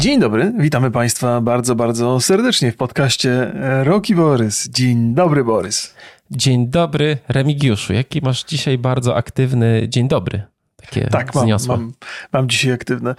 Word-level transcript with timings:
Dzień 0.00 0.20
dobry, 0.20 0.52
witamy 0.58 0.90
Państwa 0.90 1.40
bardzo, 1.40 1.74
bardzo 1.74 2.20
serdecznie 2.20 2.72
w 2.72 2.76
podcaście 2.76 3.52
Roki 3.84 4.14
Borys. 4.14 4.68
Dzień 4.68 5.14
dobry, 5.14 5.44
Borys. 5.44 5.94
Dzień 6.30 6.68
dobry, 6.68 7.18
Remigiuszu. 7.28 7.92
Jaki 7.92 8.20
masz 8.22 8.44
dzisiaj 8.44 8.78
bardzo 8.78 9.16
aktywny 9.16 9.88
dzień 9.88 10.08
dobry? 10.08 10.42
Takie 10.76 11.06
tak, 11.06 11.34
mam, 11.34 11.48
mam, 11.68 11.92
mam 12.32 12.48
dzisiaj 12.48 12.72
aktywne. 12.72 13.14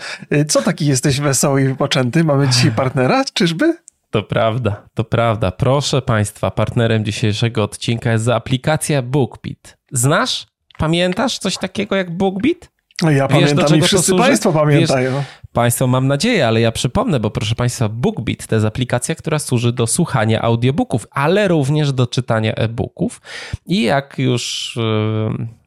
Co 0.47 0.61
taki 0.61 0.85
jesteś 0.85 1.19
wesoły 1.19 1.61
i 1.61 1.67
wypoczęty? 1.67 2.23
Mamy 2.23 2.47
dzisiaj 2.47 2.71
partnera, 2.71 3.23
czyżby? 3.33 3.77
To 4.11 4.23
prawda, 4.23 4.87
to 4.93 5.03
prawda. 5.03 5.51
Proszę 5.51 6.01
Państwa, 6.01 6.51
partnerem 6.51 7.05
dzisiejszego 7.05 7.63
odcinka 7.63 8.11
jest 8.11 8.27
aplikacja 8.27 9.01
BookBeat. 9.01 9.77
Znasz? 9.91 10.47
Pamiętasz 10.77 11.39
coś 11.39 11.57
takiego 11.57 11.95
jak 11.95 12.17
BookBeat? 12.17 12.71
No 13.01 13.11
ja 13.11 13.27
Wiesz, 13.27 13.39
pamiętam 13.39 13.77
i 13.77 13.81
wszyscy 13.81 14.15
Państwo 14.15 14.51
pamiętają. 14.53 15.11
Wiesz, 15.11 15.25
państwo 15.53 15.87
mam 15.87 16.07
nadzieję, 16.07 16.47
ale 16.47 16.61
ja 16.61 16.71
przypomnę, 16.71 17.19
bo 17.19 17.31
proszę 17.31 17.55
Państwa, 17.55 17.89
BookBeat 17.89 18.47
to 18.47 18.55
jest 18.55 18.67
aplikacja, 18.67 19.15
która 19.15 19.39
służy 19.39 19.73
do 19.73 19.87
słuchania 19.87 20.41
audiobooków, 20.41 21.07
ale 21.11 21.47
również 21.47 21.93
do 21.93 22.07
czytania 22.07 22.53
e-booków. 22.55 23.21
I 23.65 23.83
jak 23.83 24.15
już 24.17 24.77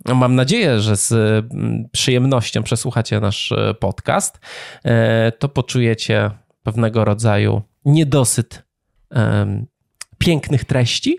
no 0.04 0.14
mam 0.14 0.34
nadzieję, 0.34 0.80
że 0.80 0.96
z 0.96 1.12
mm, 1.12 1.88
przyjemnością 1.92 2.62
przesłuchacie 2.62 3.20
nasz 3.20 3.52
e, 3.52 3.74
podcast, 3.74 4.40
e, 4.84 5.32
to 5.32 5.48
poczujecie 5.48 6.30
pewnego 6.62 7.04
rodzaju 7.04 7.62
niedosyt 7.84 8.64
pięknych 10.18 10.64
treści 10.64 11.18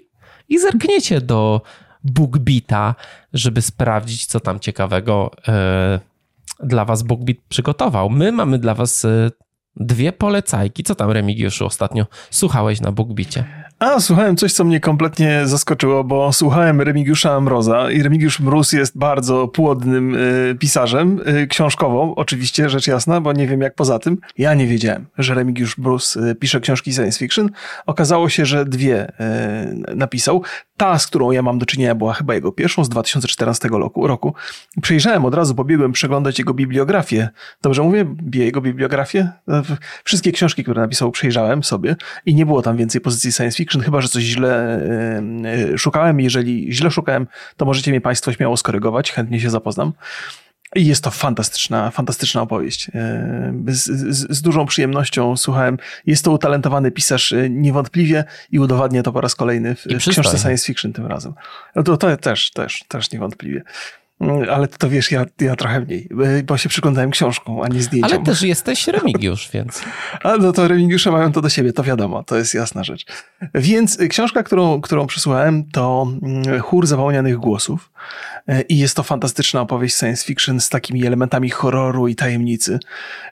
i 0.50 0.60
zerkniecie 0.60 1.22
do 1.22 1.62
BookBeata, 2.04 2.96
żeby 3.34 3.62
sprawdzić, 3.62 4.26
co 4.26 4.40
tam 4.40 4.60
ciekawego 4.60 5.32
e, 5.48 6.00
dla 6.64 6.86
Was 6.86 7.04
BookBeat 7.04 7.38
przygotował. 7.50 8.10
My 8.10 8.32
mamy 8.32 8.60
dla 8.60 8.74
Was 8.74 9.06
e, 9.06 9.32
dwie 9.76 10.12
polecajki. 10.12 10.84
Co 10.84 10.96
tam, 10.96 11.12
Remigiuszu, 11.12 11.66
ostatnio 11.66 12.06
słuchałeś 12.32 12.82
na 12.82 12.92
BookBeacie? 12.92 13.66
A, 13.80 14.00
słuchałem 14.00 14.38
coś, 14.38 14.54
co 14.54 14.64
mnie 14.64 14.80
kompletnie 14.80 15.42
zaskoczyło, 15.46 16.04
bo 16.04 16.34
słuchałem 16.34 16.82
Remigiusza 16.82 17.42
Mroza 17.42 17.92
i 17.92 18.04
Remigiusz 18.04 18.40
Mróz 18.40 18.72
jest 18.72 18.98
bardzo 18.98 19.48
płodnym 19.48 20.16
y, 20.16 20.56
pisarzem, 20.60 21.22
y, 21.28 21.48
książkową, 21.48 22.16
oczywiście, 22.16 22.70
rzecz 22.70 22.88
jasna, 22.88 23.22
bo 23.22 23.34
nie 23.34 23.48
wiem 23.48 23.62
jak 23.62 23.76
poza 23.76 24.00
tym. 24.00 24.18
Ja 24.38 24.54
nie 24.54 24.68
wiedziałem, 24.68 25.06
że 25.18 25.34
Remigiusz 25.34 25.78
Mróz 25.78 26.16
y, 26.16 26.36
pisze 26.36 26.60
książki 26.60 26.94
science 26.94 27.20
fiction. 27.20 27.50
Okazało 27.86 28.30
się, 28.30 28.46
że 28.46 28.66
dwie 28.66 29.10
y, 29.10 29.96
napisał. 29.96 30.44
Ta, 30.78 31.00
z 31.00 31.08
którą 31.08 31.32
ja 31.32 31.42
mam 31.42 31.60
do 31.60 31.66
czynienia, 31.66 31.96
była 31.96 32.14
chyba 32.14 32.34
jego 32.34 32.52
pierwszą 32.52 32.84
z 32.84 32.90
2014 32.90 33.70
roku. 33.70 34.08
roku. 34.08 34.34
Przejrzałem 34.82 35.26
od 35.26 35.34
razu, 35.34 35.56
pobiegłem 35.56 35.92
przeglądać 35.92 36.40
jego 36.40 36.54
bibliografię. 36.54 37.30
Dobrze 37.62 37.84
mówię? 37.84 38.06
Jego 38.34 38.62
bibliografię? 38.62 39.30
Wszystkie 40.04 40.32
książki, 40.32 40.64
które 40.64 40.82
napisał, 40.82 41.12
przejrzałem 41.12 41.64
sobie 41.64 41.96
i 42.26 42.36
nie 42.36 42.46
było 42.46 42.62
tam 42.62 42.78
więcej 42.78 43.02
pozycji 43.02 43.32
science 43.32 43.58
fiction, 43.58 43.65
chyba 43.68 44.02
że 44.02 44.08
coś 44.08 44.24
źle 44.24 44.82
szukałem. 45.78 46.20
Jeżeli 46.20 46.74
źle 46.74 46.92
szukałem, 46.92 47.28
to 47.58 47.66
możecie 47.66 47.92
mnie 47.92 48.02
Państwo 48.02 48.34
śmiało 48.34 48.58
skorygować, 48.58 49.12
chętnie 49.12 49.40
się 49.40 49.50
zapoznam. 49.50 49.94
I 50.76 50.86
jest 50.86 51.04
to 51.04 51.12
fantastyczna, 51.12 51.92
fantastyczna 51.92 52.42
opowieść. 52.42 52.92
Z, 53.68 53.86
z, 53.86 54.38
z, 54.38 54.42
dużą 54.42 54.66
przyjemnością 54.66 55.38
słuchałem. 55.38 55.78
Jest 56.06 56.26
to 56.26 56.32
utalentowany 56.32 56.92
pisarz 56.92 57.34
niewątpliwie 57.50 58.24
i 58.52 58.60
udowadnia 58.60 59.04
to 59.04 59.12
po 59.12 59.22
raz 59.22 59.36
kolejny 59.36 59.76
w, 59.76 59.84
w 59.84 60.10
książce 60.10 60.38
science 60.38 60.66
fiction 60.66 60.94
tym 60.94 61.06
razem. 61.06 61.34
No 61.76 61.84
to, 61.84 61.98
to 61.98 62.18
też, 62.18 62.52
też, 62.52 62.84
też 62.88 63.12
niewątpliwie. 63.12 63.62
Mm, 64.20 64.50
ale 64.50 64.68
to 64.68 64.90
wiesz, 64.90 65.12
ja, 65.12 65.26
ja 65.42 65.56
trochę 65.56 65.80
mniej, 65.80 66.10
bo 66.46 66.58
się 66.58 66.70
przyglądałem 66.70 67.12
książką, 67.12 67.64
a 67.64 67.68
nie 67.68 67.82
zdjęciom. 67.82 68.14
Ale 68.14 68.26
też 68.26 68.42
jesteś 68.42 68.88
Remigiusz, 68.88 69.50
więc... 69.54 69.82
A 70.24 70.38
no 70.38 70.52
to 70.52 70.68
Remigiusze 70.68 71.12
mają 71.12 71.32
to 71.32 71.42
do 71.42 71.50
siebie, 71.50 71.74
to 71.74 71.84
wiadomo, 71.84 72.24
to 72.24 72.38
jest 72.38 72.54
jasna 72.54 72.84
rzecz. 72.84 73.06
Więc 73.56 73.98
książka, 74.10 74.44
którą, 74.44 74.82
którą 74.82 75.08
przysłałem, 75.08 75.64
to 75.72 76.08
mm, 76.22 76.60
Chór 76.60 76.88
Zapomnianych 76.88 77.38
Głosów. 77.38 77.92
E, 78.48 78.62
I 78.62 78.78
jest 78.78 78.96
to 78.96 79.04
fantastyczna 79.04 79.62
opowieść 79.62 79.98
science 79.98 80.26
fiction 80.26 80.60
z 80.60 80.70
takimi 80.70 81.06
elementami 81.06 81.50
horroru 81.50 82.08
i 82.08 82.16
tajemnicy. 82.16 82.80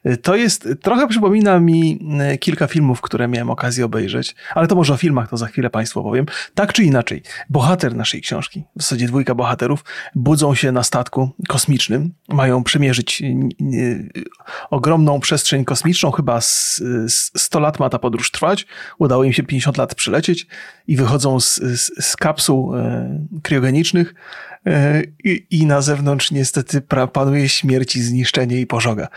E, 0.03 0.17
to 0.17 0.35
jest, 0.35 0.67
trochę 0.81 1.07
przypomina 1.07 1.59
mi 1.59 1.99
e, 2.19 2.37
kilka 2.37 2.67
filmów, 2.67 3.01
które 3.01 3.27
miałem 3.27 3.49
okazję 3.49 3.85
obejrzeć, 3.85 4.35
ale 4.55 4.67
to 4.67 4.75
może 4.75 4.93
o 4.93 4.97
filmach, 4.97 5.29
to 5.29 5.37
za 5.37 5.47
chwilę 5.47 5.69
Państwu 5.69 5.99
opowiem. 5.99 6.25
Tak 6.55 6.73
czy 6.73 6.83
inaczej, 6.83 7.23
bohater 7.49 7.95
naszej 7.95 8.21
książki, 8.21 8.63
w 8.75 8.81
zasadzie 8.81 9.07
dwójka 9.07 9.35
bohaterów, 9.35 9.83
budzą 10.15 10.55
się 10.55 10.71
na 10.71 10.83
statku 10.83 11.29
kosmicznym, 11.47 12.13
mają 12.29 12.63
przemierzyć 12.63 13.23
ogromną 14.69 15.19
przestrzeń 15.19 15.65
kosmiczną, 15.65 16.11
chyba 16.11 16.39
100 16.41 17.59
lat 17.59 17.79
ma 17.79 17.89
ta 17.89 17.99
podróż 17.99 18.31
trwać, 18.31 18.65
udało 18.97 19.23
im 19.23 19.33
się 19.33 19.43
50 19.43 19.77
lat 19.77 19.95
przylecieć 19.95 20.47
i 20.87 20.97
wychodzą 20.97 21.39
z, 21.39 21.55
z, 21.55 22.05
z 22.05 22.15
kapsuł 22.15 22.73
kriogenicznych, 23.43 24.13
E, 24.52 24.52
I, 25.23 25.45
I, 25.49 25.65
na 25.65 25.81
zewnątrz 25.81 26.31
niestety 26.31 26.81
panuje 27.13 27.49
śmierć 27.49 27.95
i 27.95 28.01
zniszczenie 28.01 28.59
i 28.59 28.67
pożoga 28.67 29.07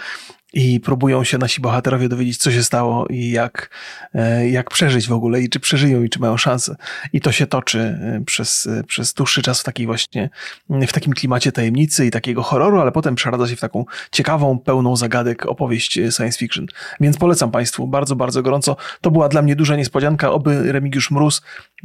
i 0.57 0.81
próbują 0.81 1.25
się 1.25 1.39
nasi 1.39 1.61
bohaterowie 1.61 2.09
dowiedzieć, 2.09 2.37
co 2.37 2.51
się 2.51 2.63
stało 2.63 3.07
i 3.07 3.31
jak, 3.31 3.71
e, 4.15 4.49
jak 4.49 4.71
przeżyć 4.71 5.09
w 5.09 5.13
ogóle 5.13 5.41
i 5.41 5.49
czy 5.49 5.61
przeżyją 5.61 6.03
i 6.03 6.09
czy 6.09 6.21
mają 6.21 6.37
szansę. 6.37 6.77
I 7.13 7.21
to 7.21 7.33
się 7.33 7.47
toczy 7.47 7.79
e, 7.81 8.23
przez, 8.27 8.67
e, 8.67 8.85
przez 8.85 9.15
dłuższy 9.15 9.43
czas 9.43 9.61
w 9.61 9.65
takiej 9.65 9.87
właśnie, 9.87 10.31
w 10.71 10.93
takim 10.93 11.13
klimacie 11.13 11.53
tajemnicy 11.53 12.07
i 12.07 12.11
takiego 12.11 12.43
horroru, 12.43 12.81
ale 12.81 12.93
potem 12.93 13.15
przeradza 13.15 13.49
się 13.49 13.57
w 13.57 13.61
taką 13.61 13.85
ciekawą, 14.11 14.59
pełną 14.59 14.97
zagadek 14.97 15.47
opowieść 15.47 15.93
science 15.93 16.39
fiction. 16.39 16.67
Więc 17.01 17.19
polecam 17.19 17.51
Państwu 17.51 17.87
bardzo, 17.87 18.17
bardzo 18.17 18.43
gorąco. 18.43 18.77
To 19.01 19.11
była 19.11 19.29
dla 19.29 19.43
mnie 19.43 19.57
duża 19.57 19.77
niespodzianka, 19.77 20.33
oby 20.33 20.73
Remigiusz 20.73 21.11
Mróz 21.11 21.43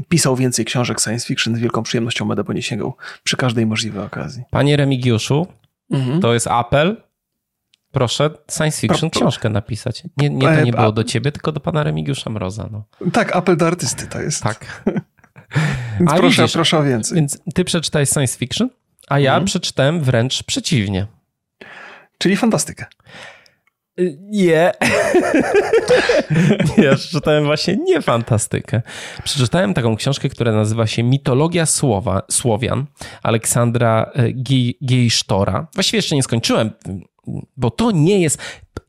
pisał 0.10 0.36
więcej 0.36 0.66
książek 0.66 1.02
science 1.02 1.28
fiction. 1.28 1.56
Z 1.56 1.60
wielką 1.60 1.84
przyjemnością 1.84 2.28
będę 2.28 2.44
po 2.44 2.54
nie 2.54 2.62
sięgał 2.62 2.96
przy 3.24 3.38
każdej 3.38 3.66
możliwej 3.66 4.04
okazji. 4.04 4.44
Panie 4.50 4.78
Remigiuszu, 4.78 5.48
mhm. 5.92 6.22
to 6.22 6.34
jest 6.34 6.48
apel 6.48 6.98
Proszę 7.92 8.30
science 8.52 8.82
fiction 8.82 9.10
Pro, 9.10 9.20
książkę 9.20 9.50
napisać. 9.50 10.04
Nie, 10.18 10.30
nie 10.30 10.48
to 10.48 10.62
nie 10.62 10.72
było 10.72 10.92
do 10.92 11.04
ciebie, 11.04 11.32
tylko 11.32 11.52
do 11.52 11.60
pana 11.60 11.84
Remigiusza 11.84 12.30
Mroza. 12.30 12.70
No. 12.72 12.84
Tak, 13.14 13.36
apel 13.36 13.58
do 13.58 13.68
artysty 13.68 14.08
to 14.08 14.22
jest. 14.22 14.44
Tak. 14.44 14.84
więc 16.00 16.12
proszę, 16.12 16.42
widzisz, 16.42 16.54
proszę 16.54 16.78
o 16.78 16.84
więcej. 16.84 17.16
Więc 17.16 17.40
ty 17.56 17.64
przeczytałeś 17.66 18.10
science 18.10 18.38
fiction, 18.38 18.70
a 19.08 19.20
ja 19.20 19.32
mhm. 19.32 19.46
przeczytałem 19.46 20.02
wręcz 20.02 20.44
przeciwnie. 20.44 21.08
Czyli 22.18 22.38
fantastykę. 22.38 22.86
Y, 24.00 24.18
nie. 24.30 24.72
ja 26.78 26.96
przeczytałem 26.96 27.46
właśnie 27.46 27.78
nie 27.78 28.02
fantastykę. 28.02 28.82
Przeczytałem 29.24 29.74
taką 29.74 29.96
książkę, 29.96 30.30
która 30.30 30.52
nazywa 30.52 30.88
się 30.88 31.04
Mitologia 31.04 31.66
Słowa, 31.66 32.22
Słowian 32.32 32.86
Aleksandra 33.24 34.12
y, 34.20 34.34
Giejsztora. 34.86 35.68
Właściwie 35.74 35.98
jeszcze 35.98 36.16
nie 36.16 36.24
skończyłem 36.24 36.72
bo 37.58 37.72
to 37.72 37.92
nie 37.92 38.20
jest. 38.20 38.38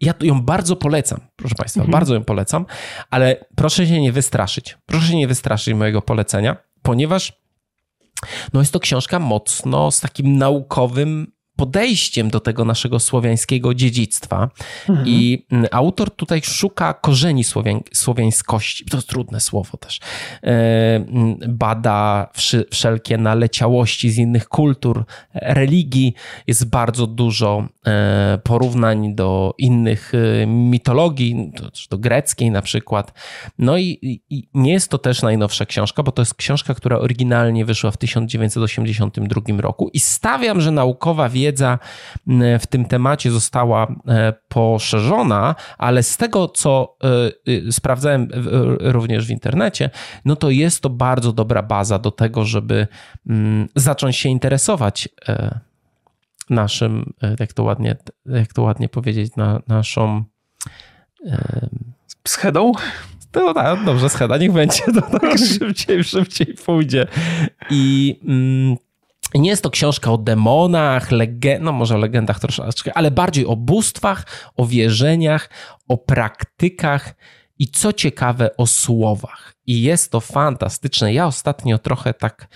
Ja 0.01 0.15
ją 0.21 0.43
bardzo 0.43 0.77
polecam, 0.77 1.21
proszę 1.37 1.55
Państwa, 1.55 1.81
mhm. 1.81 1.93
bardzo 1.93 2.15
ją 2.15 2.25
polecam, 2.25 2.67
ale 3.11 3.45
proszę 3.57 3.87
się 3.87 4.01
nie 4.01 4.13
wystraszyć. 4.13 4.79
Proszę 4.87 5.07
się 5.07 5.17
nie 5.17 5.29
wystraszyć 5.29 5.75
mojego 5.75 6.03
polecenia, 6.03 6.57
ponieważ 6.83 7.43
no 8.53 8.61
jest 8.61 8.73
to 8.73 8.81
książka 8.81 9.19
mocno 9.19 9.91
z 9.91 10.01
takim 10.01 10.39
naukowym 10.39 11.33
podejściem 11.57 12.31
do 12.31 12.41
tego 12.41 12.65
naszego 12.65 13.01
słowiańskiego 13.01 13.75
dziedzictwa. 13.75 14.51
Mhm. 14.89 15.09
I 15.09 15.47
mm, 15.51 15.67
autor 15.71 16.11
tutaj 16.11 16.41
szuka 16.45 16.95
korzeni 16.95 17.45
słowiań, 17.45 17.81
słowiańskości. 17.93 18.85
To 18.85 18.97
jest 18.97 19.09
trudne 19.09 19.41
słowo 19.41 19.79
też. 19.79 20.01
E, 20.43 20.47
mm, 20.97 21.37
bada 21.49 22.29
wszelkie 22.71 23.19
naleciałości 23.19 24.11
z 24.11 24.19
innych 24.19 24.49
kultur, 24.49 25.05
religii. 25.35 26.15
Jest 26.47 26.71
bardzo 26.71 27.07
dużo 27.07 27.69
e, 27.87 28.39
porównań 28.45 29.15
do 29.15 29.55
innych 29.59 30.13
e, 30.15 30.47
mitologii, 30.47 31.53
do, 31.57 31.71
do 31.91 31.99
greckiej 31.99 32.51
na 32.51 32.63
przykład. 32.63 33.13
No 33.59 33.79
i, 33.79 34.21
i 34.31 34.49
nie 34.55 34.73
jest 34.73 34.89
to 34.89 34.99
też 34.99 35.23
najnowsza 35.23 35.67
książka, 35.67 36.03
bo 36.03 36.13
to 36.13 36.23
jest 36.23 36.35
książka, 36.35 36.75
która 36.75 36.99
oryginalnie 36.99 37.65
wyszła 37.65 37.91
w 37.91 37.97
1982 37.97 39.43
roku 39.61 39.91
i 39.93 40.01
stawiam, 40.01 40.61
że 40.61 40.71
naukowa 40.71 41.29
wiedza 41.29 41.42
wiedza 41.43 41.79
w 42.61 42.67
tym 42.67 42.85
temacie 42.85 43.31
została 43.31 43.87
e, 44.09 44.33
poszerzona, 44.49 45.55
ale 45.79 46.03
z 46.03 46.17
tego, 46.17 46.49
co 46.49 46.97
e, 47.69 47.73
sprawdzałem 47.73 48.29
również 48.81 49.27
w 49.27 49.31
internecie, 49.31 49.91
no 50.25 50.37
to 50.37 50.51
jest 50.51 50.81
to 50.81 50.91
bardzo 50.91 51.33
dobra 51.33 51.63
baza 51.63 51.99
do 51.99 52.11
tego, 52.11 52.45
żeby 52.45 52.87
zacząć 53.77 54.17
się 54.17 54.29
interesować 54.29 55.09
e, 55.29 55.61
naszym, 56.51 57.13
jak 57.41 57.53
to 57.53 57.63
ładnie, 57.63 57.97
jak 58.27 58.53
to 58.53 58.63
ładnie 58.63 58.89
powiedzieć, 58.89 59.37
na, 59.37 59.63
naszą 59.69 60.25
schedą? 62.29 62.73
No 63.35 63.55
tak, 63.55 63.85
dobrze, 63.85 64.09
scheda, 64.09 64.37
niech 64.37 64.53
będzie, 64.53 64.83
to 64.95 65.19
tak 65.19 65.39
szybciej, 65.59 66.05
szybciej 66.05 66.55
pójdzie. 66.67 67.07
I 67.71 68.21
Nie 69.35 69.51
jest 69.51 69.63
to 69.63 69.71
książka 69.71 70.13
o 70.13 70.19
demonach, 70.19 71.11
lege- 71.11 71.61
no 71.61 71.73
może 71.73 71.95
o 71.95 71.99
legendach 71.99 72.41
troszeczkę, 72.41 72.93
ale 72.95 73.11
bardziej 73.11 73.47
o 73.47 73.57
bóstwach, 73.57 74.27
o 74.57 74.67
wierzeniach, 74.67 75.51
o 75.89 75.99
praktykach 75.99 77.15
i 77.59 77.69
co 77.69 77.93
ciekawe 77.93 78.57
o 78.57 78.67
słowach. 78.67 79.55
I 79.67 79.83
jest 79.83 80.13
to 80.13 80.21
fantastyczne. 80.21 81.13
Ja 81.13 81.27
ostatnio 81.27 81.79
trochę 81.79 82.15
tak 82.15 82.49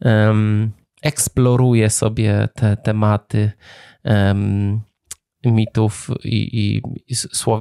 um, 0.00 0.72
eksploruję 1.02 1.90
sobie 1.90 2.48
te 2.54 2.76
tematy 2.76 3.52
um, 4.04 4.80
mitów 5.44 6.10
i, 6.24 6.36
i, 6.52 6.82
i 7.08 7.14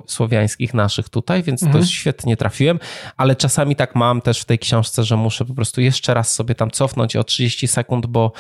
słowiańskich 0.08 0.74
naszych 0.74 1.10
tutaj, 1.10 1.44
więc 1.44 1.64
mhm. 1.64 1.84
to 1.84 1.90
świetnie 1.90 2.38
trafiłem, 2.38 2.80
ale 3.18 3.36
czasami 3.36 3.76
tak 3.76 3.96
mam 3.96 4.22
też 4.22 4.42
w 4.42 4.46
tej 4.46 4.60
książce, 4.60 5.04
że 5.04 5.18
muszę 5.18 5.46
po 5.46 5.54
prostu 5.54 5.82
jeszcze 5.82 6.14
raz 6.14 6.34
sobie 6.34 6.56
tam 6.56 6.72
cofnąć 6.72 7.16
o 7.16 7.24
30 7.24 7.68
sekund, 7.68 8.06
bo 8.06 8.32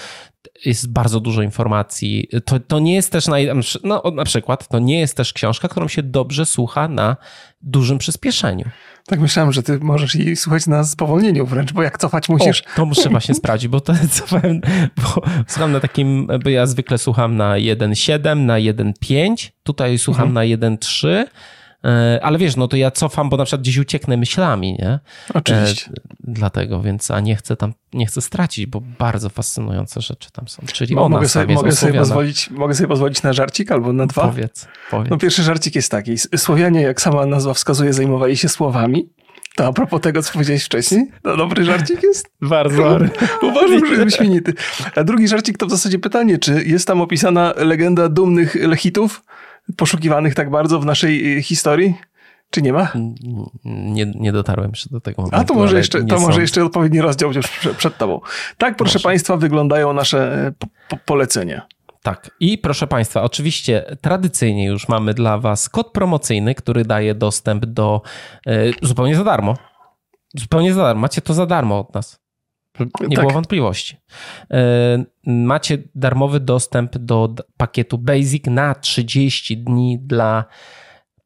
jest 0.65 0.91
bardzo 0.91 1.19
dużo 1.19 1.41
informacji. 1.41 2.27
To, 2.45 2.59
to 2.59 2.79
nie 2.79 2.95
jest 2.95 3.11
też, 3.11 3.27
na, 3.27 3.35
no, 3.83 4.03
na 4.15 4.23
przykład, 4.23 4.67
to 4.67 4.79
nie 4.79 4.99
jest 4.99 5.17
też 5.17 5.33
książka, 5.33 5.67
którą 5.67 5.87
się 5.87 6.03
dobrze 6.03 6.45
słucha 6.45 6.87
na 6.87 7.17
dużym 7.61 7.97
przyspieszeniu. 7.97 8.65
Tak 9.05 9.19
myślałem, 9.19 9.51
że 9.51 9.63
ty 9.63 9.79
możesz 9.79 10.15
jej 10.15 10.35
słuchać 10.35 10.67
na 10.67 10.83
spowolnieniu 10.83 11.45
wręcz, 11.45 11.73
bo 11.73 11.83
jak 11.83 11.97
cofać 11.97 12.29
musisz. 12.29 12.61
O, 12.61 12.65
to 12.75 12.85
muszę 12.85 13.09
właśnie 13.19 13.35
sprawdzić, 13.35 13.67
bo 13.67 13.81
to 13.81 13.93
cofałem, 14.11 14.61
bo 14.97 15.21
słucham 15.47 15.71
na 15.71 15.79
takim, 15.79 16.27
bo 16.43 16.49
ja 16.49 16.65
zwykle 16.65 16.97
słucham 16.97 17.37
na 17.37 17.53
1.7, 17.53 18.37
na 18.37 18.55
1.5, 18.55 19.49
tutaj 19.63 19.97
słucham 19.97 20.27
mhm. 20.27 20.49
na 20.59 20.69
1.3 20.77 21.07
E, 21.07 21.25
ale 22.21 22.37
wiesz, 22.37 22.55
no 22.55 22.67
to 22.67 22.77
ja 22.77 22.91
cofam, 22.91 23.29
bo 23.29 23.37
na 23.37 23.45
przykład 23.45 23.61
gdzieś 23.61 23.77
ucieknę 23.77 24.17
myślami, 24.17 24.73
nie? 24.73 24.99
Oczywiście. 25.33 25.91
E, 25.91 25.93
dlatego, 26.19 26.81
więc 26.81 27.11
a 27.11 27.19
nie 27.19 27.35
chcę 27.35 27.55
tam, 27.55 27.73
nie 27.93 28.05
chcę 28.05 28.21
stracić, 28.21 28.65
bo 28.65 28.81
bardzo 28.99 29.29
fascynujące 29.29 30.01
rzeczy 30.01 30.31
tam 30.31 30.47
są. 30.47 30.63
Czyli 30.73 30.95
Mo, 30.95 31.09
mogę, 31.09 31.29
sobie, 31.29 31.55
mogę, 31.55 31.71
sobie 31.71 31.93
pozwolić, 31.93 32.49
mogę 32.49 32.75
sobie 32.75 32.87
pozwolić 32.87 33.23
na 33.23 33.33
żarcik 33.33 33.71
albo 33.71 33.93
na 33.93 34.05
dwa? 34.05 34.27
Powiedz, 34.27 34.67
powiedz. 34.91 35.09
No 35.09 35.17
pierwszy 35.17 35.43
żarcik 35.43 35.75
jest 35.75 35.91
taki. 35.91 36.17
Słowianie, 36.17 36.81
jak 36.81 37.01
sama 37.01 37.25
nazwa 37.25 37.53
wskazuje, 37.53 37.93
zajmowali 37.93 38.37
się 38.37 38.49
słowami. 38.49 39.09
To 39.55 39.65
a 39.67 39.73
propos 39.73 40.01
tego, 40.01 40.23
co 40.23 40.33
powiedziałeś 40.33 40.63
wcześniej, 40.63 41.07
to 41.23 41.37
dobry 41.37 41.65
żarcik 41.65 42.03
jest? 42.03 42.27
Bardzo. 42.41 42.83
Uważam, 43.49 43.85
że 43.85 43.91
jest 43.91 44.03
wyśmienity. 44.03 44.53
A 44.95 45.03
drugi 45.03 45.27
żarcik 45.27 45.57
to 45.57 45.65
w 45.65 45.69
zasadzie 45.69 45.99
pytanie, 45.99 46.37
czy 46.37 46.63
jest 46.65 46.87
tam 46.87 47.01
opisana 47.01 47.53
legenda 47.57 48.09
dumnych 48.09 48.55
lechitów? 48.55 49.23
Poszukiwanych 49.77 50.35
tak 50.35 50.49
bardzo 50.49 50.79
w 50.79 50.85
naszej 50.85 51.37
y, 51.37 51.41
historii? 51.41 51.95
Czy 52.49 52.61
nie 52.61 52.73
ma? 52.73 52.91
Nie, 53.65 54.11
nie 54.15 54.31
dotarłem 54.31 54.69
jeszcze 54.69 54.89
do 54.89 55.01
tego 55.01 55.21
momentu. 55.21 55.41
A 55.41 55.43
to 55.43 55.53
może 55.53 55.77
jeszcze, 55.77 56.03
to 56.03 56.19
może 56.19 56.41
jeszcze 56.41 56.65
odpowiedni 56.65 57.01
rozdział 57.01 57.33
już 57.33 57.47
przed 57.77 57.97
tobą. 57.97 58.21
Tak, 58.57 58.75
proszę 58.75 58.93
może. 58.93 59.03
Państwa, 59.03 59.37
wyglądają 59.37 59.93
nasze 59.93 60.47
e, 60.47 60.51
po 60.89 60.97
polecenia. 60.97 61.67
Tak. 62.03 62.31
I 62.39 62.57
proszę 62.57 62.87
Państwa, 62.87 63.23
oczywiście 63.23 63.97
tradycyjnie 64.01 64.65
już 64.65 64.87
mamy 64.87 65.13
dla 65.13 65.37
Was 65.37 65.69
kod 65.69 65.91
promocyjny, 65.91 66.55
który 66.55 66.85
daje 66.85 67.15
dostęp 67.15 67.65
do 67.65 68.01
y, 68.47 68.73
zupełnie 68.81 69.15
za 69.15 69.23
darmo. 69.23 69.57
Zupełnie 70.35 70.73
za 70.73 70.81
darmo. 70.81 71.01
Macie 71.01 71.21
to 71.21 71.33
za 71.33 71.45
darmo 71.45 71.79
od 71.79 71.93
nas. 71.93 72.19
Nie 72.79 73.15
tak. 73.15 73.25
było 73.25 73.33
wątpliwości. 73.33 73.97
E, 74.51 75.03
macie 75.25 75.77
darmowy 75.95 76.39
dostęp 76.39 76.97
do 76.97 77.35
pakietu 77.57 77.97
Basic 77.97 78.45
na 78.45 78.75
30 78.75 79.57
dni 79.57 79.99
dla, 79.99 80.45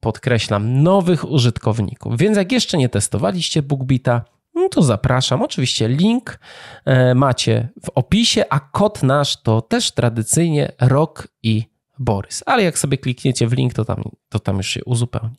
podkreślam, 0.04 0.84
nowych 0.84 1.30
użytkowników. 1.30 2.18
Więc 2.18 2.38
jak 2.38 2.52
jeszcze 2.52 2.78
nie 2.78 2.90
testowaliście 2.90 3.62
BookBeata, 3.62 4.26
no 4.56 4.70
to 4.70 4.82
zapraszam. 4.82 5.42
Oczywiście 5.42 5.88
link 5.88 6.40
e, 6.86 7.16
macie 7.16 7.70
w 7.86 7.90
opisie, 7.96 8.46
a 8.50 8.60
kod 8.60 9.04
nasz 9.04 9.42
to 9.42 9.62
też 9.62 9.92
tradycyjnie 9.92 10.72
Rok 10.82 11.28
i 11.44 11.64
Borys. 12.00 12.44
Ale 12.46 12.64
jak 12.64 12.80
sobie 12.80 12.98
klikniecie 12.98 13.48
w 13.48 13.54
link, 13.54 13.74
to 13.74 13.86
tam, 13.86 14.04
to 14.30 14.40
tam 14.40 14.58
już 14.58 14.68
się 14.68 14.84
uzupełni. 14.86 15.36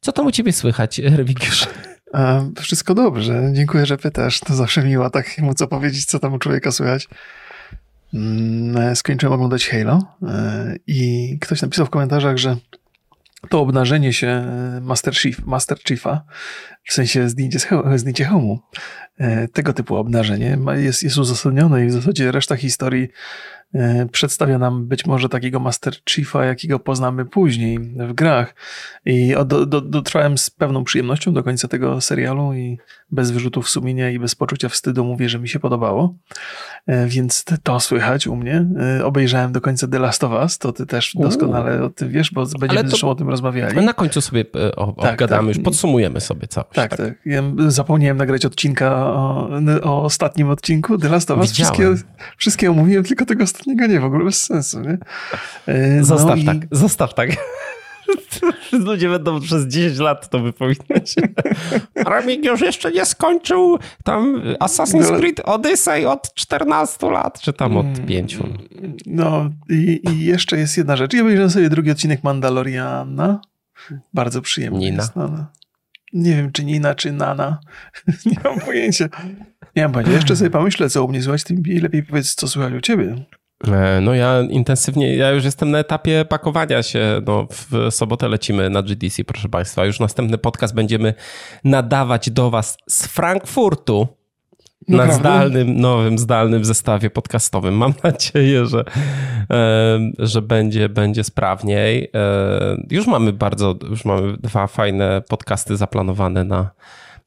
Co 0.00 0.12
tam 0.12 0.26
u 0.26 0.30
ciebie 0.30 0.52
słychać, 0.52 0.98
Rewigiusz? 0.98 1.66
Wszystko 2.60 2.94
dobrze. 2.94 3.50
Dziękuję, 3.52 3.86
że 3.86 3.96
pytasz. 3.96 4.40
To 4.40 4.54
zawsze 4.54 4.84
miło 4.84 5.10
tak 5.10 5.38
móc 5.38 5.62
opowiedzieć, 5.62 6.04
co 6.04 6.18
tam 6.18 6.34
u 6.34 6.38
człowieka 6.38 6.72
słychać. 6.72 7.08
Mm, 8.14 8.96
skończyłem 8.96 9.32
oglądać 9.32 9.68
Halo 9.68 10.02
e, 10.22 10.76
i 10.86 11.38
ktoś 11.40 11.62
napisał 11.62 11.86
w 11.86 11.90
komentarzach, 11.90 12.36
że 12.36 12.56
to 13.48 13.60
obnażenie 13.60 14.12
się 14.12 14.26
e, 14.26 14.80
Master, 14.82 15.16
Chief, 15.16 15.46
Master 15.46 15.78
Chiefa, 15.88 16.22
w 16.84 16.92
sensie 16.92 17.28
zdjęcie, 17.28 17.58
zdjęcie 17.94 18.24
hełmu, 18.24 18.58
e, 19.18 19.48
tego 19.48 19.72
typu 19.72 19.96
obnażenie 19.96 20.58
jest, 20.76 21.02
jest 21.02 21.18
uzasadnione 21.18 21.84
i 21.84 21.88
w 21.88 21.92
zasadzie 21.92 22.32
reszta 22.32 22.56
historii 22.56 23.08
E, 23.08 23.55
przedstawia 24.12 24.58
nam 24.58 24.86
być 24.86 25.06
może 25.06 25.28
takiego 25.28 25.60
Master 25.60 25.94
Chiefa, 26.10 26.44
jakiego 26.44 26.78
poznamy 26.78 27.24
później 27.24 27.78
w 27.78 28.12
grach. 28.12 28.54
I 29.04 29.34
do, 29.46 29.66
do, 29.66 29.80
dotrwałem 29.80 30.38
z 30.38 30.50
pewną 30.50 30.84
przyjemnością 30.84 31.32
do 31.32 31.42
końca 31.42 31.68
tego 31.68 32.00
serialu 32.00 32.54
i 32.54 32.78
bez 33.10 33.30
wyrzutów 33.30 33.68
sumienia 33.68 34.10
i 34.10 34.18
bez 34.18 34.34
poczucia 34.34 34.68
wstydu 34.68 35.04
mówię, 35.04 35.28
że 35.28 35.38
mi 35.38 35.48
się 35.48 35.60
podobało. 35.60 36.14
E, 36.86 37.06
więc 37.06 37.44
to 37.62 37.80
słychać 37.80 38.26
u 38.26 38.36
mnie. 38.36 38.66
E, 38.98 39.04
obejrzałem 39.04 39.52
do 39.52 39.60
końca 39.60 39.88
The 39.88 39.98
Last 39.98 40.24
of 40.24 40.32
Us, 40.32 40.58
to 40.58 40.72
ty 40.72 40.86
też 40.86 41.12
doskonale 41.14 41.82
o 41.82 41.90
tym 41.90 42.10
wiesz, 42.10 42.30
bo 42.32 42.46
będziemy 42.60 42.82
to, 42.82 42.88
zresztą 42.88 43.10
o 43.10 43.14
tym 43.14 43.28
rozmawiali. 43.28 43.84
Na 43.84 43.94
końcu 43.94 44.20
sobie 44.20 44.44
tak, 44.44 44.62
obgadamy, 44.76 45.48
tak. 45.48 45.56
już 45.56 45.64
podsumujemy 45.64 46.20
sobie 46.20 46.46
całość. 46.46 46.74
Tak, 46.74 46.90
tak. 46.90 46.98
tak. 46.98 47.14
Ja 47.26 47.42
zapomniałem 47.68 48.16
nagrać 48.16 48.44
odcinka 48.44 48.96
o, 48.96 49.50
o, 49.82 50.02
ostatnim 50.02 50.50
odcinku 50.50 50.98
The 50.98 51.08
Last 51.08 51.30
of 51.30 51.38
Us. 51.38 51.52
Wszystkie, 51.52 51.94
wszystkie 52.36 52.70
omówiłem, 52.70 53.04
tylko 53.04 53.26
tego 53.26 53.44
ostatniego 53.44 53.86
nie, 53.86 54.00
w 54.00 54.04
ogóle 54.04 54.24
bez 54.24 54.42
sensu, 54.42 54.80
nie? 54.80 54.98
No 55.98 56.04
zostaw 56.04 56.38
i... 56.38 56.44
tak, 56.44 56.56
zostaw 56.70 57.14
tak. 57.14 57.30
Ludzie 58.72 59.08
będą 59.08 59.40
przez 59.40 59.66
10 59.66 59.98
lat 59.98 60.30
to 60.30 60.38
wypominać. 60.38 61.14
Remigiusz 61.94 62.60
jeszcze 62.60 62.92
nie 62.92 63.04
skończył 63.04 63.78
tam 64.04 64.42
Assassin's 64.60 65.12
no. 65.12 65.18
Creed 65.18 65.40
Odyssey 65.40 66.06
od 66.06 66.34
14 66.34 67.10
lat, 67.10 67.40
czy 67.40 67.52
tam 67.52 67.76
od 67.76 68.06
5. 68.06 68.34
Mm, 68.34 68.56
no 69.06 69.50
i, 69.70 70.00
i 70.10 70.24
jeszcze 70.24 70.58
jest 70.58 70.76
jedna 70.76 70.96
rzecz. 70.96 71.14
Ja 71.14 71.22
obejrzałem 71.22 71.50
sobie 71.50 71.70
drugi 71.70 71.90
odcinek 71.90 72.24
Mandaloriana. 72.24 73.40
Bardzo 74.14 74.42
przyjemny 74.42 74.78
Nina. 74.78 75.02
jest. 75.02 75.16
No, 75.16 75.28
no. 75.28 75.46
Nie 76.12 76.36
wiem, 76.36 76.52
czy 76.52 76.64
Nina, 76.64 76.94
czy 76.94 77.12
Nana. 77.12 77.60
nie 78.26 78.36
mam 78.44 78.60
pojęcia. 78.60 79.08
Nie 79.76 79.82
mam 79.82 79.92
pojęcia. 79.92 80.14
Jeszcze 80.14 80.36
sobie 80.36 80.50
pomyślę, 80.50 80.90
co 80.90 81.04
u 81.04 81.08
mnie 81.08 81.22
słychać, 81.22 81.44
tym 81.44 81.62
lepiej 81.82 82.02
powiedz, 82.02 82.34
co 82.34 82.48
słychać 82.48 82.74
u 82.74 82.80
ciebie. 82.80 83.24
E, 83.64 84.00
no 84.00 84.14
ja 84.14 84.40
intensywnie, 84.40 85.16
ja 85.16 85.30
już 85.30 85.44
jestem 85.44 85.70
na 85.70 85.78
etapie 85.78 86.24
pakowania 86.28 86.82
się. 86.82 87.20
No, 87.26 87.46
w 87.50 87.94
sobotę 87.94 88.28
lecimy 88.28 88.70
na 88.70 88.82
GDC, 88.82 89.24
proszę 89.24 89.48
Państwa. 89.48 89.84
Już 89.84 90.00
następny 90.00 90.38
podcast 90.38 90.74
będziemy 90.74 91.14
nadawać 91.64 92.30
do 92.30 92.50
Was 92.50 92.76
z 92.88 93.06
Frankfurtu 93.06 94.08
na 94.88 95.12
zdalnym, 95.12 95.80
nowym, 95.80 96.18
zdalnym 96.18 96.64
zestawie 96.64 97.10
podcastowym. 97.10 97.76
Mam 97.76 97.94
nadzieję, 98.04 98.66
że, 98.66 98.84
e, 99.50 99.98
że 100.18 100.42
będzie, 100.42 100.88
będzie 100.88 101.24
sprawniej. 101.24 102.10
E, 102.14 102.76
już 102.90 103.06
mamy 103.06 103.32
bardzo, 103.32 103.74
już 103.90 104.04
mamy 104.04 104.36
dwa 104.36 104.66
fajne 104.66 105.22
podcasty 105.28 105.76
zaplanowane 105.76 106.44
na, 106.44 106.70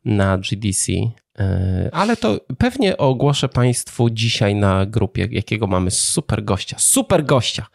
na 0.06 0.38
GDC. 0.38 0.91
E, 1.39 1.89
ale 1.94 2.18
to 2.18 2.39
pewnie 2.58 2.98
ogłoszę 2.98 3.50
Państwu 3.50 4.10
dzisiaj 4.10 4.56
na 4.56 4.86
grupie, 4.86 5.27
jakiego 5.32 5.68
mamy 5.68 5.91
super 5.91 6.44
gościa. 6.44 6.75
Super 6.79 7.25
gościa. 7.25 7.65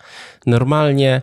Normalnie 0.46 1.22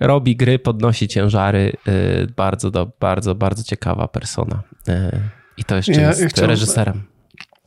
robi 0.00 0.36
gry, 0.36 0.58
podnosi 0.58 1.08
ciężary. 1.08 1.72
E, 1.86 2.26
bardzo, 2.26 2.92
bardzo, 3.00 3.34
bardzo 3.34 3.62
ciekawa 3.62 4.08
persona. 4.08 4.62
E, 4.88 5.20
I 5.56 5.64
to 5.64 5.76
jeszcze 5.76 5.92
ja, 5.92 6.08
jest 6.08 6.38
ja 6.38 6.46
reżyserem. 6.46 7.11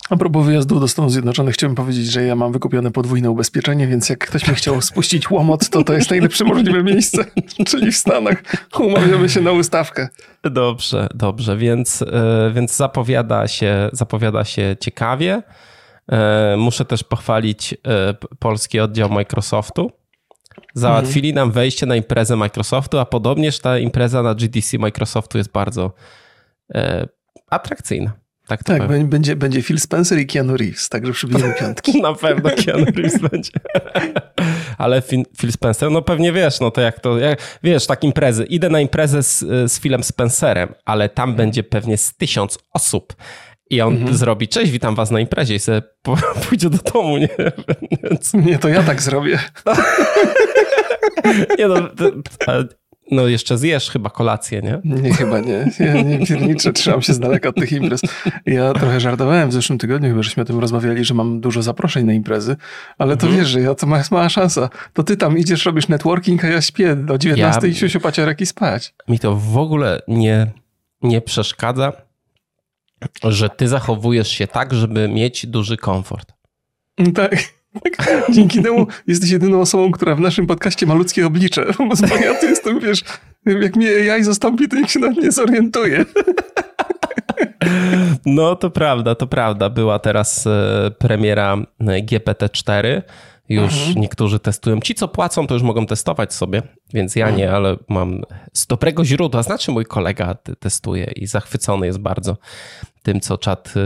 A 0.09 0.15
propos 0.15 0.45
wyjazdu 0.45 0.79
do 0.79 0.87
Stanów 0.87 1.11
Zjednoczonych, 1.11 1.53
chciałbym 1.53 1.75
powiedzieć, 1.75 2.11
że 2.11 2.23
ja 2.23 2.35
mam 2.35 2.51
wykupione 2.51 2.91
podwójne 2.91 3.31
ubezpieczenie, 3.31 3.87
więc 3.87 4.09
jak 4.09 4.27
ktoś 4.27 4.47
mi 4.47 4.55
chciał 4.55 4.81
spuścić 4.81 5.31
łomot, 5.31 5.69
to 5.69 5.83
to 5.83 5.93
jest 5.93 6.09
najlepsze 6.09 6.43
możliwe 6.43 6.83
miejsce, 6.83 7.25
czyli 7.69 7.91
w 7.91 7.97
Stanach. 7.97 8.43
Umawiamy 8.79 9.29
się 9.29 9.41
na 9.41 9.51
ustawkę. 9.51 10.09
Dobrze, 10.43 11.07
dobrze, 11.15 11.57
więc, 11.57 12.01
e, 12.01 12.51
więc 12.55 12.75
zapowiada, 12.75 13.47
się, 13.47 13.89
zapowiada 13.93 14.43
się 14.43 14.75
ciekawie. 14.79 15.43
E, 16.11 16.55
muszę 16.57 16.85
też 16.85 17.03
pochwalić 17.03 17.73
e, 17.73 18.13
polski 18.39 18.79
oddział 18.79 19.09
Microsoftu. 19.09 19.91
Załatwili 20.73 21.33
nam 21.33 21.51
wejście 21.51 21.85
na 21.85 21.95
imprezę 21.95 22.35
Microsoftu, 22.35 22.99
a 22.99 23.05
podobnież 23.05 23.59
ta 23.59 23.77
impreza 23.77 24.23
na 24.23 24.35
GDC 24.35 24.77
Microsoftu 24.77 25.37
jest 25.37 25.51
bardzo 25.51 25.93
atrakcyjna. 27.49 28.24
Tak, 28.47 28.63
tak 28.63 29.07
będzie, 29.07 29.35
będzie 29.35 29.61
Phil 29.61 29.79
Spencer 29.79 30.19
i 30.19 30.25
Keanu 30.25 30.57
Reeves, 30.57 30.89
także 30.89 31.13
przybijemy 31.13 31.53
piątki. 31.59 32.01
Na 32.01 32.13
pewno 32.13 32.49
Keanu 32.65 32.85
Reeves 32.85 33.21
będzie. 33.21 33.51
Ale 34.77 35.01
Phil 35.37 35.51
Spencer, 35.51 35.91
no 35.91 36.01
pewnie 36.01 36.31
wiesz, 36.31 36.59
no 36.59 36.71
to 36.71 36.81
jak 36.81 36.99
to, 36.99 37.17
jak, 37.17 37.59
wiesz, 37.63 37.87
tak 37.87 38.03
imprezy. 38.03 38.43
Idę 38.43 38.69
na 38.69 38.79
imprezę 38.79 39.23
z, 39.23 39.39
z 39.71 39.79
Philem 39.79 40.03
Spencerem, 40.03 40.73
ale 40.85 41.09
tam 41.09 41.35
będzie 41.35 41.63
pewnie 41.63 41.97
z 41.97 42.13
tysiąc 42.13 42.59
osób 42.73 43.15
I 43.69 43.81
on 43.81 43.93
mhm. 43.93 44.17
zrobi, 44.17 44.47
cześć, 44.47 44.71
witam 44.71 44.95
was 44.95 45.11
na 45.11 45.19
imprezie 45.19 45.55
i 45.55 45.59
sobie 45.59 45.81
pójdzie 46.49 46.69
do 46.69 46.77
domu, 46.77 47.17
nie? 47.17 47.29
Więc... 48.03 48.33
Nie, 48.33 48.59
to 48.59 48.69
ja 48.69 48.83
tak 48.83 49.01
zrobię. 49.01 49.39
nie 51.59 51.67
no, 51.67 51.75
no 53.11 53.27
jeszcze 53.27 53.57
zjesz 53.57 53.89
chyba 53.89 54.09
kolację, 54.09 54.61
nie? 54.61 54.79
Nie, 54.83 55.13
chyba 55.13 55.39
nie. 55.39 55.71
Ja 55.79 56.01
nie 56.01 56.25
pierniczę, 56.25 56.73
trzymam 56.73 57.01
się 57.01 57.13
z 57.13 57.19
daleka 57.19 57.49
od 57.49 57.55
tych 57.55 57.71
imprez. 57.71 58.01
Ja 58.45 58.73
trochę 58.73 58.99
żartowałem 58.99 59.49
w 59.49 59.53
zeszłym 59.53 59.79
tygodniu, 59.79 60.09
chyba 60.09 60.23
żeśmy 60.23 60.43
o 60.43 60.45
tym 60.45 60.59
rozmawiali, 60.59 61.05
że 61.05 61.13
mam 61.13 61.41
dużo 61.41 61.61
zaproszeń 61.61 62.05
na 62.05 62.13
imprezy, 62.13 62.55
ale 62.97 63.17
to 63.17 63.27
mhm. 63.27 63.41
wiesz, 63.43 63.51
że 63.51 63.61
ja 63.61 63.75
to 63.75 63.97
jest 63.97 64.11
mała 64.11 64.29
szansa. 64.29 64.69
To 64.93 65.03
ty 65.03 65.17
tam 65.17 65.37
idziesz, 65.37 65.65
robisz 65.65 65.87
networking, 65.87 66.45
a 66.45 66.47
ja 66.47 66.61
śpię 66.61 66.95
do 66.95 67.17
19 67.17 67.67
ja, 67.67 67.73
i 67.73 67.75
siusiu 67.75 67.99
paciorek 67.99 68.41
i 68.41 68.45
spać. 68.45 68.93
Mi 69.07 69.19
to 69.19 69.35
w 69.35 69.57
ogóle 69.57 70.01
nie, 70.07 70.47
nie 71.01 71.21
przeszkadza, 71.21 71.93
że 73.23 73.49
ty 73.49 73.67
zachowujesz 73.67 74.29
się 74.29 74.47
tak, 74.47 74.73
żeby 74.73 75.07
mieć 75.07 75.45
duży 75.45 75.77
komfort. 75.77 76.33
Tak. 77.15 77.54
Tak, 77.83 78.23
dzięki 78.31 78.63
temu 78.63 78.87
jesteś 79.07 79.29
jedyną 79.29 79.61
osobą, 79.61 79.91
która 79.91 80.15
w 80.15 80.19
naszym 80.19 80.47
podcaście 80.47 80.85
ma 80.85 80.93
ludzkie 80.93 81.27
oblicze. 81.27 81.65
Bo 82.09 82.15
ja 82.15 82.33
to 82.33 82.45
jestem, 82.45 82.79
wiesz, 82.79 83.03
jak 83.45 83.75
mnie 83.75 84.13
AI 84.13 84.23
zastąpi, 84.23 84.67
to 84.67 84.75
nikt 84.75 84.91
się 84.91 84.99
nawet 84.99 85.17
nie 85.17 85.31
zorientuje. 85.31 86.05
No 88.25 88.55
to 88.55 88.69
prawda, 88.69 89.15
to 89.15 89.27
prawda. 89.27 89.69
Była 89.69 89.99
teraz 89.99 90.47
e, 90.47 90.91
premiera 90.99 91.57
e, 91.79 91.83
GPT-4 91.85 93.01
już 93.49 93.73
mhm. 93.73 94.01
niektórzy 94.01 94.39
testują. 94.39 94.79
Ci, 94.79 94.95
co 94.95 95.07
płacą, 95.07 95.47
to 95.47 95.53
już 95.53 95.63
mogą 95.63 95.85
testować 95.85 96.33
sobie, 96.33 96.61
więc 96.93 97.15
ja 97.15 97.29
nie, 97.29 97.51
ale 97.51 97.77
mam 97.89 98.21
z 98.55 98.67
dobrego 98.67 99.05
źródła. 99.05 99.43
Znaczy, 99.43 99.71
mój 99.71 99.85
kolega 99.85 100.35
testuje 100.59 101.11
i 101.15 101.27
zachwycony 101.27 101.85
jest 101.85 101.99
bardzo 101.99 102.37
tym, 103.03 103.19
co 103.19 103.37
czat 103.37 103.73
y, 103.77 103.81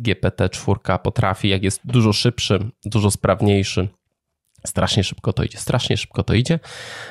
GPT-4 0.00 0.98
potrafi, 0.98 1.48
jak 1.48 1.62
jest 1.62 1.80
dużo 1.84 2.12
szybszy, 2.12 2.70
dużo 2.84 3.10
sprawniejszy. 3.10 3.88
Strasznie 4.66 5.04
szybko 5.04 5.32
to 5.32 5.44
idzie, 5.44 5.58
strasznie 5.58 5.96
szybko 5.96 6.22
to 6.22 6.34
idzie, 6.34 6.60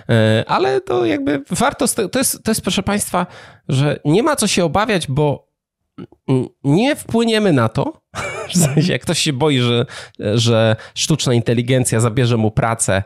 e, 0.10 0.44
ale 0.48 0.82
to 0.82 1.06
jakby 1.06 1.44
warto, 1.50 1.86
to 1.88 2.20
jest, 2.20 2.44
to 2.44 2.52
jest 2.52 2.62
proszę 2.62 2.84
Państwa, 2.84 3.28
że 3.70 4.00
nie 4.06 4.24
ma 4.24 4.36
co 4.36 4.48
się 4.48 4.66
obawiać, 4.66 5.08
bo 5.08 5.48
nie 6.64 6.96
wpłyniemy 6.96 7.54
na 7.54 7.70
to, 7.70 8.02
w 8.54 8.58
sensie 8.58 8.92
jak 8.92 9.02
ktoś 9.02 9.20
się 9.20 9.34
boi, 9.34 9.60
że, 9.60 9.86
że 10.20 10.76
sztuczna 10.96 11.34
inteligencja 11.34 12.00
zabierze 12.00 12.38
mu 12.38 12.52
pracę, 12.52 13.04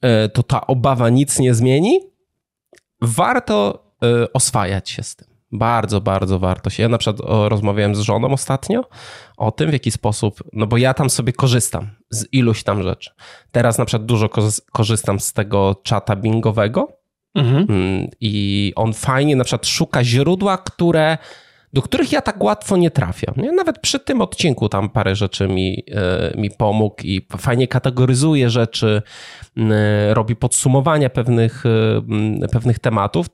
e, 0.00 0.28
to 0.28 0.42
ta 0.42 0.66
obawa 0.66 1.10
nic 1.10 1.38
nie 1.38 1.54
zmieni. 1.54 2.13
Warto 3.06 3.84
e, 4.02 4.32
oswajać 4.32 4.90
się 4.90 5.02
z 5.02 5.16
tym. 5.16 5.28
Bardzo, 5.52 6.00
bardzo 6.00 6.38
warto 6.38 6.70
się. 6.70 6.82
Ja 6.82 6.88
na 6.88 6.98
przykład 6.98 7.30
rozmawiałem 7.48 7.94
z 7.94 8.00
żoną 8.00 8.32
ostatnio 8.32 8.84
o 9.36 9.52
tym, 9.52 9.70
w 9.70 9.72
jaki 9.72 9.90
sposób, 9.90 10.42
no 10.52 10.66
bo 10.66 10.76
ja 10.76 10.94
tam 10.94 11.10
sobie 11.10 11.32
korzystam 11.32 11.90
z 12.10 12.26
iluś 12.32 12.62
tam 12.62 12.82
rzeczy. 12.82 13.10
Teraz 13.52 13.78
na 13.78 13.84
przykład 13.84 14.06
dużo 14.06 14.28
korzystam 14.72 15.20
z 15.20 15.32
tego 15.32 15.80
czata 15.82 16.16
bingowego 16.16 16.88
mhm. 17.34 17.66
Mm, 17.68 18.08
i 18.20 18.72
on 18.76 18.92
fajnie 18.92 19.36
na 19.36 19.44
przykład 19.44 19.66
szuka 19.66 20.04
źródła, 20.04 20.58
które 20.58 21.18
do 21.74 21.82
których 21.82 22.12
ja 22.12 22.22
tak 22.22 22.44
łatwo 22.44 22.76
nie 22.76 22.90
trafiam. 22.90 23.34
Nawet 23.56 23.78
przy 23.78 24.00
tym 24.00 24.20
odcinku 24.20 24.68
tam 24.68 24.90
parę 24.90 25.16
rzeczy 25.16 25.48
mi, 25.48 25.84
e, 25.90 26.40
mi 26.40 26.50
pomógł 26.50 27.02
i 27.02 27.26
fajnie 27.38 27.68
kategoryzuje 27.68 28.50
rzeczy, 28.50 29.02
robi 30.10 30.36
podsumowania 30.36 31.10
pewnych, 31.10 31.64
e, 32.42 32.48
pewnych 32.48 32.78
tematów. 32.78 33.26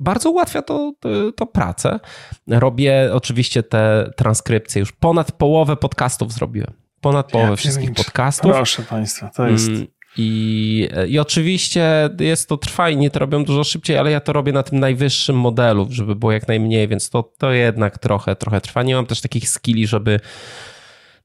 Bardzo 0.00 0.30
ułatwia 0.30 0.62
to, 0.62 0.92
to, 1.00 1.32
to, 1.32 1.46
pracę. 1.46 2.00
Robię 2.48 3.10
oczywiście 3.12 3.62
te 3.62 4.10
transkrypcje. 4.16 4.80
Już 4.80 4.92
ponad 4.92 5.32
połowę 5.32 5.76
podcastów 5.76 6.32
zrobiłem. 6.32 6.72
Ponad 7.00 7.30
połowę 7.30 7.50
ja 7.50 7.56
wszystkich 7.56 7.92
podcastów. 7.94 8.52
Proszę 8.52 8.82
Państwa, 8.82 9.28
to 9.28 9.48
jest. 9.48 9.70
Mm, 10.18 10.26
i, 10.26 10.88
I 11.08 11.18
oczywiście 11.18 12.10
jest 12.20 12.48
to 12.48 12.56
trwa 12.56 12.90
i 12.90 12.96
nie 12.96 13.10
to 13.10 13.18
robią 13.18 13.44
dużo 13.44 13.64
szybciej, 13.64 13.96
ale 13.98 14.10
ja 14.10 14.20
to 14.20 14.32
robię 14.32 14.52
na 14.52 14.62
tym 14.62 14.80
najwyższym 14.80 15.36
modelu, 15.36 15.86
żeby 15.90 16.16
było 16.16 16.32
jak 16.32 16.48
najmniej, 16.48 16.88
więc 16.88 17.10
to, 17.10 17.22
to 17.38 17.52
jednak 17.52 17.98
trochę, 17.98 18.36
trochę 18.36 18.60
trwa. 18.60 18.82
Nie 18.82 18.94
mam 18.94 19.06
też 19.06 19.20
takich 19.20 19.48
skilli, 19.48 19.86
żeby 19.86 20.20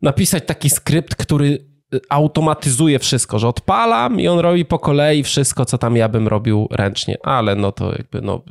napisać 0.01 0.44
taki 0.46 0.70
skrypt, 0.70 1.15
który 1.15 1.65
automatyzuje 2.10 3.00
wszystko, 3.00 3.39
że 3.39 3.48
odpalam 3.48 4.20
i 4.20 4.27
on 4.27 4.39
robi 4.39 4.65
po 4.65 4.79
kolei 4.79 5.24
wszystko, 5.24 5.65
co 5.65 5.77
tam 5.77 5.96
ja 5.96 6.10
bym 6.10 6.27
robił 6.27 6.67
ręcznie, 6.72 7.17
ale 7.24 7.56
no 7.56 7.72
to 7.72 7.91
jakby 7.91 8.22
no 8.22 8.41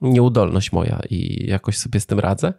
nieudolność 0.00 0.72
moja 0.72 1.00
i 1.10 1.46
jakoś 1.46 1.76
sobie 1.76 2.00
z 2.00 2.06
tym 2.06 2.20
radzę. 2.20 2.54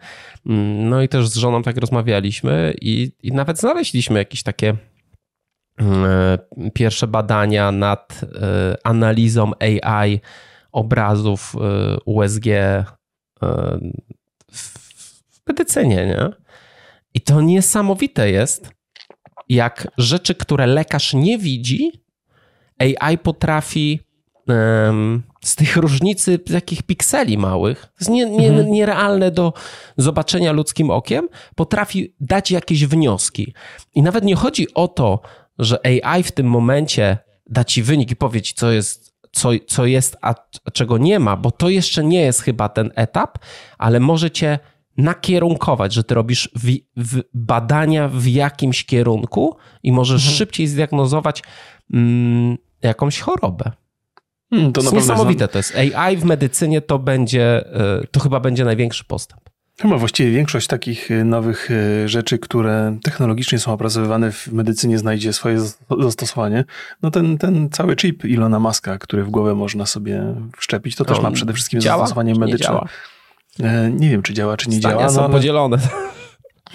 No 0.85 1.01
i 1.01 1.09
też 1.09 1.27
z 1.27 1.37
żoną 1.37 1.63
tak 1.63 1.77
rozmawialiśmy 1.77 2.73
i, 2.81 3.11
i 3.23 3.31
nawet 3.31 3.59
znaleźliśmy 3.59 4.19
jakieś 4.19 4.43
takie 4.43 4.75
pierwsze 6.74 7.07
badania 7.07 7.72
nad 7.72 8.22
e, 8.24 8.77
analizą 8.84 9.51
AI 9.60 10.22
obrazów 10.72 11.55
e, 11.55 11.98
USG 12.05 12.46
w 14.51 15.48
medycynie, 15.48 16.05
nie? 16.05 16.29
I 17.13 17.22
to 17.22 17.41
niesamowite 17.41 18.31
jest, 18.31 18.72
jak 19.50 19.88
rzeczy, 19.98 20.36
które 20.36 20.67
lekarz 20.67 21.13
nie 21.13 21.38
widzi, 21.38 21.91
AI 22.79 23.17
potrafi 23.17 24.00
um, 24.48 25.24
z 25.43 25.55
tych 25.55 25.77
różnicy 25.77 26.39
takich 26.39 26.84
pikseli 26.84 27.38
małych, 27.38 27.88
nie, 28.10 28.29
nie, 28.29 28.50
mhm. 28.50 28.72
nierealne 28.72 29.31
do 29.31 29.53
zobaczenia 29.98 30.51
ludzkim 30.51 30.89
okiem, 30.89 31.29
potrafi 31.55 32.15
dać 32.19 32.51
jakieś 32.51 32.86
wnioski. 32.86 33.53
I 33.96 34.01
nawet 34.01 34.24
nie 34.24 34.36
chodzi 34.36 34.74
o 34.74 34.88
to, 34.88 35.19
że 35.59 35.79
AI 35.85 36.23
w 36.23 36.31
tym 36.31 36.47
momencie 36.47 37.17
da 37.49 37.63
ci 37.63 37.83
wynik 37.83 38.11
i 38.11 38.15
powie 38.15 38.41
ci, 38.41 38.53
co 38.53 38.71
jest, 38.71 39.13
co, 39.31 39.49
co 39.67 39.85
jest, 39.85 40.17
a 40.21 40.35
czego 40.73 40.97
nie 40.97 41.19
ma, 41.19 41.37
bo 41.37 41.51
to 41.51 41.69
jeszcze 41.69 42.03
nie 42.03 42.21
jest 42.21 42.41
chyba 42.41 42.69
ten 42.69 42.91
etap, 42.95 43.37
ale 43.77 43.99
może 43.99 44.31
cię 44.31 44.59
nakierunkować, 44.97 45.93
że 45.93 46.03
ty 46.03 46.15
robisz 46.15 46.49
w, 46.55 46.77
w 46.97 47.23
badania 47.33 48.07
w 48.07 48.25
jakimś 48.25 48.85
kierunku 48.85 49.57
i 49.83 49.91
możesz 49.91 50.21
mhm. 50.21 50.37
szybciej 50.37 50.67
zdiagnozować 50.67 51.43
mm, 51.93 52.57
jakąś 52.81 53.19
chorobę. 53.19 53.71
Hmm, 54.49 54.73
to, 54.73 54.81
to 54.81 54.85
jest 54.85 54.95
niesamowite 54.95 55.47
to 55.47 55.59
jest. 55.59 55.75
AI 55.75 56.17
w 56.17 56.23
medycynie 56.23 56.81
to 56.81 56.99
będzie, 56.99 57.73
e, 57.73 58.07
to 58.11 58.19
chyba 58.19 58.39
będzie 58.39 58.65
największy 58.65 59.03
postęp. 59.03 59.41
Chyba 59.81 59.98
właściwie 59.98 60.31
większość 60.31 60.67
takich 60.67 61.12
y, 61.12 61.24
nowych 61.24 61.72
y, 61.72 62.10
rzeczy, 62.10 62.39
które 62.39 62.98
technologicznie 63.03 63.60
są 63.60 63.74
opracowywane 63.74 64.31
w 64.31 64.48
medycynie, 64.48 64.98
znajdzie 64.98 65.34
swoje 65.34 65.60
zastosowanie. 66.00 66.65
No 67.01 67.12
ten, 67.12 67.38
ten 67.38 67.69
cały 67.69 67.96
chip 67.96 68.25
Ilona 68.25 68.60
Maska, 68.60 68.98
który 68.98 69.24
w 69.24 69.29
głowę 69.29 69.55
można 69.55 69.86
sobie 69.86 70.36
wszczepić, 70.57 70.96
to, 70.96 71.05
to 71.05 71.13
też 71.13 71.24
ma 71.24 71.31
przede 71.31 71.53
wszystkim 71.53 71.81
działa, 71.81 71.98
zastosowanie 71.98 72.36
medyczne. 72.36 72.79
Nie, 73.60 73.91
nie 73.93 74.10
wiem, 74.10 74.22
czy 74.22 74.34
działa, 74.34 74.57
czy 74.57 74.69
nie 74.69 74.79
Stania 74.79 74.98
działa. 74.98 75.10
są 75.10 75.15
no, 75.15 75.24
ale... 75.24 75.34
podzielone. 75.34 75.77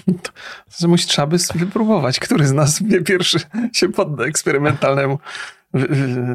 To, 0.05 0.87
to 0.87 0.95
trzeba 1.07 1.27
by 1.27 1.37
wypróbować, 1.55 2.19
który 2.19 2.47
z 2.47 2.51
nas 2.51 2.83
pierwszy 3.05 3.39
się 3.73 3.89
podda 3.89 4.23
eksperymentalnemu 4.23 5.19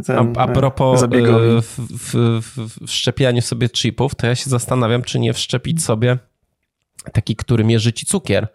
ten, 0.06 0.34
a, 0.36 0.40
a 0.40 0.48
propos 0.48 1.02
y, 1.02 1.06
w, 1.06 1.78
w, 1.78 2.40
w, 2.42 2.56
w 2.56 2.86
wszczepianiu 2.86 3.42
sobie 3.42 3.68
chipów, 3.68 4.14
to 4.14 4.26
ja 4.26 4.34
się 4.34 4.50
zastanawiam, 4.50 5.02
czy 5.02 5.18
nie 5.18 5.32
wszczepić 5.32 5.84
sobie 5.84 6.18
taki, 7.12 7.36
który 7.36 7.64
mierzy 7.64 7.92
ci 7.92 8.06
cukier, 8.06 8.48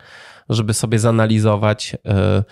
żeby 0.49 0.73
sobie 0.73 0.99
zanalizować, 0.99 1.93
y, 1.93 2.43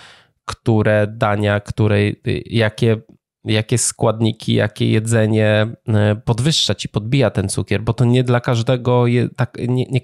które 0.46 1.08
dania, 1.08 1.60
które, 1.60 1.98
y, 1.98 2.16
jakie, 2.46 2.98
jakie 3.44 3.78
składniki, 3.78 4.54
jakie 4.54 4.92
jedzenie 4.92 5.68
y, 5.88 6.16
podwyższa 6.26 6.76
ci, 6.76 6.90
podbija 6.90 7.30
ten 7.30 7.50
cukier, 7.50 7.82
bo 7.82 7.94
to 7.94 8.06
nie 8.06 8.24
dla 8.24 8.40
każdego, 8.40 9.08
je, 9.08 9.30
tak, 9.30 9.58
nie, 9.68 9.86
nie, 9.86 10.02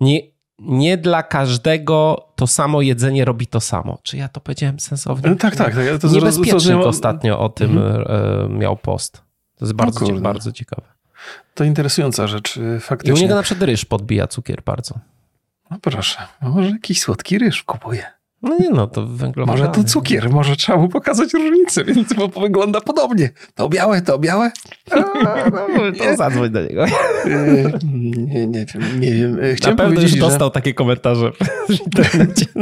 nie, 0.00 0.20
nie 0.58 0.96
dla 0.96 1.22
każdego 1.22 2.28
to 2.36 2.46
samo 2.46 2.82
jedzenie 2.82 3.24
robi 3.24 3.46
to 3.46 3.60
samo. 3.60 3.98
Czy 4.02 4.16
ja 4.16 4.28
to 4.28 4.40
powiedziałem 4.40 4.80
sensownie? 4.80 5.36
Tak, 5.36 5.56
tak. 5.56 5.74
tak. 5.74 5.86
Ja 5.86 5.98
to 5.98 6.08
Niebezpiecznik 6.08 6.76
ostatnio 6.76 7.40
o 7.40 7.48
tym 7.48 7.78
mhm. 7.78 8.58
miał 8.58 8.76
post. 8.76 9.22
To 9.56 9.64
jest 9.64 9.72
bardzo, 9.72 10.06
bardzo 10.12 10.52
ciekawe. 10.52 10.97
To 11.54 11.64
interesująca 11.64 12.26
rzecz, 12.26 12.58
faktycznie. 12.80 13.14
I 13.16 13.18
u 13.18 13.22
niego 13.22 13.34
na 13.34 13.42
przykład 13.42 13.66
ryż 13.66 13.84
podbija 13.84 14.26
cukier 14.26 14.62
bardzo. 14.64 14.98
No 15.70 15.78
proszę, 15.82 16.18
może 16.42 16.70
jakiś 16.70 17.00
słodki 17.00 17.38
ryż 17.38 17.62
kupuje. 17.62 18.18
No 18.42 18.56
nie 18.60 18.70
no, 18.70 18.86
to 18.86 19.06
węglowodany. 19.06 19.68
Może 19.68 19.72
to 19.72 19.84
cukier, 19.84 20.30
może 20.30 20.56
trzeba 20.56 20.78
mu 20.78 20.88
pokazać 20.88 21.34
różnicę, 21.34 21.84
więc 21.84 22.12
bo 22.12 22.28
wygląda 22.28 22.80
podobnie. 22.80 23.30
To 23.54 23.68
białe, 23.68 24.02
to 24.02 24.18
białe. 24.18 24.50
A, 24.90 24.96
no, 25.50 25.66
to 25.98 26.16
zadzwoń 26.16 26.50
do 26.50 26.62
niego. 26.62 26.84
Nie, 27.84 28.46
nie 28.46 28.66
wiem, 28.66 29.00
nie 29.00 29.12
wiem. 29.12 29.38
Chciałem 29.54 29.76
Na 29.76 29.84
pewno 29.84 30.00
już 30.00 30.14
dostał 30.14 30.48
że... 30.48 30.52
takie 30.52 30.74
komentarze 30.74 31.32
w 31.68 31.80
internecie. 31.86 32.46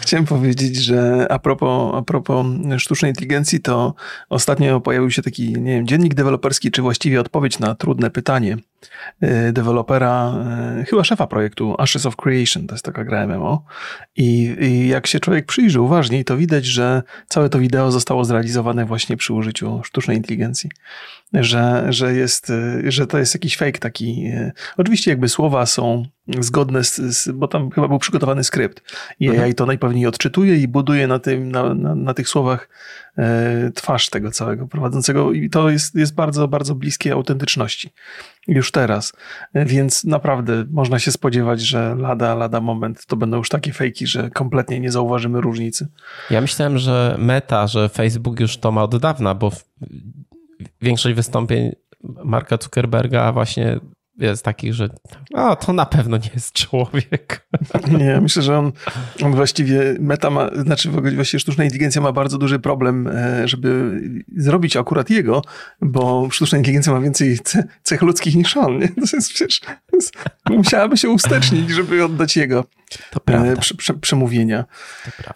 Chciałem 0.00 0.24
powiedzieć, 0.26 0.76
że 0.76 1.26
a 1.30 1.38
propos, 1.38 1.94
a 1.94 2.02
propos 2.02 2.46
sztucznej 2.78 3.10
inteligencji, 3.10 3.60
to 3.60 3.94
ostatnio 4.28 4.80
pojawił 4.80 5.10
się 5.10 5.22
taki, 5.22 5.52
nie 5.52 5.72
wiem, 5.72 5.86
dziennik 5.86 6.14
deweloperski, 6.14 6.70
czy 6.70 6.82
właściwie 6.82 7.20
odpowiedź 7.20 7.58
na 7.58 7.74
trudne 7.74 8.10
pytanie 8.10 8.56
dewelopera, 9.52 10.34
y, 10.80 10.84
chyba 10.84 11.04
szefa 11.04 11.26
projektu 11.26 11.74
Ashes 11.78 12.06
of 12.06 12.16
Creation, 12.16 12.66
to 12.66 12.74
jest 12.74 12.84
taka 12.84 13.04
gra 13.04 13.26
MMO. 13.26 13.64
I, 14.16 14.56
I 14.60 14.88
jak 14.88 15.06
się 15.06 15.20
człowiek 15.20 15.46
przyjrzy 15.46 15.80
uważniej, 15.80 16.24
to 16.24 16.36
widać, 16.36 16.64
że 16.64 17.02
całe 17.28 17.48
to 17.48 17.58
wideo 17.58 17.90
zostało 17.90 18.24
zrealizowane 18.24 18.84
właśnie 18.84 19.16
przy 19.16 19.32
użyciu 19.32 19.80
sztucznej 19.84 20.16
inteligencji. 20.16 20.70
Że, 21.32 21.86
że, 21.88 22.14
jest, 22.14 22.50
y, 22.50 22.92
że 22.92 23.06
to 23.06 23.18
jest 23.18 23.34
jakiś 23.34 23.56
fake 23.56 23.78
taki. 23.78 24.32
Oczywiście 24.76 25.10
jakby 25.10 25.28
słowa 25.28 25.66
są 25.66 26.04
zgodne 26.40 26.84
z, 26.84 26.96
z 26.96 27.30
bo 27.30 27.48
tam 27.48 27.70
chyba 27.70 27.88
był 27.88 27.98
przygotowany 27.98 28.44
skrypt 28.44 28.82
i 29.20 29.28
mhm. 29.28 29.44
AI 29.44 29.54
to 29.54 29.66
najpewniej 29.66 30.06
odczytuje 30.06 30.56
i 30.56 30.68
buduje 30.68 31.06
na, 31.06 31.18
tym, 31.18 31.52
na, 31.52 31.74
na, 31.74 31.94
na 31.94 32.14
tych 32.14 32.28
słowach 32.28 32.68
twarz 33.74 34.10
tego 34.10 34.30
całego 34.30 34.66
prowadzącego 34.66 35.32
i 35.32 35.50
to 35.50 35.70
jest, 35.70 35.94
jest 35.94 36.14
bardzo, 36.14 36.48
bardzo 36.48 36.74
bliskie 36.74 37.12
autentyczności 37.12 37.90
już 38.48 38.72
teraz, 38.72 39.12
e, 39.54 39.64
więc 39.64 40.04
naprawdę 40.04 40.64
można 40.70 40.98
się 40.98 41.12
spodziewać, 41.12 41.60
że 41.60 41.94
lada, 41.94 42.34
lada 42.34 42.60
moment 42.60 43.06
to 43.06 43.16
będą 43.16 43.36
już 43.36 43.48
takie 43.48 43.72
fejki, 43.72 44.06
że 44.06 44.30
kompletnie 44.30 44.80
nie 44.80 44.90
zauważymy 44.90 45.40
różnicy. 45.40 45.88
Ja 46.30 46.40
myślałem, 46.40 46.78
że 46.78 47.16
meta, 47.18 47.66
że 47.66 47.88
Facebook 47.88 48.40
już 48.40 48.56
to 48.56 48.72
ma 48.72 48.82
od 48.82 48.96
dawna, 48.96 49.34
bo 49.34 49.52
większość 50.82 51.16
wystąpień 51.16 51.72
Marka 52.24 52.56
Zuckerberga 52.62 53.32
właśnie 53.32 53.80
jest 54.18 54.44
takich, 54.44 54.74
że 54.74 54.88
o, 55.34 55.56
to 55.56 55.72
na 55.72 55.86
pewno 55.86 56.16
nie 56.16 56.30
jest 56.34 56.52
człowiek. 56.52 57.48
Nie, 57.98 58.20
myślę, 58.20 58.42
że 58.42 58.58
on, 58.58 58.72
on 59.22 59.34
właściwie 59.34 59.96
meta 60.00 60.30
ma, 60.30 60.50
znaczy 60.56 60.90
właściwie 60.90 61.40
sztuczna 61.40 61.64
inteligencja 61.64 62.02
ma 62.02 62.12
bardzo 62.12 62.38
duży 62.38 62.58
problem, 62.58 63.06
e, 63.06 63.48
żeby 63.48 64.00
zrobić 64.36 64.76
akurat 64.76 65.10
jego, 65.10 65.42
bo 65.80 66.28
sztuczna 66.30 66.58
inteligencja 66.58 66.92
ma 66.92 67.00
więcej 67.00 67.38
cech 67.82 68.02
ludzkich 68.02 68.34
niż 68.34 68.56
on. 68.56 68.78
Nie? 68.78 68.88
To 68.88 69.16
jest 69.16 69.32
przecież, 69.32 69.60
musiałaby 70.50 70.96
się 70.96 71.10
ustecznić, 71.10 71.70
żeby 71.70 72.04
oddać 72.04 72.36
jego 72.36 72.64
to. 72.87 72.87
Prze, 73.60 73.74
prze, 73.74 73.94
przemówienia. 73.94 74.64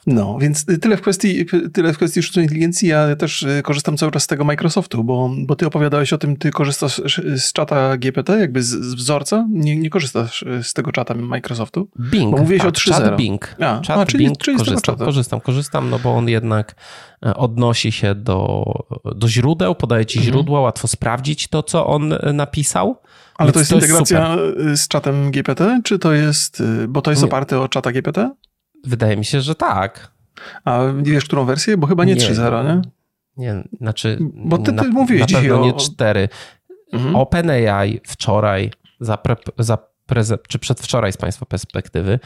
No, 0.06 0.38
więc 0.40 0.66
tyle 0.80 0.96
w 0.96 1.00
kwestii, 1.00 1.46
tyle 1.72 1.92
w 1.92 1.96
kwestii 1.96 2.22
sztucznej 2.22 2.44
inteligencji. 2.44 2.88
Ja 2.88 3.16
też 3.16 3.42
e, 3.42 3.62
korzystam 3.62 3.96
cały 3.96 4.12
czas 4.12 4.22
z 4.22 4.26
tego 4.26 4.44
Microsoftu, 4.44 5.04
bo, 5.04 5.30
bo 5.38 5.56
ty 5.56 5.66
opowiadałeś 5.66 6.12
o 6.12 6.18
tym, 6.18 6.36
ty 6.36 6.50
korzystasz 6.50 7.00
z 7.36 7.52
czata 7.52 7.96
GPT, 7.96 8.38
jakby 8.38 8.62
z, 8.62 8.68
z 8.68 8.94
wzorca. 8.94 9.46
Nie, 9.50 9.76
nie 9.76 9.90
korzystasz 9.90 10.42
e, 10.42 10.62
z 10.62 10.72
tego 10.72 10.92
czata 10.92 11.14
Microsoftu. 11.14 11.88
Bing. 12.00 12.30
Bo 12.30 12.38
mówiłeś 12.38 12.62
tak, 12.62 12.68
o 12.68 12.72
3.0. 12.72 12.88
Czat 12.90 13.16
Bing. 13.16 13.56
A, 13.60 13.80
czat 13.80 13.98
a, 13.98 14.06
czyli, 14.06 14.24
Bing 14.24 14.38
czyli 14.38 14.58
korzystam, 14.58 14.96
korzystam, 14.96 15.40
korzystam, 15.40 15.90
no 15.90 15.98
bo 15.98 16.14
on 16.14 16.28
jednak 16.28 16.74
e, 17.26 17.34
odnosi 17.34 17.92
się 17.92 18.14
do, 18.14 18.64
do 19.14 19.28
źródeł, 19.28 19.74
podaje 19.74 20.06
ci 20.06 20.18
mhm. 20.18 20.32
źródła, 20.32 20.60
łatwo 20.60 20.88
sprawdzić 20.88 21.48
to, 21.48 21.62
co 21.62 21.86
on 21.86 22.14
napisał. 22.32 22.96
Ale 23.42 23.52
to 23.52 23.58
jest 23.58 23.70
to 23.70 23.76
integracja 23.76 24.36
jest 24.68 24.82
z 24.82 24.88
czatem 24.88 25.30
GPT, 25.30 25.80
czy 25.84 25.98
to 25.98 26.12
jest, 26.12 26.60
y, 26.60 26.88
bo 26.88 27.02
to 27.02 27.10
jest 27.10 27.22
nie. 27.22 27.28
oparte 27.28 27.60
o 27.60 27.68
czata 27.68 27.92
GPT? 27.92 28.30
Wydaje 28.84 29.16
mi 29.16 29.24
się, 29.24 29.40
że 29.40 29.54
tak. 29.54 30.12
A 30.64 30.80
wiesz, 31.02 31.24
którą 31.24 31.44
wersję? 31.44 31.76
Bo 31.76 31.86
chyba 31.86 32.04
nie, 32.04 32.14
nie 32.14 32.20
3.0, 32.20 32.64
nie? 32.64 32.82
Nie, 33.36 33.64
znaczy. 33.78 34.18
Bo 34.20 34.58
ty, 34.58 34.64
ty 34.64 34.72
na, 34.72 34.84
mówiłeś 34.84 35.20
na 35.20 35.26
dzisiaj 35.26 35.50
o... 35.50 35.60
nie 35.64 35.72
4. 35.72 36.28
Mhm. 36.92 37.16
OpenAI 37.16 38.00
wczoraj, 38.06 38.70
zapre, 39.00 39.36
zapreze, 39.58 40.38
czy 40.48 40.58
przedwczoraj 40.58 41.12
z 41.12 41.16
Państwa 41.16 41.46
perspektywy, 41.46 42.18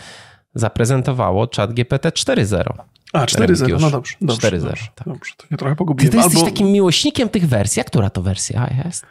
zaprezentowało 0.55 1.47
czat 1.47 1.73
GPT 1.73 2.09
4.0. 2.09 2.73
A, 3.13 3.25
4.0, 3.25 3.81
no 3.81 3.91
dobrze. 3.91 4.17
dobrze 4.21 4.51
4.0. 4.51 4.89
Tak. 4.95 5.09
Dobrze, 5.09 5.33
to 5.37 5.47
ja 5.51 5.57
trochę 5.57 5.77
pogubiłem. 5.77 6.11
Ty, 6.11 6.11
ty 6.11 6.17
jesteś 6.17 6.37
Albo... 6.37 6.51
takim 6.51 6.67
miłośnikiem 6.67 7.29
tych 7.29 7.49
wersji. 7.49 7.81
A 7.81 7.85
która 7.85 8.11
to 8.11 8.23
wersja 8.23 8.71
jest? 8.85 9.07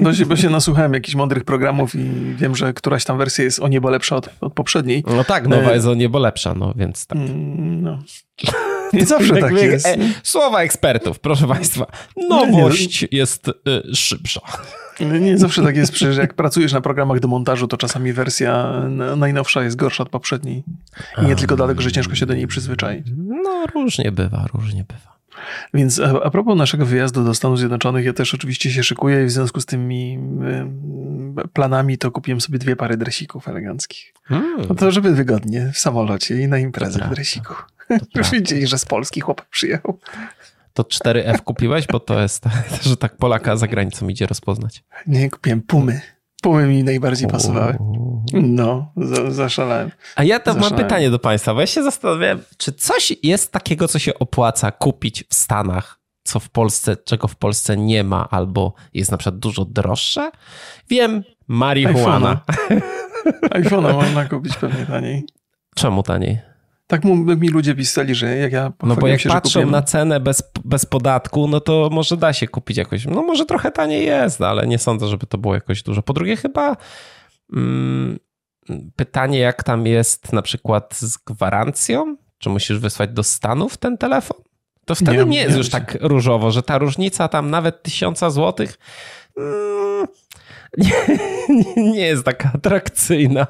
No, 0.00 0.10
bo 0.26 0.36
się 0.36 0.50
nasłuchałem 0.50 0.94
jakichś 0.94 1.14
mądrych 1.14 1.44
programów 1.44 1.94
i 1.94 2.34
wiem, 2.36 2.56
że 2.56 2.72
któraś 2.72 3.04
tam 3.04 3.18
wersja 3.18 3.44
jest 3.44 3.60
o 3.60 3.68
niebo 3.68 3.90
lepsza 3.90 4.16
od, 4.16 4.28
od 4.40 4.52
poprzedniej. 4.52 5.04
No 5.06 5.24
tak, 5.24 5.48
nowa 5.48 5.70
e, 5.70 5.74
jest 5.74 5.86
o 5.86 5.94
niebo 5.94 6.18
lepsza, 6.18 6.54
no 6.54 6.74
więc 6.76 7.06
tak. 7.06 7.18
Mm, 7.18 7.82
no. 7.82 7.98
Nie 8.92 9.06
zawsze 9.06 9.36
tak 9.36 9.52
jest. 9.52 9.86
E, 9.86 9.96
słowa 10.22 10.62
ekspertów, 10.62 11.18
proszę 11.18 11.46
Państwa. 11.46 11.86
Nowość 12.28 13.02
nie, 13.02 13.08
nie. 13.12 13.18
jest 13.18 13.48
y, 13.48 13.94
szybsza. 13.94 14.40
Nie 15.20 15.38
zawsze 15.38 15.62
tak 15.62 15.76
jest, 15.76 15.92
przecież 15.92 16.16
jak 16.16 16.34
pracujesz 16.34 16.72
na 16.72 16.80
programach 16.80 17.20
do 17.20 17.28
montażu, 17.28 17.68
to 17.68 17.76
czasami 17.76 18.12
wersja 18.12 18.82
najnowsza 19.16 19.62
jest 19.62 19.76
gorsza 19.76 20.02
od 20.02 20.08
poprzedniej. 20.08 20.64
I 21.22 21.26
nie 21.26 21.36
tylko 21.36 21.56
dlatego, 21.56 21.82
że 21.82 21.92
ciężko 21.92 22.14
się 22.14 22.26
do 22.26 22.34
niej 22.34 22.46
przyzwyczaić. 22.46 23.06
No 23.16 23.66
różnie 23.74 24.12
bywa, 24.12 24.46
różnie 24.54 24.84
bywa. 24.88 25.17
Więc 25.74 26.00
a, 26.00 26.30
propos 26.30 26.58
naszego 26.58 26.86
wyjazdu 26.86 27.24
do 27.24 27.34
Stanów 27.34 27.58
Zjednoczonych, 27.58 28.04
ja 28.04 28.12
też 28.12 28.34
oczywiście 28.34 28.70
się 28.70 28.82
szykuję 28.82 29.22
i 29.22 29.26
w 29.26 29.30
związku 29.30 29.60
z 29.60 29.66
tymi 29.66 30.18
y, 31.44 31.48
planami 31.48 31.98
to 31.98 32.10
kupiłem 32.10 32.40
sobie 32.40 32.58
dwie 32.58 32.76
pary 32.76 32.96
dresików 32.96 33.48
eleganckich. 33.48 34.14
Hmm. 34.24 34.66
No 34.68 34.74
to 34.74 34.90
żeby 34.90 35.14
wygodnie 35.14 35.70
w 35.74 35.78
samolocie 35.78 36.42
i 36.42 36.48
na 36.48 36.58
imprezę 36.58 37.04
w 37.06 37.14
dresiku. 37.14 37.54
Już 38.16 38.30
widzieli, 38.30 38.66
że 38.66 38.78
z 38.78 38.84
Polski 38.84 39.20
chłop 39.20 39.46
przyjechał. 39.46 39.98
To 40.74 40.82
4F 40.82 41.42
kupiłeś? 41.42 41.86
Bo 41.86 42.00
to 42.00 42.20
jest, 42.20 42.44
że 42.88 42.96
tak 42.96 43.16
Polaka 43.16 43.56
za 43.56 43.66
granicą 43.66 44.08
idzie 44.08 44.26
rozpoznać. 44.26 44.84
Nie, 45.06 45.30
kupiłem 45.30 45.62
Pumy. 45.62 46.00
Pumy 46.42 46.66
mi 46.66 46.84
najbardziej 46.84 47.28
pasowały. 47.28 47.78
No, 48.32 48.92
zaszalałem. 49.28 49.90
A 50.16 50.24
ja 50.24 50.40
to 50.40 50.54
mam 50.54 50.74
pytanie 50.74 51.10
do 51.10 51.18
Państwa, 51.18 51.54
bo 51.54 51.60
ja 51.60 51.66
się 51.66 51.82
zastanawiałem, 51.82 52.42
czy 52.56 52.72
coś 52.72 53.16
jest 53.22 53.52
takiego, 53.52 53.88
co 53.88 53.98
się 53.98 54.18
opłaca 54.18 54.70
kupić 54.70 55.24
w 55.28 55.34
Stanach, 55.34 56.00
co 56.24 56.40
w 56.40 56.48
Polsce, 56.48 56.96
czego 56.96 57.28
w 57.28 57.36
Polsce 57.36 57.76
nie 57.76 58.04
ma, 58.04 58.28
albo 58.30 58.74
jest 58.94 59.10
na 59.10 59.16
przykład 59.16 59.38
dużo 59.38 59.64
droższe? 59.64 60.30
Wiem, 60.88 61.22
marihuana. 61.48 62.40
iPhone'a 63.50 63.94
można 64.04 64.24
kupić 64.24 64.56
pewnie 64.56 64.86
taniej. 64.86 65.26
Czemu 65.74 66.02
taniej? 66.02 66.38
Tak 66.88 67.04
mi 67.04 67.48
ludzie 67.48 67.74
pisali, 67.74 68.14
że 68.14 68.36
jak 68.36 68.52
ja 68.52 68.72
No 68.82 68.96
bo 68.96 69.06
jak 69.06 69.20
się, 69.20 69.28
patrzą 69.28 69.66
na 69.66 69.82
cenę 69.82 70.20
bez, 70.20 70.42
bez 70.64 70.86
podatku, 70.86 71.48
no 71.48 71.60
to 71.60 71.88
może 71.92 72.16
da 72.16 72.32
się 72.32 72.48
kupić 72.48 72.76
jakoś, 72.76 73.06
no 73.06 73.22
może 73.22 73.46
trochę 73.46 73.70
taniej 73.70 74.06
jest, 74.06 74.40
ale 74.40 74.66
nie 74.66 74.78
sądzę, 74.78 75.08
żeby 75.08 75.26
to 75.26 75.38
było 75.38 75.54
jakoś 75.54 75.82
dużo. 75.82 76.02
Po 76.02 76.12
drugie 76.12 76.36
chyba 76.36 76.76
mm, 77.52 78.18
pytanie, 78.96 79.38
jak 79.38 79.62
tam 79.62 79.86
jest 79.86 80.32
na 80.32 80.42
przykład 80.42 80.94
z 80.96 81.16
gwarancją? 81.16 82.16
Czy 82.38 82.50
musisz 82.50 82.78
wysłać 82.78 83.10
do 83.10 83.22
Stanów 83.22 83.76
ten 83.76 83.98
telefon? 83.98 84.38
To 84.84 84.94
wtedy 84.94 85.16
nie, 85.16 85.24
nie 85.24 85.38
jest 85.38 85.52
nie 85.52 85.58
już 85.58 85.70
tak 85.70 85.98
różowo, 86.00 86.50
że 86.50 86.62
ta 86.62 86.78
różnica 86.78 87.28
tam 87.28 87.50
nawet 87.50 87.82
tysiąca 87.82 88.30
złotych 88.30 88.78
mm, 89.36 90.06
nie, 90.78 91.92
nie 91.92 92.06
jest 92.06 92.24
taka 92.24 92.50
atrakcyjna. 92.54 93.46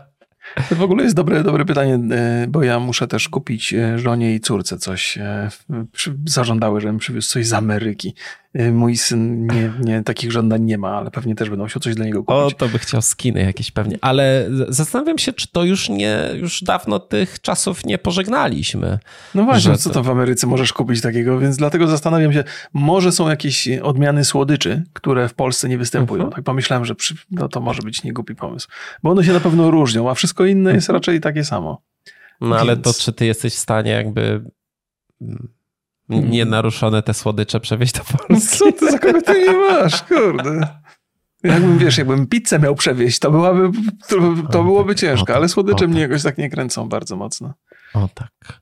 To 0.69 0.77
w 0.77 0.83
ogóle 0.83 1.05
jest 1.05 1.17
dobre, 1.17 1.43
dobre 1.43 1.65
pytanie, 1.65 1.95
e, 1.95 2.47
bo 2.49 2.63
ja 2.63 2.81
muszę 2.81 3.09
też 3.09 3.29
kupić 3.29 3.75
e, 3.75 3.99
żonie 3.99 4.35
i 4.35 4.41
córce 4.41 4.79
coś. 4.79 5.19
E, 5.19 5.49
zażądały, 6.27 6.81
żebym 6.81 6.99
przywiózł 6.99 7.29
coś 7.29 7.47
z 7.47 7.53
Ameryki. 7.53 8.15
Y, 8.57 8.73
mój 8.73 8.97
syn 8.97 9.47
nie, 9.47 9.73
nie, 9.81 10.03
takich 10.03 10.33
żądań 10.33 10.63
nie 10.63 10.79
ma, 10.79 10.91
ale 10.91 11.11
pewnie 11.11 11.35
też 11.35 11.51
będą 11.51 11.67
chciał 11.67 11.83
coś 11.83 11.95
dla 11.95 12.05
niego 12.05 12.25
kupić. 12.25 12.55
O, 12.55 12.57
to 12.57 12.69
by 12.69 12.79
chciał 12.79 13.03
skiny 13.03 13.43
jakieś 13.43 13.71
pewnie. 13.71 13.99
Ale 14.01 14.49
zastanawiam 14.69 15.19
się, 15.19 15.33
czy 15.33 15.49
to 15.53 15.65
już 15.65 15.89
nie, 15.89 16.19
już 16.35 16.63
dawno 16.63 16.99
tych 16.99 17.41
czasów 17.41 17.85
nie 17.85 17.99
pożegnaliśmy. 17.99 18.99
No 19.35 19.45
właśnie, 19.45 19.77
co 19.77 19.91
to 19.91 20.03
w 20.03 20.11
Ameryce 20.11 20.47
możesz 20.47 20.73
kupić 20.73 21.01
takiego, 21.01 21.39
więc 21.39 21.57
dlatego 21.57 21.87
zastanawiam 21.87 22.33
się, 22.33 22.45
może 22.73 23.13
są 23.13 23.29
jakieś 23.29 23.69
odmiany 23.69 24.25
słodyczy, 24.25 24.85
które 24.93 25.29
w 25.29 25.35
Polsce 25.35 25.69
nie 25.69 25.79
występują. 25.79 26.23
Mhm. 26.23 26.35
Tak 26.35 26.45
pomyślałem, 26.45 26.85
że 26.85 26.95
przy, 26.95 27.15
no 27.31 27.49
to 27.49 27.61
może 27.61 27.83
być 27.83 28.03
niegłupi 28.03 28.35
pomysł. 28.35 28.69
Bo 29.03 29.11
one 29.11 29.25
się 29.25 29.33
na 29.33 29.41
pewno 29.41 29.71
różnią, 29.71 30.11
a 30.11 30.15
wszystko 30.15 30.45
inne 30.45 30.75
jest 30.75 30.89
raczej 30.89 31.21
takie 31.21 31.45
samo. 31.45 31.83
No 32.41 32.49
więc... 32.49 32.61
ale 32.61 32.77
to 32.77 32.95
czy 32.95 33.13
ty 33.13 33.27
jesteś 33.27 33.55
w 33.55 33.59
stanie 33.59 33.91
jakby 33.91 34.45
mm. 35.21 35.58
Nienaruszone 36.09 37.03
te 37.03 37.15
słodycze 37.15 37.61
przewieźć 37.61 37.93
do 37.95 38.01
Polski. 38.05 38.59
Co 38.59 38.73
ty 38.73 38.91
za 38.91 38.99
kogo 38.99 39.23
ty 39.23 39.41
nie 39.47 39.53
masz, 39.53 40.03
kurde. 40.03 40.69
Jakbym, 41.45 41.79
wiesz, 41.79 41.99
jakbym 41.99 42.27
pizzę 42.27 42.59
miał 42.59 42.75
przewieźć, 42.75 43.19
to 43.19 43.31
byłaby, 43.31 43.71
to, 44.09 44.17
to 44.53 44.65
byłoby 44.65 44.95
ciężko, 44.95 45.35
ale 45.35 45.49
słodycze 45.49 45.89
mnie 45.89 46.01
jakoś 46.01 46.23
tak 46.23 46.39
nie 46.39 46.51
kręcą 46.51 46.89
bardzo 46.89 47.17
mocno. 47.17 47.55
O 47.95 48.09
tak. 48.15 48.61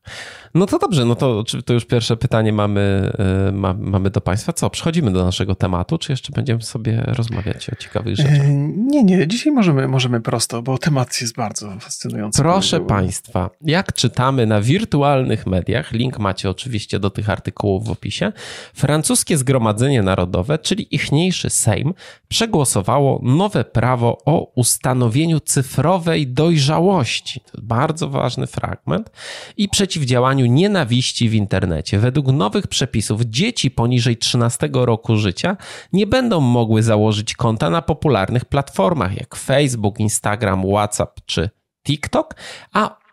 No 0.55 0.67
to 0.67 0.79
dobrze, 0.79 1.05
no 1.05 1.15
to, 1.15 1.45
to 1.65 1.73
już 1.75 1.85
pierwsze 1.85 2.17
pytanie 2.17 2.53
mamy, 2.53 3.13
y, 3.49 3.53
ma, 3.53 3.75
mamy 3.75 4.11
do 4.11 4.21
Państwa. 4.21 4.53
Co, 4.53 4.71
przechodzimy 4.71 5.13
do 5.13 5.25
naszego 5.25 5.55
tematu, 5.55 5.99
czy 5.99 6.13
jeszcze 6.13 6.33
będziemy 6.33 6.63
sobie 6.63 7.03
rozmawiać 7.07 7.71
o 7.71 7.77
ciekawych 7.77 8.17
rzeczach? 8.17 8.33
E, 8.33 8.49
nie, 8.77 9.05
nie, 9.05 9.29
dzisiaj 9.29 9.53
możemy, 9.53 9.89
możemy 9.89 10.21
prosto, 10.21 10.63
bo 10.63 10.79
temat 10.79 11.21
jest 11.21 11.37
bardzo 11.37 11.81
fascynujący. 11.81 12.43
Proszę 12.43 12.81
Państwa, 12.81 13.51
jak 13.61 13.93
czytamy 13.93 14.47
na 14.47 14.61
wirtualnych 14.61 15.47
mediach, 15.47 15.93
link 15.93 16.19
macie 16.19 16.51
oczywiście 16.51 16.99
do 16.99 17.11
tych 17.11 17.31
artykułów 17.31 17.87
w 17.87 17.91
opisie, 17.91 18.33
francuskie 18.75 19.39
Zgromadzenie 19.39 20.03
Narodowe, 20.03 20.59
czyli 20.59 20.95
ichniejszy 20.95 21.51
Sejm, 21.51 21.95
przegłosowało 22.29 23.21
nowe 23.23 23.65
prawo 23.65 24.19
o 24.25 24.53
ustanowieniu 24.55 25.41
cyfrowej 25.41 26.27
dojrzałości. 26.27 27.41
To 27.53 27.61
bardzo 27.63 28.09
ważny 28.09 28.47
fragment 28.47 29.11
i 29.57 29.69
przeciwdziałaniu 29.69 30.47
nienawiści 30.47 31.29
w 31.29 31.35
internecie. 31.35 31.99
Według 31.99 32.27
nowych 32.27 32.67
przepisów 32.67 33.23
dzieci 33.23 33.71
poniżej 33.71 34.17
13 34.17 34.69
roku 34.73 35.17
życia 35.17 35.57
nie 35.93 36.07
będą 36.07 36.41
mogły 36.41 36.83
założyć 36.83 37.35
konta 37.35 37.71
na 37.71 37.83
popularnych 37.83 38.45
platformach 38.45 39.17
jak 39.17 39.37
Facebook, 39.37 40.01
Instagram, 40.01 40.63
WhatsApp 40.63 41.21
czy 41.27 41.51
TikTok, 41.87 42.35
a 42.73 43.07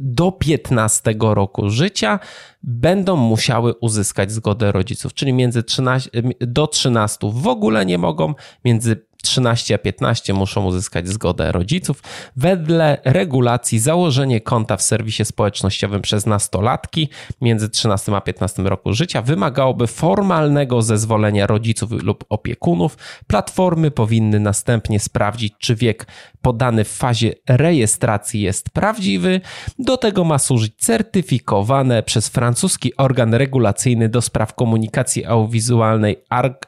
do 0.00 0.32
15 0.32 1.14
roku 1.20 1.70
życia 1.70 2.18
będą 2.62 3.16
musiały 3.16 3.74
uzyskać 3.74 4.32
zgodę 4.32 4.72
rodziców, 4.72 5.14
czyli 5.14 5.32
między 5.32 5.62
13, 5.62 6.10
do 6.40 6.66
13 6.66 7.18
w 7.32 7.46
ogóle 7.46 7.86
nie 7.86 7.98
mogą, 7.98 8.34
między 8.64 9.06
13 9.22 9.74
a 9.74 9.78
15 9.78 10.34
muszą 10.34 10.64
uzyskać 10.64 11.08
zgodę 11.08 11.52
rodziców. 11.52 12.02
Wedle 12.36 12.98
regulacji 13.04 13.78
założenie 13.78 14.40
konta 14.40 14.76
w 14.76 14.82
serwisie 14.82 15.24
społecznościowym 15.24 16.02
przez 16.02 16.26
nastolatki 16.26 17.08
między 17.40 17.68
13 17.68 18.16
a 18.16 18.20
15 18.20 18.62
roku 18.62 18.92
życia 18.92 19.22
wymagałoby 19.22 19.86
formalnego 19.86 20.82
zezwolenia 20.82 21.46
rodziców 21.46 21.90
lub 21.90 22.24
opiekunów. 22.28 22.98
Platformy 23.26 23.90
powinny 23.90 24.40
następnie 24.40 25.00
sprawdzić, 25.00 25.54
czy 25.58 25.74
wiek 25.74 26.06
podany 26.42 26.84
w 26.84 26.88
fazie 26.88 27.32
rejestracji 27.48 28.40
jest 28.40 28.70
prawdziwy. 28.70 29.40
Do 29.78 29.96
tego 29.96 30.24
ma 30.24 30.38
służyć 30.38 30.74
certyfikowane 30.78 32.02
przez 32.02 32.28
francuski 32.28 32.96
organ 32.96 33.34
regulacyjny 33.34 34.08
do 34.08 34.22
spraw 34.22 34.54
komunikacji 34.54 35.24
audiowizualnej 35.24 36.16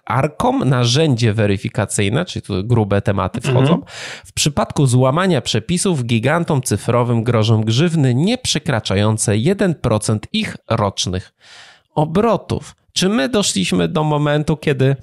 ARCOM 0.04 0.68
narzędzie 0.68 1.32
weryfikacyjne, 1.32 2.24
czyli 2.24 2.42
grube 2.64 3.02
tematy 3.02 3.40
wchodzą. 3.40 3.74
Mhm. 3.74 3.82
W 4.24 4.32
przypadku 4.32 4.86
złamania 4.86 5.40
przepisów 5.40 6.04
gigantom 6.04 6.62
cyfrowym 6.62 7.24
grożą 7.24 7.60
grzywny 7.60 8.14
nie 8.14 8.38
przekraczające 8.38 9.32
1% 9.32 10.18
ich 10.32 10.56
rocznych 10.70 11.34
obrotów. 11.94 12.76
Czy 12.92 13.08
my 13.08 13.28
doszliśmy 13.28 13.88
do 13.88 14.04
momentu, 14.04 14.56
kiedy 14.56 14.96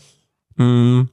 mm, 0.60 1.08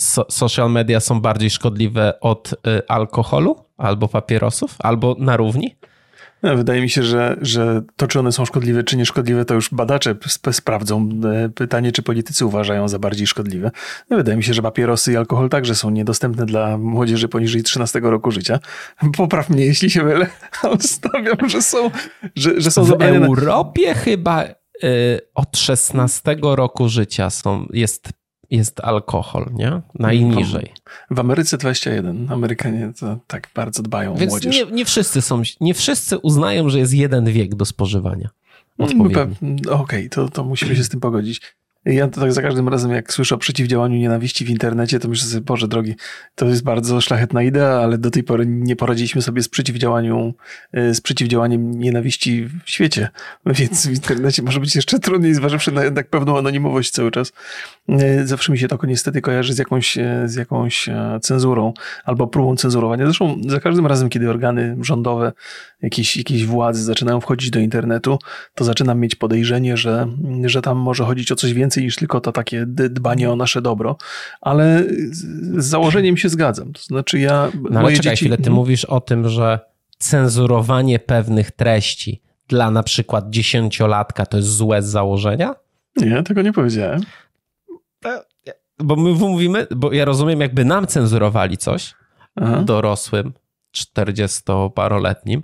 so, 0.00 0.26
social 0.30 0.70
media 0.70 1.00
są 1.00 1.20
bardziej 1.20 1.50
szkodliwe 1.50 2.20
od 2.20 2.52
y, 2.52 2.88
alkoholu 2.88 3.56
albo 3.76 4.08
papierosów, 4.08 4.76
albo 4.78 5.16
na 5.18 5.36
równi? 5.36 5.76
No, 6.42 6.56
wydaje 6.56 6.82
mi 6.82 6.90
się, 6.90 7.02
że, 7.02 7.36
że 7.40 7.82
to, 7.96 8.08
czy 8.08 8.18
one 8.18 8.32
są 8.32 8.44
szkodliwe, 8.44 8.84
czy 8.84 8.96
nieszkodliwe, 8.96 9.44
to 9.44 9.54
już 9.54 9.70
badacze 9.72 10.14
sp 10.36 10.44
sprawdzą. 10.52 11.08
E, 11.24 11.48
pytanie, 11.48 11.92
czy 11.92 12.02
politycy 12.02 12.46
uważają 12.46 12.88
za 12.88 12.98
bardziej 12.98 13.26
szkodliwe. 13.26 13.70
No, 14.10 14.16
wydaje 14.16 14.36
mi 14.36 14.44
się, 14.44 14.54
że 14.54 14.62
papierosy 14.62 15.12
i 15.12 15.16
alkohol 15.16 15.48
także 15.48 15.74
są 15.74 15.90
niedostępne 15.90 16.46
dla 16.46 16.78
młodzieży 16.78 17.28
poniżej 17.28 17.62
13 17.62 18.00
roku 18.00 18.30
życia. 18.30 18.58
Popraw 19.16 19.50
mnie, 19.50 19.66
jeśli 19.66 19.90
się 19.90 20.02
mylę, 20.02 20.26
ale 20.62 20.78
stawiam, 20.80 21.48
że 21.48 21.62
są, 21.62 21.90
że, 22.34 22.60
że 22.60 22.70
są 22.70 22.84
W 22.84 23.02
Europie 23.02 23.94
chyba 23.94 24.44
y, 24.44 25.20
od 25.34 25.56
16 25.56 26.36
roku 26.42 26.88
życia 26.88 27.30
są, 27.30 27.66
jest 27.72 28.19
jest 28.50 28.80
alkohol, 28.80 29.50
nie? 29.52 29.80
Najniżej. 29.98 30.72
W, 31.10 31.20
Ameryce 31.20 31.58
21. 31.58 32.32
Amerykanie 32.32 32.92
to 33.00 33.18
tak 33.26 33.48
bardzo 33.54 33.82
dbają 33.82 34.14
Więc 34.14 34.32
o 34.32 34.34
młodzież. 34.34 34.56
Nie, 34.56 34.66
nie 34.66 34.84
wszyscy 34.84 35.22
są, 35.22 35.42
nie 35.60 35.74
wszyscy 35.74 36.18
uznają, 36.18 36.68
że 36.68 36.78
jest 36.78 36.94
jeden 36.94 37.24
wiek 37.24 37.54
do 37.54 37.64
spożywania. 37.64 38.28
No, 38.78 38.86
Okej, 38.86 39.70
okay, 39.70 40.08
to, 40.08 40.28
to 40.28 40.44
musimy 40.44 40.76
się 40.76 40.84
z 40.84 40.88
tym 40.88 41.00
pogodzić. 41.00 41.40
Ja 41.84 42.08
to 42.08 42.20
tak 42.20 42.32
za 42.32 42.42
każdym 42.42 42.68
razem, 42.68 42.90
jak 42.90 43.12
słyszę 43.12 43.34
o 43.34 43.38
przeciwdziałaniu 43.38 43.96
nienawiści 43.96 44.44
w 44.44 44.50
internecie, 44.50 44.98
to 44.98 45.08
myślę 45.08 45.28
sobie, 45.28 45.40
Boże 45.40 45.68
drogi, 45.68 45.94
to 46.34 46.46
jest 46.46 46.62
bardzo 46.62 47.00
szlachetna 47.00 47.42
idea, 47.42 47.68
ale 47.68 47.98
do 47.98 48.10
tej 48.10 48.22
pory 48.22 48.46
nie 48.46 48.76
poradziliśmy 48.76 49.22
sobie 49.22 49.42
z, 49.42 49.48
przeciwdziałaniu, 49.48 50.34
y, 50.76 50.94
z 50.94 51.00
przeciwdziałaniem 51.00 51.70
nienawiści 51.70 52.48
w 52.64 52.70
świecie. 52.70 53.08
Więc 53.46 53.86
w 53.86 53.90
internecie 53.90 54.42
może 54.42 54.60
być 54.60 54.76
jeszcze 54.76 54.98
trudniej, 54.98 55.34
zważywszy 55.34 55.72
na 55.72 55.84
jednak 55.84 56.10
pewną 56.10 56.38
anonimowość 56.38 56.90
cały 56.90 57.10
czas. 57.10 57.32
Y, 57.88 58.26
zawsze 58.26 58.52
mi 58.52 58.58
się 58.58 58.68
to 58.68 58.78
niestety 58.86 59.20
kojarzy 59.20 59.54
z 59.54 59.58
jakąś, 59.58 59.98
y, 59.98 60.02
z 60.24 60.34
jakąś 60.34 60.88
cenzurą 61.20 61.72
albo 62.04 62.26
próbą 62.26 62.56
cenzurowania. 62.56 63.04
Zresztą 63.04 63.40
za 63.46 63.60
każdym 63.60 63.86
razem, 63.86 64.08
kiedy 64.08 64.30
organy 64.30 64.76
rządowe, 64.80 65.32
jakieś, 65.82 66.16
jakieś 66.16 66.46
władze 66.46 66.82
zaczynają 66.82 67.20
wchodzić 67.20 67.50
do 67.50 67.60
internetu, 67.60 68.18
to 68.54 68.64
zaczynam 68.64 69.00
mieć 69.00 69.14
podejrzenie, 69.14 69.76
że, 69.76 70.06
że 70.44 70.62
tam 70.62 70.78
może 70.78 71.04
chodzić 71.04 71.32
o 71.32 71.36
coś 71.36 71.52
więcej 71.52 71.69
więcej 71.70 71.84
niż 71.84 71.96
tylko 71.96 72.20
to 72.20 72.32
takie 72.32 72.64
dbanie 72.66 73.30
o 73.30 73.36
nasze 73.36 73.62
dobro, 73.62 73.96
ale 74.40 74.84
z 75.58 75.64
założeniem 75.64 76.16
się 76.16 76.28
zgadzam. 76.28 76.72
To 76.72 76.82
znaczy 76.82 77.18
ja... 77.18 77.48
No 77.70 77.80
ale 77.80 77.88
czekaj 77.88 78.02
dzieci... 78.02 78.16
chwilę, 78.16 78.36
ty 78.36 78.42
hmm? 78.42 78.56
mówisz 78.56 78.84
o 78.84 79.00
tym, 79.00 79.28
że 79.28 79.58
cenzurowanie 79.98 80.98
pewnych 80.98 81.50
treści 81.50 82.22
dla 82.48 82.70
na 82.70 82.82
przykład 82.82 83.30
dziesięciolatka 83.30 84.26
to 84.26 84.36
jest 84.36 84.48
złe 84.48 84.82
z 84.82 84.86
założenia? 84.86 85.54
Nie, 85.96 86.22
tego 86.22 86.42
nie 86.42 86.52
powiedziałem. 86.52 87.00
Bo 88.78 88.96
my 88.96 89.10
mówimy, 89.10 89.66
bo 89.76 89.92
ja 89.92 90.04
rozumiem, 90.04 90.40
jakby 90.40 90.64
nam 90.64 90.86
cenzurowali 90.86 91.58
coś, 91.58 91.94
Aha. 92.36 92.62
dorosłym, 92.62 93.32
czterdziestoparoletnim, 93.72 95.42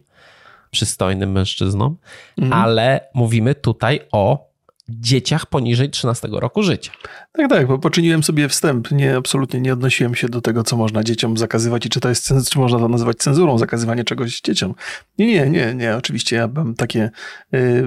przystojnym 0.71 1.33
mężczyznom, 1.33 1.97
mhm. 2.39 2.62
ale 2.62 3.09
mówimy 3.15 3.55
tutaj 3.55 4.01
o 4.12 4.47
dzieciach 4.88 5.46
poniżej 5.46 5.90
13 5.90 6.29
roku 6.31 6.62
życia. 6.62 6.92
Tak, 7.37 7.51
tak, 7.51 7.66
bo 7.66 7.79
poczyniłem 7.79 8.22
sobie 8.22 8.49
wstęp. 8.49 8.90
Nie, 8.90 9.16
absolutnie 9.16 9.61
nie 9.61 9.72
odnosiłem 9.72 10.14
się 10.14 10.29
do 10.29 10.40
tego, 10.40 10.62
co 10.62 10.77
można 10.77 11.05
dzieciom 11.05 11.37
zakazywać 11.37 11.87
i 11.87 11.88
czy 11.88 12.01
to 12.01 12.09
jest, 12.09 12.33
czy 12.51 12.59
można 12.59 12.79
to 12.79 12.88
nazywać 12.88 13.16
cenzurą, 13.16 13.59
zakazywanie 13.59 14.05
czegoś 14.05 14.40
dzieciom. 14.40 14.75
Nie, 15.18 15.27
nie, 15.27 15.51
nie, 15.51 15.75
nie. 15.75 15.96
Oczywiście 15.96 16.37
ja 16.37 16.49
mam 16.49 16.75
takie, 16.75 17.11
y, 17.55 17.85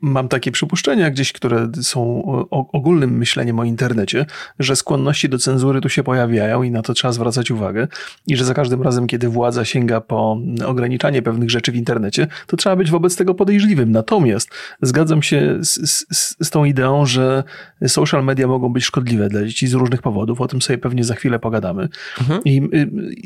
mam 0.00 0.28
takie 0.28 0.52
przypuszczenia 0.52 1.10
gdzieś, 1.10 1.32
które 1.32 1.68
są 1.82 2.22
ogólnym 2.50 3.18
myśleniem 3.18 3.58
o 3.58 3.64
internecie, 3.64 4.26
że 4.58 4.76
skłonności 4.76 5.28
do 5.28 5.38
cenzury 5.38 5.80
tu 5.80 5.88
się 5.88 6.02
pojawiają 6.02 6.62
i 6.62 6.70
na 6.70 6.82
to 6.82 6.94
trzeba 6.94 7.12
zwracać 7.12 7.50
uwagę 7.50 7.88
i 8.26 8.36
że 8.36 8.44
za 8.44 8.54
każdym 8.54 8.82
razem, 8.82 9.06
kiedy 9.06 9.28
władza 9.28 9.64
sięga 9.64 10.00
po 10.00 10.38
ograniczanie 10.66 11.22
pewnych 11.22 11.50
rzeczy 11.50 11.72
w 11.72 11.76
internecie, 11.76 12.26
to 12.46 12.56
trzeba 12.56 12.76
być 12.76 12.90
wobec 12.90 13.16
tego 13.16 13.34
podejrzliwym. 13.34 13.92
Natomiast 13.92 14.50
zgadzam 14.82 15.22
się 15.22 15.58
z, 15.60 15.90
z, 15.90 16.36
z 16.40 16.50
tą 16.50 16.64
ideą, 16.64 17.06
że 17.06 17.44
social 17.86 18.24
media 18.24 18.46
mogą 18.46 18.72
być 18.72 18.83
szkodliwe 18.84 19.28
dla 19.28 19.44
dzieci 19.46 19.66
z 19.66 19.74
różnych 19.74 20.02
powodów. 20.02 20.40
O 20.40 20.48
tym 20.48 20.62
sobie 20.62 20.78
pewnie 20.78 21.04
za 21.04 21.14
chwilę 21.14 21.38
pogadamy. 21.38 21.88
Mhm. 22.20 22.40
I, 22.44 22.62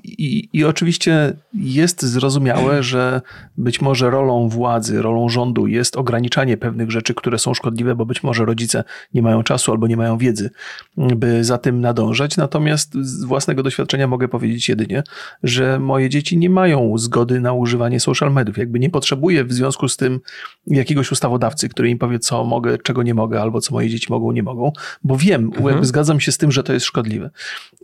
i, 0.04 0.48
I 0.52 0.64
oczywiście 0.64 1.36
jest 1.54 2.02
zrozumiałe, 2.02 2.82
że 2.82 3.22
być 3.56 3.80
może 3.80 4.10
rolą 4.10 4.48
władzy, 4.48 5.02
rolą 5.02 5.28
rządu 5.28 5.66
jest 5.66 5.96
ograniczanie 5.96 6.56
pewnych 6.56 6.90
rzeczy, 6.90 7.14
które 7.14 7.38
są 7.38 7.54
szkodliwe, 7.54 7.94
bo 7.94 8.06
być 8.06 8.22
może 8.22 8.44
rodzice 8.44 8.84
nie 9.14 9.22
mają 9.22 9.42
czasu 9.42 9.72
albo 9.72 9.86
nie 9.86 9.96
mają 9.96 10.18
wiedzy, 10.18 10.50
by 10.96 11.44
za 11.44 11.58
tym 11.58 11.80
nadążać. 11.80 12.36
Natomiast 12.36 12.94
z 12.94 13.24
własnego 13.24 13.62
doświadczenia 13.62 14.06
mogę 14.06 14.28
powiedzieć 14.28 14.68
jedynie, 14.68 15.02
że 15.42 15.78
moje 15.78 16.08
dzieci 16.08 16.38
nie 16.38 16.50
mają 16.50 16.98
zgody 16.98 17.40
na 17.40 17.52
używanie 17.52 18.00
social 18.00 18.32
mediów. 18.32 18.58
Jakby 18.58 18.78
nie 18.78 18.90
potrzebuję 18.90 19.44
w 19.44 19.52
związku 19.52 19.88
z 19.88 19.96
tym 19.96 20.20
jakiegoś 20.66 21.12
ustawodawcy, 21.12 21.68
który 21.68 21.90
im 21.90 21.98
powie, 21.98 22.18
co 22.18 22.44
mogę, 22.44 22.78
czego 22.78 23.02
nie 23.02 23.14
mogę, 23.14 23.40
albo 23.42 23.60
co 23.60 23.74
moje 23.74 23.88
dzieci 23.88 24.06
mogą, 24.10 24.32
nie 24.32 24.42
mogą, 24.42 24.72
bo 25.04 25.16
wiem, 25.16 25.47
mhm. 25.56 25.84
zgadzam 25.84 26.20
się 26.20 26.32
z 26.32 26.38
tym, 26.38 26.52
że 26.52 26.62
to 26.62 26.72
jest 26.72 26.86
szkodliwe. 26.86 27.30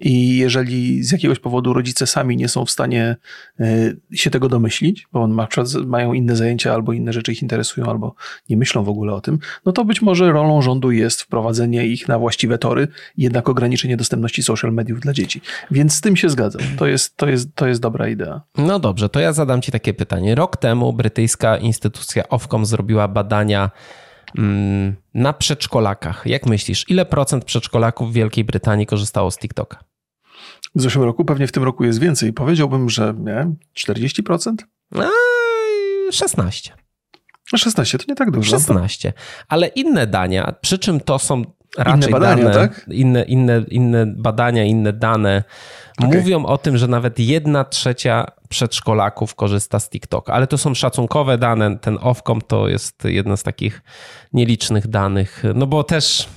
I 0.01 0.37
jeżeli 0.37 1.03
z 1.03 1.13
jakiegoś 1.13 1.39
powodu 1.39 1.73
rodzice 1.73 2.07
sami 2.07 2.37
nie 2.37 2.49
są 2.49 2.65
w 2.65 2.71
stanie 2.71 3.17
e, 3.61 3.67
się 4.13 4.31
tego 4.31 4.49
domyślić, 4.49 5.09
bo 5.13 5.23
on 5.23 5.33
ma, 5.33 5.49
mają 5.87 6.13
inne 6.13 6.37
zajęcia 6.37 6.75
albo 6.75 6.93
inne 6.93 7.13
rzeczy 7.13 7.33
ich 7.33 7.43
interesują, 7.43 7.87
albo 7.87 8.15
nie 8.49 8.57
myślą 8.57 8.85
w 8.85 8.89
ogóle 8.89 9.15
o 9.15 9.21
tym, 9.21 9.39
no 9.67 9.73
to 9.73 9.85
być 9.85 10.03
może 10.03 10.33
rolą 10.33 10.63
rządu 10.63 10.91
jest 10.91 11.23
wprowadzenie 11.23 11.87
ich 11.87 12.09
na 12.09 12.19
właściwe 12.19 12.59
tory, 12.59 12.89
jednak 13.17 13.49
ograniczenie 13.49 13.97
dostępności 13.97 14.43
social 14.43 14.73
mediów 14.73 15.01
dla 15.01 15.13
dzieci. 15.13 15.41
Więc 15.71 15.95
z 15.95 16.01
tym 16.01 16.17
się 16.17 16.29
zgadzam. 16.29 16.63
To 16.77 16.87
jest, 16.87 17.17
to 17.17 17.29
jest, 17.29 17.55
to 17.55 17.67
jest 17.67 17.81
dobra 17.81 18.09
idea. 18.09 18.41
No 18.57 18.79
dobrze, 18.79 19.09
to 19.09 19.21
ja 19.21 19.33
zadam 19.33 19.63
Ci 19.63 19.73
takie 19.73 19.95
pytanie. 19.95 20.35
Rok 20.35 20.57
temu 20.57 20.93
brytyjska 20.93 21.57
instytucja 21.57 22.29
Ofcom 22.29 22.67
zrobiła 22.67 23.09
badania 23.09 23.71
na 25.15 25.33
przedszkolakach. 25.33 26.23
Jak 26.27 26.47
myślisz, 26.47 26.85
ile 26.89 27.07
procent 27.07 27.45
przedszkolaków 27.45 28.11
w 28.11 28.13
Wielkiej 28.13 28.45
Brytanii 28.45 28.87
korzystało 28.87 29.31
z 29.31 29.39
TikToka? 29.39 29.85
W 30.75 30.83
zeszłym 30.83 31.05
roku, 31.05 31.25
pewnie 31.25 31.47
w 31.47 31.53
tym 31.53 31.63
roku 31.63 31.85
jest 31.85 32.01
więcej. 32.01 32.33
Powiedziałbym, 32.33 32.91
że 32.91 33.15
nie, 33.19 33.55
40%? 33.79 34.55
A, 34.95 35.09
16. 36.13 36.73
16 37.57 37.99
to 37.99 38.05
nie 38.09 38.15
tak 38.15 38.31
dużo. 38.31 38.51
16. 38.51 39.13
Ale 39.49 39.67
inne 39.67 40.07
dania, 40.07 40.55
przy 40.61 40.79
czym 40.79 41.01
to 41.01 41.19
są 41.19 41.43
raczej 41.79 41.97
inne 41.97 42.09
badania, 42.09 42.45
dane, 42.45 42.55
tak? 42.55 42.87
inne, 42.89 43.23
inne, 43.23 43.65
inne 43.69 44.07
badania, 44.07 44.65
inne 44.65 44.93
dane 44.93 45.45
okay. 45.99 46.19
mówią 46.19 46.47
o 46.47 46.59
tym, 46.59 46.79
że 46.79 46.89
nawet 46.89 47.19
jedna 47.19 47.65
trzecia 47.65 48.27
przedszkolaków 48.49 49.35
korzysta 49.35 49.81
z 49.81 49.91
TikToka. 49.91 50.33
Ale 50.33 50.47
to 50.47 50.59
są 50.59 50.75
szacunkowe 50.75 51.39
dane. 51.39 51.79
Ten 51.79 51.99
Ofcom 52.01 52.41
to 52.41 52.69
jest 52.69 53.05
jedna 53.05 53.37
z 53.37 53.43
takich 53.43 53.83
nielicznych 54.33 54.89
danych. 54.89 55.43
No 55.55 55.67
bo 55.67 55.85
też 55.85 56.29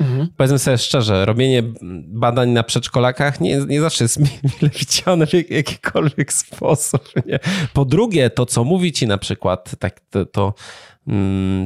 Mhm. 0.00 0.28
Powiedzmy 0.36 0.58
sobie 0.58 0.78
szczerze, 0.78 1.24
robienie 1.24 1.62
badań 2.06 2.50
na 2.50 2.62
przedszkolakach 2.62 3.40
nie, 3.40 3.56
nie 3.56 3.80
zawsze 3.80 4.04
jest 4.04 4.20
mile 4.42 4.70
widziane 4.78 5.26
w 5.26 5.50
jakikolwiek 5.50 6.32
sposób. 6.32 7.12
Nie? 7.26 7.38
Po 7.72 7.84
drugie, 7.84 8.30
to 8.30 8.46
co 8.46 8.64
mówi 8.64 8.92
ci 8.92 9.06
na 9.06 9.18
przykład, 9.18 9.70
tak 9.78 10.00
to, 10.00 10.26
to 10.26 10.54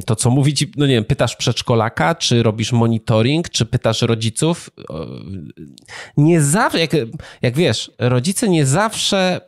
to, 0.05 0.15
co 0.15 0.29
mówi 0.29 0.53
ci, 0.53 0.71
no 0.77 0.87
nie 0.87 0.93
wiem, 0.93 1.05
pytasz 1.05 1.35
przedszkolaka, 1.35 2.15
czy 2.15 2.43
robisz 2.43 2.71
monitoring, 2.71 3.49
czy 3.49 3.65
pytasz 3.65 4.01
rodziców. 4.01 4.69
Nie 6.17 6.41
zawsze, 6.41 6.79
jak, 6.79 6.91
jak 7.41 7.55
wiesz, 7.55 7.91
rodzice 7.99 8.49
nie 8.49 8.65
zawsze 8.65 9.41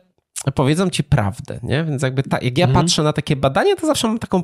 powiedzą 0.54 0.90
ci 0.90 1.04
prawdę, 1.04 1.60
nie? 1.62 1.84
Więc 1.84 2.02
jakby 2.02 2.22
ta, 2.22 2.38
jak 2.38 2.58
ja 2.58 2.66
mhm. 2.66 2.84
patrzę 2.84 3.02
na 3.02 3.12
takie 3.12 3.36
badania, 3.36 3.76
to 3.76 3.86
zawsze 3.86 4.08
mam 4.08 4.18
taką 4.18 4.42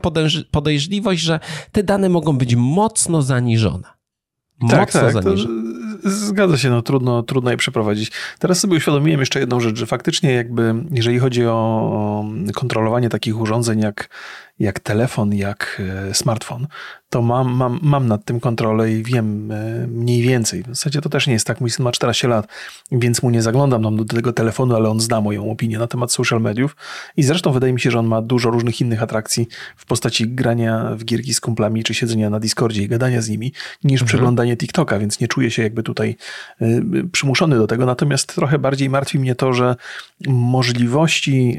podejrzliwość, 0.51 1.23
że 1.23 1.41
te 1.73 1.83
dane 1.83 2.09
mogą 2.09 2.39
być 2.39 2.55
mocno 2.57 3.23
zaniżone. 3.23 3.89
Tak, 4.71 4.81
mocno 4.81 5.01
tak, 5.01 5.13
zaniżone. 5.13 5.79
Zgadza 6.05 6.59
się, 6.59 6.71
no 6.71 6.83
trudno, 6.83 7.23
trudno 7.23 7.51
je 7.51 7.57
przeprowadzić. 7.57 8.13
Teraz 8.39 8.61
sobie 8.61 8.77
uświadomiłem 8.77 9.21
jeszcze 9.21 9.41
jedną 9.41 9.61
rzecz, 9.61 9.79
że 9.79 9.87
faktycznie 9.87 10.33
jakby, 10.33 10.75
jeżeli 10.91 11.19
chodzi 11.19 11.47
o 11.47 12.25
kontrolowanie 12.55 13.09
takich 13.09 13.41
urządzeń 13.41 13.81
jak 13.81 14.09
jak 14.59 14.81
telefon, 14.81 15.35
jak 15.35 15.83
e, 16.09 16.15
smartfon, 16.15 16.67
to 17.11 17.23
mam, 17.23 17.53
mam, 17.53 17.79
mam 17.83 18.09
nad 18.09 18.25
tym 18.25 18.41
kontrolę 18.41 18.93
i 18.93 19.03
wiem 19.03 19.53
e, 19.53 19.87
mniej 19.87 20.23
więcej. 20.23 20.63
W 20.63 20.67
zasadzie 20.67 21.01
to 21.01 21.09
też 21.09 21.27
nie 21.27 21.33
jest 21.33 21.47
tak. 21.47 21.61
Mój 21.61 21.71
syn 21.71 21.85
ma 21.85 21.93
14 21.93 22.29
lat, 22.29 22.49
więc 22.93 23.23
mu 23.23 23.31
nie 23.31 23.43
zaglądam 23.43 23.83
tam 23.83 23.97
do 23.97 24.05
tego 24.05 24.33
telefonu, 24.33 24.77
ale 24.77 24.89
on 24.89 25.01
zna 25.01 25.21
moją 25.21 25.51
opinię 25.51 25.79
na 25.79 25.87
temat 25.87 26.13
social 26.13 26.41
mediów. 26.41 26.77
I 27.17 27.23
zresztą 27.23 27.53
wydaje 27.53 27.73
mi 27.73 27.81
się, 27.81 27.91
że 27.91 27.99
on 27.99 28.07
ma 28.07 28.23
dużo 28.23 28.51
różnych 28.51 28.81
innych 28.81 29.03
atrakcji 29.03 29.49
w 29.77 29.87
postaci 29.87 30.29
grania 30.29 30.91
w 30.97 31.05
gierki 31.05 31.35
z 31.35 31.41
kumplami, 31.41 31.85
czy 31.85 31.95
siedzenia 31.95 32.31
na 32.31 32.41
Discordzie 32.41 32.83
i 32.83 32.89
gadania 32.89 33.23
z 33.23 33.29
nimi, 33.29 33.53
niż 33.85 34.01
mhm. 34.01 34.07
przeglądanie 34.07 34.57
TikToka, 34.57 34.99
więc 34.99 35.21
nie 35.21 35.29
czuję 35.29 35.51
się 35.51 35.63
jakby 35.63 35.83
tutaj 35.83 36.17
y, 36.63 37.09
przymuszony 37.13 37.59
do 37.59 37.67
tego. 37.67 37.87
Natomiast 37.87 38.35
trochę 38.35 38.59
bardziej 38.59 38.91
martwi 38.91 39.19
mnie 39.19 39.35
to, 39.35 39.53
że 39.53 39.77
możliwości. 40.29 41.59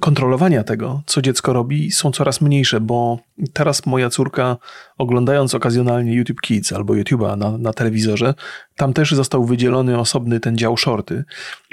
Kontrolowania 0.00 0.64
tego, 0.64 1.02
co 1.06 1.22
dziecko 1.22 1.52
robi, 1.52 1.90
są 1.90 2.12
coraz 2.12 2.40
mniejsze, 2.40 2.80
bo 2.80 3.18
teraz 3.52 3.86
moja 3.86 4.10
córka, 4.10 4.56
oglądając 4.98 5.54
okazjonalnie 5.54 6.14
YouTube 6.14 6.40
Kids 6.40 6.72
albo 6.72 6.94
YouTube'a 6.94 7.38
na, 7.38 7.58
na 7.58 7.72
telewizorze, 7.72 8.34
tam 8.76 8.92
też 8.92 9.10
został 9.10 9.44
wydzielony 9.44 9.98
osobny 9.98 10.40
ten 10.40 10.58
dział 10.58 10.76
shorty. 10.76 11.24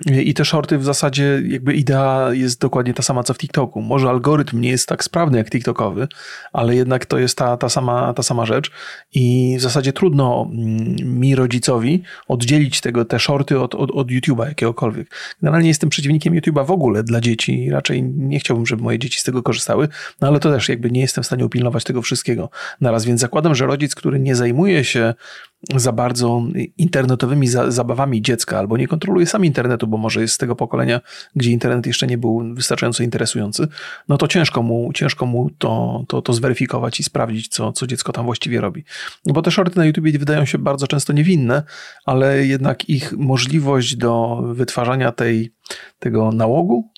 I 0.05 0.33
te 0.33 0.45
shorty 0.45 0.77
w 0.77 0.83
zasadzie 0.83 1.41
jakby 1.47 1.73
idea 1.73 2.33
jest 2.33 2.61
dokładnie 2.61 2.93
ta 2.93 3.03
sama 3.03 3.23
co 3.23 3.33
w 3.33 3.37
TikToku. 3.37 3.81
Może 3.81 4.09
algorytm 4.09 4.61
nie 4.61 4.69
jest 4.69 4.87
tak 4.87 5.03
sprawny 5.03 5.37
jak 5.37 5.49
TikTokowy, 5.49 6.07
ale 6.53 6.75
jednak 6.75 7.05
to 7.05 7.17
jest 7.17 7.37
ta, 7.37 7.57
ta, 7.57 7.69
sama, 7.69 8.13
ta 8.13 8.23
sama 8.23 8.45
rzecz. 8.45 8.71
I 9.13 9.55
w 9.57 9.61
zasadzie 9.61 9.93
trudno 9.93 10.49
mm, 10.51 11.19
mi, 11.19 11.35
rodzicowi, 11.35 12.03
oddzielić 12.27 12.81
tego, 12.81 13.05
te 13.05 13.19
shorty 13.19 13.59
od, 13.59 13.75
od, 13.75 13.91
od 13.91 14.07
YouTube'a 14.07 14.47
jakiegokolwiek. 14.47 15.07
Generalnie 15.41 15.67
jestem 15.67 15.89
przeciwnikiem 15.89 16.33
YouTube'a 16.33 16.65
w 16.65 16.71
ogóle 16.71 17.03
dla 17.03 17.21
dzieci. 17.21 17.69
Raczej 17.71 18.03
nie 18.03 18.39
chciałbym, 18.39 18.65
żeby 18.65 18.83
moje 18.83 18.99
dzieci 18.99 19.19
z 19.19 19.23
tego 19.23 19.43
korzystały, 19.43 19.87
no 20.21 20.27
ale 20.27 20.39
to 20.39 20.51
też 20.51 20.69
jakby 20.69 20.91
nie 20.91 21.01
jestem 21.01 21.23
w 21.23 21.27
stanie 21.27 21.45
upilnować 21.45 21.83
tego 21.83 22.01
wszystkiego 22.01 22.49
naraz. 22.81 23.10
Więc 23.11 23.21
zakładam, 23.21 23.55
że 23.55 23.65
rodzic, 23.65 23.95
który 23.95 24.19
nie 24.19 24.35
zajmuje 24.35 24.83
się 24.83 25.13
za 25.75 25.91
bardzo 25.91 26.43
internetowymi 26.77 27.47
zabawami 27.47 28.21
dziecka, 28.21 28.59
albo 28.59 28.77
nie 28.77 28.87
kontroluje 28.87 29.25
sam 29.25 29.45
internetu, 29.45 29.87
bo 29.87 29.97
może 29.97 30.21
jest 30.21 30.33
z 30.33 30.37
tego 30.37 30.55
pokolenia, 30.55 31.01
gdzie 31.35 31.51
internet 31.51 31.85
jeszcze 31.87 32.07
nie 32.07 32.17
był 32.17 32.53
wystarczająco 32.53 33.03
interesujący, 33.03 33.67
no 34.07 34.17
to 34.17 34.27
ciężko 34.27 34.63
mu, 34.63 34.93
ciężko 34.93 35.25
mu 35.25 35.49
to, 35.57 36.03
to, 36.07 36.21
to 36.21 36.33
zweryfikować 36.33 36.99
i 36.99 37.03
sprawdzić, 37.03 37.47
co, 37.47 37.71
co 37.71 37.87
dziecko 37.87 38.11
tam 38.11 38.25
właściwie 38.25 38.61
robi. 38.61 38.83
Bo 39.25 39.41
te 39.41 39.51
shorty 39.51 39.79
na 39.79 39.85
YouTube 39.85 40.05
wydają 40.05 40.45
się 40.45 40.57
bardzo 40.57 40.87
często 40.87 41.13
niewinne, 41.13 41.63
ale 42.05 42.45
jednak 42.45 42.89
ich 42.89 43.13
możliwość 43.17 43.95
do 43.95 44.41
wytwarzania 44.45 45.11
tej, 45.11 45.53
tego 45.99 46.31
nałogu 46.31 46.91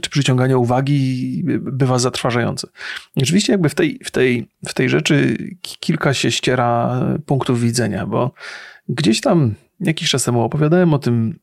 czy 0.00 0.10
przyciągania 0.10 0.56
uwagi 0.56 1.42
bywa 1.60 1.98
zatrważające. 1.98 2.68
Oczywiście 3.16 3.52
jakby 3.52 3.68
w 3.68 3.74
tej, 3.74 4.00
w 4.04 4.10
tej, 4.10 4.48
w 4.68 4.74
tej 4.74 4.88
rzeczy 4.88 5.36
kilka 5.60 6.14
się 6.14 6.30
ściera 6.30 7.00
punktów 7.26 7.60
widzenia, 7.60 8.06
bo 8.06 8.32
gdzieś 8.88 9.20
tam 9.20 9.54
jakiś 9.80 10.10
czas 10.10 10.24
temu 10.24 10.42
opowiadałem 10.42 10.94
o 10.94 10.98
tym 10.98 11.38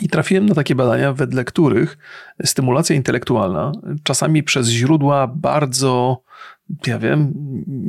i 0.00 0.08
trafiłem 0.08 0.46
na 0.46 0.54
takie 0.54 0.74
badania, 0.74 1.12
wedle 1.12 1.44
których 1.44 1.98
stymulacja 2.44 2.96
intelektualna 2.96 3.72
czasami 4.02 4.42
przez 4.42 4.68
źródła 4.68 5.26
bardzo 5.26 6.22
ja 6.86 6.98
wiem, 6.98 7.32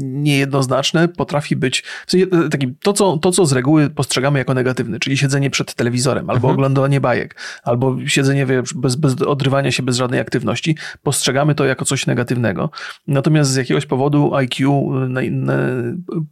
niejednoznaczne, 0.02 1.08
potrafi 1.08 1.56
być. 1.56 1.84
W 2.08 2.12
sensie, 2.12 2.28
e, 2.46 2.50
taki, 2.50 2.74
to, 2.76 2.94
co, 2.94 3.18
to, 3.18 3.32
co 3.32 3.46
z 3.46 3.52
reguły 3.52 3.90
postrzegamy 3.90 4.40
jako 4.40 4.54
negatywne, 4.54 5.00
czyli 5.00 5.18
siedzenie 5.18 5.50
przed 5.50 5.74
telewizorem, 5.74 6.30
albo 6.30 6.48
mhm. 6.48 6.54
oglądanie 6.54 7.02
bajek, 7.02 7.36
albo 7.64 7.98
siedzenie 8.06 8.48
bez, 8.76 8.96
bez 8.96 9.22
odrywania 9.22 9.72
się, 9.72 9.84
bez 9.84 9.98
żadnej 9.98 10.20
aktywności, 10.20 10.78
postrzegamy 11.04 11.56
to 11.56 11.66
jako 11.66 11.86
coś 11.86 12.06
negatywnego. 12.06 12.70
Natomiast 13.08 13.52
z 13.52 13.56
jakiegoś 13.56 13.86
powodu 13.86 14.36
IQ 14.36 14.70
e, 14.70 15.10
na, 15.10 15.22
na, 15.32 15.54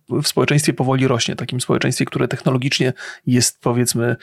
w 0.09 0.27
społeczeństwie 0.27 0.73
powoli 0.73 1.07
rośnie, 1.07 1.35
takim 1.35 1.61
społeczeństwie, 1.61 2.05
które 2.05 2.27
technologicznie 2.27 2.93
jest, 3.27 3.61
powiedzmy, 3.61 4.15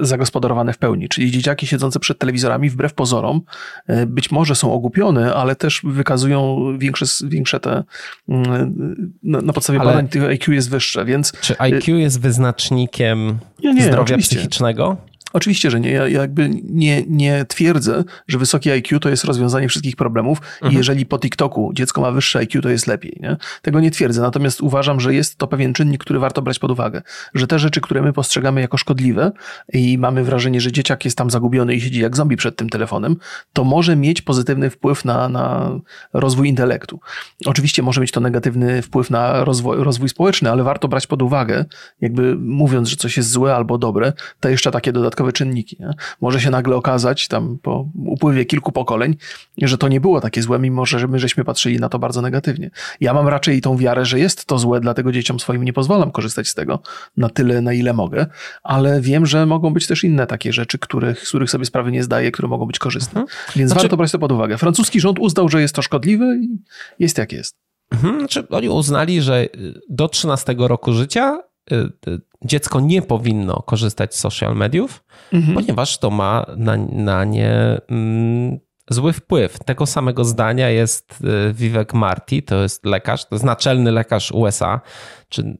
zagospodarowane 0.00 0.72
w 0.72 0.78
pełni. 0.78 1.08
Czyli 1.08 1.30
dzieciaki 1.30 1.66
siedzące 1.66 2.00
przed 2.00 2.18
telewizorami, 2.18 2.70
wbrew 2.70 2.94
pozorom, 2.94 3.40
e, 3.86 4.06
być 4.06 4.30
może 4.30 4.54
są 4.54 4.72
ogłupione, 4.72 5.34
ale 5.34 5.56
też 5.56 5.80
wykazują 5.84 6.58
większe 6.96 7.24
większe 7.28 7.60
te, 7.60 7.84
mm, 8.28 9.12
na, 9.22 9.40
na 9.40 9.52
podstawie 9.52 9.80
Ale 9.80 9.90
badań 9.90 10.08
tych 10.08 10.22
IQ 10.22 10.54
jest 10.54 10.70
wyższe, 10.70 11.04
więc... 11.04 11.32
Czy 11.40 11.58
IQ 11.58 11.96
jest 11.96 12.20
wyznacznikiem 12.20 13.38
nie, 13.62 13.74
nie, 13.74 13.82
zdrowia 13.82 14.02
oczywiście. 14.02 14.36
psychicznego? 14.36 14.96
Oczywiście, 15.34 15.70
że 15.70 15.80
nie. 15.80 15.90
Ja 15.90 16.08
jakby 16.08 16.50
nie, 16.64 17.02
nie 17.08 17.44
twierdzę, 17.44 18.04
że 18.28 18.38
wysokie 18.38 18.72
IQ 18.72 19.00
to 19.00 19.08
jest 19.08 19.24
rozwiązanie 19.24 19.68
wszystkich 19.68 19.96
problemów 19.96 20.38
mhm. 20.38 20.72
i 20.72 20.76
jeżeli 20.76 21.06
po 21.06 21.18
TikToku 21.18 21.70
dziecko 21.72 22.00
ma 22.00 22.10
wyższe 22.10 22.38
IQ, 22.38 22.62
to 22.62 22.68
jest 22.68 22.86
lepiej. 22.86 23.18
Nie? 23.20 23.36
Tego 23.62 23.80
nie 23.80 23.90
twierdzę. 23.90 24.22
Natomiast 24.22 24.60
uważam, 24.60 25.00
że 25.00 25.14
jest 25.14 25.38
to 25.38 25.46
pewien 25.46 25.72
czynnik, 25.72 26.00
który 26.00 26.18
warto 26.18 26.42
brać 26.42 26.58
pod 26.58 26.70
uwagę. 26.70 27.02
Że 27.34 27.46
te 27.46 27.58
rzeczy, 27.58 27.80
które 27.80 28.02
my 28.02 28.12
postrzegamy 28.12 28.60
jako 28.60 28.76
szkodliwe 28.76 29.32
i 29.72 29.98
mamy 29.98 30.24
wrażenie, 30.24 30.60
że 30.60 30.72
dzieciak 30.72 31.04
jest 31.04 31.18
tam 31.18 31.30
zagubiony 31.30 31.74
i 31.74 31.80
siedzi 31.80 32.00
jak 32.00 32.16
zombie 32.16 32.36
przed 32.36 32.56
tym 32.56 32.68
telefonem, 32.68 33.16
to 33.52 33.64
może 33.64 33.96
mieć 33.96 34.22
pozytywny 34.22 34.70
wpływ 34.70 35.04
na, 35.04 35.28
na 35.28 35.70
rozwój 36.12 36.48
intelektu. 36.48 37.00
Oczywiście 37.46 37.82
może 37.82 38.00
mieć 38.00 38.10
to 38.10 38.20
negatywny 38.20 38.82
wpływ 38.82 39.10
na 39.10 39.44
rozwój, 39.44 39.76
rozwój 39.76 40.08
społeczny, 40.08 40.50
ale 40.50 40.62
warto 40.62 40.88
brać 40.88 41.06
pod 41.06 41.22
uwagę, 41.22 41.64
jakby 42.00 42.36
mówiąc, 42.36 42.88
że 42.88 42.96
coś 42.96 43.16
jest 43.16 43.30
złe 43.30 43.54
albo 43.54 43.78
dobre, 43.78 44.12
to 44.40 44.48
jeszcze 44.48 44.70
takie 44.70 44.92
dodatkowe 44.92 45.23
dodatkowe 45.24 45.32
czynniki. 45.32 45.76
Nie? 45.80 45.90
Może 46.20 46.40
się 46.40 46.50
nagle 46.50 46.76
okazać 46.76 47.28
tam 47.28 47.58
po 47.62 47.88
upływie 48.06 48.44
kilku 48.44 48.72
pokoleń, 48.72 49.16
że 49.62 49.78
to 49.78 49.88
nie 49.88 50.00
było 50.00 50.20
takie 50.20 50.42
złe, 50.42 50.58
mimo 50.58 50.86
że 50.86 51.08
my 51.08 51.18
żeśmy 51.18 51.44
patrzyli 51.44 51.80
na 51.80 51.88
to 51.88 51.98
bardzo 51.98 52.22
negatywnie. 52.22 52.70
Ja 53.00 53.14
mam 53.14 53.28
raczej 53.28 53.60
tą 53.60 53.76
wiarę, 53.76 54.04
że 54.04 54.18
jest 54.18 54.46
to 54.46 54.58
złe, 54.58 54.80
dlatego 54.80 55.12
dzieciom 55.12 55.40
swoim 55.40 55.64
nie 55.64 55.72
pozwalam 55.72 56.10
korzystać 56.10 56.48
z 56.48 56.54
tego 56.54 56.82
na 57.16 57.28
tyle, 57.28 57.60
na 57.60 57.72
ile 57.72 57.92
mogę, 57.92 58.26
ale 58.62 59.00
wiem, 59.00 59.26
że 59.26 59.46
mogą 59.46 59.72
być 59.72 59.86
też 59.86 60.04
inne 60.04 60.26
takie 60.26 60.52
rzeczy, 60.52 60.78
których, 60.78 61.26
z 61.26 61.28
których 61.28 61.50
sobie 61.50 61.64
sprawy 61.64 61.92
nie 61.92 62.02
zdaję, 62.02 62.32
które 62.32 62.48
mogą 62.48 62.66
być 62.66 62.78
korzystne. 62.78 63.20
Mhm. 63.20 63.38
Więc 63.56 63.70
znaczy... 63.70 63.82
warto 63.82 63.96
brać 63.96 64.12
to 64.12 64.18
pod 64.18 64.32
uwagę. 64.32 64.58
Francuski 64.58 65.00
rząd 65.00 65.18
uznał, 65.18 65.48
że 65.48 65.60
jest 65.60 65.74
to 65.74 65.82
szkodliwe 65.82 66.36
i 66.36 66.58
jest 66.98 67.18
jak 67.18 67.32
jest. 67.32 67.56
Mhm. 67.90 68.18
Znaczy, 68.18 68.48
oni 68.48 68.68
uznali, 68.68 69.22
że 69.22 69.46
do 69.88 70.08
13 70.08 70.54
roku 70.58 70.92
życia 70.92 71.42
y, 71.72 71.74
y, 72.08 72.20
dziecko 72.44 72.80
nie 72.80 73.02
powinno 73.02 73.62
korzystać 73.62 74.14
z 74.14 74.18
social 74.18 74.56
mediów, 74.56 75.04
mhm. 75.32 75.54
ponieważ 75.54 75.98
to 75.98 76.10
ma 76.10 76.46
na, 76.56 76.76
na 76.76 77.24
nie 77.24 77.80
mm, 77.90 78.58
zły 78.90 79.12
wpływ. 79.12 79.58
Tego 79.58 79.86
samego 79.86 80.24
zdania 80.24 80.70
jest 80.70 81.18
y, 81.20 81.52
Vivek 81.52 81.94
Marty, 81.94 82.42
to 82.42 82.62
jest 82.62 82.86
lekarz, 82.86 83.24
to 83.24 83.34
jest 83.34 83.44
naczelny 83.44 83.92
lekarz 83.92 84.32
USA, 84.32 84.80
czy, 85.28 85.56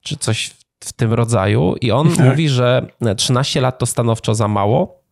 czy 0.00 0.16
coś 0.16 0.56
w 0.80 0.92
tym 0.92 1.12
rodzaju. 1.12 1.74
I 1.80 1.90
on 1.90 2.16
tak. 2.16 2.26
mówi, 2.26 2.48
że 2.48 2.86
13 3.16 3.60
lat 3.60 3.78
to 3.78 3.86
stanowczo 3.86 4.34
za 4.34 4.48
mało 4.48 5.03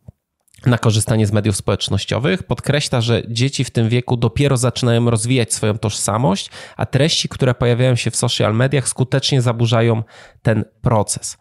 na 0.66 0.79
korzystanie 0.79 1.27
z 1.27 1.33
mediów 1.33 1.57
społecznościowych. 1.57 2.42
Podkreśla, 2.42 3.01
że 3.01 3.22
dzieci 3.29 3.64
w 3.64 3.70
tym 3.70 3.88
wieku 3.88 4.16
dopiero 4.16 4.57
zaczynają 4.57 5.11
rozwijać 5.11 5.53
swoją 5.53 5.79
tożsamość, 5.79 6.51
a 6.77 6.87
treści, 6.87 7.29
które 7.29 7.55
pojawiają 7.55 7.96
się 7.96 8.11
w 8.11 8.16
social 8.16 8.55
mediach, 8.55 8.88
skutecznie 8.88 9.42
zaburzają 9.42 10.03
ten 10.42 10.64
proces. 10.83 11.38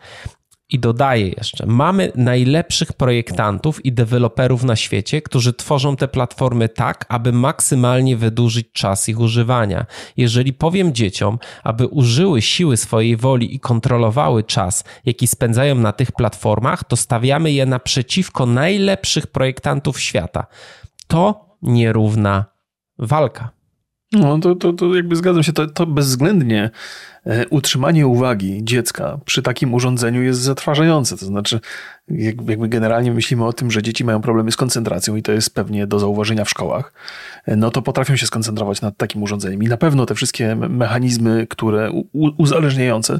I 0.71 0.79
dodaję 0.79 1.27
jeszcze, 1.27 1.65
mamy 1.65 2.11
najlepszych 2.15 2.93
projektantów 2.93 3.85
i 3.85 3.93
deweloperów 3.93 4.63
na 4.63 4.75
świecie, 4.75 5.21
którzy 5.21 5.53
tworzą 5.53 5.95
te 5.95 6.07
platformy 6.07 6.69
tak, 6.69 7.05
aby 7.09 7.31
maksymalnie 7.31 8.17
wydłużyć 8.17 8.71
czas 8.71 9.09
ich 9.09 9.19
używania. 9.19 9.85
Jeżeli 10.17 10.53
powiem 10.53 10.93
dzieciom, 10.93 11.39
aby 11.63 11.87
użyły 11.87 12.41
siły 12.41 12.77
swojej 12.77 13.17
woli 13.17 13.55
i 13.55 13.59
kontrolowały 13.59 14.43
czas, 14.43 14.83
jaki 15.05 15.27
spędzają 15.27 15.75
na 15.75 15.91
tych 15.91 16.11
platformach, 16.11 16.83
to 16.83 16.95
stawiamy 16.95 17.51
je 17.51 17.65
naprzeciwko 17.65 18.45
najlepszych 18.45 19.27
projektantów 19.27 19.99
świata. 19.99 20.45
To 21.07 21.45
nierówna 21.61 22.45
walka. 22.99 23.60
No 24.11 24.39
to, 24.39 24.55
to, 24.55 24.73
to 24.73 24.95
jakby 24.95 25.15
zgadzam 25.15 25.43
się, 25.43 25.53
to, 25.53 25.67
to 25.67 25.85
bezwzględnie 25.85 26.69
e, 27.25 27.47
utrzymanie 27.47 28.07
uwagi 28.07 28.59
dziecka 28.63 29.19
przy 29.25 29.41
takim 29.41 29.73
urządzeniu 29.73 30.21
jest 30.21 30.39
zatrważające. 30.39 31.17
To 31.17 31.25
znaczy, 31.25 31.59
jakby 32.07 32.67
generalnie 32.67 33.11
myślimy 33.11 33.45
o 33.45 33.53
tym, 33.53 33.71
że 33.71 33.83
dzieci 33.83 34.03
mają 34.03 34.21
problemy 34.21 34.51
z 34.51 34.55
koncentracją 34.55 35.15
i 35.15 35.21
to 35.21 35.31
jest 35.31 35.55
pewnie 35.55 35.87
do 35.87 35.99
zauważenia 35.99 36.45
w 36.45 36.49
szkołach, 36.49 36.93
e, 37.45 37.55
no 37.55 37.71
to 37.71 37.81
potrafią 37.81 38.15
się 38.15 38.27
skoncentrować 38.27 38.81
nad 38.81 38.97
takim 38.97 39.23
urządzeniem. 39.23 39.63
I 39.63 39.67
na 39.67 39.77
pewno 39.77 40.05
te 40.05 40.15
wszystkie 40.15 40.55
mechanizmy, 40.55 41.47
które 41.49 41.91
uzależniające 42.37 43.19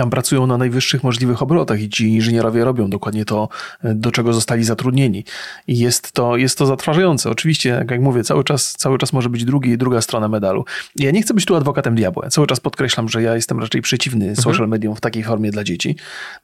tam 0.00 0.10
pracują 0.10 0.46
na 0.46 0.58
najwyższych 0.58 1.04
możliwych 1.04 1.42
obrotach 1.42 1.80
i 1.80 1.88
ci 1.88 2.08
inżynierowie 2.08 2.64
robią 2.64 2.90
dokładnie 2.90 3.24
to, 3.24 3.48
do 3.84 4.10
czego 4.10 4.32
zostali 4.32 4.64
zatrudnieni. 4.64 5.24
I 5.66 5.78
jest 5.78 6.12
to, 6.12 6.36
jest 6.36 6.58
to 6.58 6.66
zatrważające. 6.66 7.30
Oczywiście, 7.30 7.84
jak, 7.90 8.00
mówię, 8.00 8.24
cały 8.24 8.44
czas, 8.44 8.72
cały 8.72 8.98
czas 8.98 9.12
może 9.12 9.28
być 9.28 9.44
drugi, 9.44 9.78
druga 9.78 10.00
strona 10.00 10.28
medalu. 10.28 10.64
Ja 10.96 11.10
nie 11.10 11.22
chcę 11.22 11.34
być 11.34 11.44
tu 11.44 11.56
adwokatem 11.56 11.94
diabła. 11.94 12.28
Cały 12.28 12.46
czas 12.46 12.60
podkreślam, 12.60 13.08
że 13.08 13.22
ja 13.22 13.34
jestem 13.34 13.60
raczej 13.60 13.82
przeciwny 13.82 14.28
mhm. 14.28 14.42
social 14.42 14.68
medium 14.68 14.96
w 14.96 15.00
takiej 15.00 15.24
formie 15.24 15.50
dla 15.50 15.64
dzieci. 15.64 15.96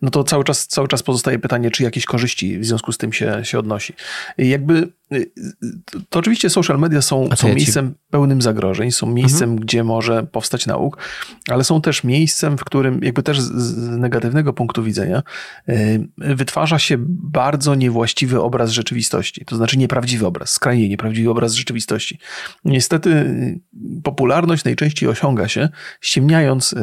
No 0.03 0.11
to 0.11 0.25
cały 0.25 0.45
czas, 0.45 0.67
cały 0.67 0.89
czas 0.89 1.03
pozostaje 1.03 1.39
pytanie, 1.39 1.71
czy 1.71 1.83
jakieś 1.83 2.05
korzyści 2.05 2.59
w 2.59 2.65
związku 2.65 2.93
z 2.93 2.99
tym 2.99 3.13
się, 3.13 3.45
się 3.45 3.59
odnosi. 3.59 3.95
I 4.39 4.49
jakby 4.49 4.89
to 6.09 6.19
oczywiście 6.19 6.51
social 6.51 6.79
media 6.79 7.03
są, 7.03 7.29
są 7.37 7.49
ja 7.49 7.55
miejscem 7.55 7.91
ci... 7.91 7.99
pełnym 8.11 8.43
zagrożeń, 8.43 8.93
są 8.93 9.07
miejscem, 9.07 9.51
mhm. 9.51 9.61
gdzie 9.61 9.85
może 9.85 10.23
powstać 10.23 10.67
nauk, 10.67 10.99
ale 11.49 11.65
są 11.65 11.81
też 11.81 12.05
miejscem, 12.05 12.59
w 12.59 12.65
którym 12.65 13.01
jakby 13.03 13.23
też 13.23 13.41
z 13.41 13.77
negatywnego 13.99 14.53
punktu 14.53 14.83
widzenia 14.83 15.23
y, 15.69 16.09
wytwarza 16.19 16.79
się 16.79 16.97
bardzo 17.09 17.75
niewłaściwy 17.75 18.41
obraz 18.41 18.71
rzeczywistości, 18.71 19.45
to 19.45 19.57
znaczy 19.57 19.79
nieprawdziwy 19.79 20.27
obraz, 20.27 20.51
skrajnie 20.51 20.89
nieprawdziwy 20.89 21.31
obraz 21.31 21.53
rzeczywistości. 21.53 22.19
Niestety 22.65 23.11
y, 23.11 23.61
popularność 24.03 24.65
najczęściej 24.65 25.09
osiąga 25.09 25.49
się 25.49 25.69
ściemniając 26.01 26.75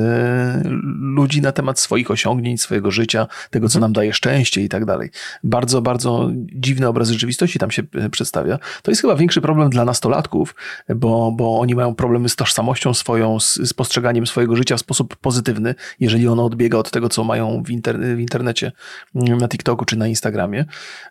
ludzi 0.99 1.41
na 1.41 1.51
temat 1.51 1.79
swoich 1.79 2.11
osiągnięć, 2.11 2.61
swojego 2.61 2.91
życia, 2.91 3.27
tego, 3.49 3.69
co 3.69 3.77
mhm. 3.77 3.81
nam 3.81 3.93
daje 3.93 4.13
szczęście 4.13 4.61
i 4.61 4.69
tak 4.69 4.85
dalej. 4.85 5.09
Bardzo, 5.43 5.81
bardzo 5.81 6.31
dziwny 6.55 6.87
obraz 6.87 7.09
rzeczywistości 7.09 7.59
tam 7.59 7.71
się 7.71 7.83
przedstawia, 8.13 8.59
to 8.81 8.91
jest 8.91 9.01
chyba 9.01 9.15
większy 9.15 9.41
problem 9.41 9.69
dla 9.69 9.85
nastolatków, 9.85 10.55
bo, 10.95 11.31
bo 11.31 11.59
oni 11.59 11.75
mają 11.75 11.95
problemy 11.95 12.29
z 12.29 12.35
tożsamością 12.35 12.93
swoją, 12.93 13.39
z, 13.39 13.53
z 13.53 13.73
postrzeganiem 13.73 14.27
swojego 14.27 14.55
życia 14.55 14.77
w 14.77 14.79
sposób 14.79 15.15
pozytywny, 15.15 15.75
jeżeli 15.99 16.27
ono 16.27 16.45
odbiega 16.45 16.77
od 16.77 16.91
tego, 16.91 17.09
co 17.09 17.23
mają 17.23 17.63
w, 17.63 17.69
inter, 17.69 17.99
w 17.99 18.19
internecie, 18.19 18.71
mm, 19.15 19.37
na 19.37 19.47
TikToku 19.47 19.85
czy 19.85 19.97
na 19.97 20.07
Instagramie. 20.07 20.65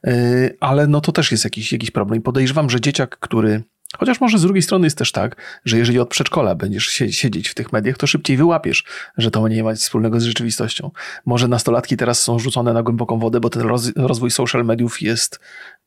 Y, 0.06 0.56
ale 0.60 0.86
no 0.86 1.00
to 1.00 1.12
też 1.12 1.32
jest 1.32 1.44
jakiś, 1.44 1.72
jakiś 1.72 1.90
problem. 1.90 2.20
I 2.20 2.22
podejrzewam, 2.22 2.70
że 2.70 2.80
dzieciak, 2.80 3.18
który 3.18 3.62
Chociaż 3.98 4.20
może 4.20 4.38
z 4.38 4.42
drugiej 4.42 4.62
strony 4.62 4.86
jest 4.86 4.98
też 4.98 5.12
tak, 5.12 5.36
że 5.64 5.78
jeżeli 5.78 5.98
od 5.98 6.08
przedszkola 6.08 6.54
będziesz 6.54 6.86
siedzieć 7.10 7.48
w 7.48 7.54
tych 7.54 7.72
mediach, 7.72 7.98
to 7.98 8.06
szybciej 8.06 8.36
wyłapiesz, 8.36 8.84
że 9.18 9.30
to 9.30 9.48
nie 9.48 9.64
ma 9.64 9.70
nic 9.70 9.80
wspólnego 9.80 10.20
z 10.20 10.24
rzeczywistością. 10.24 10.90
Może 11.26 11.48
nastolatki 11.48 11.96
teraz 11.96 12.22
są 12.22 12.38
rzucone 12.38 12.72
na 12.72 12.82
głęboką 12.82 13.18
wodę, 13.18 13.40
bo 13.40 13.50
ten 13.50 13.62
rozwój 13.96 14.30
social 14.30 14.64
mediów 14.64 15.02
jest 15.02 15.40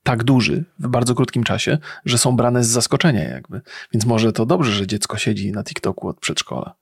tak 0.06 0.24
duży 0.24 0.64
w 0.80 0.88
bardzo 0.88 1.16
krótkim 1.16 1.44
czasie, 1.44 1.78
że 2.06 2.18
są 2.18 2.36
brane 2.36 2.64
z 2.64 2.68
zaskoczenia 2.68 3.24
jakby. 3.24 3.62
Więc 3.94 4.06
może 4.06 4.34
to 4.34 4.46
dobrze, 4.46 4.72
że 4.72 4.88
dziecko 4.88 5.18
siedzi 5.18 5.52
na 5.52 5.64
TikToku 5.64 6.08
od 6.08 6.20
przedszkola. 6.20 6.74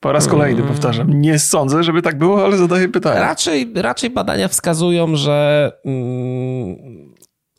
Po 0.00 0.12
raz 0.12 0.28
kolejny 0.28 0.60
mm. 0.60 0.72
powtarzam, 0.72 1.20
nie 1.20 1.38
sądzę, 1.38 1.84
żeby 1.84 2.02
tak 2.02 2.18
było, 2.18 2.44
ale 2.44 2.56
zadaję 2.56 2.88
pytanie. 2.88 3.20
Raczej, 3.20 3.72
raczej 3.74 4.10
badania 4.10 4.48
wskazują, 4.48 5.16
że 5.16 5.70
mm, 5.84 6.76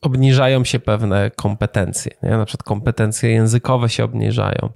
obniżają 0.02 0.64
się 0.64 0.80
pewne 0.80 1.32
kompetencje. 1.36 2.12
Nie? 2.24 2.30
Na 2.30 2.46
przykład 2.46 2.64
kompetencje 2.64 3.30
językowe 3.30 3.90
się 3.90 4.04
obniżają. 4.04 4.70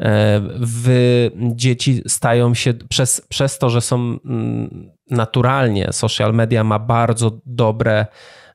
E, 0.00 0.40
w 0.60 1.30
dzieci 1.36 2.02
stają 2.06 2.54
się 2.54 2.74
przez, 2.74 3.20
przez 3.28 3.58
to, 3.58 3.70
że 3.70 3.80
są 3.80 3.96
mm, 3.96 4.90
naturalnie, 5.10 5.88
social 5.92 6.34
media 6.34 6.64
ma 6.64 6.78
bardzo 6.78 7.30
dobre 7.46 8.06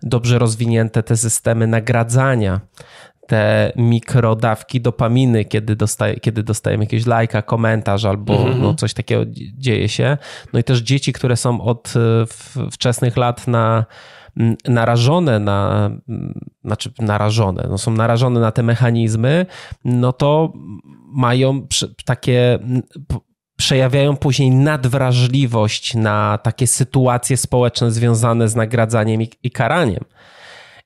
dobrze 0.03 0.39
rozwinięte 0.39 1.03
te 1.03 1.17
systemy 1.17 1.67
nagradzania, 1.67 2.61
te 3.27 3.71
mikrodawki 3.75 4.81
dopaminy, 4.81 5.45
kiedy, 5.45 5.75
dostaje, 5.75 6.19
kiedy 6.19 6.43
dostajemy 6.43 6.83
jakiegoś 6.83 7.05
lajka, 7.05 7.41
komentarz 7.41 8.05
albo 8.05 8.35
mm 8.35 8.53
-hmm. 8.53 8.61
no, 8.61 8.73
coś 8.73 8.93
takiego 8.93 9.23
dzieje 9.57 9.89
się. 9.89 10.17
No 10.53 10.59
i 10.59 10.63
też 10.63 10.79
dzieci, 10.79 11.13
które 11.13 11.35
są 11.35 11.61
od 11.61 11.93
e, 11.95 12.69
wczesnych 12.71 13.17
lat 13.17 13.47
na 13.47 13.85
narażone 14.67 15.39
na, 15.39 15.89
znaczy 16.63 16.91
narażone, 16.99 17.67
no 17.69 17.77
są 17.77 17.91
narażone 17.91 18.39
na 18.39 18.51
te 18.51 18.63
mechanizmy, 18.63 19.45
no 19.85 20.13
to 20.13 20.53
mają 21.05 21.67
takie 22.05 22.59
przejawiają 23.59 24.17
później 24.17 24.51
nadwrażliwość 24.51 25.95
na 25.95 26.37
takie 26.43 26.67
sytuacje 26.67 27.37
społeczne 27.37 27.91
związane 27.91 28.49
z 28.49 28.55
nagradzaniem 28.55 29.21
i, 29.21 29.29
i 29.43 29.51
karaniem. 29.51 30.03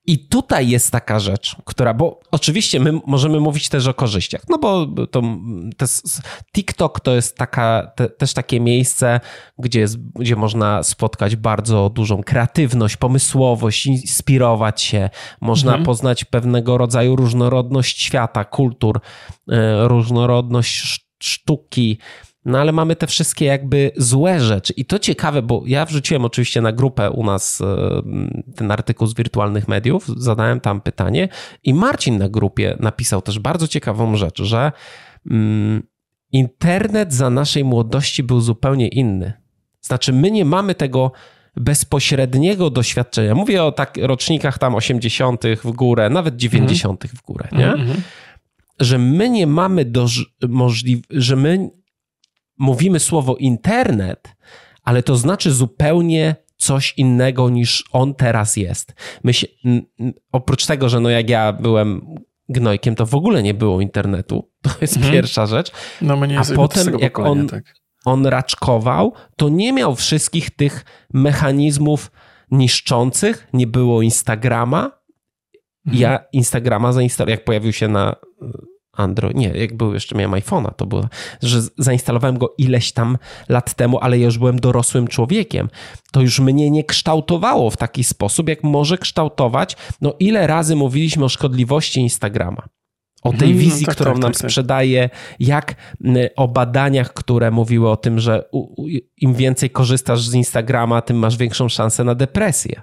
I 0.05 0.27
tutaj 0.27 0.69
jest 0.69 0.91
taka 0.91 1.19
rzecz, 1.19 1.55
która, 1.65 1.93
bo 1.93 2.19
oczywiście 2.31 2.79
my 2.79 2.91
możemy 3.05 3.39
mówić 3.39 3.69
też 3.69 3.87
o 3.87 3.93
korzyściach, 3.93 4.41
no 4.49 4.57
bo 4.57 4.85
to, 4.85 5.21
to 5.77 5.85
TikTok 6.55 6.99
to 6.99 7.15
jest 7.15 7.37
taka, 7.37 7.91
te, 7.95 8.09
też 8.09 8.33
takie 8.33 8.59
miejsce, 8.59 9.19
gdzie, 9.57 9.79
jest, 9.79 9.97
gdzie 9.97 10.35
można 10.35 10.83
spotkać 10.83 11.35
bardzo 11.35 11.89
dużą 11.89 12.23
kreatywność, 12.23 12.97
pomysłowość, 12.97 13.85
inspirować 13.85 14.81
się, 14.81 15.09
można 15.41 15.71
mhm. 15.71 15.85
poznać 15.85 16.25
pewnego 16.25 16.77
rodzaju 16.77 17.15
różnorodność 17.15 18.01
świata, 18.01 18.45
kultur, 18.45 18.99
e, 19.51 19.87
różnorodność 19.87 21.03
sztuki, 21.23 21.97
no 22.45 22.59
ale 22.59 22.71
mamy 22.71 22.95
te 22.95 23.07
wszystkie 23.07 23.45
jakby 23.45 23.91
złe 23.97 24.39
rzeczy. 24.39 24.73
I 24.73 24.85
to 24.85 24.99
ciekawe, 24.99 25.41
bo 25.41 25.63
ja 25.65 25.85
wrzuciłem 25.85 26.25
oczywiście 26.25 26.61
na 26.61 26.71
grupę 26.71 27.11
u 27.11 27.23
nas 27.23 27.61
e, 27.61 28.01
ten 28.55 28.71
artykuł 28.71 29.07
z 29.07 29.15
wirtualnych 29.15 29.67
mediów, 29.67 30.07
zadałem 30.17 30.59
tam 30.59 30.81
pytanie 30.81 31.29
i 31.63 31.73
Marcin 31.73 32.17
na 32.17 32.29
grupie 32.29 32.77
napisał 32.79 33.21
też 33.21 33.39
bardzo 33.39 33.67
ciekawą 33.67 34.15
rzecz, 34.15 34.41
że 34.41 34.71
mm, 35.31 35.83
internet 36.31 37.13
za 37.13 37.29
naszej 37.29 37.63
młodości 37.63 38.23
był 38.23 38.41
zupełnie 38.41 38.87
inny. 38.87 39.33
Znaczy, 39.81 40.13
my 40.13 40.31
nie 40.31 40.45
mamy 40.45 40.75
tego 40.75 41.11
bezpośredniego 41.55 42.69
doświadczenia. 42.69 43.35
Mówię 43.35 43.63
o 43.63 43.71
tak 43.71 43.97
rocznikach 44.01 44.57
tam 44.57 44.75
80. 44.75 45.43
w 45.63 45.71
górę, 45.71 46.09
nawet 46.09 46.35
90. 46.35 47.03
w 47.07 47.21
górę, 47.21 47.47
nie? 47.51 47.67
Mm 47.67 47.87
-hmm. 47.87 47.95
Że 48.79 48.97
my 48.97 49.29
nie 49.29 49.47
mamy 49.47 49.85
do, 49.85 50.05
możliw- 50.43 51.03
że 51.09 51.35
my 51.35 51.69
mówimy 52.57 52.99
słowo 52.99 53.35
internet, 53.35 54.35
ale 54.83 55.03
to 55.03 55.15
znaczy 55.15 55.51
zupełnie 55.51 56.35
coś 56.57 56.93
innego 56.97 57.49
niż 57.49 57.83
on 57.91 58.15
teraz 58.15 58.57
jest. 58.57 58.93
Oprócz 60.31 60.65
tego, 60.65 60.89
że 60.89 60.99
no 60.99 61.09
jak 61.09 61.29
ja 61.29 61.53
byłem 61.53 62.15
gnojkiem, 62.49 62.95
to 62.95 63.05
w 63.05 63.15
ogóle 63.15 63.43
nie 63.43 63.53
było 63.53 63.81
internetu. 63.81 64.49
To 64.61 64.69
jest 64.81 64.97
mhm. 64.97 65.13
pierwsza 65.13 65.45
rzecz. 65.45 65.71
No, 66.01 66.17
my 66.17 66.27
nie 66.27 66.39
A 66.39 66.43
potem, 66.55 66.99
jak 66.99 67.19
on, 67.19 67.47
tak. 67.47 67.63
on 68.05 68.25
raczkował, 68.25 69.13
to 69.35 69.49
nie 69.49 69.73
miał 69.73 69.95
wszystkich 69.95 70.49
tych 70.49 70.85
mechanizmów 71.13 72.11
niszczących, 72.51 73.47
nie 73.53 73.67
było 73.67 74.01
Instagrama. 74.01 74.91
Mhm. 75.85 76.01
Ja 76.01 76.19
Instagrama 76.33 76.91
zainstalowałem, 76.91 77.37
jak 77.37 77.45
pojawił 77.45 77.73
się 77.73 77.87
na 77.87 78.15
Android, 78.93 79.37
nie, 79.37 79.47
jak 79.47 79.77
był 79.77 79.93
jeszcze, 79.93 80.15
miałem 80.15 80.41
iPhone'a, 80.41 80.73
to 80.73 80.85
było, 80.85 81.07
że 81.41 81.61
zainstalowałem 81.77 82.37
go 82.37 82.53
ileś 82.57 82.91
tam 82.91 83.17
lat 83.49 83.73
temu, 83.73 83.99
ale 84.01 84.19
ja 84.19 84.25
już 84.25 84.37
byłem 84.37 84.59
dorosłym 84.59 85.07
człowiekiem. 85.07 85.69
To 86.11 86.21
już 86.21 86.39
mnie 86.39 86.71
nie 86.71 86.83
kształtowało 86.83 87.69
w 87.69 87.77
taki 87.77 88.03
sposób, 88.03 88.49
jak 88.49 88.63
może 88.63 88.97
kształtować, 88.97 89.77
no 90.01 90.13
ile 90.19 90.47
razy 90.47 90.75
mówiliśmy 90.75 91.25
o 91.25 91.29
szkodliwości 91.29 91.99
Instagrama. 91.99 92.67
O 93.23 93.29
tej 93.29 93.51
mhm, 93.51 93.57
wizji, 93.57 93.81
no 93.81 93.85
tak, 93.85 93.95
którą 93.95 94.11
tak, 94.11 94.21
nam 94.21 94.31
tak, 94.31 94.41
tak. 94.41 94.51
sprzedaje, 94.51 95.09
jak 95.39 95.75
o 96.35 96.47
badaniach, 96.47 97.13
które 97.13 97.51
mówiły 97.51 97.89
o 97.89 97.97
tym, 97.97 98.19
że 98.19 98.49
im 99.17 99.33
więcej 99.33 99.69
korzystasz 99.69 100.21
z 100.27 100.33
Instagrama, 100.33 101.01
tym 101.01 101.17
masz 101.17 101.37
większą 101.37 101.69
szansę 101.69 102.03
na 102.03 102.15
depresję. 102.15 102.81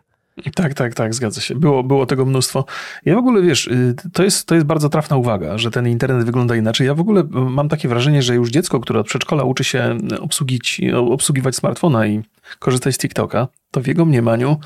Tak, 0.55 0.75
tak, 0.75 0.95
tak, 0.95 1.15
zgadza 1.15 1.41
się. 1.41 1.55
Było, 1.55 1.83
było 1.83 2.07
tego 2.07 2.25
mnóstwo. 2.25 2.65
Ja 3.05 3.15
w 3.15 3.19
ogóle, 3.19 3.43
wiesz, 3.43 3.67
y, 3.67 3.95
to 4.13 4.23
jest, 4.23 4.47
to 4.47 4.55
jest 4.55 4.67
bardzo 4.67 4.89
trafna 4.89 5.17
uwaga, 5.17 5.59
że 5.59 5.71
ten 5.71 5.89
internet 5.89 6.27
wygląda 6.27 6.57
inaczej. 6.57 6.87
Ja 6.87 6.95
w 6.95 7.01
ogóle 7.01 7.25
mam 7.31 7.69
takie 7.69 7.89
wrażenie, 7.89 8.23
że 8.23 8.35
już 8.35 8.51
dziecko, 8.51 8.81
które 8.81 9.01
od 9.01 9.07
przedszkola 9.07 9.45
uczy 9.45 9.65
się 9.65 9.99
obsługić, 10.21 10.81
obsługiwać 10.95 11.57
smartfona 11.57 12.07
i 12.07 12.23
korzystać 12.59 12.95
z 12.95 12.99
TikToka, 12.99 13.49
to 13.71 13.81
w 13.81 13.87
jego 13.87 14.05
mniemaniu 14.05 14.57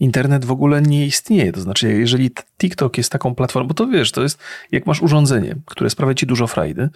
internet 0.00 0.44
w 0.44 0.50
ogóle 0.50 0.82
nie 0.82 1.06
istnieje. 1.06 1.52
To 1.52 1.60
znaczy, 1.60 1.92
jeżeli 1.92 2.30
TikTok 2.58 2.98
jest 2.98 3.12
taką 3.12 3.34
platformą, 3.34 3.68
bo 3.68 3.74
to 3.74 3.86
wiesz, 3.86 4.12
to 4.12 4.22
jest, 4.22 4.38
jak 4.72 4.86
masz 4.86 5.02
urządzenie, 5.02 5.56
które 5.64 5.90
sprawia 5.90 6.14
ci 6.14 6.26
dużo 6.26 6.46
frajdy, 6.46 6.88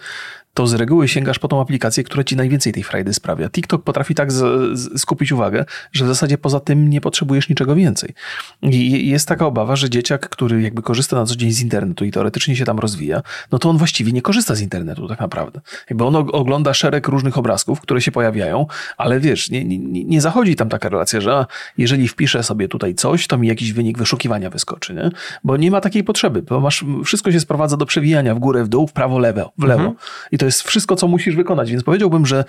to 0.55 0.67
z 0.67 0.73
reguły 0.73 1.07
sięgasz 1.07 1.39
po 1.39 1.47
tą 1.47 1.61
aplikację, 1.61 2.03
która 2.03 2.23
ci 2.23 2.35
najwięcej 2.35 2.73
tej 2.73 2.83
frajdy 2.83 3.13
sprawia. 3.13 3.49
TikTok 3.49 3.83
potrafi 3.83 4.15
tak 4.15 4.31
z, 4.31 4.37
z, 4.79 5.01
skupić 5.01 5.31
uwagę, 5.31 5.65
że 5.91 6.05
w 6.05 6.07
zasadzie 6.07 6.37
poza 6.37 6.59
tym 6.59 6.89
nie 6.89 7.01
potrzebujesz 7.01 7.49
niczego 7.49 7.75
więcej. 7.75 8.13
I 8.61 9.09
jest 9.09 9.27
taka 9.27 9.45
obawa, 9.45 9.75
że 9.75 9.89
dzieciak, 9.89 10.29
który 10.29 10.61
jakby 10.61 10.81
korzysta 10.81 11.15
na 11.15 11.25
co 11.25 11.35
dzień 11.35 11.51
z 11.51 11.61
internetu 11.61 12.05
i 12.05 12.11
teoretycznie 12.11 12.55
się 12.55 12.65
tam 12.65 12.79
rozwija, 12.79 13.21
no 13.51 13.59
to 13.59 13.69
on 13.69 13.77
właściwie 13.77 14.11
nie 14.11 14.21
korzysta 14.21 14.55
z 14.55 14.61
internetu 14.61 15.07
tak 15.07 15.19
naprawdę. 15.19 15.61
Jakby 15.89 16.03
on 16.03 16.15
ogląda 16.15 16.73
szereg 16.73 17.07
różnych 17.07 17.37
obrazków, 17.37 17.81
które 17.81 18.01
się 18.01 18.11
pojawiają, 18.11 18.65
ale 18.97 19.19
wiesz, 19.19 19.49
nie, 19.49 19.65
nie, 19.65 20.05
nie 20.05 20.21
zachodzi 20.21 20.55
tam 20.55 20.69
taka 20.69 20.89
relacja, 20.89 21.21
że 21.21 21.45
jeżeli 21.77 22.07
wpiszę 22.07 22.43
sobie 22.43 22.67
tutaj 22.67 22.95
coś, 22.95 23.27
to 23.27 23.37
mi 23.37 23.47
jakiś 23.47 23.73
wynik 23.73 23.97
wyszukiwania 23.97 24.49
wyskoczy, 24.49 24.93
nie? 24.93 25.09
Bo 25.43 25.57
nie 25.57 25.71
ma 25.71 25.81
takiej 25.81 26.03
potrzeby, 26.03 26.41
bo 26.41 26.59
masz, 26.59 26.85
wszystko 27.05 27.31
się 27.31 27.39
sprowadza 27.39 27.77
do 27.77 27.85
przewijania 27.85 28.35
w 28.35 28.39
górę, 28.39 28.63
w 28.63 28.67
dół, 28.67 28.87
w 28.87 28.93
prawo, 28.93 29.19
lewo, 29.19 29.51
w 29.57 29.63
lewo. 29.63 29.81
Mhm. 29.81 29.95
I 30.31 30.37
to 30.37 30.45
to 30.45 30.47
jest 30.47 30.63
wszystko, 30.63 30.95
co 30.95 31.07
musisz 31.07 31.35
wykonać. 31.35 31.71
Więc 31.71 31.83
powiedziałbym, 31.83 32.25
że 32.25 32.45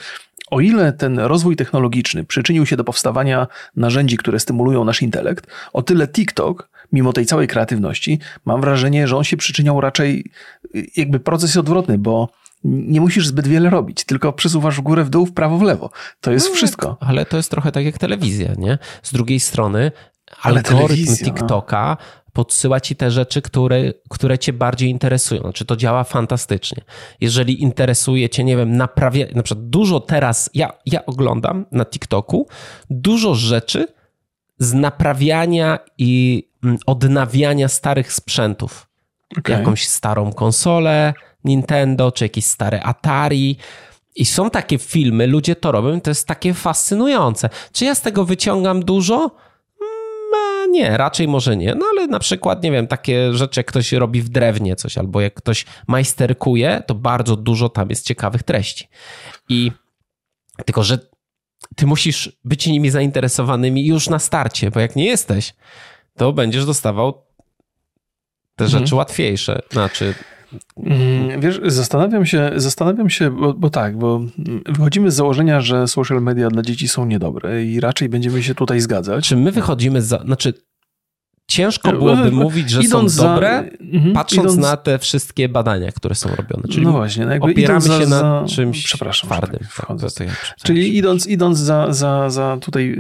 o 0.51 0.61
ile 0.61 0.93
ten 0.93 1.19
rozwój 1.19 1.57
technologiczny 1.57 2.25
przyczynił 2.25 2.67
się 2.67 2.77
do 2.77 2.85
powstawania 2.85 3.47
narzędzi, 3.77 4.17
które 4.17 4.41
stymulują 4.41 4.85
nasz 4.85 5.03
intelekt, 5.03 5.47
o 5.73 5.83
tyle 5.83 6.09
TikTok, 6.09 6.69
mimo 6.93 7.13
tej 7.13 7.27
całej 7.27 7.49
kreatywności, 7.49 8.19
mam 8.45 8.61
wrażenie, 8.61 9.09
że 9.09 9.17
on 9.17 9.25
się 9.25 9.37
przyczyniał 9.37 9.81
raczej, 9.81 10.31
jakby 10.97 11.21
proces 11.21 11.51
jest 11.51 11.57
odwrotny, 11.57 11.99
bo 11.99 12.29
nie 12.65 13.01
musisz 13.01 13.27
zbyt 13.27 13.47
wiele 13.47 13.71
robić, 13.71 14.05
tylko 14.05 14.33
przesuwasz 14.33 14.77
w 14.77 14.81
górę, 14.81 15.05
w 15.05 15.11
dół, 15.11 15.27
w 15.27 15.33
prawo, 15.33 15.59
w 15.59 15.63
lewo. 15.63 15.91
To 16.21 16.33
jest 16.33 16.49
no, 16.49 16.55
wszystko. 16.55 16.97
Ale 17.01 17.27
to 17.27 17.37
jest 17.37 17.51
trochę 17.51 17.73
tak 17.73 17.85
jak 17.85 17.99
telewizja, 17.99 18.55
nie? 18.59 18.79
Z 19.03 19.13
drugiej 19.13 19.41
strony 19.41 19.93
algorytm 20.43 21.11
no. 21.11 21.17
TikToka 21.17 21.97
podsyła 22.33 22.81
ci 22.81 22.97
te 22.97 23.11
rzeczy, 23.11 23.43
które, 23.43 23.93
które 24.09 24.39
cię 24.39 24.53
bardziej 24.53 24.91
interesują. 24.91 25.41
Znaczy 25.41 25.65
to 25.65 25.77
działa 25.77 26.05
fantastycznie. 26.05 26.83
Jeżeli 27.21 27.63
interesuje 27.63 28.29
cię, 28.29 28.45
nie 28.45 28.57
wiem, 28.57 28.77
naprawia, 28.77 29.27
na 29.35 29.43
przykład 29.43 29.69
dużo 29.69 30.01
teraz, 30.01 30.51
ja, 30.55 30.73
ja 30.87 31.07
oglądam 31.07 31.67
na 31.73 31.85
TikToku 31.85 32.49
dużo 32.91 33.35
rzeczy 33.35 33.87
z 34.59 34.75
naprawiania 34.75 35.79
i 35.99 36.43
mm, 36.65 36.79
odnawiania 36.87 37.69
starych 37.69 38.13
sprzętów. 38.13 38.87
Okay. 39.39 39.59
Jakąś 39.59 39.89
starą 39.89 40.33
konsolę 40.33 41.15
Nintendo, 41.45 42.13
czy 42.13 42.25
jakieś 42.25 42.45
stare 42.45 42.83
Atari. 42.83 43.57
I 44.17 44.25
są 44.25 44.51
takie 44.51 44.79
filmy, 44.79 45.27
ludzie 45.27 45.57
to 45.57 45.73
robią, 45.73 46.01
to 46.01 46.11
jest 46.11 46.29
takie 46.29 46.55
fascynujące. 46.55 47.49
Czy 47.73 47.85
ja 47.85 47.95
z 47.95 48.01
tego 48.01 48.25
wyciągam 48.25 48.85
dużo? 48.85 49.31
nie, 50.67 50.97
raczej 50.97 51.29
może 51.29 51.57
nie. 51.57 51.75
No 51.75 51.87
ale 51.91 52.07
na 52.07 52.19
przykład, 52.19 52.63
nie 52.63 52.73
wiem, 52.73 52.87
takie 52.87 53.35
rzeczy, 53.35 53.61
jak 53.61 53.67
ktoś 53.67 53.93
robi 53.93 54.23
w 54.23 54.29
drewnie 54.29 54.77
coś, 54.77 54.99
albo 54.99 55.21
jak 55.21 55.35
ktoś 55.35 55.65
majsterkuje, 55.87 56.83
to 56.87 56.95
bardzo 56.95 57.37
dużo 57.37 57.69
tam 57.69 57.91
jest 57.91 58.07
ciekawych 58.07 58.43
treści. 58.43 58.89
I 59.49 59.73
tylko, 60.65 60.85
że 60.85 60.99
ty 61.77 61.87
musisz 61.87 62.39
być 62.45 62.67
nimi 62.67 62.91
zainteresowanymi 62.91 63.87
już 63.87 64.09
na 64.09 64.19
starcie, 64.19 64.71
bo 64.71 64.81
jak 64.81 64.97
nie 64.97 65.05
jesteś, 65.05 65.55
to 66.17 66.33
będziesz 66.33 66.67
dostawał 66.67 67.13
te 68.57 68.65
mhm. 68.65 68.71
rzeczy 68.83 68.95
łatwiejsze. 68.95 69.63
Znaczy, 69.71 70.15
Mm, 70.15 70.36
wiesz, 71.39 71.61
zastanawiam 71.65 72.27
się, 72.27 72.51
zastanawiam 72.57 73.11
się, 73.11 73.31
bo, 73.31 73.55
bo, 73.55 73.71
tak, 73.71 73.99
bo 73.99 74.21
wychodzimy 74.69 75.11
z 75.11 75.15
założenia, 75.15 75.61
że 75.61 75.89
social 75.89 76.23
media 76.23 76.49
dla 76.49 76.63
dzieci 76.63 76.89
są 76.89 77.07
niedobre 77.07 77.65
i 77.65 77.81
raczej 77.81 78.09
będziemy 78.09 78.43
się 78.43 78.55
tutaj 78.55 78.81
zgadzać. 78.81 79.29
Czy 79.29 79.37
my 79.37 79.53
wychodzimy 79.53 80.03
z, 80.03 80.23
znaczy 80.25 80.55
ciężko 81.47 81.93
byłoby 81.93 82.31
mówić, 82.31 82.71
że 82.71 82.83
są 82.83 83.07
dobre, 83.07 83.71
mhm, 83.81 84.15
patrząc 84.15 84.57
na 84.57 84.77
te 84.77 84.99
wszystkie 84.99 85.49
badania, 85.49 85.93
które 85.93 86.15
są 86.15 86.29
robione. 86.29 86.63
Czyli 86.71 86.87
no 86.87 86.93
właśnie, 86.93 87.27
no 87.27 87.35
opieramy 87.41 87.81
się 87.81 88.07
za, 88.07 88.23
na 88.23 88.47
czymś 88.49 88.85
przepraszam, 88.85 89.31
twardym. 89.31 89.61
Tak, 89.77 89.87
to, 90.01 90.11
to 90.11 90.25
ja 90.25 90.31
Czyli 90.63 90.97
idąc, 90.97 91.27
idąc 91.27 91.59
za, 91.59 91.93
za, 91.93 92.31
za 92.31 92.57
tutaj 92.61 92.95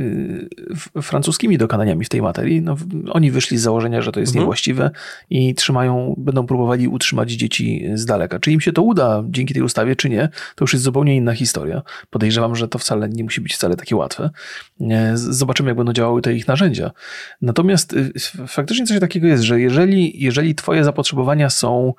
y, 0.96 1.02
francuskimi 1.02 1.58
dokonaniami 1.58 2.04
w 2.04 2.08
tej 2.08 2.22
materii, 2.22 2.62
no, 2.62 2.76
oni 3.10 3.30
wyszli 3.30 3.58
z 3.58 3.62
założenia, 3.62 4.02
że 4.02 4.12
to 4.12 4.20
jest 4.20 4.30
mhm. 4.30 4.42
niewłaściwe 4.42 4.90
i 5.30 5.54
trzymają, 5.54 6.14
będą 6.18 6.46
próbowali 6.46 6.88
utrzymać 6.88 7.30
dzieci 7.30 7.84
z 7.94 8.04
daleka. 8.04 8.38
Czy 8.38 8.52
im 8.52 8.60
się 8.60 8.72
to 8.72 8.82
uda 8.82 9.22
dzięki 9.28 9.54
tej 9.54 9.62
ustawie, 9.62 9.96
czy 9.96 10.08
nie, 10.08 10.28
to 10.54 10.64
już 10.64 10.72
jest 10.72 10.84
zupełnie 10.84 11.16
inna 11.16 11.32
historia. 11.32 11.82
Podejrzewam, 12.10 12.56
że 12.56 12.68
to 12.68 12.78
wcale 12.78 13.08
nie 13.08 13.24
musi 13.24 13.40
być 13.40 13.54
wcale 13.54 13.76
takie 13.76 13.96
łatwe. 13.96 14.30
Zobaczymy, 15.14 15.70
jak 15.70 15.76
będą 15.76 15.92
działały 15.92 16.22
te 16.22 16.34
ich 16.34 16.48
narzędzia. 16.48 16.90
Natomiast 17.42 17.92
y, 17.92 18.12
faktycznie 18.46 18.86
coś 18.86 19.00
takiego 19.00 19.26
jest, 19.26 19.42
że 19.42 19.60
jeżeli, 19.60 20.22
jeżeli 20.22 20.54
twoje 20.54 20.84
zapotrzebowania 20.84 21.50
są 21.50 21.94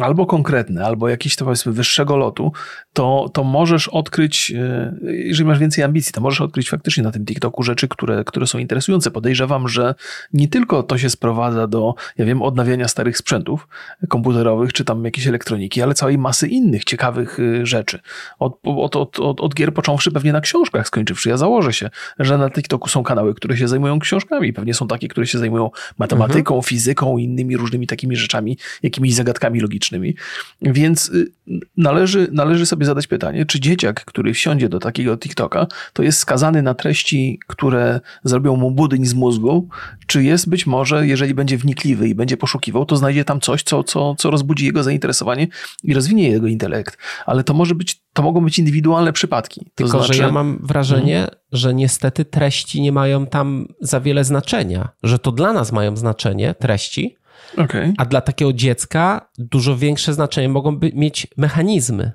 albo 0.00 0.26
konkretne, 0.26 0.84
albo 0.84 1.08
jakieś 1.08 1.36
to 1.36 1.44
powiedzmy 1.44 1.72
wyższego 1.72 2.16
lotu, 2.16 2.52
to, 2.92 3.30
to 3.34 3.44
możesz 3.44 3.88
odkryć, 3.88 4.52
e, 4.56 4.94
jeżeli 5.02 5.48
masz 5.48 5.58
więcej 5.58 5.84
ambicji, 5.84 6.12
to 6.12 6.20
możesz 6.20 6.40
odkryć 6.40 6.70
faktycznie 6.70 7.02
na 7.02 7.12
tym 7.12 7.24
TikToku 7.24 7.62
rzeczy, 7.62 7.88
które, 7.88 8.24
które 8.24 8.46
są 8.46 8.58
interesujące. 8.58 9.10
Podejrzewam, 9.10 9.68
że 9.68 9.94
nie 10.32 10.48
tylko 10.48 10.82
to 10.82 10.98
się 10.98 11.10
sprowadza 11.10 11.66
do, 11.66 11.94
ja 12.16 12.24
wiem, 12.24 12.42
odnawiania 12.42 12.88
starych 12.88 13.18
sprzętów 13.18 13.68
komputerowych, 14.08 14.72
czy 14.72 14.84
tam 14.84 15.04
jakiejś 15.04 15.26
elektroniki, 15.26 15.82
ale 15.82 15.94
całej 15.94 16.18
masy 16.18 16.48
innych 16.48 16.84
ciekawych 16.84 17.38
e, 17.40 17.66
rzeczy. 17.66 17.98
Od, 18.38 18.58
od, 18.64 18.96
od, 18.96 19.20
od, 19.20 19.40
od 19.40 19.54
gier 19.54 19.74
począwszy 19.74 20.12
pewnie 20.12 20.32
na 20.32 20.40
książkach 20.40 20.86
skończywszy. 20.86 21.28
Ja 21.28 21.36
założę 21.36 21.72
się, 21.72 21.90
że 22.18 22.38
na 22.38 22.50
TikToku 22.50 22.88
są 22.88 23.02
kanały, 23.02 23.34
które 23.34 23.56
się 23.56 23.68
zajmują 23.68 23.98
książkami. 23.98 24.52
Pewnie 24.52 24.74
są 24.74 24.88
takie, 24.88 25.08
które 25.08 25.26
się 25.26 25.38
zajmują 25.38 25.70
matematyką, 25.98 26.54
mhm. 26.54 26.62
fizyką 26.62 27.18
innymi 27.18 27.56
różnymi 27.56 27.86
takimi 27.86 28.16
rzeczami, 28.16 28.58
jakimiś 28.82 29.14
zagadnieniami 29.14 29.27
zagadkami 29.28 29.60
logicznymi. 29.60 30.14
Więc 30.62 31.08
y, 31.08 31.32
należy, 31.76 32.28
należy 32.32 32.66
sobie 32.66 32.86
zadać 32.86 33.06
pytanie, 33.06 33.46
czy 33.46 33.60
dzieciak, 33.60 34.04
który 34.04 34.34
wsiądzie 34.34 34.68
do 34.68 34.78
takiego 34.78 35.16
TikToka, 35.16 35.66
to 35.92 36.02
jest 36.02 36.18
skazany 36.18 36.62
na 36.62 36.74
treści, 36.74 37.40
które 37.46 38.00
zrobią 38.24 38.56
mu 38.56 38.70
budyń 38.70 39.06
z 39.06 39.14
mózgu, 39.14 39.68
czy 40.06 40.22
jest 40.22 40.48
być 40.48 40.66
może, 40.66 41.06
jeżeli 41.06 41.34
będzie 41.34 41.58
wnikliwy 41.58 42.08
i 42.08 42.14
będzie 42.14 42.36
poszukiwał, 42.36 42.86
to 42.86 42.96
znajdzie 42.96 43.24
tam 43.24 43.40
coś, 43.40 43.62
co, 43.62 43.84
co, 43.84 44.14
co 44.18 44.30
rozbudzi 44.30 44.64
jego 44.64 44.82
zainteresowanie 44.82 45.46
i 45.84 45.94
rozwinie 45.94 46.28
jego 46.28 46.46
intelekt. 46.46 46.98
Ale 47.26 47.44
to 47.44 47.54
może 47.54 47.74
być, 47.74 48.00
to 48.12 48.22
mogą 48.22 48.44
być 48.44 48.58
indywidualne 48.58 49.12
przypadki. 49.12 49.60
To 49.60 49.70
Tylko, 49.74 49.98
znaczy... 49.98 50.14
że 50.14 50.22
ja 50.22 50.32
mam 50.32 50.58
wrażenie, 50.62 51.14
hmm. 51.14 51.30
że 51.52 51.74
niestety 51.74 52.24
treści 52.24 52.80
nie 52.80 52.92
mają 52.92 53.26
tam 53.26 53.68
za 53.80 54.00
wiele 54.00 54.24
znaczenia, 54.24 54.88
że 55.02 55.18
to 55.18 55.32
dla 55.32 55.52
nas 55.52 55.72
mają 55.72 55.96
znaczenie 55.96 56.54
treści, 56.54 57.16
Okay. 57.56 57.92
A 57.98 58.04
dla 58.04 58.20
takiego 58.20 58.52
dziecka 58.52 59.28
dużo 59.38 59.76
większe 59.76 60.14
znaczenie 60.14 60.48
mogą 60.48 60.76
by, 60.76 60.92
mieć 60.94 61.26
mechanizmy 61.36 62.12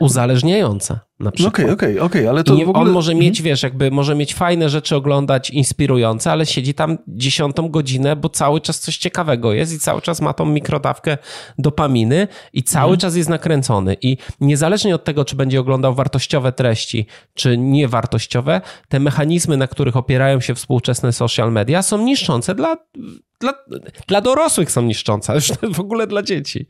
uzależniające 0.00 1.00
na 1.20 1.32
przykład. 1.32 1.54
Okej, 1.54 1.70
okej, 1.70 2.00
okej, 2.00 2.28
ale 2.28 2.44
to 2.44 2.54
nie, 2.54 2.66
ogóle... 2.66 2.84
On 2.84 2.90
może 2.90 3.14
mieć, 3.14 3.38
mhm. 3.38 3.44
wiesz, 3.44 3.62
jakby 3.62 3.90
może 3.90 4.14
mieć 4.14 4.34
fajne 4.34 4.68
rzeczy 4.68 4.96
oglądać, 4.96 5.50
inspirujące, 5.50 6.32
ale 6.32 6.46
siedzi 6.46 6.74
tam 6.74 6.98
dziesiątą 7.08 7.68
godzinę, 7.68 8.16
bo 8.16 8.28
cały 8.28 8.60
czas 8.60 8.80
coś 8.80 8.96
ciekawego 8.96 9.52
jest 9.52 9.72
i 9.72 9.78
cały 9.78 10.02
czas 10.02 10.20
ma 10.20 10.32
tą 10.32 10.46
mikrodawkę 10.46 11.18
dopaminy 11.58 12.28
i 12.52 12.62
cały 12.62 12.84
mhm. 12.84 13.00
czas 13.00 13.16
jest 13.16 13.28
nakręcony 13.28 13.96
i 14.02 14.16
niezależnie 14.40 14.94
od 14.94 15.04
tego, 15.04 15.24
czy 15.24 15.36
będzie 15.36 15.60
oglądał 15.60 15.94
wartościowe 15.94 16.52
treści, 16.52 17.06
czy 17.34 17.58
niewartościowe, 17.58 18.60
te 18.88 19.00
mechanizmy, 19.00 19.56
na 19.56 19.66
których 19.66 19.96
opierają 19.96 20.40
się 20.40 20.54
współczesne 20.54 21.12
social 21.12 21.52
media 21.52 21.82
są 21.82 21.98
niszczące 21.98 22.54
dla 22.54 22.76
dla, 23.40 23.54
dla 24.08 24.20
dorosłych 24.20 24.70
są 24.70 24.82
niszczące, 24.82 25.34
już 25.34 25.52
w 25.74 25.80
ogóle 25.80 26.06
dla 26.06 26.22
dzieci. 26.22 26.66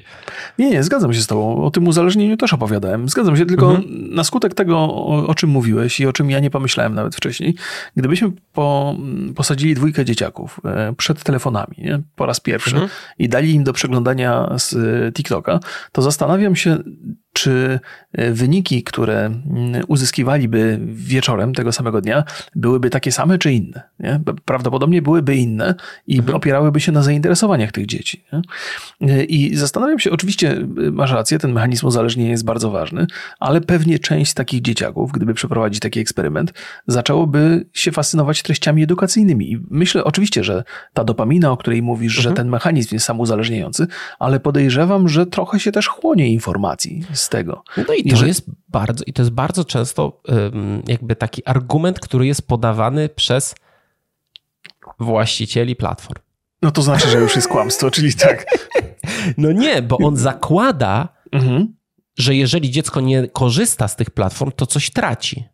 Nie, 0.59 0.71
nie, 0.71 0.83
zgadzam 0.83 1.15
się 1.15 1.21
z 1.21 1.27
tobą. 1.27 1.65
O 1.65 1.71
tym 1.71 1.89
uzależnieniu 1.89 2.37
też 2.37 2.53
opowiadałem. 2.53 3.09
Zgadzam 3.09 3.37
się, 3.37 3.47
tylko 3.47 3.71
mhm. 3.71 4.15
na 4.15 4.25
skutek 4.25 4.55
tego, 4.55 4.79
o, 4.79 5.27
o, 5.27 5.35
czym 5.35 5.51
mówiłeś 5.51 6.01
i 6.01 6.07
o 6.07 6.13
czym 6.13 6.31
ja 6.31 6.41
nie 6.41 6.51
pomyślałem 6.51 6.95
nawet 6.95 7.17
wcześniej, 7.17 7.55
gdybyśmy 7.97 8.33
po, 8.53 8.97
posadzili 9.37 9.75
dwójkę 9.75 10.05
dzieciaków 10.05 10.61
e, 10.65 10.95
przed 10.97 11.23
telefonami 11.23 11.75
nie? 11.79 12.01
po 12.17 12.27
raz 12.27 12.41
pierwszy 12.41 12.71
mhm. 12.71 12.91
i 13.19 13.29
dali 13.29 13.55
im 13.55 13.65
do 13.65 13.73
przeglądania 13.73 14.59
z 14.59 14.75
e, 14.75 15.13
TikToka, 15.13 15.61
to 15.93 16.03
zastanawiam 16.03 16.57
się, 16.57 16.79
czy 17.33 17.81
e, 18.13 18.33
wyniki, 18.33 18.83
które 18.83 19.31
uzyskiwaliby 19.89 20.79
wieczorem 20.83 21.55
tego 21.55 21.73
samego 21.73 22.01
dnia, 22.01 22.25
byłyby 22.55 22.91
takie 22.91 23.13
same 23.13 23.39
czy 23.39 23.53
inne. 23.53 23.83
Nie? 24.01 24.21
Prawdopodobnie 24.45 25.03
byłyby 25.03 25.37
inne 25.37 25.75
i 26.07 26.19
mhm. 26.19 26.37
opierałyby 26.37 26.81
się 26.81 26.93
na 26.93 27.03
zainteresowaniach 27.03 27.73
tych 27.73 27.87
dzieci. 27.87 28.25
Nie? 28.33 28.43
E, 29.09 29.25
I 29.25 29.57
zastanawiam 29.57 29.99
się, 29.99 30.11
oczywiście 30.11 30.51
e, 30.51 30.67
masz 30.91 31.13
rację, 31.13 31.39
ten 31.39 31.53
mechanizm 31.53 31.87
uzależnienia 31.87 32.31
jest 32.31 32.45
bardzo 32.45 32.71
ważny, 32.71 33.07
ale 33.41 33.61
pewnie 33.61 33.99
część 33.99 34.35
takich 34.35 34.63
dzieciaków, 34.63 35.13
gdyby 35.13 35.35
przeprowadzić 35.35 35.81
taki 35.81 36.01
eksperyment, 36.01 36.53
zaczęłoby 36.87 37.67
się 37.73 37.93
fascynować 37.93 38.43
treściami 38.43 38.83
edukacyjnymi. 38.83 39.53
I 39.53 39.61
myślę 39.71 40.05
oczywiście, 40.05 40.45
że 40.45 40.65
ta 40.95 41.05
dopamina, 41.05 41.53
o 41.53 41.57
której 41.57 41.83
mówisz, 41.83 42.19
mhm. 42.19 42.23
że 42.31 42.37
ten 42.37 42.49
mechanizm 42.49 42.95
jest 42.95 43.07
samuzależniający, 43.07 43.87
ale 44.19 44.41
podejrzewam, 44.41 45.09
że 45.09 45.27
trochę 45.27 45.61
się 45.61 45.73
też 45.73 45.89
chłonie 45.89 46.29
informacji 46.29 47.05
z 47.21 47.29
tego. 47.29 47.63
No 47.89 47.95
i 47.95 48.11
to 48.11 48.27
jest 48.27 48.51
bardzo, 48.69 49.05
i 49.07 49.13
to 49.13 49.23
jest 49.23 49.33
bardzo 49.33 49.65
często 49.65 50.23
jakby 50.87 51.17
taki 51.17 51.47
argument, 51.47 52.01
który 52.01 52.27
jest 52.27 52.49
podawany 52.49 53.09
przez 53.09 53.55
właścicieli 54.99 55.77
platform. 55.77 56.23
No 56.63 56.71
to 56.71 56.83
znaczy, 56.83 57.09
że 57.09 57.19
już 57.19 57.37
jest 57.37 57.49
kłamstwo, 57.49 57.91
czyli 57.91 58.15
tak. 58.15 58.47
No 59.37 59.53
nie, 59.53 59.83
bo 59.83 59.97
on 59.97 60.17
zakłada, 60.17 61.09
mhm. 61.33 61.75
że 62.19 62.35
jeżeli 62.35 62.71
dziecko 62.71 63.01
nie 63.01 63.29
korzysta 63.29 63.89
z 63.89 63.97
tych 63.97 64.11
platform, 64.11 64.53
to 64.57 64.67
coś 64.67 64.91
traci. 64.91 65.45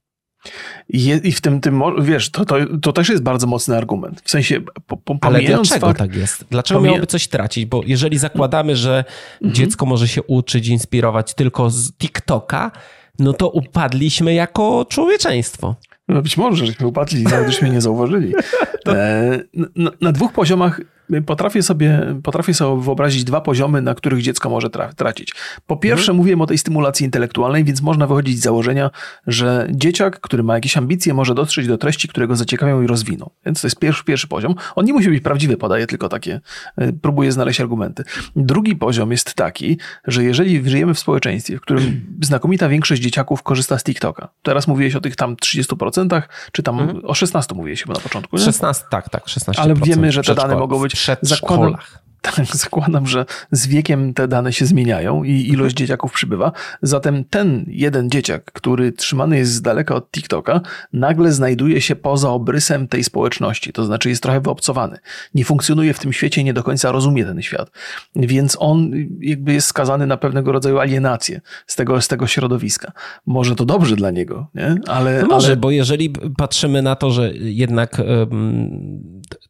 I, 0.88 1.32
w 1.32 1.40
tym, 1.40 1.60
tym 1.60 1.82
wiesz, 2.00 2.30
to, 2.30 2.44
to, 2.44 2.56
to 2.82 2.92
też 2.92 3.08
jest 3.08 3.22
bardzo 3.22 3.46
mocny 3.46 3.76
argument. 3.76 4.22
W 4.24 4.30
sensie, 4.30 4.60
po, 4.86 4.96
po, 4.96 5.18
Ale 5.20 5.42
dlaczego 5.42 5.86
fakt, 5.86 5.98
tak 5.98 6.16
jest? 6.16 6.44
Dlaczego 6.50 6.78
pomija... 6.78 6.92
miałoby 6.92 7.06
coś 7.06 7.28
tracić? 7.28 7.66
Bo 7.66 7.82
jeżeli 7.86 8.18
zakładamy, 8.18 8.76
że 8.76 9.04
mhm. 9.34 9.54
dziecko 9.54 9.86
może 9.86 10.08
się 10.08 10.22
uczyć, 10.22 10.68
inspirować 10.68 11.34
tylko 11.34 11.70
z 11.70 11.92
TikToka, 11.92 12.70
no 13.18 13.32
to 13.32 13.48
upadliśmy 13.48 14.34
jako 14.34 14.86
człowieczeństwo. 14.88 15.76
No 16.08 16.22
być 16.22 16.36
może, 16.36 16.66
żeśmy 16.66 16.86
upadli 16.86 17.22
nawet 17.22 17.62
mnie 17.62 17.70
nie 17.70 17.80
zauważyli. 17.80 18.34
E, 18.88 19.40
na, 19.76 19.90
na, 20.00 20.12
dwóch 20.12 20.32
poziomach 20.32 20.80
potrafię 21.26 21.62
sobie, 21.62 22.14
potrafię 22.22 22.54
sobie 22.54 22.82
wyobrazić 22.82 23.24
dwa 23.24 23.40
poziomy, 23.40 23.82
na 23.82 23.94
których 23.94 24.22
dziecko 24.22 24.50
może 24.50 24.70
tracić. 24.96 25.34
Po 25.66 25.76
pierwsze, 25.76 26.02
mhm. 26.02 26.16
mówiłem 26.16 26.40
o 26.40 26.46
tej 26.46 26.58
stymulacji 26.58 27.04
intelektualnej, 27.04 27.64
więc 27.64 27.82
można 27.82 28.06
wychodzić 28.06 28.38
z 28.38 28.42
założenia, 28.42 28.90
że 29.26 29.68
dzieciak, 29.70 30.20
który 30.20 30.42
ma 30.42 30.54
jakieś 30.54 30.76
ambicje, 30.76 31.14
może 31.14 31.34
dotrzeć 31.34 31.66
do 31.66 31.78
treści, 31.78 32.08
które 32.08 32.26
go 32.26 32.36
zaciekawią 32.36 32.82
i 32.82 32.86
rozwiną. 32.86 33.30
Więc 33.46 33.60
to 33.60 33.66
jest 33.66 33.78
pierwszy, 33.78 34.04
pierwszy 34.04 34.28
poziom. 34.28 34.54
On 34.74 34.84
nie 34.84 34.92
musi 34.92 35.08
być 35.08 35.22
prawdziwy, 35.22 35.56
podaje 35.56 35.86
tylko 35.86 36.08
takie, 36.08 36.40
e, 36.76 36.92
próbuje 36.92 37.32
znaleźć 37.32 37.60
argumenty. 37.60 38.04
Drugi 38.36 38.76
poziom 38.76 39.10
jest 39.10 39.34
taki, 39.34 39.78
że 40.06 40.24
jeżeli 40.24 40.70
żyjemy 40.70 40.94
w 40.94 40.98
społeczeństwie, 40.98 41.58
w 41.58 41.60
którym 41.60 42.00
znakomita 42.22 42.68
większość 42.68 43.02
dzieciaków 43.02 43.42
korzysta 43.42 43.78
z 43.78 43.84
TikToka, 43.84 44.28
teraz 44.42 44.68
mówiłeś 44.68 44.96
o 44.96 45.00
tych 45.00 45.16
tam 45.16 45.36
30%, 45.36 46.22
czy 46.52 46.62
tam 46.62 46.80
mhm. 46.80 47.04
o 47.04 47.14
16 47.14 47.54
mówiłeś 47.54 47.82
chyba 47.82 47.94
na 47.94 48.00
początku, 48.00 48.36
nie? 48.36 48.44
16, 48.44 48.84
tak, 48.90 49.08
tak, 49.08 49.24
16%. 49.24 49.52
Ale 49.56 49.74
wiemy, 49.74 50.12
że 50.12 50.22
te 50.22 50.34
dane 50.34 50.56
mogą 50.56 50.80
być 50.80 50.95
przedszkolach. 50.96 52.05
Tak, 52.34 52.46
zakładam, 52.56 53.06
że 53.06 53.26
z 53.50 53.66
wiekiem 53.66 54.14
te 54.14 54.28
dane 54.28 54.52
się 54.52 54.66
zmieniają 54.66 55.24
i 55.24 55.30
ilość 55.30 55.74
mhm. 55.74 55.76
dzieciaków 55.76 56.12
przybywa. 56.12 56.52
Zatem 56.82 57.24
ten 57.24 57.64
jeden 57.68 58.10
dzieciak, 58.10 58.44
który 58.52 58.92
trzymany 58.92 59.38
jest 59.38 59.52
z 59.52 59.62
daleka 59.62 59.94
od 59.94 60.10
TikToka, 60.10 60.60
nagle 60.92 61.32
znajduje 61.32 61.80
się 61.80 61.96
poza 61.96 62.30
obrysem 62.30 62.88
tej 62.88 63.04
społeczności, 63.04 63.72
to 63.72 63.84
znaczy 63.84 64.08
jest 64.08 64.22
trochę 64.22 64.40
wyobcowany. 64.40 64.98
Nie 65.34 65.44
funkcjonuje 65.44 65.94
w 65.94 65.98
tym 65.98 66.12
świecie, 66.12 66.44
nie 66.44 66.54
do 66.54 66.62
końca 66.62 66.92
rozumie 66.92 67.24
ten 67.24 67.42
świat. 67.42 67.70
Więc 68.16 68.56
on 68.60 68.90
jakby 69.20 69.52
jest 69.52 69.66
skazany 69.66 70.06
na 70.06 70.16
pewnego 70.16 70.52
rodzaju 70.52 70.78
alienację 70.78 71.40
z 71.66 71.76
tego, 71.76 72.00
z 72.00 72.08
tego 72.08 72.26
środowiska. 72.26 72.92
Może 73.26 73.56
to 73.56 73.64
dobrze 73.64 73.96
dla 73.96 74.10
niego, 74.10 74.46
nie? 74.54 74.76
Ale, 74.86 75.22
no 75.22 75.26
może, 75.26 75.46
ale... 75.46 75.56
bo 75.56 75.70
jeżeli 75.70 76.10
patrzymy 76.36 76.82
na 76.82 76.96
to, 76.96 77.10
że 77.10 77.34
jednak 77.34 78.02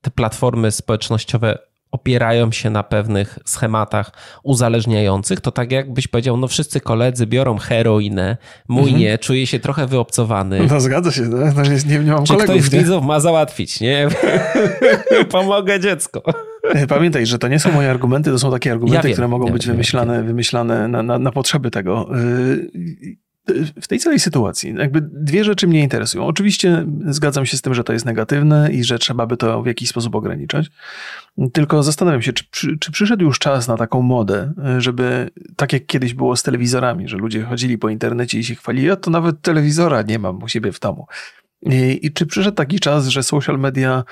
te 0.01 0.11
platformy 0.11 0.71
społecznościowe 0.71 1.59
opierają 1.91 2.53
się 2.53 2.71
na 2.71 2.83
pewnych 2.83 3.39
schematach 3.45 4.13
uzależniających, 4.43 5.41
to 5.41 5.53
tak 5.53 5.73
jakbyś 5.73 6.09
powiedział, 6.09 6.37
no 6.37 6.49
wszyscy 6.49 6.81
koledzy 6.81 7.27
biorą 7.27 7.59
heroinę, 7.59 8.37
mój 8.69 8.83
mhm. 8.83 9.01
nie, 9.01 9.19
czuje 9.19 9.47
się 9.47 9.61
trochę 9.61 9.87
wyobcowany. 9.87 10.67
No 10.71 10.81
zgadza 10.81 11.13
się, 11.13 11.23
no, 11.23 11.37
no 11.37 11.63
nie, 11.63 11.99
nie 11.99 12.13
mam 12.13 12.25
Czy 12.25 12.33
kolegów. 12.33 12.57
ktoś 12.57 12.63
z 12.63 12.69
widzów 12.69 13.05
ma 13.05 13.21
załatwić, 13.21 13.81
nie? 13.81 14.09
Pomogę 15.31 15.81
dziecko. 15.81 16.23
Pamiętaj, 16.89 17.27
że 17.27 17.39
to 17.39 17.49
nie 17.49 17.59
są 17.59 17.73
moje 17.73 17.91
argumenty, 17.91 18.31
to 18.31 18.39
są 18.39 18.51
takie 18.51 18.73
argumenty, 18.73 19.09
ja 19.09 19.13
które 19.15 19.29
mogą 19.29 19.47
ja 19.47 19.53
być 19.53 19.67
wiem, 19.67 19.75
wymyślane, 19.75 20.23
wymyślane 20.23 20.89
na, 20.89 21.03
na, 21.03 21.19
na 21.19 21.33
potrzeby 21.33 21.71
tego. 21.71 22.09
W 23.83 23.89
tej 23.89 23.99
całej 23.99 24.21
sytuacji 24.21 24.75
jakby 24.79 25.01
dwie 25.01 25.45
rzeczy 25.45 25.67
mnie 25.67 25.83
interesują. 25.83 26.27
Oczywiście 26.27 26.87
zgadzam 27.07 27.47
się 27.47 27.57
z 27.57 27.63
tym, 27.63 27.75
że 27.75 27.85
to 27.85 27.93
jest 27.93 28.05
negatywne 28.05 28.73
i 28.73 28.85
że 28.85 28.99
trzeba 28.99 29.27
by 29.27 29.37
to 29.37 29.63
w 29.63 29.67
jakiś 29.67 29.89
sposób 29.89 30.15
ograniczać. 30.15 30.71
Tylko 31.53 31.83
zastanawiam 31.83 32.23
się, 32.23 32.33
czy, 32.33 32.79
czy 32.79 32.93
przyszedł 32.93 33.25
już 33.25 33.39
czas 33.39 33.69
na 33.69 33.77
taką 33.77 34.03
modę, 34.03 34.53
żeby 34.79 35.31
tak 35.57 35.73
jak 35.73 35.87
kiedyś 35.87 36.15
było 36.15 36.37
z 36.37 36.43
telewizorami, 36.43 37.09
że 37.09 37.17
ludzie 37.17 37.43
chodzili 37.43 37.79
po 37.79 37.89
internecie 37.89 38.39
i 38.39 38.45
się 38.45 38.55
chwalili, 38.55 38.87
ja 38.87 38.97
to 38.97 39.11
nawet 39.11 39.41
telewizora 39.43 40.03
nie 40.03 40.19
mam 40.19 40.43
u 40.43 40.49
siebie 40.49 40.73
w 40.73 40.81
domu. 40.81 41.07
I, 41.63 42.07
I, 42.07 42.13
czy 42.13 42.27
przyszedł 42.27 42.57
taki 42.57 42.81
czas, 42.81 43.09
że 43.09 43.23
social 43.23 43.59
media 43.59 44.05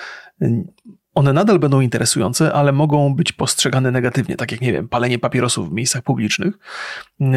one 1.15 1.33
nadal 1.33 1.59
będą 1.59 1.81
interesujące, 1.81 2.53
ale 2.53 2.73
mogą 2.73 3.15
być 3.15 3.33
postrzegane 3.33 3.91
negatywnie, 3.91 4.37
tak 4.37 4.53
jak, 4.53 4.61
nie 4.61 4.73
wiem, 4.73 4.89
palenie 4.89 5.19
papierosów 5.19 5.71
w 5.71 5.73
miejscach 5.73 6.03
publicznych. 6.03 6.55
Yy, 7.21 7.29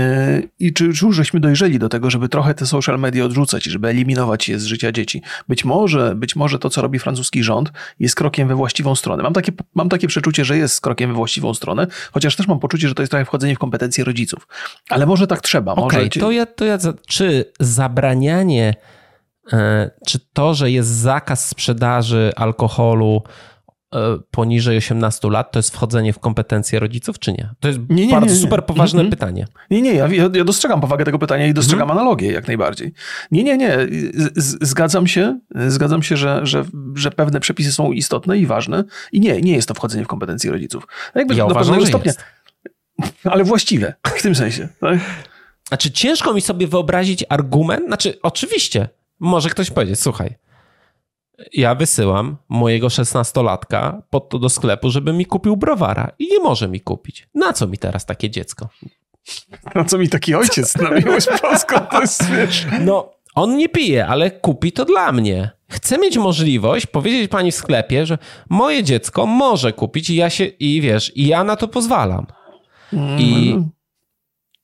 I 0.59 0.73
czy, 0.73 0.93
czy 0.93 1.05
już 1.05 1.15
żeśmy 1.15 1.39
dojrzeli 1.39 1.79
do 1.79 1.89
tego, 1.89 2.09
żeby 2.09 2.29
trochę 2.29 2.53
te 2.53 2.65
social 2.65 2.99
media 2.99 3.25
odrzucać 3.25 3.67
i 3.67 3.69
żeby 3.69 3.87
eliminować 3.87 4.49
je 4.49 4.59
z 4.59 4.65
życia 4.65 4.91
dzieci? 4.91 5.21
Być 5.47 5.65
może, 5.65 6.15
być 6.15 6.35
może 6.35 6.59
to, 6.59 6.69
co 6.69 6.81
robi 6.81 6.99
francuski 6.99 7.43
rząd, 7.43 7.71
jest 7.99 8.15
krokiem 8.15 8.47
we 8.47 8.55
właściwą 8.55 8.95
stronę. 8.95 9.23
Mam 9.23 9.33
takie, 9.33 9.51
mam 9.75 9.89
takie 9.89 10.07
przeczucie, 10.07 10.45
że 10.45 10.57
jest 10.57 10.81
krokiem 10.81 11.09
we 11.09 11.15
właściwą 11.15 11.53
stronę, 11.53 11.87
chociaż 12.11 12.35
też 12.35 12.47
mam 12.47 12.59
poczucie, 12.59 12.87
że 12.87 12.95
to 12.95 13.01
jest 13.01 13.11
trochę 13.11 13.25
wchodzenie 13.25 13.55
w 13.55 13.59
kompetencje 13.59 14.03
rodziców. 14.03 14.47
Ale 14.89 15.05
może 15.05 15.27
tak 15.27 15.41
trzeba. 15.41 15.71
Okej, 15.71 16.07
okay, 16.07 16.21
to 16.21 16.31
ja, 16.31 16.45
to 16.45 16.65
ja, 16.65 16.77
czy 17.07 17.51
zabranianie, 17.59 18.73
e, 19.53 19.91
czy 20.07 20.19
to, 20.33 20.53
że 20.53 20.71
jest 20.71 20.89
zakaz 20.89 21.49
sprzedaży 21.49 22.31
alkoholu, 22.35 23.23
poniżej 24.31 24.77
18 24.77 25.29
lat 25.29 25.51
to 25.51 25.59
jest 25.59 25.69
wchodzenie 25.69 26.13
w 26.13 26.19
kompetencje 26.19 26.79
rodziców, 26.79 27.19
czy 27.19 27.31
nie? 27.31 27.49
To 27.59 27.67
jest 27.67 27.79
nie, 27.89 28.07
nie, 28.07 28.11
bardzo 28.11 28.33
nie, 28.33 28.41
super 28.41 28.65
poważne 28.65 28.99
mm 28.99 29.07
-hmm. 29.07 29.15
pytanie. 29.15 29.47
Nie, 29.71 29.81
nie, 29.81 29.93
ja, 29.93 30.07
ja, 30.07 30.43
dostrzegam 30.43 30.81
powagę 30.81 31.05
tego 31.05 31.19
pytania 31.19 31.47
i 31.47 31.53
dostrzegam 31.53 31.83
mm 31.83 31.97
-hmm. 31.97 31.99
analogię 32.01 32.31
jak 32.31 32.47
najbardziej. 32.47 32.93
Nie, 33.31 33.43
nie, 33.43 33.57
nie. 33.57 33.77
Z, 34.35 34.69
zgadzam 34.69 35.07
się, 35.07 35.39
zgadzam 35.67 36.03
się, 36.03 36.17
że, 36.17 36.39
że, 36.43 36.65
że 36.95 37.11
pewne 37.11 37.39
przepisy 37.39 37.71
są 37.71 37.91
istotne 37.91 38.37
i 38.37 38.45
ważne 38.45 38.83
i 39.11 39.19
nie, 39.19 39.41
nie 39.41 39.53
jest 39.53 39.67
to 39.67 39.73
wchodzenie 39.73 40.03
w 40.03 40.07
kompetencje 40.07 40.51
rodziców. 40.51 40.87
Jakby 41.15 41.35
ja 41.35 41.45
do 41.45 41.51
uważam, 41.51 41.73
pewnego 41.73 41.89
stopnia. 41.89 42.09
Jest. 42.09 42.23
Ale 43.23 43.43
właściwe, 43.43 43.93
w 44.17 44.21
tym 44.21 44.35
sensie. 44.35 44.67
Tak? 44.79 44.99
Znaczy 45.67 45.91
ciężko 45.91 46.33
mi 46.33 46.41
sobie 46.41 46.67
wyobrazić 46.67 47.25
argument, 47.29 47.85
znaczy 47.87 48.19
oczywiście, 48.21 48.89
może 49.19 49.49
ktoś 49.49 49.71
powiedzieć, 49.71 49.99
słuchaj, 49.99 50.35
ja 51.53 51.75
wysyłam 51.75 52.37
mojego 52.49 52.89
szesnastolatka 52.89 54.01
pod 54.09 54.29
to 54.29 54.39
do 54.39 54.49
sklepu, 54.49 54.89
żeby 54.89 55.13
mi 55.13 55.25
kupił 55.25 55.57
browara 55.57 56.11
i 56.19 56.27
nie 56.27 56.39
może 56.39 56.67
mi 56.67 56.81
kupić. 56.81 57.27
Na 57.35 57.53
co 57.53 57.67
mi 57.67 57.77
teraz 57.77 58.05
takie 58.05 58.29
dziecko? 58.29 58.69
Na 59.75 59.85
co 59.85 59.97
mi 59.97 60.09
taki 60.09 60.35
ojciec 60.35 60.77
na 60.77 60.89
miłość 60.89 61.27
polską? 61.41 61.79
To 61.79 62.01
jest 62.01 62.23
No, 62.81 63.11
on 63.35 63.57
nie 63.57 63.69
pije, 63.69 64.07
ale 64.07 64.31
kupi 64.31 64.71
to 64.71 64.85
dla 64.85 65.11
mnie. 65.11 65.49
Chcę 65.69 65.97
mieć 65.97 66.17
możliwość 66.17 66.85
powiedzieć 66.85 67.31
pani 67.31 67.51
w 67.51 67.55
sklepie, 67.55 68.05
że 68.05 68.17
moje 68.49 68.83
dziecko 68.83 69.25
może 69.25 69.73
kupić 69.73 70.09
i 70.09 70.15
ja 70.15 70.29
się, 70.29 70.45
i 70.45 70.81
wiesz, 70.81 71.17
i 71.17 71.27
ja 71.27 71.43
na 71.43 71.55
to 71.55 71.67
pozwalam. 71.67 72.25
I, 73.17 73.51
mm. 73.51 73.69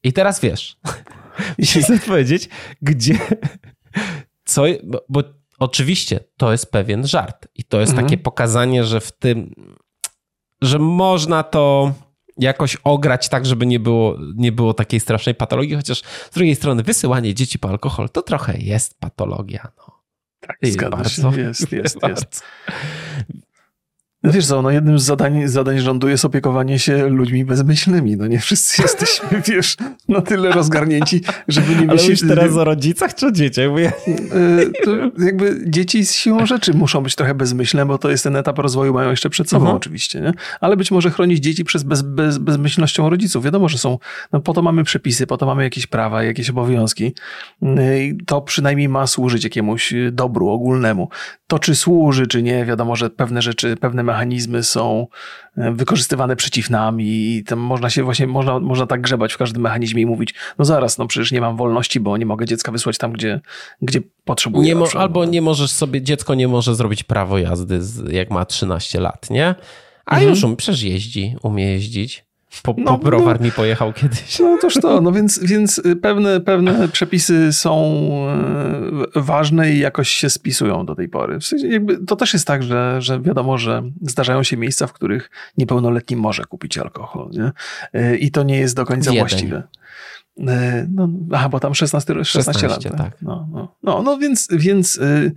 i 0.04 0.14
teraz 0.14 0.40
wiesz, 0.40 0.78
i 1.58 1.66
chcę 1.66 2.00
powiedzieć, 2.08 2.50
gdzie, 2.82 3.20
co, 4.46 4.64
bo, 4.84 5.06
bo 5.10 5.24
Oczywiście 5.64 6.20
to 6.38 6.52
jest 6.52 6.72
pewien 6.72 7.08
żart 7.08 7.48
i 7.56 7.64
to 7.64 7.80
jest 7.80 7.92
mhm. 7.92 8.08
takie 8.08 8.18
pokazanie, 8.18 8.84
że 8.84 9.00
w 9.00 9.12
tym, 9.12 9.56
że 10.62 10.80
można 10.80 11.44
to 11.44 11.94
jakoś 12.38 12.78
ograć 12.84 13.30
tak, 13.30 13.46
żeby 13.46 13.66
nie 13.66 13.80
było, 13.80 14.18
nie 14.36 14.52
było 14.52 14.74
takiej 14.74 15.00
strasznej 15.00 15.36
patologii, 15.36 15.76
chociaż 15.76 16.02
z 16.32 16.34
drugiej 16.34 16.56
strony 16.56 16.84
wysyłanie 16.84 17.34
dzieci 17.34 17.60
po 17.60 17.70
alkohol 17.70 18.10
to 18.10 18.22
trochę 18.22 18.58
jest 18.58 19.00
patologia. 19.00 19.72
No. 19.78 20.04
Tak, 20.40 20.58
zgadza 20.64 20.98
bardzo, 20.98 21.32
się. 21.32 21.42
Jest, 21.42 21.72
jest, 21.72 21.98
jest. 22.10 22.44
No 24.24 24.32
wiesz 24.32 24.46
co, 24.46 24.62
no 24.62 24.72
jednym 24.72 25.00
z 25.00 25.04
zadań, 25.04 25.48
zadań 25.48 25.80
rządu 25.80 26.10
jest 26.10 26.26
opiekowanie 26.26 26.80
się 26.80 27.10
ludźmi 27.10 27.46
bezmyślnymi. 27.46 28.18
No 28.18 28.28
nie 28.28 28.40
wszyscy 28.40 28.82
jesteśmy, 28.82 29.42
wiesz, 29.48 29.78
na 30.08 30.22
tyle 30.22 30.52
rozgarnięci, 30.52 31.22
żeby 31.48 31.76
nie 31.76 31.86
myśleć... 31.88 32.24
Ale 32.24 32.36
teraz 32.36 32.58
o 32.58 32.64
rodzicach 32.64 33.16
czy 33.16 33.28
o 33.28 33.32
dzieciach? 33.32 33.70
Bo 33.70 33.80
ja... 33.80 33.90
E, 33.90 33.92
to 34.84 34.92
jakby 35.26 35.64
dzieci 35.66 36.06
z 36.06 36.14
siłą 36.14 36.46
rzeczy 36.46 36.74
muszą 36.74 37.04
być 37.04 37.16
trochę 37.16 37.36
bezmyślne, 37.36 37.86
bo 37.86 37.98
to 37.98 38.10
jest 38.10 38.24
ten 38.24 38.36
etap 38.36 38.60
rozwoju, 38.60 38.94
mają 38.94 39.10
jeszcze 39.10 39.30
przed 39.30 39.50
sobą 39.50 39.64
uh 39.64 39.68
mhm. 39.68 39.78
oczywiście, 39.78 40.22
nie? 40.22 40.34
Ale 40.62 40.78
być 40.78 40.92
może 40.92 41.12
chronić 41.12 41.40
dzieci 41.40 41.64
przez 41.64 41.84
bez, 41.84 42.02
bez, 42.02 42.38
bezmyślnością 42.38 43.10
rodziców. 43.10 43.44
Wiadomo, 43.44 43.70
że 43.70 43.78
są, 43.78 43.98
no 44.32 44.40
po 44.40 44.54
to 44.54 44.62
mamy 44.62 44.84
przepisy, 44.84 45.28
po 45.28 45.38
to 45.38 45.46
mamy 45.46 45.64
jakieś 45.64 45.88
prawa, 45.88 46.24
jakieś 46.24 46.50
obowiązki. 46.50 47.14
E, 47.62 48.04
I 48.04 48.18
to 48.26 48.42
przynajmniej 48.42 48.90
ma 48.90 49.08
służyć 49.08 49.44
jakiemuś 49.44 49.94
dobru 50.12 50.50
ogólnemu. 50.50 51.10
To 51.48 51.60
czy 51.60 51.76
służy, 51.76 52.28
czy 52.28 52.44
nie, 52.44 52.66
wiadomo, 52.66 52.96
że 52.96 53.10
pewne 53.10 53.42
rzeczy, 53.42 53.78
pewne 53.78 54.04
mechanizmy 54.14 54.64
są 54.64 55.08
e, 55.58 55.72
wykorzystywane 55.72 56.36
przeciw 56.36 56.70
nam 56.70 57.02
i 57.02 57.44
tam 57.48 57.60
można 57.60 57.90
się 57.90 58.04
właśnie, 58.04 58.28
można, 58.28 58.60
można 58.60 58.88
tak 58.88 59.02
grzebać 59.02 59.34
w 59.34 59.38
każdym 59.38 59.62
mechanizmie 59.62 60.02
i 60.02 60.06
mówić, 60.06 60.34
no 60.60 60.66
zaraz, 60.66 60.98
no 60.98 61.08
przecież 61.08 61.32
nie 61.32 61.42
mam 61.42 61.58
wolności, 61.58 62.00
bo 62.00 62.18
nie 62.18 62.26
mogę 62.26 62.46
dziecka 62.46 62.72
wysłać 62.72 62.98
tam, 62.98 63.14
gdzie, 63.14 63.42
gdzie 63.82 64.02
potrzebuję. 64.26 64.66
Nie 64.66 64.76
mo- 64.76 64.88
albo 64.98 65.26
nie 65.26 65.42
możesz 65.42 65.72
sobie, 65.72 66.02
dziecko 66.02 66.36
nie 66.36 66.48
może 66.48 66.76
zrobić 66.76 67.04
prawo 67.04 67.38
jazdy, 67.38 67.80
jak 68.12 68.32
ma 68.32 68.46
13 68.46 69.00
lat, 69.00 69.30
nie? 69.30 69.56
A 70.06 70.16
mhm. 70.16 70.30
już 70.30 70.44
um, 70.44 70.56
przecież 70.56 70.84
jeździ, 70.84 71.36
umie 71.44 71.66
jeździć. 71.66 72.26
Po, 72.62 72.76
no, 72.78 72.98
po 72.98 73.06
browar 73.06 73.40
no, 73.40 73.46
mi 73.46 73.52
pojechał 73.52 73.94
kiedyś. 73.94 74.40
No 74.40 74.58
toż 74.62 74.74
to, 74.74 75.02
no 75.02 75.12
więc, 75.12 75.40
więc 75.40 75.82
pewne, 76.02 76.42
pewne 76.42 76.88
przepisy 76.88 77.54
są 77.54 78.02
e, 79.16 79.22
ważne 79.22 79.72
i 79.72 79.80
jakoś 79.80 80.10
się 80.10 80.30
spisują 80.30 80.86
do 80.86 80.96
tej 80.96 81.10
pory. 81.10 81.40
W 81.40 81.46
sensie 81.46 81.68
jakby 81.68 82.06
to 82.06 82.16
też 82.16 82.34
jest 82.34 82.48
tak, 82.48 82.64
że, 82.64 83.02
że 83.02 83.22
wiadomo, 83.22 83.58
że 83.58 83.84
zdarzają 84.02 84.44
się 84.44 84.58
miejsca, 84.58 84.88
w 84.88 84.94
których 84.94 85.30
niepełnoletni 85.58 86.16
może 86.16 86.44
kupić 86.44 86.78
alkohol. 86.78 87.30
Nie? 87.32 87.52
E, 87.94 88.18
I 88.18 88.32
to 88.32 88.44
nie 88.44 88.58
jest 88.58 88.76
do 88.76 88.86
końca 88.86 89.12
Wiedeń. 89.12 89.20
właściwe. 89.20 89.64
E, 90.48 90.88
no, 90.92 91.10
aha, 91.32 91.50
bo 91.50 91.60
tam 91.60 91.76
16, 91.76 92.14
16, 92.14 92.54
16 92.54 92.90
lat. 92.90 92.98
Tak. 92.98 93.12
tak. 93.12 93.22
No, 93.22 93.48
no, 93.52 93.76
no, 93.84 94.02
no 94.02 94.18
więc, 94.18 94.48
więc 94.52 94.96
Y, 94.96 95.32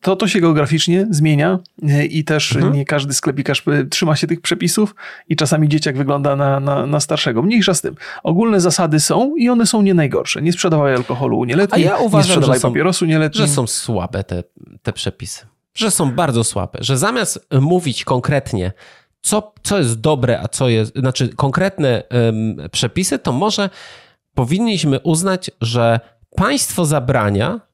to, 0.00 0.16
to 0.16 0.28
się 0.28 0.40
geograficznie 0.40 1.06
zmienia 1.10 1.58
y, 1.82 2.06
i 2.06 2.24
też 2.24 2.56
mhm. 2.56 2.74
nie 2.74 2.84
każdy 2.84 3.14
sklepikarz 3.14 3.62
y, 3.68 3.86
trzyma 3.86 4.16
się 4.16 4.26
tych 4.26 4.40
przepisów 4.40 4.94
i 5.28 5.36
czasami 5.36 5.68
dzieciak 5.68 5.96
wygląda 5.96 6.36
na, 6.36 6.60
na, 6.60 6.86
na, 6.86 7.00
starszego. 7.00 7.42
Mniejsza 7.42 7.74
z 7.74 7.80
tym. 7.80 7.94
Ogólne 8.22 8.60
zasady 8.60 9.00
są 9.00 9.36
i 9.36 9.48
one 9.48 9.66
są 9.66 9.82
nie 9.82 9.94
najgorsze. 9.94 10.42
Nie 10.42 10.52
sprzedawaj 10.52 10.94
alkoholu 10.94 11.44
nieletnim, 11.44 11.84
ja 11.86 11.96
uważam, 11.96 12.18
nie 12.18 12.34
sprzedawaj 12.34 12.58
że 12.58 12.68
papierosu 12.68 13.06
nieletnim. 13.06 13.46
Że 13.46 13.52
są 13.52 13.66
słabe 13.66 14.24
te, 14.24 14.42
te 14.82 14.92
przepisy. 14.92 15.46
Że 15.74 15.90
są 15.90 16.12
bardzo 16.12 16.44
słabe. 16.44 16.78
Że 16.82 16.98
zamiast 16.98 17.46
mówić 17.60 18.04
konkretnie, 18.04 18.72
co, 19.20 19.52
co 19.62 19.78
jest 19.78 20.00
dobre, 20.00 20.40
a 20.40 20.48
co 20.48 20.68
jest, 20.68 20.96
znaczy 20.96 21.28
konkretne 21.28 22.02
um, 22.10 22.56
przepisy, 22.72 23.18
to 23.18 23.32
może 23.32 23.70
powinniśmy 24.34 25.00
uznać, 25.00 25.50
że 25.60 26.00
państwo 26.36 26.84
zabrania 26.84 27.67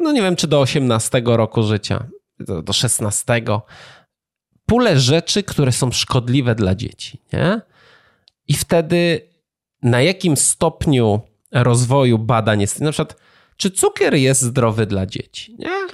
no 0.00 0.12
nie 0.12 0.22
wiem, 0.22 0.36
czy 0.36 0.46
do 0.46 0.60
18 0.60 1.22
roku 1.24 1.62
życia, 1.62 2.06
do, 2.40 2.62
do 2.62 2.72
16, 2.72 3.42
pulę 4.66 5.00
rzeczy, 5.00 5.42
które 5.42 5.72
są 5.72 5.92
szkodliwe 5.92 6.54
dla 6.54 6.74
dzieci, 6.74 7.22
nie? 7.32 7.60
I 8.48 8.54
wtedy 8.54 9.20
na 9.82 10.02
jakim 10.02 10.36
stopniu 10.36 11.20
rozwoju 11.52 12.18
badań 12.18 12.60
jest, 12.60 12.80
na 12.80 12.92
przykład, 12.92 13.16
czy 13.56 13.70
cukier 13.70 14.14
jest 14.14 14.42
zdrowy 14.42 14.86
dla 14.86 15.06
dzieci, 15.06 15.56
nie? 15.58 15.86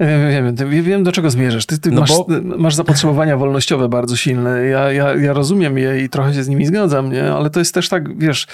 Wiem, 0.00 0.56
wiem, 0.56 0.84
wiem 0.84 1.04
do 1.04 1.12
czego 1.12 1.30
zmierzasz. 1.30 1.66
Ty, 1.66 1.78
ty 1.78 1.90
no 1.90 2.00
masz, 2.00 2.10
bo... 2.10 2.26
masz, 2.58 2.74
zapotrzebowania 2.74 3.36
wolnościowe 3.36 3.88
bardzo 3.88 4.16
silne. 4.16 4.64
Ja, 4.64 4.92
ja, 4.92 5.14
ja 5.14 5.32
rozumiem 5.32 5.78
je 5.78 6.00
i 6.00 6.08
trochę 6.08 6.34
się 6.34 6.44
z 6.44 6.48
nimi 6.48 6.66
zgadzam, 6.66 7.12
nie? 7.12 7.32
ale 7.32 7.50
to 7.50 7.58
jest 7.58 7.74
też 7.74 7.88
tak, 7.88 8.18
wiesz, 8.18 8.46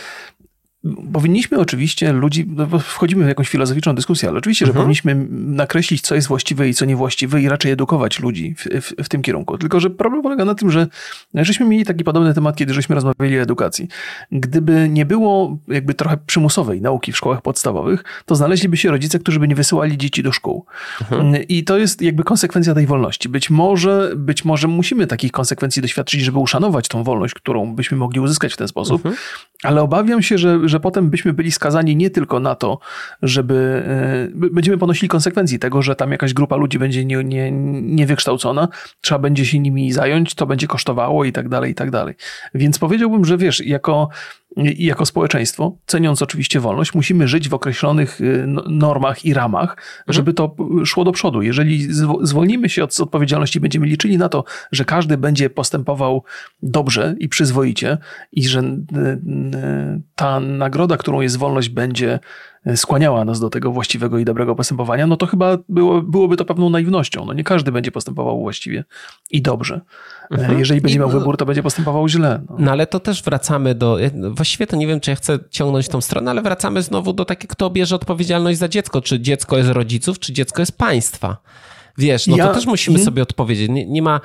powinniśmy 1.12 1.58
oczywiście 1.58 2.12
ludzi, 2.12 2.46
no 2.48 2.78
wchodzimy 2.78 3.24
w 3.24 3.28
jakąś 3.28 3.48
filozoficzną 3.48 3.94
dyskusję, 3.94 4.28
ale 4.28 4.38
oczywiście, 4.38 4.64
mhm. 4.64 4.74
że 4.74 4.80
powinniśmy 4.80 5.26
nakreślić, 5.30 6.00
co 6.00 6.14
jest 6.14 6.28
właściwe 6.28 6.68
i 6.68 6.74
co 6.74 6.84
niewłaściwe 6.84 7.42
i 7.42 7.48
raczej 7.48 7.72
edukować 7.72 8.20
ludzi 8.20 8.54
w, 8.58 8.64
w, 8.64 9.04
w, 9.04 9.08
tym 9.08 9.22
kierunku. 9.22 9.58
Tylko, 9.58 9.80
że 9.80 9.90
problem 9.90 10.22
polega 10.22 10.44
na 10.44 10.54
tym, 10.54 10.70
że 10.70 10.86
żeśmy 11.34 11.66
mieli 11.66 11.84
taki 11.84 12.04
podobny 12.04 12.34
temat, 12.34 12.56
kiedy 12.56 12.74
żeśmy 12.74 12.94
rozmawiali 12.94 13.38
o 13.38 13.42
edukacji. 13.42 13.88
Gdyby 14.32 14.88
nie 14.88 15.06
było 15.06 15.58
jakby 15.68 15.94
trochę 15.94 16.16
przymusowej 16.26 16.80
nauki 16.80 17.12
w 17.12 17.16
szkołach 17.16 17.42
podstawowych, 17.42 18.04
to 18.26 18.34
znaleźliby 18.34 18.76
się 18.76 18.90
rodzice, 18.90 19.18
którzy 19.18 19.40
by 19.40 19.48
nie 19.48 19.54
wysyłali 19.54 19.98
dzieci 19.98 20.22
do 20.22 20.32
szkół. 20.32 20.66
Mhm. 21.00 21.44
I 21.48 21.64
to 21.64 21.78
jest 21.78 22.02
jakby 22.02 22.24
konsekwencja 22.24 22.74
tej 22.74 22.86
wolności. 22.86 23.28
Być 23.28 23.50
może, 23.50 24.12
być 24.16 24.44
może 24.44 24.68
musimy 24.68 25.06
takich 25.06 25.32
konsekwencji 25.32 25.82
doświadczyć, 25.82 26.20
żeby 26.20 26.38
uszanować 26.38 26.88
tą 26.88 27.04
wolność, 27.04 27.34
którą 27.34 27.74
byśmy 27.74 27.96
mogli 27.96 28.20
uzyskać 28.20 28.52
w 28.54 28.56
ten 28.56 28.68
sposób, 28.68 28.96
mhm. 28.96 29.14
ale 29.62 29.82
obawiam 29.82 30.22
się, 30.22 30.38
że, 30.38 30.68
że 30.68 30.75
że 30.76 30.80
potem 30.80 31.10
byśmy 31.10 31.32
byli 31.32 31.52
skazani 31.52 31.96
nie 31.96 32.10
tylko 32.10 32.40
na 32.40 32.54
to, 32.54 32.78
żeby 33.22 33.82
e, 34.34 34.50
będziemy 34.50 34.78
ponosili 34.78 35.08
konsekwencje 35.08 35.58
tego, 35.58 35.82
że 35.82 35.96
tam 35.96 36.12
jakaś 36.12 36.34
grupa 36.34 36.56
ludzi 36.56 36.78
będzie 36.78 37.04
nie, 37.04 37.24
nie, 37.24 37.52
niewykształcona, 37.82 38.68
trzeba 39.00 39.18
będzie 39.18 39.46
się 39.46 39.58
nimi 39.58 39.92
zająć, 39.92 40.34
to 40.34 40.46
będzie 40.46 40.66
kosztowało 40.66 41.24
i 41.24 41.32
tak 41.32 41.48
dalej, 41.48 41.72
i 41.72 41.74
tak 41.74 41.90
dalej. 41.90 42.14
Więc 42.54 42.78
powiedziałbym, 42.78 43.24
że 43.24 43.36
wiesz, 43.36 43.60
jako 43.66 44.08
i 44.56 44.84
jako 44.84 45.06
społeczeństwo, 45.06 45.76
ceniąc 45.86 46.22
oczywiście 46.22 46.60
wolność, 46.60 46.94
musimy 46.94 47.28
żyć 47.28 47.48
w 47.48 47.54
określonych 47.54 48.20
y, 48.20 48.44
no, 48.46 48.62
normach 48.68 49.24
i 49.24 49.34
ramach, 49.34 49.70
mhm. 49.70 49.96
żeby 50.08 50.32
to 50.32 50.56
szło 50.84 51.04
do 51.04 51.12
przodu. 51.12 51.42
Jeżeli 51.42 51.88
zwolnimy 52.22 52.68
się 52.68 52.84
od 52.84 53.00
odpowiedzialności, 53.00 53.60
będziemy 53.60 53.86
liczyli 53.86 54.18
na 54.18 54.28
to, 54.28 54.44
że 54.72 54.84
każdy 54.84 55.16
będzie 55.16 55.50
postępował 55.50 56.24
dobrze 56.62 57.14
i 57.18 57.28
przyzwoicie 57.28 57.98
i 58.32 58.48
że 58.48 58.60
y, 58.60 58.82
ta 60.14 60.40
nagroda, 60.58 60.96
którą 60.96 61.20
jest 61.20 61.36
wolność, 61.36 61.68
będzie 61.68 62.18
skłaniała 62.76 63.24
nas 63.24 63.40
do 63.40 63.50
tego 63.50 63.72
właściwego 63.72 64.18
i 64.18 64.24
dobrego 64.24 64.54
postępowania, 64.54 65.06
no 65.06 65.16
to 65.16 65.26
chyba 65.26 65.58
było, 65.68 66.02
byłoby 66.02 66.36
to 66.36 66.44
pewną 66.44 66.70
naiwnością. 66.70 67.24
No 67.24 67.32
nie 67.32 67.44
każdy 67.44 67.72
będzie 67.72 67.92
postępował 67.92 68.40
właściwie 68.40 68.84
i 69.30 69.42
dobrze. 69.42 69.80
Mhm. 70.30 70.58
Jeżeli 70.58 70.80
będzie 70.80 70.96
I, 70.96 71.00
miał 71.00 71.08
wybór, 71.08 71.36
to 71.36 71.46
będzie 71.46 71.62
postępował 71.62 72.08
źle. 72.08 72.42
No. 72.50 72.56
no. 72.58 72.70
ale 72.70 72.86
to 72.86 73.00
też 73.00 73.22
wracamy 73.22 73.74
do. 73.74 73.98
Właściwie 74.30 74.66
to 74.66 74.76
nie 74.76 74.86
wiem, 74.86 75.00
czy 75.00 75.10
ja 75.10 75.16
chcę 75.16 75.38
ciągnąć 75.50 75.88
tą 75.88 76.00
stronę, 76.00 76.30
ale 76.30 76.42
wracamy 76.42 76.82
znowu 76.82 77.12
do 77.12 77.24
takiego, 77.24 77.52
kto 77.52 77.70
bierze 77.70 77.96
odpowiedzialność 77.96 78.58
za 78.58 78.68
dziecko. 78.68 79.00
Czy 79.00 79.20
dziecko 79.20 79.56
jest 79.56 79.70
rodziców, 79.70 80.18
czy 80.18 80.32
dziecko 80.32 80.62
jest 80.62 80.78
państwa. 80.78 81.36
Wiesz, 81.98 82.26
no 82.26 82.36
ja, 82.36 82.46
to 82.48 82.54
też 82.54 82.66
musimy 82.66 82.98
sobie 82.98 83.22
odpowiedzieć. 83.22 83.68
Nie, 83.70 83.86
nie, 83.86 84.02
ma. 84.02 84.20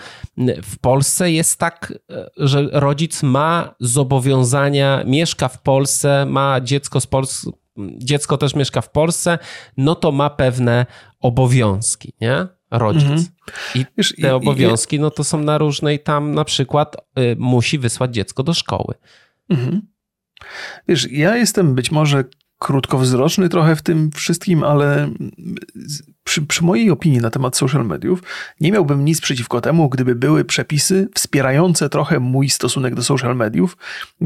W 0.63 0.79
Polsce 0.79 1.31
jest 1.31 1.59
tak, 1.59 1.93
że 2.37 2.69
rodzic 2.71 3.23
ma 3.23 3.75
zobowiązania, 3.79 5.03
mieszka 5.05 5.47
w 5.47 5.61
Polsce, 5.61 6.25
ma 6.25 6.61
dziecko 6.61 7.01
z 7.01 7.07
Polski, 7.07 7.51
dziecko 7.97 8.37
też 8.37 8.55
mieszka 8.55 8.81
w 8.81 8.91
Polsce, 8.91 9.39
no 9.77 9.95
to 9.95 10.11
ma 10.11 10.29
pewne 10.29 10.85
obowiązki, 11.19 12.13
nie? 12.21 12.47
Rodzic. 12.71 13.03
Mhm. 13.03 13.25
I 13.75 13.85
Wiesz, 13.97 14.13
te 14.21 14.27
i, 14.27 14.31
obowiązki, 14.31 14.95
i, 14.95 14.99
no 14.99 15.11
to 15.11 15.23
są 15.23 15.43
na 15.43 15.57
różnej 15.57 15.99
tam 15.99 16.35
na 16.35 16.45
przykład 16.45 16.95
y, 17.19 17.35
musi 17.39 17.79
wysłać 17.79 18.13
dziecko 18.13 18.43
do 18.43 18.53
szkoły. 18.53 18.93
Mhm. 19.49 19.81
Wiesz, 20.87 21.11
ja 21.11 21.37
jestem 21.37 21.75
być 21.75 21.91
może 21.91 22.23
krótkowzroczny 22.57 23.49
trochę 23.49 23.75
w 23.75 23.81
tym 23.81 24.11
wszystkim, 24.11 24.63
ale 24.63 25.09
przy, 26.31 26.41
przy, 26.41 26.63
mojej 26.63 26.91
opinii 26.91 27.19
na 27.19 27.29
temat 27.29 27.57
social 27.57 27.85
mediów 27.85 28.23
nie 28.61 28.71
miałbym 28.71 29.05
nic 29.05 29.21
przeciwko 29.21 29.61
temu, 29.61 29.89
gdyby 29.89 30.15
były 30.15 30.45
przepisy 30.45 31.09
wspierające 31.15 31.89
trochę 31.89 32.19
mój 32.19 32.49
stosunek 32.49 32.95
do 32.95 33.03
social 33.03 33.35
mediów, 33.35 33.77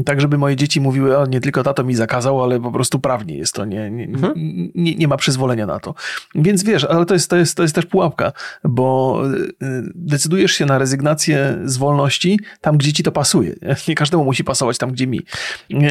tak 0.04 0.20
żeby 0.20 0.38
moje 0.38 0.56
dzieci 0.56 0.80
mówiły, 0.80 1.18
o 1.18 1.26
nie 1.26 1.40
tylko 1.40 1.62
tato 1.62 1.84
mi 1.84 1.94
zakazał, 1.94 2.42
ale 2.42 2.60
po 2.60 2.72
prostu 2.72 2.98
prawnie 2.98 3.36
jest 3.36 3.54
to, 3.54 3.64
nie, 3.64 3.90
nie, 3.90 4.04
mhm. 4.04 4.32
nie, 4.74 4.94
nie, 4.94 5.08
ma 5.08 5.16
przyzwolenia 5.16 5.66
na 5.66 5.80
to. 5.80 5.94
Więc 6.34 6.64
wiesz, 6.64 6.84
ale 6.84 7.06
to 7.06 7.14
jest, 7.14 7.30
to 7.30 7.36
jest, 7.36 7.56
to 7.56 7.62
jest 7.62 7.74
też 7.74 7.86
pułapka, 7.86 8.32
bo 8.64 9.22
y, 9.34 9.52
decydujesz 9.94 10.52
się 10.52 10.66
na 10.66 10.78
rezygnację 10.78 11.58
z 11.64 11.76
wolności 11.76 12.40
tam, 12.60 12.78
gdzie 12.78 12.92
ci 12.92 13.02
to 13.02 13.12
pasuje. 13.12 13.54
Nie, 13.62 13.76
nie 13.88 13.94
każdemu 13.94 14.24
musi 14.24 14.44
pasować 14.44 14.78
tam, 14.78 14.92
gdzie 14.92 15.06
mi. 15.06 15.20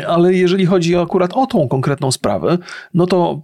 Ale 0.08 0.34
jeżeli 0.34 0.66
chodzi 0.66 0.96
akurat 0.96 1.34
o 1.34 1.48
tą 1.48 1.68
konkretną 1.68 2.12
sprawę, 2.12 2.58
no 2.94 3.08
to 3.08 3.42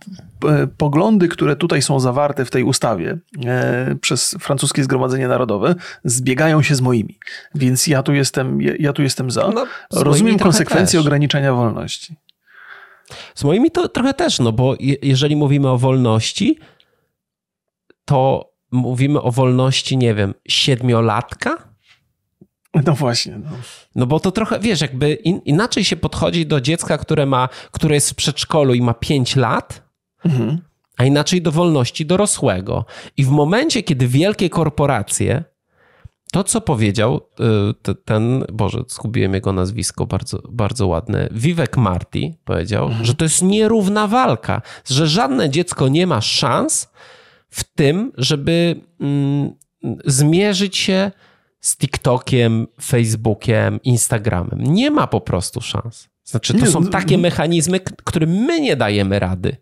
poglądy, 0.77 1.27
które 1.27 1.55
tutaj 1.55 1.81
są 1.81 1.99
zawarte 1.99 2.45
w 2.45 2.51
tej 2.51 2.63
ustawie 2.63 3.17
e, 3.45 3.95
przez 4.01 4.35
francuskie 4.39 4.83
Zgromadzenie 4.83 5.27
Narodowe 5.27 5.75
zbiegają 6.03 6.61
się 6.61 6.75
z 6.75 6.81
moimi. 6.81 7.19
Więc 7.55 7.87
ja 7.87 8.03
tu 8.03 8.13
jestem, 8.13 8.61
ja, 8.61 8.93
tu 8.93 9.03
jestem 9.03 9.31
za. 9.31 9.47
No, 9.47 9.65
Rozumiem 9.93 10.39
konsekwencje 10.39 10.99
też. 10.99 11.05
ograniczenia 11.05 11.53
wolności. 11.53 12.15
Z 13.35 13.43
moimi 13.43 13.71
to 13.71 13.89
trochę 13.89 14.13
też, 14.13 14.39
no 14.39 14.51
bo 14.51 14.75
jeżeli 15.01 15.35
mówimy 15.35 15.69
o 15.69 15.77
wolności, 15.77 16.59
to 18.05 18.51
mówimy 18.71 19.21
o 19.21 19.31
wolności, 19.31 19.97
nie 19.97 20.15
wiem, 20.15 20.33
siedmiolatka? 20.47 21.71
No 22.85 22.93
właśnie. 22.93 23.37
No. 23.37 23.49
no 23.95 24.05
bo 24.05 24.19
to 24.19 24.31
trochę, 24.31 24.59
wiesz, 24.59 24.81
jakby 24.81 25.13
in, 25.13 25.39
inaczej 25.45 25.83
się 25.83 25.95
podchodzi 25.95 26.45
do 26.45 26.61
dziecka, 26.61 26.97
które, 26.97 27.25
ma, 27.25 27.49
które 27.71 27.95
jest 27.95 28.09
w 28.09 28.15
przedszkolu 28.15 28.73
i 28.73 28.81
ma 28.81 28.93
5 28.93 29.35
lat, 29.35 29.90
mhm 30.25 30.61
a 31.01 31.05
inaczej 31.05 31.41
do 31.41 31.51
wolności 31.51 32.05
dorosłego. 32.05 32.85
I 33.17 33.25
w 33.25 33.29
momencie, 33.29 33.83
kiedy 33.83 34.07
wielkie 34.07 34.49
korporacje, 34.49 35.43
to 36.31 36.43
co 36.43 36.61
powiedział 36.61 37.21
y, 37.89 37.95
ten, 37.95 38.45
Boże, 38.53 38.83
zgubiłem 38.87 39.33
jego 39.33 39.53
nazwisko, 39.53 40.05
bardzo, 40.05 40.41
bardzo 40.49 40.87
ładne, 40.87 41.29
Vivek 41.31 41.77
Marty 41.77 42.33
powiedział, 42.45 42.85
mhm. 42.87 43.05
że 43.05 43.15
to 43.15 43.25
jest 43.25 43.41
nierówna 43.41 44.07
walka, 44.07 44.61
że 44.85 45.07
żadne 45.07 45.49
dziecko 45.49 45.87
nie 45.87 46.07
ma 46.07 46.21
szans 46.21 46.89
w 47.49 47.63
tym, 47.63 48.11
żeby 48.17 48.81
mm, 48.99 49.53
zmierzyć 50.05 50.77
się 50.77 51.11
z 51.59 51.77
TikTokiem, 51.77 52.67
Facebookiem, 52.81 53.79
Instagramem. 53.83 54.63
Nie 54.63 54.91
ma 54.91 55.07
po 55.07 55.21
prostu 55.21 55.61
szans. 55.61 56.09
Znaczy, 56.23 56.53
to 56.53 56.65
są 56.65 56.85
takie 56.85 57.17
mechanizmy, 57.17 57.79
którym 57.79 58.29
my 58.29 58.61
nie 58.61 58.75
dajemy 58.75 59.19
rady. 59.19 59.57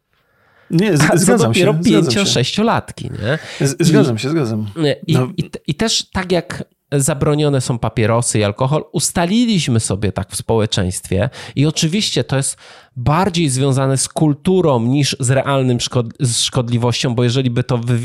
Nie, 0.71 0.97
z, 0.97 1.01
zgadzam 1.21 1.51
dopiero 1.51 1.73
się. 1.73 1.79
dopiero 1.79 2.03
5-6-latki, 2.03 3.11
nie? 3.11 3.67
Z, 3.67 3.87
zgadzam 3.87 4.17
się, 4.17 4.29
zgadzam. 4.29 4.65
I, 5.07 5.13
no. 5.13 5.27
i, 5.37 5.49
I, 5.67 5.75
też 5.75 6.09
tak 6.11 6.31
jak 6.31 6.63
zabronione 6.91 7.61
są 7.61 7.79
papierosy 7.79 8.39
i 8.39 8.43
alkohol. 8.43 8.83
Ustaliliśmy 8.91 9.79
sobie 9.79 10.11
tak 10.11 10.31
w 10.31 10.35
społeczeństwie 10.35 11.29
i 11.55 11.65
oczywiście 11.65 12.23
to 12.23 12.37
jest 12.37 12.57
bardziej 12.95 13.49
związane 13.49 13.97
z 13.97 14.07
kulturą 14.07 14.85
niż 14.85 15.15
z 15.19 15.29
realnym 15.29 15.79
szkod 15.79 16.07
z 16.19 16.37
szkodliwością, 16.37 17.15
bo 17.15 17.23
jeżeli 17.23 17.49
by 17.49 17.63
to 17.63 17.77
wy 17.77 17.99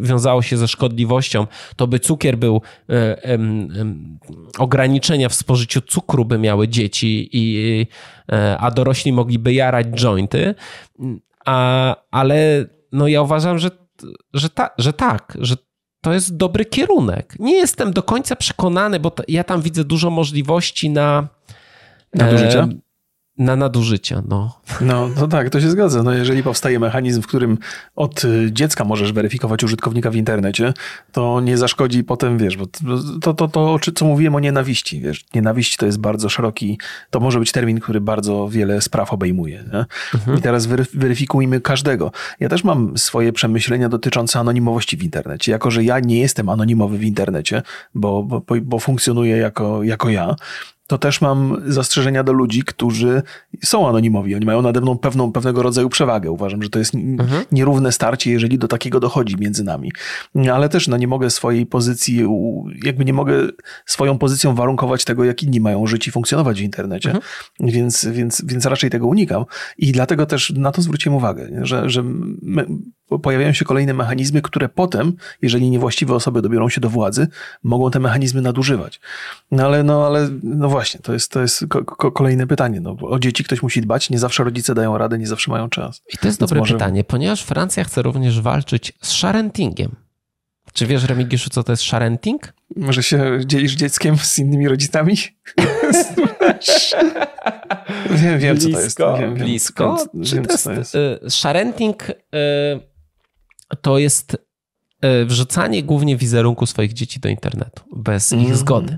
wiązało 0.00 0.42
się 0.42 0.56
ze 0.56 0.68
szkodliwością, 0.68 1.46
to 1.76 1.86
by 1.86 2.00
cukier 2.00 2.38
był, 2.38 2.62
e, 2.88 3.24
e, 3.24 3.38
ograniczenia 4.58 5.28
w 5.28 5.34
spożyciu 5.34 5.80
cukru 5.80 6.24
by 6.24 6.38
miały 6.38 6.68
dzieci, 6.68 7.28
i, 7.32 7.86
e, 8.32 8.58
a 8.58 8.70
dorośli 8.70 9.12
mogliby 9.12 9.52
jarać 9.52 9.86
jointy, 9.86 10.54
a, 11.48 11.96
ale 12.10 12.66
no 12.92 13.08
ja 13.08 13.22
uważam, 13.22 13.58
że, 13.58 13.70
że, 14.34 14.50
ta, 14.50 14.70
że 14.78 14.92
tak, 14.92 15.38
że 15.40 15.56
to 16.00 16.12
jest 16.12 16.36
dobry 16.36 16.64
kierunek. 16.64 17.34
Nie 17.38 17.54
jestem 17.54 17.92
do 17.92 18.02
końca 18.02 18.36
przekonany, 18.36 19.00
bo 19.00 19.12
ja 19.28 19.44
tam 19.44 19.62
widzę 19.62 19.84
dużo 19.84 20.10
możliwości 20.10 20.90
na. 20.90 21.28
Nadużycia? 22.14 22.60
E, 22.60 22.68
na 23.38 23.56
nadużycia, 23.56 24.22
no. 24.28 24.60
No, 24.80 25.08
no 25.16 25.28
tak, 25.28 25.50
to 25.50 25.60
się 25.60 25.70
zgadza. 25.70 26.02
No, 26.02 26.12
jeżeli 26.12 26.42
powstaje 26.42 26.78
mechanizm, 26.78 27.22
w 27.22 27.26
którym 27.26 27.58
od 27.96 28.22
dziecka 28.50 28.84
możesz 28.84 29.12
weryfikować 29.12 29.64
użytkownika 29.64 30.10
w 30.10 30.16
internecie, 30.16 30.74
to 31.12 31.40
nie 31.40 31.58
zaszkodzi 31.58 32.04
potem, 32.04 32.38
wiesz, 32.38 32.56
bo 32.56 32.66
to, 33.20 33.34
to, 33.34 33.48
to, 33.48 33.78
to 33.78 33.92
co 33.94 34.04
mówiłem 34.04 34.34
o 34.34 34.40
nienawiści, 34.40 35.00
wiesz, 35.00 35.24
nienawiść 35.34 35.76
to 35.76 35.86
jest 35.86 35.98
bardzo 35.98 36.28
szeroki, 36.28 36.78
to 37.10 37.20
może 37.20 37.38
być 37.38 37.52
termin, 37.52 37.80
który 37.80 38.00
bardzo 38.00 38.48
wiele 38.48 38.80
spraw 38.80 39.12
obejmuje. 39.12 39.64
Mhm. 40.14 40.38
I 40.38 40.42
teraz 40.42 40.66
weryfikujmy 40.94 41.60
każdego. 41.60 42.12
Ja 42.40 42.48
też 42.48 42.64
mam 42.64 42.98
swoje 42.98 43.32
przemyślenia 43.32 43.88
dotyczące 43.88 44.38
anonimowości 44.38 44.96
w 44.96 45.02
internecie. 45.02 45.52
Jako, 45.52 45.70
że 45.70 45.84
ja 45.84 46.00
nie 46.00 46.20
jestem 46.20 46.48
anonimowy 46.48 46.98
w 46.98 47.04
internecie, 47.04 47.62
bo, 47.94 48.22
bo, 48.22 48.42
bo 48.62 48.78
funkcjonuję 48.78 49.36
jako, 49.36 49.82
jako 49.82 50.08
ja, 50.08 50.36
to 50.88 50.98
też 50.98 51.20
mam 51.20 51.62
zastrzeżenia 51.66 52.24
do 52.24 52.32
ludzi, 52.32 52.62
którzy 52.62 53.22
są 53.64 53.88
anonimowi. 53.88 54.34
Oni 54.34 54.46
mają 54.46 54.62
nade 54.62 54.80
mną 54.80 54.98
pewną, 54.98 55.32
pewnego 55.32 55.62
rodzaju 55.62 55.88
przewagę. 55.88 56.30
Uważam, 56.30 56.62
że 56.62 56.70
to 56.70 56.78
jest 56.78 56.94
mhm. 56.94 57.44
nierówne 57.52 57.92
starcie, 57.92 58.30
jeżeli 58.30 58.58
do 58.58 58.68
takiego 58.68 59.00
dochodzi 59.00 59.36
między 59.38 59.64
nami. 59.64 59.92
Ale 60.52 60.68
też 60.68 60.88
no, 60.88 60.96
nie 60.96 61.08
mogę 61.08 61.30
swojej 61.30 61.66
pozycji, 61.66 62.24
jakby 62.84 63.04
nie 63.04 63.12
mogę 63.12 63.34
swoją 63.86 64.18
pozycją 64.18 64.54
warunkować 64.54 65.04
tego, 65.04 65.24
jak 65.24 65.42
inni 65.42 65.60
mają 65.60 65.86
żyć 65.86 66.08
i 66.08 66.10
funkcjonować 66.10 66.60
w 66.60 66.64
internecie. 66.64 67.10
Mhm. 67.10 67.24
Więc, 67.60 68.04
więc, 68.04 68.42
więc 68.44 68.66
raczej 68.66 68.90
tego 68.90 69.06
unikam. 69.06 69.44
I 69.78 69.92
dlatego 69.92 70.26
też 70.26 70.52
na 70.56 70.72
to 70.72 70.82
zwróciłem 70.82 71.16
uwagę, 71.16 71.48
że, 71.62 71.90
że 71.90 72.04
pojawiają 73.22 73.52
się 73.52 73.64
kolejne 73.64 73.94
mechanizmy, 73.94 74.42
które 74.42 74.68
potem, 74.68 75.12
jeżeli 75.42 75.70
niewłaściwe 75.70 76.14
osoby 76.14 76.42
dobiorą 76.42 76.68
się 76.68 76.80
do 76.80 76.90
władzy, 76.90 77.28
mogą 77.62 77.90
te 77.90 78.00
mechanizmy 78.00 78.42
nadużywać. 78.42 79.00
No 79.50 79.64
ale, 79.64 79.82
no, 79.82 80.06
ale 80.06 80.28
no 80.42 80.68
właśnie, 80.68 81.00
to 81.00 81.12
jest, 81.12 81.30
to 81.30 81.40
jest 81.40 81.66
ko 81.68 82.12
kolejne 82.12 82.46
pytanie. 82.46 82.80
No, 82.80 82.96
o 83.00 83.18
dzieci 83.18 83.44
ktoś 83.44 83.62
musi 83.62 83.80
dbać, 83.80 84.10
nie 84.10 84.18
zawsze 84.18 84.44
rodzice 84.44 84.74
dają 84.74 84.98
radę, 84.98 85.18
nie 85.18 85.26
zawsze 85.26 85.50
mają 85.50 85.68
czas. 85.68 86.02
I 86.14 86.18
to 86.18 86.28
jest 86.28 86.38
Więc 86.40 86.50
dobre 86.50 86.58
może... 86.58 86.74
pytanie, 86.74 87.04
ponieważ 87.04 87.42
Francja 87.42 87.84
chce 87.84 88.02
również 88.02 88.40
walczyć 88.40 88.92
z 89.02 89.08
sharentingiem. 89.08 89.96
Czy 90.72 90.86
wiesz, 90.86 91.04
Remigiuszu, 91.04 91.50
co 91.50 91.62
to 91.62 91.72
jest 91.72 91.82
sharenting? 91.82 92.52
Może 92.76 93.02
się 93.02 93.40
dzielisz 93.46 93.72
dzieckiem 93.72 94.16
z 94.18 94.38
innymi 94.38 94.68
rodzicami? 94.68 95.16
wiem, 98.10 98.38
wiem, 98.38 98.56
blisko, 98.56 98.70
co 98.70 98.72
to 98.72 98.80
jest. 98.80 98.98
Wiem, 99.20 99.34
blisko. 99.34 99.96
Wiem, 100.14 100.24
wiem, 100.24 100.44
to, 100.44 100.52
jest, 100.52 100.66
jest. 100.66 100.96
Sharenting 101.28 102.10
y, 102.10 102.14
to 103.76 103.98
jest 103.98 104.34
y, 105.04 105.24
wrzucanie 105.24 105.82
głównie 105.82 106.16
wizerunku 106.16 106.66
swoich 106.66 106.92
dzieci 106.92 107.20
do 107.20 107.28
internetu 107.28 107.82
bez 107.96 108.32
mm. 108.32 108.44
ich 108.44 108.56
zgody. 108.56 108.96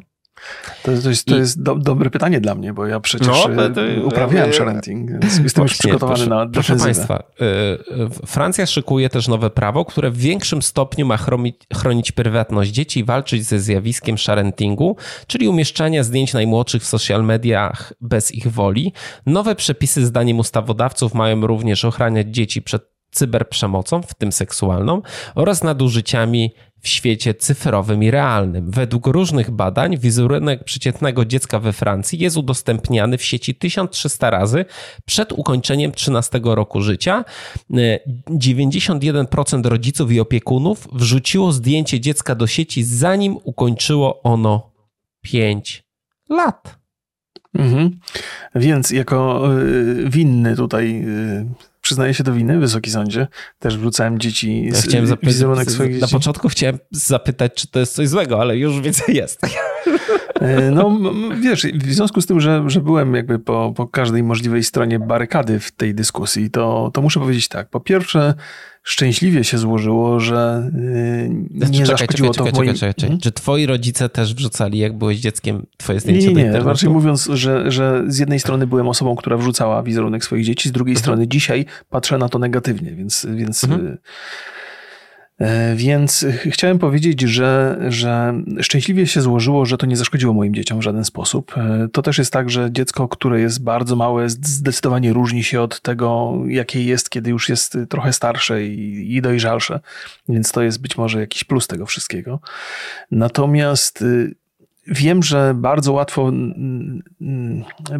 To, 0.83 1.03
to 1.03 1.09
jest, 1.09 1.25
to 1.25 1.37
jest 1.37 1.63
do, 1.63 1.75
dobre 1.75 2.11
pytanie 2.11 2.41
dla 2.41 2.55
mnie, 2.55 2.73
bo 2.73 2.87
ja 2.87 3.01
przecież 3.01 3.29
no, 3.29 3.69
to, 3.75 3.87
y, 3.87 4.05
uprawiałem 4.05 4.53
sharenting, 4.53 5.11
więc 5.11 5.39
jestem 5.39 5.63
już 5.63 5.79
przygotowany 5.79 6.17
proszę, 6.17 6.31
na 6.31 6.47
defensywę. 6.47 6.85
Proszę 6.85 6.85
Państwa, 6.85 7.23
y, 8.23 8.27
Francja 8.27 8.67
szykuje 8.67 9.09
też 9.09 9.29
nowe 9.29 9.51
prawo, 9.51 9.85
które 9.85 10.11
w 10.11 10.17
większym 10.17 10.63
stopniu 10.63 11.07
ma 11.07 11.17
chronić, 11.17 11.57
chronić 11.75 12.13
prywatność 12.13 12.71
dzieci 12.71 13.01
i 13.01 13.05
walczyć 13.05 13.45
ze 13.45 13.61
zjawiskiem 13.61 14.19
sharentingu, 14.19 14.97
czyli 15.27 15.49
umieszczania 15.49 16.03
zdjęć 16.03 16.33
najmłodszych 16.33 16.83
w 16.83 16.87
social 16.87 17.25
mediach 17.25 17.93
bez 18.01 18.35
ich 18.35 18.53
woli. 18.53 18.93
Nowe 19.27 19.55
przepisy 19.55 20.07
zdaniem 20.07 20.39
ustawodawców 20.39 21.15
mają 21.15 21.47
również 21.47 21.85
ochraniać 21.85 22.27
dzieci 22.29 22.63
przed 22.63 23.00
cyberprzemocą, 23.11 24.03
w 24.03 24.15
tym 24.15 24.33
seksualną, 24.33 25.03
oraz 25.35 25.65
nadużyciami 25.65 26.51
w 26.81 26.89
świecie 26.89 27.35
cyfrowym 27.35 28.03
i 28.03 28.11
realnym. 28.11 28.71
Według 28.71 29.07
różnych 29.07 29.51
badań 29.51 29.99
wizerunek 29.99 30.65
przeciętnego 30.65 31.25
dziecka 31.25 31.59
we 31.59 31.73
Francji 31.73 32.19
jest 32.19 32.37
udostępniany 32.37 33.19
w 33.19 33.25
sieci 33.25 33.55
1300 33.55 34.31
razy 34.31 34.65
przed 35.05 35.33
ukończeniem 35.33 35.93
13 35.93 36.41
roku 36.45 36.81
życia. 36.81 37.25
91% 38.31 39.67
rodziców 39.67 40.13
i 40.13 40.21
opiekunów 40.21 40.89
wrzuciło 40.93 41.53
zdjęcie 41.53 42.01
dziecka 42.01 42.35
do 42.35 42.47
sieci 42.47 42.85
zanim 42.85 43.37
ukończyło 43.45 44.23
ono 44.23 44.73
5 45.23 45.85
lat. 46.29 46.81
Mhm. 47.55 47.99
Więc 48.55 48.91
jako 48.91 49.49
y, 49.59 50.11
winny 50.11 50.57
tutaj 50.57 51.03
y, 51.05 51.70
przyznaję 51.91 52.15
się 52.15 52.25
do 52.25 52.33
winy, 52.33 52.59
Wysoki 52.59 52.91
Sądzie. 52.91 53.27
Też 53.59 53.79
wrzucałem 53.79 54.19
dzieci 54.19 54.65
ja 54.65 54.81
chciałem 54.81 55.07
wizerunek 55.23 55.71
swoich 55.71 55.91
dzieci. 55.91 56.01
Na 56.03 56.09
początku 56.09 56.49
chciałem 56.49 56.79
zapytać, 56.91 57.55
czy 57.55 57.69
to 57.69 57.81
jest 57.81 57.95
coś 57.95 58.09
złego, 58.09 58.41
ale 58.41 58.57
już 58.57 58.81
więcej 58.81 59.17
jest. 59.17 59.41
E, 60.41 60.71
no 60.71 61.01
wiesz, 61.41 61.67
w 61.75 61.93
związku 61.93 62.21
z 62.21 62.27
tym, 62.27 62.41
że, 62.41 62.65
że 62.67 62.81
byłem 62.81 63.15
jakby 63.15 63.39
po, 63.39 63.73
po 63.77 63.87
każdej 63.87 64.23
możliwej 64.23 64.65
stronie 64.65 64.99
barykady 64.99 65.61
w 65.61 65.71
tej 65.71 65.95
dyskusji, 65.95 66.51
to, 66.51 66.91
to 66.95 67.03
muszę 67.03 67.21
powiedzieć 67.21 67.49
tak. 67.49 67.69
Po 67.69 67.81
pierwsze, 67.81 68.35
szczęśliwie 68.83 69.45
się 69.45 69.59
złożyło, 69.59 70.21
że 70.21 70.71
y, 70.75 71.31
nie 71.51 71.71
czekaj, 71.71 71.87
zaszkodziło 71.87 72.35
czekaj, 72.35 72.39
to 72.39 72.45
czekaj, 72.45 72.67
moim... 72.67 72.75
czekaj, 72.75 72.95
czekaj. 72.95 73.09
Hmm? 73.09 73.21
Czy 73.21 73.33
twoi 73.33 73.67
rodzice 73.67 74.09
też 74.09 74.35
wrzucali, 74.35 74.79
jak 74.79 74.99
byłeś 74.99 75.19
dzieckiem, 75.19 75.67
twoje 75.77 76.01
zdjęcie 76.01 76.29
Nie, 76.29 76.35
nie, 76.35 76.45
nie. 76.45 76.61
Raczej 76.61 76.91
mówiąc, 76.91 77.29
że, 77.33 77.71
że 77.71 78.05
z 78.07 78.19
jednej 78.19 78.41
strony 78.41 78.67
byłem 78.67 78.89
osobą, 78.89 79.17
która 79.17 79.37
wrzucała 79.37 79.83
wizerunek 79.83 80.25
swoich 80.25 80.45
dzieci, 80.45 80.69
z 80.69 80.73
drugiej 80.73 80.93
mhm. 80.93 81.03
strony 81.03 81.29
dzisiaj 81.29 81.67
patrzę 81.91 82.19
na 82.19 82.29
to 82.29 82.39
negatywnie, 82.39 82.93
więc, 82.93 83.27
więc 83.31 83.65
mhm. 83.65 83.99
E, 85.41 85.75
więc 85.77 86.27
chciałem 86.51 86.79
powiedzieć, 86.79 87.21
że, 87.21 87.79
że 87.89 88.35
szczęśliwie 88.61 89.07
się 89.07 89.21
złożyło, 89.21 89.67
że 89.67 89.79
to 89.79 89.87
nie 89.87 89.97
zaszkodziło 89.97 90.35
moim 90.35 90.55
dzieciom 90.55 90.79
w 90.79 90.83
żaden 90.83 91.05
sposób. 91.05 91.59
E, 91.59 91.89
to 91.93 92.03
też 92.03 92.19
jest 92.19 92.33
tak, 92.33 92.51
że 92.51 92.73
dziecko, 92.73 93.09
które 93.09 93.41
jest 93.41 93.63
bardzo 93.63 93.97
małe, 93.97 94.31
zdecydowanie 94.31 95.13
różni 95.13 95.45
się 95.45 95.61
od 95.61 95.81
tego, 95.81 96.35
jakie 96.47 96.85
jest, 96.85 97.11
kiedy 97.11 97.31
już 97.31 97.49
jest 97.49 97.79
trochę 97.89 98.13
starsze 98.13 98.65
i, 98.65 99.17
i 99.17 99.23
dojrzalsze. 99.23 99.81
Więc 100.29 100.53
to 100.53 100.63
jest 100.63 100.83
być 100.83 100.99
może 100.99 101.21
jakiś 101.21 101.45
plus 101.45 101.67
tego 101.67 101.87
wszystkiego. 101.87 102.41
Natomiast 103.11 104.03
y, 104.03 104.35
wiem, 104.87 105.23
że 105.23 105.53
bardzo 105.55 105.93
łatwo, 105.93 106.33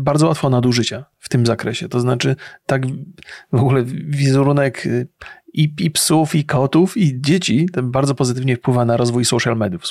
bardzo 0.01 0.27
łatwo 0.27 0.51
nadużycia 0.51 1.05
w 1.19 1.29
tym 1.29 1.47
zakresie. 1.47 1.89
To 1.89 2.01
znaczy, 2.01 2.37
tak 2.67 2.83
w 3.53 3.61
ogóle 3.61 3.85
wizerunek 4.05 4.87
y, 4.87 5.09
i, 5.53 5.75
i 5.81 5.91
psów, 5.91 6.35
i 6.35 6.45
kotów, 6.45 6.97
i 6.97 7.21
dzieci 7.21 7.67
to 7.73 7.83
bardzo 7.83 8.15
pozytywnie 8.15 8.57
wpływa 8.57 8.85
na 8.85 8.97
rozwój 8.97 9.25
social 9.25 9.57
mediów, 9.57 9.83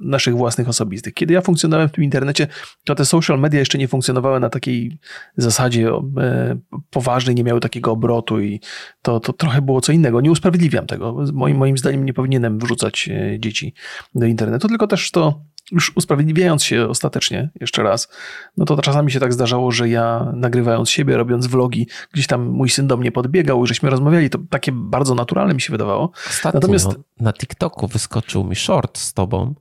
naszych 0.00 0.36
własnych 0.36 0.68
osobistych. 0.68 1.14
Kiedy 1.14 1.34
ja 1.34 1.40
funkcjonowałem 1.40 1.88
w 1.88 1.92
tym 1.92 2.04
internecie, 2.04 2.46
to 2.84 2.94
te 2.94 3.04
social 3.04 3.40
media 3.40 3.60
jeszcze 3.60 3.78
nie 3.78 3.88
funkcjonowały 3.88 4.40
na 4.40 4.50
takiej 4.50 4.98
zasadzie 5.36 5.88
e, 6.18 6.56
poważnej, 6.90 7.34
nie 7.34 7.44
miały 7.44 7.60
takiego 7.60 7.92
obrotu 7.92 8.40
i 8.40 8.60
to, 9.02 9.20
to 9.20 9.32
trochę 9.32 9.62
było 9.62 9.80
co 9.80 9.92
innego. 9.92 10.20
Nie 10.20 10.30
usprawiedliwiam 10.30 10.86
tego. 10.86 11.24
Moim, 11.32 11.56
moim 11.56 11.78
zdaniem 11.78 12.04
nie 12.04 12.14
powinienem 12.14 12.58
wrzucać 12.58 13.08
e, 13.08 13.40
dzieci 13.40 13.74
do 14.14 14.26
internetu, 14.26 14.68
tylko 14.68 14.86
też 14.86 15.10
to 15.10 15.40
już 15.72 15.92
usprawiedliwiając 15.96 16.64
się 16.64 16.88
ostatecznie 16.88 17.50
jeszcze 17.60 17.82
raz, 17.82 18.08
no 18.56 18.64
to 18.64 18.82
czasami 18.82 19.10
się 19.10 19.20
tak 19.20 19.32
zdarzało, 19.32 19.72
że 19.72 19.88
ja 19.88 20.32
nagrywając 20.34 20.90
siebie, 20.90 21.16
robiąc 21.16 21.46
vlogi, 21.46 21.88
gdzieś 22.12 22.26
tam 22.26 22.46
mój 22.46 22.70
syn 22.70 22.86
do 22.86 22.96
mnie 22.96 23.12
podbiegał 23.12 23.64
i 23.64 23.66
żeśmy 23.66 23.90
rozmawiali, 23.90 24.30
to 24.30 24.38
takie 24.50 24.72
bardzo 24.72 25.14
naturalne 25.14 25.54
mi 25.54 25.60
się 25.60 25.72
wydawało. 25.72 26.10
Ostatnio 26.28 26.60
Natomiast... 26.60 26.88
na 27.20 27.32
TikToku 27.32 27.88
wyskoczył 27.88 28.44
mi 28.44 28.56
short 28.56 28.98
z 28.98 29.12
tobą 29.12 29.54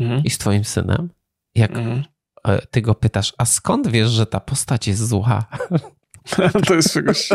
mhm. 0.00 0.24
i 0.24 0.30
z 0.30 0.38
twoim 0.38 0.64
synem. 0.64 1.08
Jak 1.54 1.70
mhm. 1.70 2.04
E, 2.48 2.66
ty 2.66 2.82
go 2.82 2.94
pytasz, 2.94 3.34
a 3.38 3.44
skąd 3.44 3.88
wiesz, 3.88 4.08
że 4.10 4.26
ta 4.26 4.40
postać 4.40 4.88
jest 4.88 5.08
zła? 5.08 5.44
to 6.66 6.74
jest 6.74 6.92
czegoś, 6.92 7.28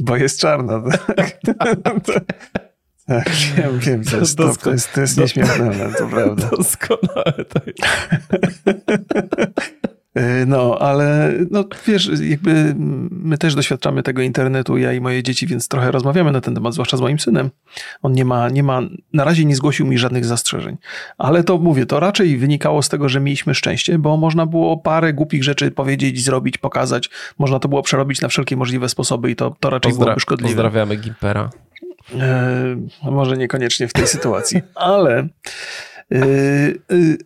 bo 0.00 0.16
jest 0.16 0.40
czarna. 0.40 0.82
Tak? 1.16 1.38
Tak, 3.08 3.30
wiem, 3.56 3.78
wiem, 3.78 4.04
to 4.04 4.16
jest, 4.16 4.38
to, 4.38 4.56
to 4.56 4.72
jest, 4.72 4.92
to 4.92 5.00
jest 5.00 5.18
nieśmiertelne, 5.18 5.94
to 5.98 6.06
prawda. 6.06 6.50
Doskonałe 6.56 7.44
to 7.48 7.60
jest. 7.66 7.82
E, 10.14 10.46
no, 10.46 10.78
ale 10.80 11.34
no, 11.50 11.64
wiesz, 11.86 12.10
jakby 12.22 12.74
my 13.10 13.38
też 13.38 13.54
doświadczamy 13.54 14.02
tego 14.02 14.22
internetu, 14.22 14.76
ja 14.76 14.92
i 14.92 15.00
moje 15.00 15.22
dzieci, 15.22 15.46
więc 15.46 15.68
trochę 15.68 15.90
rozmawiamy 15.90 16.32
na 16.32 16.40
ten 16.40 16.54
temat, 16.54 16.74
zwłaszcza 16.74 16.96
z 16.96 17.00
moim 17.00 17.18
synem. 17.18 17.50
On 18.02 18.12
nie 18.12 18.24
ma, 18.24 18.48
nie 18.48 18.62
ma, 18.62 18.80
na 19.12 19.24
razie 19.24 19.44
nie 19.44 19.56
zgłosił 19.56 19.86
mi 19.86 19.98
żadnych 19.98 20.24
zastrzeżeń. 20.24 20.76
Ale 21.18 21.44
to 21.44 21.58
mówię, 21.58 21.86
to 21.86 22.00
raczej 22.00 22.36
wynikało 22.36 22.82
z 22.82 22.88
tego, 22.88 23.08
że 23.08 23.20
mieliśmy 23.20 23.54
szczęście, 23.54 23.98
bo 23.98 24.16
można 24.16 24.46
było 24.46 24.76
parę 24.76 25.12
głupich 25.12 25.44
rzeczy 25.44 25.70
powiedzieć, 25.70 26.24
zrobić, 26.24 26.58
pokazać. 26.58 27.10
Można 27.38 27.58
to 27.58 27.68
było 27.68 27.82
przerobić 27.82 28.20
na 28.20 28.28
wszelkie 28.28 28.56
możliwe 28.56 28.88
sposoby 28.88 29.30
i 29.30 29.36
to, 29.36 29.56
to 29.60 29.70
raczej 29.70 29.90
Pozdra 29.90 30.04
byłoby 30.04 30.20
szkodliwe. 30.20 30.54
Pozdrawiamy 30.54 30.96
Gimpera. 30.96 31.50
E, 32.14 33.10
może 33.10 33.36
niekoniecznie 33.36 33.88
w 33.88 33.92
tej 33.92 34.06
sytuacji, 34.06 34.60
ale 34.74 35.28
e, 36.12 36.16
e, 36.16 37.16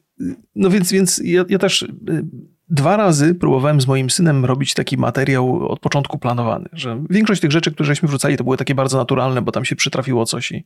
no 0.55 0.71
więc, 0.71 0.93
więc 0.93 1.21
ja, 1.25 1.45
ja 1.49 1.59
też 1.59 1.87
Dwa 2.73 2.97
razy 2.97 3.35
próbowałem 3.35 3.81
z 3.81 3.87
moim 3.87 4.11
synem 4.11 4.45
robić 4.45 4.75
taki 4.75 4.97
materiał 4.97 5.69
od 5.69 5.81
początku 5.81 6.19
planowany, 6.19 6.69
że 6.73 7.05
większość 7.11 7.41
tych 7.41 7.53
rzeczy, 7.53 7.73
które 7.73 7.87
żeśmy 7.87 8.09
wrzucali, 8.09 8.37
to 8.37 8.45
były 8.45 8.57
takie 8.57 8.75
bardzo 8.75 8.99
naturalne, 8.99 9.43
bo 9.43 9.53
tam 9.53 9.65
się 9.65 9.77
przytrafiło 9.77 10.27
coś 10.27 10.53
i, 10.53 10.65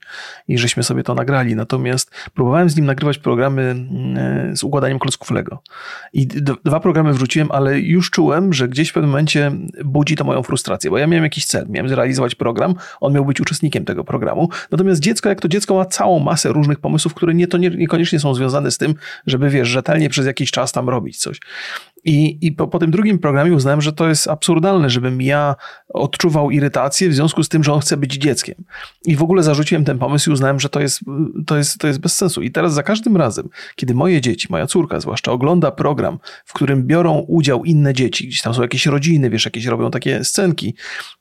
i 0.48 0.58
żeśmy 0.58 0.82
sobie 0.82 1.02
to 1.02 1.14
nagrali. 1.14 1.56
Natomiast 1.56 2.10
próbowałem 2.34 2.70
z 2.70 2.76
nim 2.76 2.86
nagrywać 2.86 3.18
programy 3.18 3.62
mm, 3.62 4.56
z 4.56 4.64
układaniem 4.64 4.98
klocków 4.98 5.30
Lego. 5.30 5.62
I 6.12 6.26
dwa 6.64 6.80
programy 6.80 7.12
wrzuciłem, 7.12 7.48
ale 7.52 7.80
już 7.80 8.10
czułem, 8.10 8.52
że 8.52 8.68
gdzieś 8.68 8.88
w 8.88 8.92
pewnym 8.92 9.10
momencie 9.10 9.52
budzi 9.84 10.16
to 10.16 10.24
moją 10.24 10.42
frustrację, 10.42 10.90
bo 10.90 10.98
ja 10.98 11.06
miałem 11.06 11.24
jakiś 11.24 11.44
cel, 11.44 11.66
miałem 11.68 11.88
zrealizować 11.88 12.34
program, 12.34 12.74
on 13.00 13.12
miał 13.12 13.24
być 13.24 13.40
uczestnikiem 13.40 13.84
tego 13.84 14.04
programu. 14.04 14.48
Natomiast 14.70 15.00
dziecko, 15.00 15.28
jak 15.28 15.40
to 15.40 15.48
dziecko 15.48 15.74
ma 15.74 15.84
całą 15.84 16.18
masę 16.18 16.48
różnych 16.48 16.80
pomysłów, 16.80 17.14
które 17.14 17.34
nie, 17.34 17.46
to 17.46 17.58
nie, 17.58 17.70
niekoniecznie 17.70 18.20
są 18.20 18.34
związane 18.34 18.70
z 18.70 18.78
tym, 18.78 18.94
żeby 19.26 19.50
wiesz, 19.50 19.68
rzetelnie 19.68 20.08
przez 20.08 20.26
jakiś 20.26 20.50
czas 20.50 20.72
tam 20.72 20.88
robić 20.88 21.18
coś. 21.18 21.40
I, 22.06 22.38
i 22.46 22.52
po, 22.52 22.68
po, 22.68 22.78
tym 22.78 22.90
drugim 22.90 23.18
programie 23.18 23.52
uznałem, 23.52 23.80
że 23.80 23.92
to 23.92 24.08
jest 24.08 24.28
absurdalne, 24.28 24.90
żebym 24.90 25.22
ja 25.22 25.56
odczuwał 25.88 26.50
irytację 26.50 27.08
w 27.08 27.14
związku 27.14 27.42
z 27.42 27.48
tym, 27.48 27.64
że 27.64 27.72
on 27.72 27.80
chce 27.80 27.96
być 27.96 28.14
dzieckiem. 28.14 28.54
I 29.04 29.16
w 29.16 29.22
ogóle 29.22 29.42
zarzuciłem 29.42 29.84
ten 29.84 29.98
pomysł 29.98 30.30
i 30.30 30.32
uznałem, 30.32 30.60
że 30.60 30.68
to 30.68 30.80
jest, 30.80 31.00
to 31.46 31.56
jest, 31.56 31.78
to 31.78 31.86
jest 31.86 32.00
bez 32.00 32.16
sensu. 32.16 32.42
I 32.42 32.50
teraz 32.50 32.74
za 32.74 32.82
każdym 32.82 33.16
razem, 33.16 33.48
kiedy 33.76 33.94
moje 33.94 34.20
dzieci, 34.20 34.46
moja 34.50 34.66
córka 34.66 35.00
zwłaszcza, 35.00 35.32
ogląda 35.32 35.70
program, 35.70 36.18
w 36.44 36.52
którym 36.52 36.86
biorą 36.86 37.18
udział 37.18 37.64
inne 37.64 37.94
dzieci, 37.94 38.28
gdzieś 38.28 38.42
tam 38.42 38.54
są 38.54 38.62
jakieś 38.62 38.86
rodziny, 38.86 39.30
wiesz, 39.30 39.44
jakieś 39.44 39.64
robią 39.64 39.90
takie 39.90 40.24
scenki, 40.24 40.74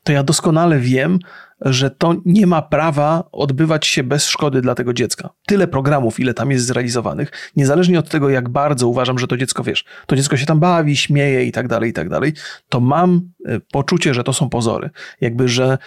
to 0.04 0.12
ja 0.12 0.24
doskonale 0.24 0.80
wiem, 0.80 1.20
że 1.62 1.91
to 1.91 2.16
nie 2.26 2.47
ma 2.47 2.62
prawa 2.62 3.24
odbywać 3.32 3.88
się 3.88 4.03
bez 4.03 4.26
szkody 4.26 4.62
dla 4.62 4.76
tego 4.76 4.93
dziecka. 4.93 5.30
Tyle 5.47 5.68
programów, 5.68 6.20
ile 6.20 6.34
tam 6.34 6.51
jest 6.51 6.66
zrealizowanych, 6.66 7.51
niezależnie 7.56 7.99
od 7.99 8.10
tego, 8.10 8.30
jak 8.30 8.49
bardzo 8.49 8.88
uważam, 8.88 9.20
że 9.20 9.28
to 9.28 9.38
dziecko, 9.38 9.64
wiesz, 9.64 9.86
to 10.08 10.16
dziecko 10.16 10.38
się 10.38 10.45
tam 10.45 10.60
bawi, 10.60 10.97
śmieje 10.97 11.45
i 11.45 11.51
tak 11.51 11.68
dalej, 11.68 11.89
i 11.89 11.93
tak 11.93 12.10
dalej, 12.10 12.34
to 12.70 12.80
mam 12.80 13.22
e, 13.45 13.60
poczucie, 13.60 14.14
że 14.14 14.24
to 14.24 14.34
są 14.34 14.49
pozory. 14.49 14.89
Jakby, 15.22 15.47
że 15.47 15.78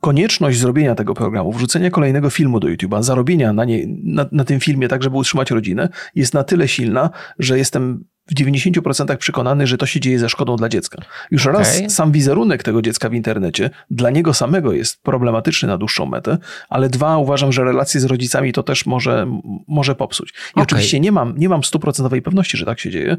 konieczność 0.00 0.58
zrobienia 0.58 0.94
tego 0.94 1.14
programu, 1.14 1.52
wrzucenia 1.52 1.90
kolejnego 1.90 2.30
filmu 2.30 2.60
do 2.60 2.68
YouTube'a, 2.68 3.02
zarobienia 3.02 3.52
na, 3.52 3.64
nie, 3.64 3.84
na, 4.04 4.26
na 4.32 4.44
tym 4.44 4.60
filmie 4.60 4.88
tak, 4.88 5.02
żeby 5.02 5.16
utrzymać 5.16 5.50
rodzinę, 5.50 5.88
jest 6.14 6.34
na 6.34 6.44
tyle 6.44 6.68
silna, 6.68 7.10
że 7.38 7.58
jestem 7.58 8.04
w 8.28 8.34
90% 8.34 9.16
przekonany, 9.16 9.66
że 9.66 9.78
to 9.78 9.86
się 9.86 10.00
dzieje 10.00 10.18
ze 10.18 10.28
szkodą 10.28 10.56
dla 10.56 10.68
dziecka. 10.68 11.02
Już 11.30 11.46
okay. 11.46 11.58
raz 11.58 11.80
sam 11.88 12.12
wizerunek 12.12 12.62
tego 12.62 12.82
dziecka 12.82 13.08
w 13.08 13.14
internecie 13.14 13.70
dla 13.90 14.10
niego 14.10 14.34
samego 14.34 14.72
jest 14.72 15.02
problematyczny 15.02 15.68
na 15.68 15.78
dłuższą 15.78 16.06
metę, 16.06 16.38
ale 16.68 16.88
dwa, 16.88 17.18
uważam, 17.18 17.52
że 17.52 17.64
relacje 17.64 18.00
z 18.00 18.04
rodzicami 18.04 18.52
to 18.52 18.62
też 18.62 18.86
może, 18.86 19.26
może 19.68 19.94
popsuć. 19.94 20.28
I 20.28 20.32
okay. 20.52 20.62
oczywiście 20.62 21.00
nie 21.00 21.12
mam, 21.12 21.38
nie 21.38 21.48
mam 21.48 21.64
stuprocentowej 21.64 22.22
pewności, 22.22 22.56
że 22.56 22.66
tak 22.66 22.80
się 22.80 22.90
dzieje. 22.90 23.16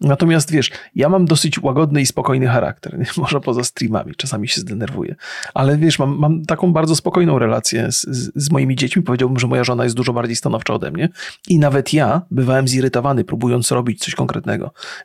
Natomiast 0.00 0.50
wiesz, 0.50 0.70
ja 0.94 1.08
mam 1.08 1.24
dosyć 1.24 1.62
łagodny 1.62 2.00
i 2.00 2.06
spokojny 2.06 2.46
charakter. 2.46 2.98
Może 3.16 3.40
poza 3.40 3.64
streamami, 3.64 4.14
czasami 4.16 4.48
się 4.48 4.60
zdenerwuję. 4.60 5.14
Ale 5.54 5.76
wiesz, 5.76 5.98
mam, 5.98 6.18
mam 6.18 6.44
taką 6.44 6.72
bardzo 6.72 6.96
spokojną 6.96 7.38
relację 7.38 7.92
z, 7.92 8.02
z, 8.02 8.32
z 8.34 8.50
moimi 8.50 8.76
dziećmi. 8.76 9.02
Powiedziałbym, 9.02 9.38
że 9.38 9.46
moja 9.46 9.64
żona 9.64 9.84
jest 9.84 9.96
dużo 9.96 10.12
bardziej 10.12 10.36
stanowcza 10.36 10.74
ode 10.74 10.90
mnie. 10.90 11.08
I 11.48 11.58
nawet 11.58 11.92
ja 11.92 12.22
bywałem 12.30 12.68
zirytowany, 12.68 13.24
próbując 13.24 13.70
robić 13.70 14.04
coś 14.04 14.14
konkretnego 14.14 14.51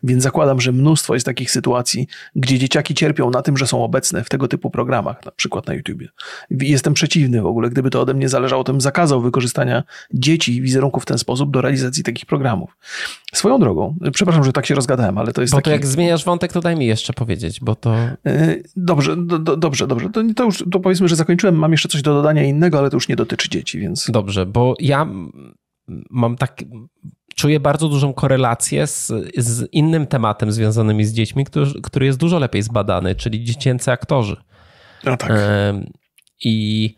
więc 0.04 0.24
zakładam, 0.24 0.62
że 0.62 0.72
mnóstwo 0.72 1.14
jest 1.14 1.26
takich 1.26 1.52
sytuacji, 1.52 2.08
gdzie 2.36 2.60
dzieciaki 2.60 2.96
cierpią 2.96 3.30
na 3.30 3.42
tym, 3.42 3.58
że 3.58 3.68
są 3.68 3.84
obecne 3.84 4.24
w 4.24 4.30
tego 4.30 4.48
typu 4.48 4.70
programach, 4.70 5.26
na 5.26 5.32
przykład 5.32 5.68
na 5.68 5.74
YouTubie. 5.74 6.08
Jestem 6.50 6.94
przeciwny 6.94 7.42
w 7.42 7.46
ogóle, 7.46 7.70
gdyby 7.70 7.90
to 7.90 8.02
ode 8.02 8.14
mnie 8.14 8.30
zależało, 8.30 8.64
to 8.64 8.74
bym 8.74 8.82
zakazał 8.82 9.22
wykorzystania 9.22 9.84
dzieci 10.14 10.56
i 10.56 10.62
wizerunków 10.62 11.04
w 11.04 11.06
ten 11.06 11.18
sposób 11.18 11.52
do 11.52 11.62
realizacji 11.62 12.04
takich 12.04 12.26
programów. 12.26 12.78
Swoją 13.34 13.60
drogą, 13.60 13.96
przepraszam, 14.14 14.44
że 14.44 14.54
tak 14.54 14.66
się 14.66 14.76
rozgadałem, 14.76 15.18
ale 15.18 15.34
to 15.34 15.42
jest 15.42 15.54
Bo 15.54 15.58
taki... 15.58 15.66
to 15.66 15.72
jak 15.72 15.86
zmieniasz 15.86 16.26
wątek, 16.26 16.54
to 16.54 16.62
daj 16.62 16.76
mi 16.76 16.86
jeszcze 16.86 17.14
powiedzieć, 17.14 17.60
bo 17.60 17.76
to... 17.76 17.96
E, 18.26 18.56
dobrze, 18.76 19.16
do, 19.18 19.40
do, 19.40 19.58
dobrze, 19.58 19.88
dobrze. 19.88 20.10
To, 20.10 20.22
to 20.36 20.44
już 20.44 20.64
to 20.72 20.80
powiedzmy, 20.80 21.08
że 21.08 21.16
zakończyłem. 21.16 21.56
Mam 21.56 21.72
jeszcze 21.72 21.90
coś 21.90 22.02
do 22.02 22.14
dodania 22.14 22.44
innego, 22.44 22.80
ale 22.80 22.90
to 22.90 22.96
już 22.96 23.08
nie 23.08 23.16
dotyczy 23.16 23.50
dzieci, 23.50 23.80
więc... 23.80 24.12
Dobrze, 24.12 24.46
bo 24.46 24.76
ja 24.80 25.08
mam 26.10 26.38
tak 26.38 26.64
czuję 27.38 27.60
bardzo 27.60 27.90
dużą 27.90 28.14
korelację 28.14 28.88
z, 28.88 29.14
z 29.38 29.70
innym 29.72 30.08
tematem 30.08 30.52
związanym 30.52 31.04
z 31.06 31.14
dziećmi, 31.14 31.46
który, 31.46 31.82
który 31.84 32.06
jest 32.06 32.20
dużo 32.20 32.40
lepiej 32.40 32.62
zbadany, 32.62 33.16
czyli 33.16 33.44
dziecięcy 33.44 33.92
aktorzy. 33.92 34.36
No 35.04 35.18
tak. 35.18 35.32
I, 36.44 36.96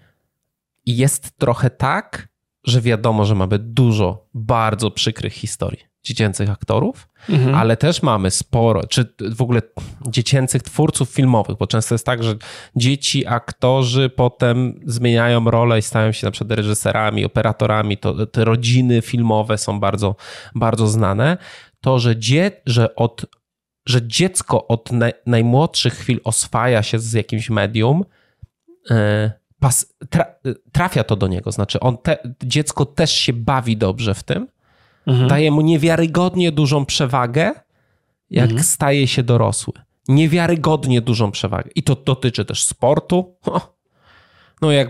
I 0.85 0.97
jest 0.97 1.37
trochę 1.37 1.69
tak, 1.69 2.27
że 2.63 2.81
wiadomo, 2.81 3.25
że 3.25 3.35
mamy 3.35 3.59
dużo 3.59 4.27
bardzo 4.33 4.91
przykrych 4.91 5.33
historii 5.33 5.88
dziecięcych 6.09 6.49
aktorów, 6.49 7.09
mhm. 7.29 7.55
ale 7.55 7.77
też 7.77 8.03
mamy 8.03 8.31
sporo, 8.31 8.87
czy 8.87 9.13
w 9.35 9.41
ogóle 9.41 9.61
dziecięcych 10.07 10.63
twórców 10.63 11.09
filmowych, 11.09 11.57
bo 11.57 11.67
często 11.67 11.95
jest 11.95 12.05
tak, 12.05 12.23
że 12.23 12.35
dzieci, 12.75 13.27
aktorzy 13.27 14.09
potem 14.09 14.79
zmieniają 14.85 15.51
rolę 15.51 15.79
i 15.79 15.81
stają 15.81 16.11
się 16.11 16.27
na 16.27 16.31
przykład 16.31 16.57
reżyserami, 16.57 17.25
operatorami, 17.25 17.97
to 17.97 18.27
te 18.27 18.45
rodziny 18.45 19.01
filmowe 19.01 19.57
są 19.57 19.79
bardzo, 19.79 20.15
bardzo 20.55 20.87
znane. 20.87 21.37
To, 21.81 21.99
że, 21.99 22.17
dzie, 22.17 22.51
że, 22.65 22.95
od, 22.95 23.25
że 23.85 24.07
dziecko 24.07 24.67
od 24.67 24.91
naj, 24.91 25.13
najmłodszych 25.25 25.93
chwil 25.93 26.19
oswaja 26.23 26.83
się 26.83 26.99
z 26.99 27.13
jakimś 27.13 27.49
medium, 27.49 28.03
yy, 28.89 28.95
pas, 29.59 29.93
tra, 30.09 30.25
trafia 30.71 31.03
to 31.03 31.15
do 31.15 31.27
niego, 31.27 31.51
znaczy 31.51 31.79
on 31.79 31.97
te, 31.97 32.17
dziecko 32.43 32.85
też 32.85 33.11
się 33.11 33.33
bawi 33.33 33.77
dobrze 33.77 34.13
w 34.13 34.23
tym, 34.23 34.47
mhm. 35.07 35.27
daje 35.27 35.51
mu 35.51 35.61
niewiarygodnie 35.61 36.51
dużą 36.51 36.85
przewagę, 36.85 37.51
jak 38.29 38.49
mhm. 38.49 38.63
staje 38.63 39.07
się 39.07 39.23
dorosły. 39.23 39.73
Niewiarygodnie 40.07 41.01
dużą 41.01 41.31
przewagę. 41.31 41.69
I 41.75 41.83
to 41.83 41.95
dotyczy 41.95 42.45
też 42.45 42.63
sportu. 42.63 43.35
No 44.61 44.71
jak 44.71 44.89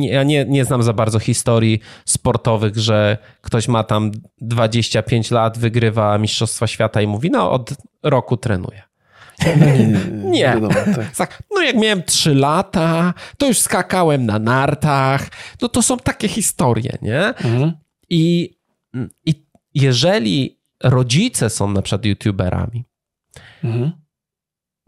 ja 0.00 0.22
nie, 0.22 0.44
nie 0.44 0.64
znam 0.64 0.82
za 0.82 0.92
bardzo 0.92 1.18
historii 1.18 1.80
sportowych, 2.04 2.76
że 2.76 3.18
ktoś 3.40 3.68
ma 3.68 3.84
tam 3.84 4.10
25 4.40 5.30
lat, 5.30 5.58
wygrywa 5.58 6.18
Mistrzostwa 6.18 6.66
Świata 6.66 7.02
i 7.02 7.06
mówi, 7.06 7.30
no 7.30 7.50
od 7.50 7.70
roku 8.02 8.36
trenuje. 8.36 8.82
No 9.46 9.66
nie, 9.66 9.78
nie, 9.78 10.00
nie. 10.30 10.44
Wiadomo, 10.54 10.74
tak. 11.16 11.42
No 11.54 11.62
jak 11.62 11.76
miałem 11.76 12.02
3 12.02 12.34
lata, 12.34 13.14
to 13.38 13.46
już 13.46 13.58
skakałem 13.58 14.26
na 14.26 14.38
nartach. 14.38 15.28
No 15.62 15.68
to 15.68 15.82
są 15.82 15.96
takie 15.96 16.28
historie, 16.28 16.98
nie? 17.02 17.20
Mhm. 17.20 17.72
I, 18.10 18.56
I 19.24 19.45
jeżeli 19.76 20.60
rodzice 20.82 21.50
są 21.50 21.70
na 21.70 21.82
przykład 21.82 22.04
youtuberami, 22.04 22.84
mhm. 23.64 23.92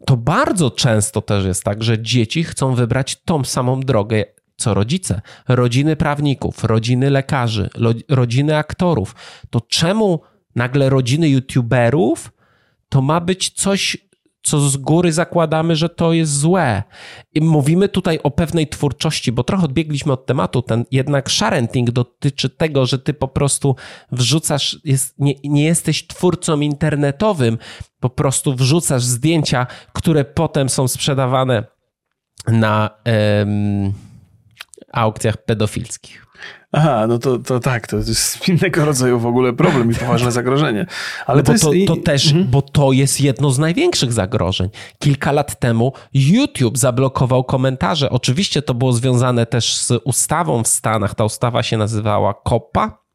to 0.06 0.16
bardzo 0.16 0.70
często 0.70 1.22
też 1.22 1.44
jest 1.44 1.64
tak, 1.64 1.84
że 1.84 2.02
dzieci 2.02 2.44
chcą 2.44 2.74
wybrać 2.74 3.16
tą 3.16 3.44
samą 3.44 3.80
drogę 3.80 4.24
co 4.56 4.74
rodzice. 4.74 5.20
Rodziny 5.48 5.96
prawników, 5.96 6.64
rodziny 6.64 7.10
lekarzy, 7.10 7.70
rodziny 8.08 8.56
aktorów. 8.56 9.14
To 9.50 9.60
czemu 9.60 10.20
nagle 10.54 10.88
rodziny 10.88 11.28
youtuberów 11.28 12.32
to 12.88 13.02
ma 13.02 13.20
być 13.20 13.50
coś 13.50 13.96
co 14.42 14.60
z 14.60 14.76
góry 14.76 15.12
zakładamy, 15.12 15.76
że 15.76 15.88
to 15.88 16.12
jest 16.12 16.38
złe. 16.38 16.82
I 17.34 17.40
mówimy 17.40 17.88
tutaj 17.88 18.18
o 18.22 18.30
pewnej 18.30 18.68
twórczości, 18.68 19.32
bo 19.32 19.44
trochę 19.44 19.64
odbiegliśmy 19.64 20.12
od 20.12 20.26
tematu. 20.26 20.62
Ten 20.62 20.84
jednak 20.90 21.30
sharenting 21.30 21.90
dotyczy 21.90 22.50
tego, 22.50 22.86
że 22.86 22.98
ty 22.98 23.14
po 23.14 23.28
prostu 23.28 23.76
wrzucasz, 24.12 24.78
jest, 24.84 25.14
nie, 25.18 25.34
nie 25.44 25.64
jesteś 25.64 26.06
twórcą 26.06 26.60
internetowym, 26.60 27.58
po 28.00 28.10
prostu 28.10 28.54
wrzucasz 28.54 29.02
zdjęcia, 29.02 29.66
które 29.92 30.24
potem 30.24 30.68
są 30.68 30.88
sprzedawane 30.88 31.64
na 32.46 32.90
aukcjach 34.92 35.36
pedofilskich. 35.36 36.28
Aha, 36.72 37.06
no 37.06 37.18
to, 37.18 37.38
to 37.38 37.60
tak, 37.60 37.86
to 37.86 37.96
jest 37.96 38.48
innego 38.48 38.84
rodzaju 38.84 39.18
w 39.18 39.26
ogóle 39.26 39.52
problem 39.52 39.90
i 39.90 39.94
poważne 39.94 40.32
zagrożenie. 40.32 40.86
Ale 41.26 41.38
no 41.38 41.42
to, 41.42 41.52
jest... 41.52 41.64
to, 41.64 41.94
to 41.94 42.02
też, 42.02 42.26
mhm. 42.26 42.46
bo 42.50 42.62
to 42.62 42.92
jest 42.92 43.20
jedno 43.20 43.50
z 43.50 43.58
największych 43.58 44.12
zagrożeń. 44.12 44.68
Kilka 44.98 45.32
lat 45.32 45.60
temu 45.60 45.92
YouTube 46.14 46.78
zablokował 46.78 47.44
komentarze. 47.44 48.10
Oczywiście 48.10 48.62
to 48.62 48.74
było 48.74 48.92
związane 48.92 49.46
też 49.46 49.76
z 49.76 49.92
ustawą 50.04 50.62
w 50.62 50.68
Stanach. 50.68 51.14
Ta 51.14 51.24
ustawa 51.24 51.62
się 51.62 51.76
nazywała 51.76 52.34
COPPA, 52.34 53.08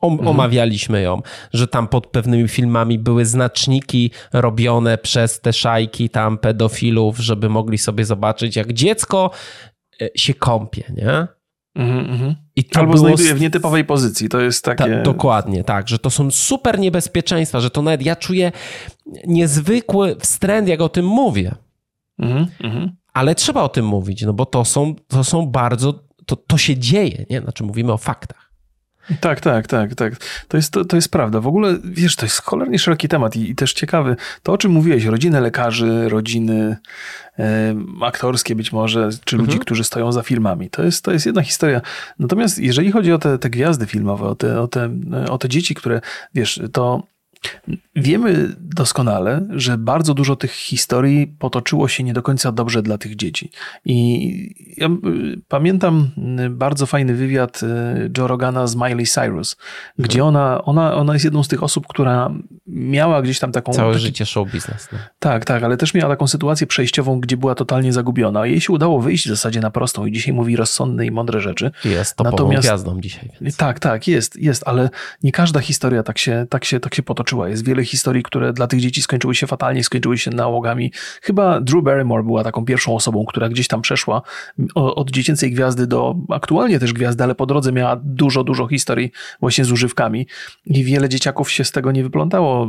Om, 0.00 0.12
mhm. 0.12 0.28
Omawialiśmy 0.28 1.02
ją, 1.02 1.22
że 1.52 1.68
tam 1.68 1.88
pod 1.88 2.06
pewnymi 2.06 2.48
filmami 2.48 2.98
były 2.98 3.24
znaczniki 3.24 4.10
robione 4.32 4.98
przez 4.98 5.40
te 5.40 5.52
szajki 5.52 6.10
tam 6.10 6.38
pedofilów, 6.38 7.18
żeby 7.18 7.48
mogli 7.48 7.78
sobie 7.78 8.04
zobaczyć, 8.04 8.56
jak 8.56 8.72
dziecko 8.72 9.30
się 10.14 10.34
kąpie, 10.34 10.82
nie? 10.96 11.26
Mhm, 11.74 12.10
mhm. 12.10 12.34
I 12.56 12.64
to 12.64 12.80
Albo 12.80 12.92
było... 12.92 13.06
znajduje 13.06 13.34
w 13.34 13.40
nietypowej 13.40 13.84
pozycji. 13.84 14.28
To 14.28 14.40
jest 14.40 14.64
takie. 14.64 14.84
Ta, 14.84 15.02
dokładnie, 15.02 15.64
tak, 15.64 15.88
że 15.88 15.98
to 15.98 16.10
są 16.10 16.30
super 16.30 16.78
niebezpieczeństwa, 16.78 17.60
że 17.60 17.70
to 17.70 17.82
nawet 17.82 18.02
ja 18.02 18.16
czuję 18.16 18.52
niezwykły 19.26 20.16
wstręt, 20.20 20.68
jak 20.68 20.80
o 20.80 20.88
tym 20.88 21.06
mówię. 21.06 21.54
Mhm, 22.18 22.46
mhm. 22.60 22.96
Ale 23.12 23.34
trzeba 23.34 23.62
o 23.62 23.68
tym 23.68 23.86
mówić, 23.86 24.22
no 24.22 24.32
bo 24.32 24.46
to 24.46 24.64
są, 24.64 24.94
to 25.08 25.24
są 25.24 25.46
bardzo. 25.46 26.04
To, 26.26 26.36
to 26.36 26.58
się 26.58 26.76
dzieje, 26.76 27.26
nie? 27.30 27.40
Znaczy 27.40 27.64
mówimy 27.64 27.92
o 27.92 27.98
faktach. 27.98 28.47
Tak, 29.20 29.40
tak, 29.40 29.66
tak, 29.66 29.94
tak. 29.94 30.14
To 30.48 30.56
jest, 30.56 30.72
to, 30.72 30.84
to 30.84 30.96
jest 30.96 31.10
prawda. 31.10 31.40
W 31.40 31.46
ogóle, 31.46 31.78
wiesz, 31.84 32.16
to 32.16 32.26
jest 32.26 32.42
cholernie 32.42 32.78
szeroki 32.78 33.08
temat 33.08 33.36
i, 33.36 33.50
i 33.50 33.54
też 33.54 33.72
ciekawy. 33.72 34.16
To, 34.42 34.52
o 34.52 34.58
czym 34.58 34.72
mówiłeś, 34.72 35.04
rodziny 35.04 35.40
lekarzy, 35.40 36.08
rodziny 36.08 36.76
e, 37.38 37.74
aktorskie 38.02 38.54
być 38.54 38.72
może, 38.72 39.08
czy 39.24 39.36
ludzi, 39.36 39.50
mhm. 39.50 39.60
którzy 39.60 39.84
stoją 39.84 40.12
za 40.12 40.22
filmami. 40.22 40.70
To 40.70 40.82
jest, 40.82 41.04
to 41.04 41.12
jest 41.12 41.26
jedna 41.26 41.42
historia. 41.42 41.80
Natomiast 42.18 42.58
jeżeli 42.58 42.92
chodzi 42.92 43.12
o 43.12 43.18
te, 43.18 43.38
te 43.38 43.50
gwiazdy 43.50 43.86
filmowe, 43.86 44.26
o 44.26 44.34
te, 44.34 44.60
o, 44.60 44.68
te, 44.68 44.90
o 45.30 45.38
te 45.38 45.48
dzieci, 45.48 45.74
które, 45.74 46.00
wiesz, 46.34 46.60
to 46.72 47.02
Wiemy 47.96 48.56
doskonale, 48.60 49.46
że 49.50 49.78
bardzo 49.78 50.14
dużo 50.14 50.36
tych 50.36 50.52
historii 50.52 51.26
potoczyło 51.26 51.88
się 51.88 52.04
nie 52.04 52.12
do 52.12 52.22
końca 52.22 52.52
dobrze 52.52 52.82
dla 52.82 52.98
tych 52.98 53.16
dzieci. 53.16 53.50
I 53.84 54.74
ja 54.76 54.86
y, 54.86 55.40
pamiętam 55.48 56.10
y, 56.46 56.50
bardzo 56.50 56.86
fajny 56.86 57.14
wywiad 57.14 57.62
y, 57.62 58.10
Joe 58.18 58.26
Rogana 58.26 58.66
z 58.66 58.76
Miley 58.76 59.06
Cyrus, 59.06 59.56
gdzie 59.98 60.24
ona, 60.24 60.64
ona, 60.64 60.94
ona 60.94 61.12
jest 61.12 61.24
jedną 61.24 61.42
z 61.42 61.48
tych 61.48 61.62
osób, 61.62 61.86
która 61.86 62.30
miała 62.66 63.22
gdzieś 63.22 63.38
tam 63.38 63.52
taką... 63.52 63.72
Całe 63.72 63.92
taki, 63.92 64.04
życie 64.04 64.26
show 64.26 64.50
business. 64.52 64.88
No. 64.92 64.98
Tak, 65.18 65.44
tak, 65.44 65.62
ale 65.62 65.76
też 65.76 65.94
miała 65.94 66.14
taką 66.14 66.26
sytuację 66.26 66.66
przejściową, 66.66 67.20
gdzie 67.20 67.36
była 67.36 67.54
totalnie 67.54 67.92
zagubiona. 67.92 68.46
Jej 68.46 68.60
się 68.60 68.72
udało 68.72 69.00
wyjść 69.00 69.26
w 69.26 69.28
zasadzie 69.28 69.60
na 69.60 69.70
prostą 69.70 70.06
i 70.06 70.12
dzisiaj 70.12 70.34
mówi 70.34 70.56
rozsądne 70.56 71.06
i 71.06 71.10
mądre 71.10 71.40
rzeczy. 71.40 71.70
Jest 71.84 72.16
topową 72.16 72.36
Natomiast, 72.36 72.68
gwiazdą 72.68 73.00
dzisiaj. 73.00 73.30
Więc. 73.40 73.56
Tak, 73.56 73.80
tak, 73.80 74.08
jest, 74.08 74.36
jest, 74.36 74.62
ale 74.66 74.90
nie 75.22 75.32
każda 75.32 75.60
historia 75.60 76.02
tak 76.02 76.18
się, 76.18 76.46
tak 76.50 76.64
się, 76.64 76.80
tak 76.80 76.94
się 76.94 77.02
potoczyła. 77.02 77.27
Jest 77.48 77.66
wiele 77.66 77.84
historii, 77.84 78.22
które 78.22 78.52
dla 78.52 78.66
tych 78.66 78.80
dzieci 78.80 79.02
skończyły 79.02 79.34
się 79.34 79.46
fatalnie, 79.46 79.84
skończyły 79.84 80.18
się 80.18 80.30
nałogami. 80.30 80.92
Chyba 81.22 81.60
Drew 81.60 81.84
Barrymore 81.84 82.22
była 82.22 82.44
taką 82.44 82.64
pierwszą 82.64 82.94
osobą, 82.94 83.24
która 83.28 83.48
gdzieś 83.48 83.68
tam 83.68 83.82
przeszła 83.82 84.22
od 84.74 85.10
dziecięcej 85.10 85.52
gwiazdy 85.52 85.86
do 85.86 86.14
aktualnie 86.30 86.78
też 86.78 86.92
gwiazdy, 86.92 87.24
ale 87.24 87.34
po 87.34 87.46
drodze 87.46 87.72
miała 87.72 88.00
dużo, 88.04 88.44
dużo 88.44 88.68
historii 88.68 89.10
właśnie 89.40 89.64
z 89.64 89.72
używkami 89.72 90.26
i 90.66 90.84
wiele 90.84 91.08
dzieciaków 91.08 91.50
się 91.50 91.64
z 91.64 91.72
tego 91.72 91.92
nie 91.92 92.02
wyplątało. 92.02 92.68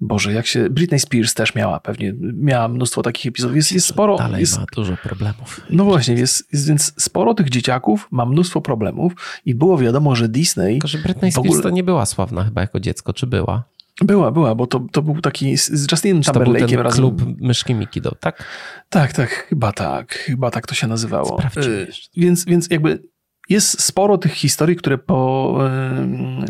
Boże, 0.00 0.32
jak 0.32 0.46
się. 0.46 0.70
Britney 0.70 1.00
Spears 1.00 1.34
też 1.34 1.54
miała 1.54 1.80
pewnie, 1.80 2.14
miała 2.20 2.68
mnóstwo 2.68 3.02
takich 3.02 3.26
epizodów. 3.26 3.56
Jest, 3.56 3.72
jest 3.72 3.86
sporo. 3.86 4.16
Dalej 4.16 4.40
jest, 4.40 4.58
ma 4.58 4.66
dużo 4.74 4.96
problemów. 4.96 5.60
No 5.70 5.84
właśnie, 5.84 6.14
jest, 6.14 6.52
jest, 6.52 6.68
więc 6.68 7.02
sporo 7.02 7.34
tych 7.34 7.50
dzieciaków 7.50 8.08
ma 8.10 8.26
mnóstwo 8.26 8.60
problemów 8.60 9.12
i 9.44 9.54
było 9.54 9.78
wiadomo, 9.78 10.16
że 10.16 10.28
Disney. 10.28 10.72
Tylko, 10.72 10.88
że 10.88 10.98
Britney 10.98 11.32
Spears 11.32 11.48
ogóle... 11.48 11.62
to 11.62 11.70
nie 11.70 11.84
była 11.84 12.06
sławna 12.06 12.44
chyba 12.44 12.60
jako 12.60 12.80
dziecko, 12.80 13.12
czy 13.12 13.26
była? 13.26 13.64
Była, 14.04 14.30
była, 14.30 14.54
bo 14.54 14.66
to, 14.66 14.86
to 14.92 15.02
był 15.02 15.20
taki 15.20 15.56
z 15.56 15.92
Justinem 15.92 16.22
Timberlake'iem 16.22 16.82
razem. 16.82 16.98
klub 16.98 17.40
Myszki 17.40 17.74
Miki, 17.74 18.00
tak? 18.20 18.44
Tak, 18.88 19.12
tak, 19.12 19.30
chyba 19.30 19.72
tak, 19.72 20.14
chyba 20.14 20.50
tak 20.50 20.66
to 20.66 20.74
się 20.74 20.86
nazywało. 20.86 21.38
Sprawdźmy. 21.38 21.86
Więc, 22.16 22.44
więc 22.44 22.70
jakby 22.70 23.02
jest 23.50 23.82
sporo 23.82 24.18
tych 24.18 24.32
historii, 24.32 24.76
które, 24.76 24.98
po, 24.98 25.58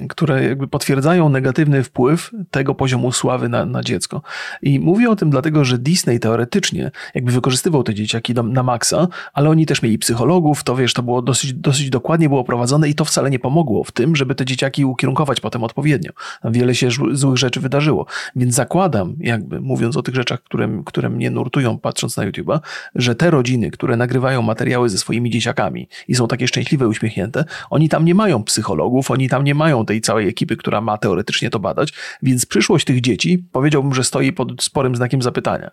które 0.08 0.44
jakby 0.44 0.68
potwierdzają 0.68 1.28
negatywny 1.28 1.82
wpływ 1.82 2.30
tego 2.50 2.74
poziomu 2.74 3.12
sławy 3.12 3.48
na, 3.48 3.64
na, 3.64 3.82
dziecko. 3.82 4.22
I 4.62 4.80
mówię 4.80 5.10
o 5.10 5.16
tym 5.16 5.30
dlatego, 5.30 5.64
że 5.64 5.78
Disney 5.78 6.20
teoretycznie 6.20 6.90
jakby 7.14 7.32
wykorzystywał 7.32 7.82
te 7.82 7.94
dzieciaki 7.94 8.34
do, 8.34 8.42
na 8.42 8.62
maksa, 8.62 9.08
ale 9.32 9.50
oni 9.50 9.66
też 9.66 9.82
mieli 9.82 9.98
psychologów, 9.98 10.64
to 10.64 10.76
wiesz, 10.76 10.94
to 10.94 11.02
było 11.02 11.22
dosyć, 11.22 11.52
dosyć 11.52 11.90
dokładnie 11.90 12.28
było 12.28 12.44
prowadzone 12.44 12.88
i 12.88 12.94
to 12.94 13.04
wcale 13.04 13.30
nie 13.30 13.38
pomogło 13.38 13.84
w 13.84 13.92
tym, 13.92 14.16
żeby 14.16 14.34
te 14.34 14.44
dzieciaki 14.44 14.84
ukierunkować 14.84 15.40
potem 15.40 15.64
odpowiednio. 15.64 16.12
Wiele 16.44 16.74
się 16.74 16.88
złych 17.12 17.36
rzeczy 17.36 17.60
wydarzyło. 17.60 18.06
Więc 18.36 18.54
zakładam, 18.54 19.16
jakby 19.20 19.60
mówiąc 19.60 19.96
o 19.96 20.02
tych 20.02 20.14
rzeczach, 20.14 20.42
które, 20.42 20.82
które 20.86 21.10
mnie 21.10 21.30
nurtują 21.30 21.78
patrząc 21.78 22.16
na 22.16 22.26
YouTube'a, 22.26 22.60
że 22.94 23.14
te 23.14 23.30
rodziny, 23.30 23.70
które 23.70 23.96
nagrywają 23.96 24.42
materiały 24.42 24.88
ze 24.88 24.98
swoimi 24.98 25.30
dzieciakami 25.30 25.88
i 26.08 26.14
są 26.14 26.28
takie 26.28 26.48
szczęśliwe 26.48 26.89
uśmiechnięte. 26.90 27.44
Oni 27.70 27.88
tam 27.88 28.04
nie 28.04 28.14
mają 28.14 28.44
psychologów, 28.44 29.10
oni 29.10 29.28
tam 29.28 29.44
nie 29.44 29.54
mają 29.54 29.86
tej 29.86 30.00
całej 30.00 30.28
ekipy, 30.28 30.56
która 30.56 30.80
ma 30.80 30.98
teoretycznie 30.98 31.50
to 31.50 31.58
badać, 31.58 31.92
więc 32.22 32.46
przyszłość 32.46 32.84
tych 32.84 33.00
dzieci 33.00 33.38
powiedziałbym, 33.52 33.94
że 33.94 34.04
stoi 34.04 34.32
pod 34.32 34.62
sporym 34.62 34.96
znakiem 34.96 35.22
zapytania. 35.22 35.70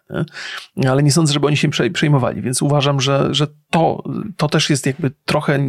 Nie? 0.76 0.92
Ale 0.92 1.04
nie 1.04 1.12
sądzę, 1.12 1.34
żeby 1.34 1.48
oni 1.48 1.58
się 1.58 1.70
przejmowali, 1.94 2.42
więc 2.42 2.62
uważam, 2.62 3.02
że, 3.02 3.28
że 3.32 3.48
to, 3.70 4.04
to 4.38 4.48
też 4.48 4.70
jest 4.70 4.86
jakby 4.86 5.12
trochę 5.26 5.60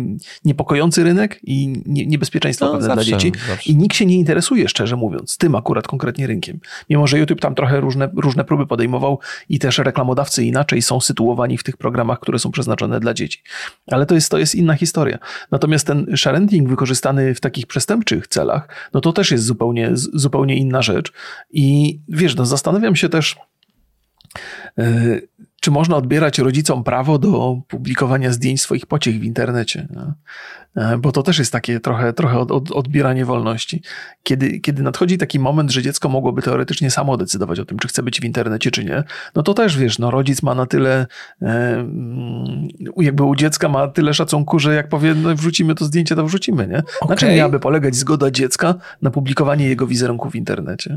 niepokojący 0.44 1.04
rynek 1.04 1.40
i 1.44 1.82
niebezpieczeństwo 1.86 2.66
no, 2.66 2.72
pewne 2.72 2.86
zawsze, 2.86 3.10
dla 3.10 3.18
dzieci. 3.18 3.38
Zawsze. 3.48 3.72
I 3.72 3.76
nikt 3.76 3.96
się 3.96 4.06
nie 4.06 4.16
interesuje, 4.16 4.68
szczerze 4.68 4.96
mówiąc, 4.96 5.38
tym 5.38 5.54
akurat 5.54 5.88
konkretnie 5.88 6.26
rynkiem. 6.26 6.60
Mimo, 6.90 7.06
że 7.06 7.18
YouTube 7.18 7.40
tam 7.40 7.54
trochę 7.54 7.80
różne, 7.80 8.10
różne 8.16 8.44
próby 8.44 8.66
podejmował 8.66 9.18
i 9.48 9.58
też 9.58 9.78
reklamodawcy 9.78 10.44
inaczej 10.44 10.82
są 10.82 11.00
sytuowani 11.00 11.58
w 11.58 11.62
tych 11.62 11.76
programach, 11.76 12.20
które 12.20 12.38
są 12.38 12.50
przeznaczone 12.50 13.00
dla 13.00 13.14
dzieci. 13.14 13.42
Ale 13.86 14.06
to 14.06 14.14
jest, 14.14 14.30
to 14.30 14.38
jest 14.38 14.54
inna 14.54 14.74
historia. 14.74 15.18
Natomiast 15.50 15.86
ten 15.86 16.16
sharenting 16.16 16.68
wykorzystany 16.68 17.34
w 17.34 17.40
takich 17.40 17.66
przestępczych 17.66 18.28
celach, 18.28 18.68
no 18.94 19.00
to 19.00 19.12
też 19.12 19.30
jest 19.30 19.44
zupełnie, 19.44 19.90
zupełnie 19.94 20.56
inna 20.56 20.82
rzecz. 20.82 21.12
I 21.50 21.98
wiesz, 22.08 22.36
no 22.36 22.46
zastanawiam 22.46 22.96
się 22.96 23.08
też, 23.08 23.36
yy, 24.76 25.28
czy 25.60 25.70
można 25.70 25.96
odbierać 25.96 26.38
rodzicom 26.38 26.84
prawo 26.84 27.18
do 27.18 27.60
publikowania 27.68 28.32
zdjęć 28.32 28.60
swoich 28.60 28.86
pociech 28.86 29.20
w 29.20 29.24
internecie? 29.24 29.88
No? 29.90 30.14
E, 30.76 30.98
bo 30.98 31.12
to 31.12 31.22
też 31.22 31.38
jest 31.38 31.52
takie 31.52 31.80
trochę, 31.80 32.12
trochę 32.12 32.38
od, 32.38 32.50
od, 32.50 32.70
odbieranie 32.70 33.24
wolności. 33.24 33.82
Kiedy, 34.22 34.60
kiedy 34.60 34.82
nadchodzi 34.82 35.18
taki 35.18 35.38
moment, 35.38 35.70
że 35.70 35.82
dziecko 35.82 36.08
mogłoby 36.08 36.42
teoretycznie 36.42 36.90
samo 36.90 37.16
decydować 37.16 37.60
o 37.60 37.64
tym, 37.64 37.78
czy 37.78 37.88
chce 37.88 38.02
być 38.02 38.20
w 38.20 38.24
internecie, 38.24 38.70
czy 38.70 38.84
nie, 38.84 39.04
no 39.34 39.42
to 39.42 39.54
też 39.54 39.76
wiesz, 39.76 39.98
no 39.98 40.10
rodzic 40.10 40.42
ma 40.42 40.54
na 40.54 40.66
tyle, 40.66 41.06
e, 41.42 41.88
jakby 42.96 43.22
u 43.22 43.34
dziecka 43.34 43.68
ma 43.68 43.88
tyle 43.88 44.14
szacunku, 44.14 44.58
że 44.58 44.74
jak 44.74 44.88
powie, 44.88 45.14
no 45.14 45.34
wrzucimy 45.34 45.74
to 45.74 45.84
zdjęcie, 45.84 46.16
to 46.16 46.24
wrzucimy, 46.24 46.68
nie? 46.68 46.78
Okay. 46.78 47.08
Na 47.08 47.16
czym 47.16 47.28
miałaby 47.28 47.60
polegać 47.60 47.94
zgoda 47.94 48.30
dziecka 48.30 48.74
na 49.02 49.10
publikowanie 49.10 49.68
jego 49.68 49.86
wizerunku 49.86 50.30
w 50.30 50.36
internecie? 50.36 50.96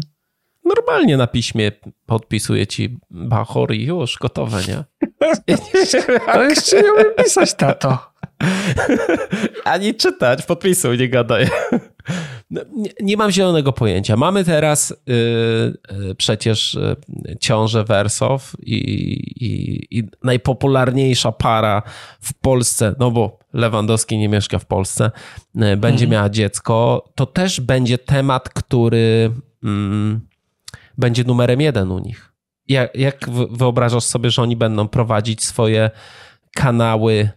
Normalnie 0.77 1.17
na 1.17 1.27
piśmie 1.27 1.71
podpisuje 2.05 2.67
ci 2.67 2.97
Bachor 3.09 3.73
i 3.73 3.85
już 3.85 4.17
gotowe, 4.17 4.61
nie? 4.67 4.83
Ale 6.27 6.49
jeszcze 6.49 6.81
nie 6.81 6.93
umiem 6.93 7.13
pisać, 7.23 7.53
tato. 7.53 8.11
Ani 9.63 9.95
czytać, 9.95 10.45
podpisuj, 10.45 10.97
nie 10.97 11.09
gadaj. 11.09 11.47
No, 12.51 12.61
nie, 12.75 12.89
nie, 13.01 13.17
mam 13.17 13.31
zielonego 13.31 13.73
pojęcia. 13.73 14.17
Mamy 14.17 14.43
teraz 14.43 14.93
yy, 15.07 16.15
przecież 16.15 16.73
yy, 16.73 17.37
ciążę 17.39 17.83
Wersow 17.83 18.53
i, 18.63 18.75
i, 18.75 19.99
i, 19.99 20.03
najpopularniejsza 20.23 21.31
para 21.31 21.83
w 22.21 22.33
Polsce, 22.33 22.95
no 22.99 23.11
bo 23.11 23.39
Lewandowski 23.53 24.17
nie 24.17 24.29
mieszka 24.29 24.59
w 24.59 24.65
Polsce, 24.65 25.11
yy, 25.55 25.77
będzie 25.77 26.05
mhm. 26.05 26.11
miała 26.11 26.29
dziecko. 26.29 27.05
To 27.15 27.25
też 27.25 27.61
będzie 27.61 27.97
temat, 27.97 28.49
który 28.49 29.31
mm, 29.63 30.30
będzie 31.01 31.23
numerem 31.23 31.61
jeden 31.61 31.91
u 31.91 31.99
nich. 31.99 32.31
Jak, 32.67 32.95
jak 32.95 33.29
wyobrażasz 33.51 34.03
sobie, 34.03 34.29
że 34.29 34.41
oni 34.41 34.55
będą 34.55 34.87
prowadzić 34.87 35.43
swoje 35.43 35.91
kanały 36.55 37.29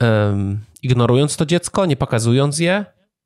um, 0.00 0.60
ignorując 0.82 1.36
to 1.36 1.46
dziecko, 1.46 1.86
nie 1.86 1.96
pokazując 1.96 2.58
je? 2.58 2.84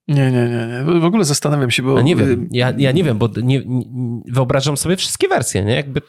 Nie, 0.09 0.31
nie, 0.31 0.49
nie, 0.49 0.67
nie. 0.67 1.01
W 1.01 1.05
ogóle 1.05 1.25
zastanawiam 1.25 1.71
się, 1.71 1.83
bo... 1.83 1.97
Ja 1.97 2.03
nie 2.03 2.17
wiem, 2.17 2.49
ja, 2.53 2.73
ja 2.79 2.93
nie 2.93 3.05
wiem, 3.05 3.19
bo 3.19 3.29
nie, 3.43 3.63
nie, 3.67 3.85
wyobrażam 4.29 4.77
sobie 4.77 4.97
wszystkie 4.97 5.29
wersje, 5.29 5.65
nie? 5.65 5.75
Jakby 5.75 6.03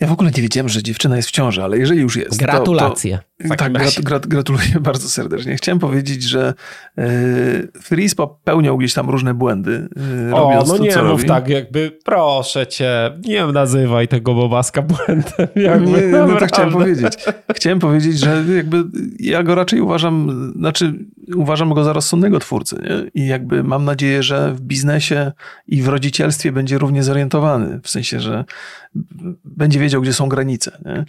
ja 0.00 0.06
w 0.06 0.12
ogóle 0.12 0.30
nie 0.30 0.42
wiedziałem, 0.42 0.68
że 0.68 0.82
dziewczyna 0.82 1.16
jest 1.16 1.28
w 1.28 1.32
ciąży, 1.32 1.62
ale 1.62 1.78
jeżeli 1.78 2.00
już 2.00 2.16
jest. 2.16 2.38
Gratulacje. 2.38 3.16
To, 3.18 3.22
to, 3.22 3.28
tak, 3.58 3.72
grat, 3.72 4.00
grat, 4.00 4.26
gratuluję 4.26 4.80
bardzo 4.80 5.08
serdecznie. 5.08 5.56
Chciałem 5.56 5.78
powiedzieć, 5.78 6.22
że 6.22 6.54
yy, 6.96 7.04
Fris 7.82 8.14
popełniał 8.14 8.78
gdzieś 8.78 8.94
tam 8.94 9.10
różne 9.10 9.34
błędy. 9.34 9.88
Yy, 10.26 10.34
o, 10.34 10.64
no 10.66 10.76
to, 10.76 10.82
nie 10.82 10.96
mów 10.96 10.96
robi. 10.96 11.24
tak, 11.24 11.48
jakby 11.48 11.98
proszę 12.04 12.66
cię, 12.66 13.18
nie 13.24 13.46
nazywaj 13.46 14.08
tego 14.08 14.34
Bobaska 14.34 14.82
błędem. 14.82 15.48
Jakby, 15.56 15.90
nie, 15.90 16.08
no 16.08 16.36
to 16.36 16.46
chciałem 16.46 16.72
powiedzieć. 16.72 17.12
Chciałem 17.54 17.78
powiedzieć, 17.78 18.18
że 18.18 18.44
jakby 18.56 18.84
ja 19.18 19.42
go 19.42 19.54
raczej 19.54 19.80
uważam, 19.80 20.52
znaczy 20.56 20.92
uważam 21.36 21.74
go 21.74 21.84
za 21.84 21.92
rozsądnego 21.92 22.38
twórcy 22.38 22.76
nie? 22.82 23.22
i 23.22 23.26
jakby 23.26 23.64
mam 23.64 23.84
nadzieję, 23.84 24.22
że 24.22 24.54
w 24.54 24.60
biznesie 24.60 25.32
i 25.66 25.82
w 25.82 25.88
rodzicielstwie 25.88 26.52
będzie 26.52 26.78
równie 26.78 27.02
zorientowany, 27.02 27.80
w 27.82 27.90
sensie, 27.90 28.20
że 28.20 28.44
będzie 29.44 29.80
wiedział, 29.80 30.02
gdzie 30.02 30.12
są 30.12 30.28
granice. 30.28 30.78
Nie? 30.84 31.04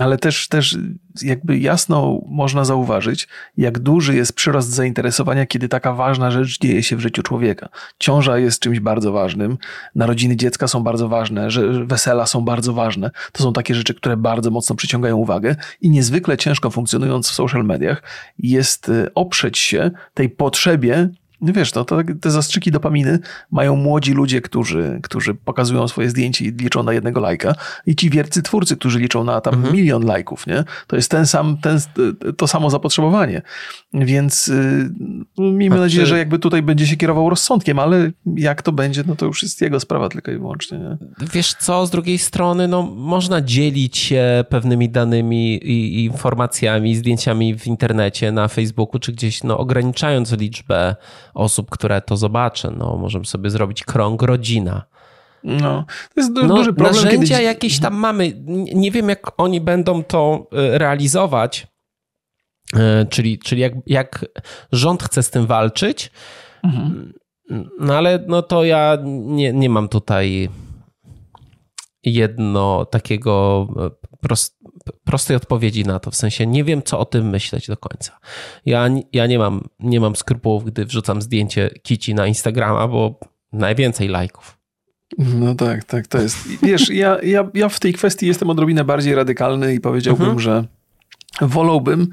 Ale 0.00 0.18
też, 0.18 0.48
też 0.48 0.78
jakby 1.22 1.58
jasno 1.58 2.20
można 2.28 2.64
zauważyć, 2.64 3.28
jak 3.56 3.78
duży 3.78 4.16
jest 4.16 4.32
przyrost 4.32 4.68
zainteresowania, 4.68 5.46
kiedy 5.46 5.68
taka 5.68 5.92
ważna 5.92 6.30
rzecz 6.30 6.58
dzieje 6.58 6.82
się 6.82 6.96
w 6.96 7.00
życiu 7.00 7.22
człowieka. 7.22 7.68
Ciąża 7.98 8.38
jest 8.38 8.60
czymś 8.60 8.80
bardzo 8.80 9.12
ważnym, 9.12 9.58
narodziny 9.94 10.36
dziecka 10.36 10.68
są 10.68 10.82
bardzo 10.82 11.08
ważne, 11.08 11.48
wesela 11.84 12.26
są 12.26 12.40
bardzo 12.40 12.72
ważne. 12.72 13.10
To 13.32 13.42
są 13.42 13.52
takie 13.52 13.74
rzeczy, 13.74 13.94
które 13.94 14.16
bardzo 14.16 14.50
mocno 14.50 14.76
przyciągają 14.76 15.16
uwagę 15.16 15.56
i 15.80 15.90
niezwykle 15.90 16.36
ciężko 16.36 16.70
funkcjonując 16.70 17.28
w 17.28 17.34
social 17.34 17.64
mediach 17.64 18.02
jest 18.38 18.88
y, 18.88 19.14
oprzeć 19.14 19.58
się 19.58 19.90
tej 20.14 20.28
potrzebie 20.28 21.08
no 21.40 21.52
wiesz, 21.52 21.72
to, 21.72 21.84
to, 21.84 21.98
te 22.20 22.30
zastrzyki 22.30 22.70
dopaminy 22.70 23.18
mają 23.50 23.76
młodzi 23.76 24.12
ludzie, 24.12 24.40
którzy, 24.40 25.00
którzy 25.02 25.34
pokazują 25.34 25.88
swoje 25.88 26.10
zdjęcie 26.10 26.44
i 26.44 26.50
liczą 26.50 26.82
na 26.82 26.92
jednego 26.92 27.20
lajka 27.20 27.54
i 27.86 27.96
ci 27.96 28.10
wielcy 28.10 28.42
twórcy, 28.42 28.76
którzy 28.76 28.98
liczą 28.98 29.24
na 29.24 29.40
tam 29.40 29.54
mhm. 29.54 29.74
milion 29.74 30.04
lajków, 30.04 30.46
nie? 30.46 30.64
To 30.86 30.96
jest 30.96 31.10
ten 31.10 31.26
sam, 31.26 31.58
ten, 31.58 31.78
to 32.36 32.48
samo 32.48 32.70
zapotrzebowanie. 32.70 33.42
Więc 33.94 34.46
yy, 35.38 35.52
miejmy 35.52 35.78
nadzieję, 35.78 36.06
że 36.06 36.18
jakby 36.18 36.38
tutaj 36.38 36.62
będzie 36.62 36.86
się 36.86 36.96
kierował 36.96 37.30
rozsądkiem, 37.30 37.78
ale 37.78 38.10
jak 38.36 38.62
to 38.62 38.72
będzie, 38.72 39.04
no 39.06 39.16
to 39.16 39.26
już 39.26 39.42
jest 39.42 39.60
jego 39.60 39.80
sprawa 39.80 40.08
tylko 40.08 40.30
i 40.30 40.38
wyłącznie. 40.38 40.78
Nie? 40.78 40.96
Wiesz 41.32 41.54
co, 41.54 41.86
z 41.86 41.90
drugiej 41.90 42.18
strony, 42.18 42.68
no 42.68 42.82
można 42.82 43.40
dzielić 43.40 43.98
się 43.98 44.44
pewnymi 44.48 44.88
danymi 44.88 45.54
i, 45.54 46.00
i 46.00 46.04
informacjami, 46.04 46.96
zdjęciami 46.96 47.58
w 47.58 47.66
internecie, 47.66 48.32
na 48.32 48.48
Facebooku, 48.48 49.00
czy 49.00 49.12
gdzieś, 49.12 49.44
no 49.44 49.58
ograniczając 49.58 50.32
liczbę 50.32 50.96
osób, 51.36 51.70
które 51.70 52.00
to 52.00 52.16
zobaczą. 52.16 52.70
No, 52.70 52.96
możemy 52.96 53.24
sobie 53.24 53.50
zrobić 53.50 53.84
krąg 53.84 54.22
rodzina. 54.22 54.84
No, 55.44 55.84
to 56.14 56.20
jest 56.20 56.32
no, 56.34 56.56
duży 56.56 56.72
problem. 56.72 56.94
Narzędzia 56.94 57.36
kiedy... 57.36 57.42
jakieś 57.42 57.80
tam 57.80 57.94
mamy. 57.94 58.32
Nie 58.74 58.90
wiem, 58.90 59.08
jak 59.08 59.40
oni 59.40 59.60
będą 59.60 60.04
to 60.04 60.46
e, 60.52 60.78
realizować. 60.78 61.66
E, 62.74 63.06
czyli, 63.10 63.38
czyli 63.38 63.60
jak, 63.60 63.72
jak 63.86 64.24
rząd 64.72 65.02
chce 65.02 65.22
z 65.22 65.30
tym 65.30 65.46
walczyć. 65.46 66.10
Mhm. 66.62 67.12
No 67.80 67.94
ale 67.94 68.24
no 68.26 68.42
to 68.42 68.64
ja 68.64 68.98
nie, 69.04 69.52
nie 69.52 69.70
mam 69.70 69.88
tutaj 69.88 70.48
jedno 72.04 72.84
takiego 72.84 73.66
e, 73.76 73.90
prost, 74.20 74.58
prostej 75.04 75.36
odpowiedzi 75.36 75.84
na 75.84 75.98
to. 75.98 76.10
W 76.10 76.16
sensie 76.16 76.46
nie 76.46 76.64
wiem, 76.64 76.82
co 76.82 76.98
o 76.98 77.04
tym 77.04 77.30
myśleć 77.30 77.66
do 77.66 77.76
końca. 77.76 78.18
Ja, 78.66 78.88
ja 79.12 79.26
nie, 79.26 79.38
mam, 79.38 79.68
nie 79.80 80.00
mam 80.00 80.16
skrupułów, 80.16 80.64
gdy 80.64 80.84
wrzucam 80.84 81.22
zdjęcie 81.22 81.70
kici 81.82 82.14
na 82.14 82.26
Instagrama, 82.26 82.88
bo 82.88 83.20
najwięcej 83.52 84.08
lajków. 84.08 84.58
No 85.18 85.54
tak, 85.54 85.84
tak, 85.84 86.06
to 86.06 86.18
jest. 86.18 86.48
Wiesz, 86.62 86.90
ja, 86.90 87.22
ja, 87.22 87.50
ja 87.54 87.68
w 87.68 87.80
tej 87.80 87.94
kwestii 87.94 88.26
jestem 88.26 88.50
odrobinę 88.50 88.84
bardziej 88.84 89.14
radykalny 89.14 89.74
i 89.74 89.80
powiedziałbym, 89.80 90.26
mhm. 90.26 90.40
że 90.40 90.64
wolałbym, 91.40 92.08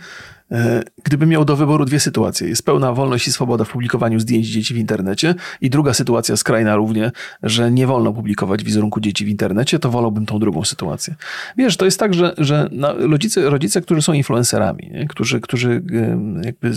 gdybym 1.03 1.29
miał 1.29 1.45
do 1.45 1.55
wyboru 1.55 1.85
dwie 1.85 1.99
sytuacje. 1.99 2.49
Jest 2.49 2.65
pełna 2.65 2.93
wolność 2.93 3.27
i 3.27 3.31
swoboda 3.31 3.63
w 3.63 3.69
publikowaniu 3.69 4.19
zdjęć 4.19 4.47
dzieci 4.47 4.73
w 4.73 4.77
internecie 4.77 5.35
i 5.61 5.69
druga 5.69 5.93
sytuacja 5.93 6.37
skrajna 6.37 6.75
równie, 6.75 7.11
że 7.43 7.71
nie 7.71 7.87
wolno 7.87 8.13
publikować 8.13 8.63
wizerunku 8.63 8.99
dzieci 8.99 9.25
w 9.25 9.27
internecie, 9.27 9.79
to 9.79 9.89
wolałbym 9.89 10.25
tą 10.25 10.39
drugą 10.39 10.63
sytuację. 10.63 11.15
Wiesz, 11.57 11.77
to 11.77 11.85
jest 11.85 11.99
tak, 11.99 12.13
że, 12.13 12.33
że 12.37 12.69
rodzice, 12.97 13.49
rodzice, 13.49 13.81
którzy 13.81 14.01
są 14.01 14.13
influencerami, 14.13 14.89
nie? 14.93 15.07
którzy, 15.07 15.41
którzy 15.41 15.83
jakby 16.43 16.71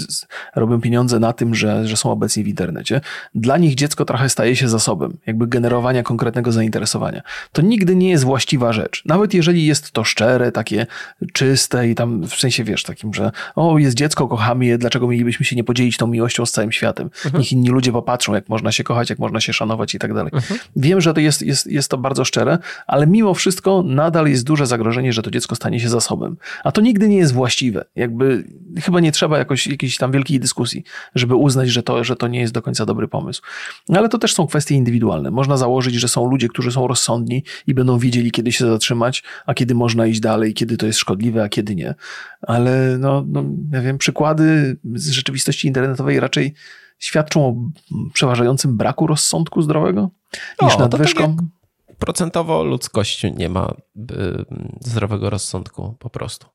robią 0.56 0.80
pieniądze 0.80 1.18
na 1.18 1.32
tym, 1.32 1.54
że, 1.54 1.88
że 1.88 1.96
są 1.96 2.10
obecni 2.10 2.44
w 2.44 2.48
internecie, 2.48 3.00
dla 3.34 3.58
nich 3.58 3.74
dziecko 3.74 4.04
trochę 4.04 4.28
staje 4.28 4.56
się 4.56 4.68
zasobem, 4.68 5.16
jakby 5.26 5.46
generowania 5.46 6.02
konkretnego 6.02 6.52
zainteresowania. 6.52 7.22
To 7.52 7.62
nigdy 7.62 7.96
nie 7.96 8.10
jest 8.10 8.24
właściwa 8.24 8.72
rzecz. 8.72 9.02
Nawet 9.04 9.34
jeżeli 9.34 9.66
jest 9.66 9.92
to 9.92 10.04
szczere, 10.04 10.52
takie 10.52 10.86
czyste 11.32 11.88
i 11.88 11.94
tam 11.94 12.22
w 12.22 12.34
sensie, 12.34 12.64
wiesz, 12.64 12.82
takim, 12.82 13.14
że 13.14 13.30
o, 13.54 13.65
jest 13.78 13.96
dziecko, 13.96 14.28
kochamy 14.28 14.66
je, 14.66 14.78
dlaczego 14.78 15.08
mielibyśmy 15.08 15.46
się 15.46 15.56
nie 15.56 15.64
podzielić 15.64 15.96
tą 15.96 16.06
miłością 16.06 16.46
z 16.46 16.52
całym 16.52 16.72
światem? 16.72 17.10
Mhm. 17.24 17.40
Niech 17.40 17.52
inni 17.52 17.68
ludzie 17.68 17.92
popatrzą, 17.92 18.34
jak 18.34 18.48
można 18.48 18.72
się 18.72 18.84
kochać, 18.84 19.10
jak 19.10 19.18
można 19.18 19.40
się 19.40 19.52
szanować 19.52 19.94
i 19.94 19.98
tak 19.98 20.14
dalej. 20.14 20.30
Mhm. 20.34 20.60
Wiem, 20.76 21.00
że 21.00 21.14
to 21.14 21.20
jest, 21.20 21.42
jest, 21.42 21.66
jest 21.66 21.90
to 21.90 21.98
bardzo 21.98 22.24
szczere, 22.24 22.58
ale 22.86 23.06
mimo 23.06 23.34
wszystko 23.34 23.82
nadal 23.86 24.28
jest 24.28 24.44
duże 24.44 24.66
zagrożenie, 24.66 25.12
że 25.12 25.22
to 25.22 25.30
dziecko 25.30 25.54
stanie 25.54 25.80
się 25.80 25.88
zasobem. 25.88 26.36
A 26.64 26.72
to 26.72 26.80
nigdy 26.80 27.08
nie 27.08 27.16
jest 27.16 27.32
właściwe. 27.32 27.84
Jakby 27.96 28.44
chyba 28.80 29.00
nie 29.00 29.12
trzeba 29.12 29.38
jakoś, 29.38 29.66
jakiejś 29.66 29.96
tam 29.96 30.12
wielkiej 30.12 30.40
dyskusji, 30.40 30.84
żeby 31.14 31.34
uznać, 31.34 31.68
że 31.70 31.82
to, 31.82 32.04
że 32.04 32.16
to 32.16 32.28
nie 32.28 32.40
jest 32.40 32.52
do 32.52 32.62
końca 32.62 32.86
dobry 32.86 33.08
pomysł. 33.08 33.42
No, 33.88 33.98
ale 33.98 34.08
to 34.08 34.18
też 34.18 34.34
są 34.34 34.46
kwestie 34.46 34.74
indywidualne. 34.74 35.30
Można 35.30 35.56
założyć, 35.56 35.94
że 35.94 36.08
są 36.08 36.30
ludzie, 36.30 36.48
którzy 36.48 36.72
są 36.72 36.86
rozsądni 36.86 37.44
i 37.66 37.74
będą 37.74 37.98
wiedzieli, 37.98 38.30
kiedy 38.30 38.52
się 38.52 38.66
zatrzymać, 38.66 39.22
a 39.46 39.54
kiedy 39.54 39.74
można 39.74 40.06
iść 40.06 40.20
dalej, 40.20 40.54
kiedy 40.54 40.76
to 40.76 40.86
jest 40.86 40.98
szkodliwe, 40.98 41.42
a 41.42 41.48
kiedy 41.48 41.74
nie. 41.74 41.94
Ale 42.42 42.96
no, 42.98 43.24
no 43.28 43.44
ja 43.72 43.80
wiem, 43.80 43.98
przykłady 43.98 44.76
z 44.94 45.10
rzeczywistości 45.10 45.68
internetowej 45.68 46.20
raczej 46.20 46.54
świadczą 46.98 47.46
o 47.46 47.54
przeważającym 48.12 48.76
braku 48.76 49.06
rozsądku 49.06 49.62
zdrowego 49.62 50.10
niż 50.62 50.74
o, 50.74 50.78
nadwyżką. 50.78 51.36
Tak 51.36 51.44
procentowo 51.98 52.64
ludzkość 52.64 53.22
nie 53.36 53.48
ma 53.48 53.74
zdrowego 54.80 55.30
rozsądku 55.30 55.96
po 55.98 56.10
prostu. 56.10 56.46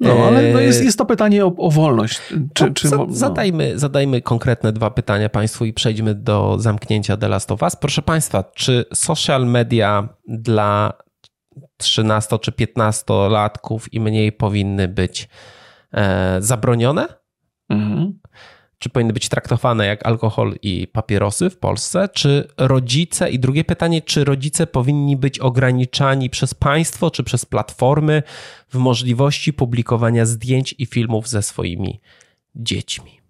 No, 0.00 0.12
ale 0.12 0.52
no 0.52 0.60
jest, 0.60 0.84
jest 0.84 0.98
to 0.98 1.06
pytanie 1.06 1.46
o, 1.46 1.54
o 1.56 1.70
wolność. 1.70 2.20
Czy, 2.54 2.64
no, 2.64 2.74
czy, 2.74 2.90
no. 2.90 3.06
Zadajmy, 3.10 3.78
zadajmy 3.78 4.22
konkretne 4.22 4.72
dwa 4.72 4.90
pytania 4.90 5.28
Państwu 5.28 5.64
i 5.64 5.72
przejdźmy 5.72 6.14
do 6.14 6.56
zamknięcia 6.58 7.16
The 7.16 7.28
Last 7.28 7.52
of 7.52 7.62
Us. 7.62 7.76
Proszę 7.76 8.02
Państwa, 8.02 8.44
czy 8.54 8.84
social 8.94 9.46
media 9.46 10.08
dla 10.28 10.92
13 11.76 12.38
czy 12.38 12.52
15 12.52 13.14
latków 13.14 13.94
i 13.94 14.00
mniej 14.00 14.32
powinny 14.32 14.88
być 14.88 15.22
e, 15.22 15.59
zabronione? 16.38 17.08
Mhm. 17.68 18.20
Czy 18.78 18.88
powinny 18.90 19.12
być 19.12 19.28
traktowane 19.28 19.86
jak 19.86 20.06
alkohol 20.06 20.54
i 20.62 20.86
papierosy 20.86 21.50
w 21.50 21.58
Polsce? 21.58 22.08
Czy 22.08 22.48
rodzice, 22.56 23.30
i 23.30 23.38
drugie 23.38 23.64
pytanie, 23.64 24.02
czy 24.02 24.24
rodzice 24.24 24.66
powinni 24.66 25.16
być 25.16 25.38
ograniczani 25.38 26.30
przez 26.30 26.54
państwo 26.54 27.10
czy 27.10 27.24
przez 27.24 27.46
platformy 27.46 28.22
w 28.68 28.74
możliwości 28.74 29.52
publikowania 29.52 30.26
zdjęć 30.26 30.74
i 30.78 30.86
filmów 30.86 31.28
ze 31.28 31.42
swoimi 31.42 32.00
dziećmi? 32.54 33.20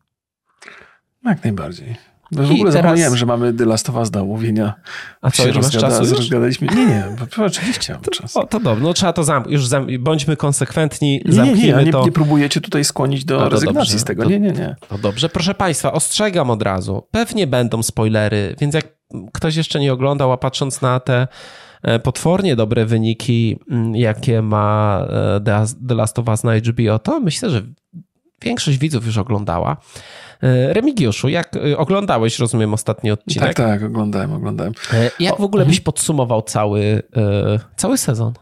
Jak 1.25 1.45
najbardziej. 1.45 2.10
No 2.33 2.43
w 2.43 2.51
ogóle 2.51 2.73
teraz... 2.73 2.75
zapomniałem, 2.75 3.17
że 3.17 3.27
mamy 3.27 3.53
The 3.53 3.65
Last 3.65 3.89
of 3.89 3.97
Us 3.97 4.11
do 4.11 4.21
omówienia. 4.21 4.75
A 5.23 5.31
co, 5.31 5.47
już 5.47 5.57
masz 5.57 5.71
czasu 5.71 6.03
już? 6.03 6.13
Rozgadaliśmy. 6.13 6.67
Nie, 6.75 6.87
nie, 6.87 7.05
oczywiście 7.47 7.93
mam 7.93 8.03
to, 8.05 8.11
czas. 8.11 8.37
O, 8.37 8.47
to 8.47 8.61
dobrze, 8.61 8.85
no 8.85 8.95
trzeba 8.95 9.13
to 9.13 9.25
zamknąć. 9.25 9.53
Już 9.53 9.67
zam... 9.67 9.87
bądźmy 10.01 10.37
konsekwentni, 10.37 11.23
nie, 11.27 11.33
zamknijmy 11.33 11.79
nie, 11.79 11.85
nie, 11.85 11.93
to. 11.93 12.05
Nie 12.05 12.13
próbujecie 12.13 12.61
tutaj 12.61 12.85
skłonić 12.85 13.25
do 13.25 13.39
no 13.39 13.49
rezygnacji 13.49 13.75
dobrze. 13.75 13.99
z 13.99 14.05
tego. 14.05 14.25
Nie, 14.25 14.41
nie, 14.41 14.53
nie. 14.53 14.77
No 14.91 14.99
dobrze, 14.99 15.29
proszę 15.29 15.55
Państwa, 15.55 15.93
ostrzegam 15.93 16.51
od 16.51 16.63
razu. 16.63 17.07
Pewnie 17.11 17.47
będą 17.47 17.83
spoilery, 17.83 18.57
więc 18.61 18.75
jak 18.75 19.01
ktoś 19.33 19.57
jeszcze 19.57 19.81
nie 19.81 19.93
oglądał, 19.93 20.33
a 20.33 20.37
patrząc 20.37 20.83
na 20.83 21.01
te 21.01 21.29
e, 21.83 21.99
potwornie 21.99 22.57
dobre 22.57 22.87
wyniki, 22.87 23.59
mm, 23.71 23.97
jakie 23.97 24.43
ma 24.43 25.07
e, 25.11 25.67
The 25.89 25.95
Last 25.95 26.19
of 26.19 26.29
Us 26.29 26.45
na 26.45 26.57
HBO, 26.57 26.99
to 26.99 27.21
myślę, 27.21 27.51
że 27.51 27.63
większość 28.43 28.79
widzów 28.79 29.07
już 29.07 29.19
oglądała. 29.19 29.77
E, 30.43 30.73
Remigiuszu, 30.73 31.29
jak 31.29 31.57
e, 31.57 31.79
oglądałeś, 31.79 32.39
rozumiem, 32.39 32.75
ostatni 32.75 33.11
odcinek? 33.11 33.55
Tak, 33.55 33.67
tak, 33.67 33.83
oglądałem, 33.83 34.33
oglądałem. 34.33 34.73
E, 34.93 35.11
jak 35.21 35.39
w 35.39 35.45
ogóle 35.45 35.65
byś 35.65 35.77
mhm. 35.77 35.85
podsumował 35.85 36.43
cały, 36.43 37.03
cały 37.77 37.99
sezon? 37.99 38.33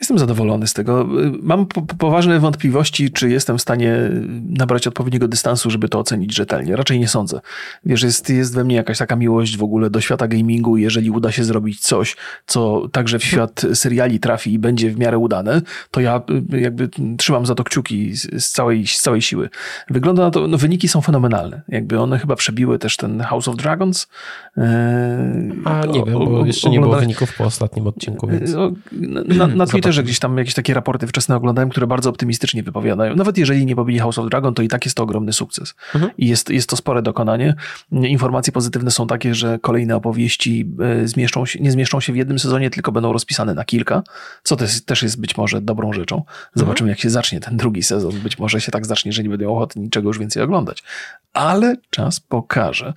Jestem 0.00 0.18
zadowolony 0.18 0.66
z 0.66 0.72
tego. 0.74 1.08
Mam 1.42 1.66
po 1.66 1.82
poważne 1.82 2.40
wątpliwości, 2.40 3.10
czy 3.10 3.30
jestem 3.30 3.58
w 3.58 3.62
stanie 3.62 4.10
nabrać 4.48 4.86
odpowiedniego 4.86 5.28
dystansu, 5.28 5.70
żeby 5.70 5.88
to 5.88 5.98
ocenić 5.98 6.34
rzetelnie. 6.34 6.76
Raczej 6.76 7.00
nie 7.00 7.08
sądzę. 7.08 7.40
Wiesz, 7.84 8.02
jest, 8.02 8.30
jest 8.30 8.54
we 8.54 8.64
mnie 8.64 8.76
jakaś 8.76 8.98
taka 8.98 9.16
miłość 9.16 9.56
w 9.56 9.62
ogóle 9.62 9.90
do 9.90 10.00
świata 10.00 10.28
gamingu. 10.28 10.76
Jeżeli 10.76 11.10
uda 11.10 11.32
się 11.32 11.44
zrobić 11.44 11.80
coś, 11.80 12.16
co 12.46 12.88
także 12.92 13.18
w 13.18 13.24
świat 13.24 13.62
seriali 13.74 14.20
trafi 14.20 14.52
i 14.52 14.58
będzie 14.58 14.90
w 14.90 14.98
miarę 14.98 15.18
udane, 15.18 15.62
to 15.90 16.00
ja 16.00 16.22
y, 16.52 16.60
jakby 16.60 16.88
trzymam 17.18 17.46
za 17.46 17.54
to 17.54 17.64
kciuki 17.64 18.16
z 18.16 18.50
całej, 18.50 18.86
z 18.86 19.00
całej 19.00 19.22
siły. 19.22 19.48
Wygląda 19.90 20.22
na 20.22 20.30
to, 20.30 20.46
no 20.46 20.58
wyniki 20.58 20.88
są 20.88 21.00
fenomenalne. 21.00 21.62
Jakby 21.68 22.00
one 22.00 22.18
chyba 22.18 22.36
przebiły 22.36 22.78
też 22.78 22.96
ten 22.96 23.20
House 23.20 23.48
of 23.48 23.56
Dragons. 23.56 24.08
A 25.64 25.86
nie 25.86 26.02
o, 26.02 26.04
wiem, 26.04 26.14
bo 26.14 26.46
jeszcze 26.46 26.70
nie 26.70 26.80
było 26.80 26.96
wyników 26.96 27.36
po 27.36 27.44
ostatnim 27.44 27.86
odcinku. 27.86 28.26
Więc... 28.26 28.54
Na, 28.92 29.46
na 29.46 29.66
Twitterze 29.86 30.02
gdzieś 30.02 30.18
tam 30.18 30.38
jakieś 30.38 30.54
takie 30.54 30.74
raporty 30.74 31.06
wczesne 31.06 31.36
oglądałem, 31.36 31.70
które 31.70 31.86
bardzo 31.86 32.10
optymistycznie 32.10 32.62
wypowiadają. 32.62 33.16
Nawet 33.16 33.38
jeżeli 33.38 33.66
nie 33.66 33.76
pobili 33.76 33.98
House 33.98 34.18
of 34.18 34.30
Dragon, 34.30 34.54
to 34.54 34.62
i 34.62 34.68
tak 34.68 34.84
jest 34.84 34.96
to 34.96 35.02
ogromny 35.02 35.32
sukces. 35.32 35.74
Mhm. 35.94 36.12
I 36.18 36.28
jest, 36.28 36.50
jest 36.50 36.68
to 36.68 36.76
spore 36.76 37.02
dokonanie. 37.02 37.54
Informacje 37.92 38.52
pozytywne 38.52 38.90
są 38.90 39.06
takie, 39.06 39.34
że 39.34 39.58
kolejne 39.58 39.96
opowieści 39.96 40.72
e, 41.02 41.08
zmieszczą 41.08 41.46
się, 41.46 41.60
nie 41.60 41.72
zmieszczą 41.72 42.00
się 42.00 42.12
w 42.12 42.16
jednym 42.16 42.38
sezonie, 42.38 42.70
tylko 42.70 42.92
będą 42.92 43.12
rozpisane 43.12 43.54
na 43.54 43.64
kilka, 43.64 44.02
co 44.42 44.56
też, 44.56 44.84
też 44.84 45.02
jest 45.02 45.20
być 45.20 45.36
może 45.36 45.60
dobrą 45.60 45.92
rzeczą. 45.92 46.22
Zobaczymy, 46.54 46.86
mhm. 46.86 46.88
jak 46.88 46.98
się 46.98 47.10
zacznie 47.10 47.40
ten 47.40 47.56
drugi 47.56 47.82
sezon. 47.82 48.12
Być 48.12 48.38
może 48.38 48.60
się 48.60 48.72
tak 48.72 48.86
zacznie, 48.86 49.12
że 49.12 49.22
nie 49.22 49.28
będę 49.28 49.48
ochoty 49.48 49.80
niczego 49.80 50.08
już 50.08 50.18
więcej 50.18 50.42
oglądać. 50.42 50.82
Ale 51.32 51.76
czas 51.90 52.20
pokaże. 52.20 52.92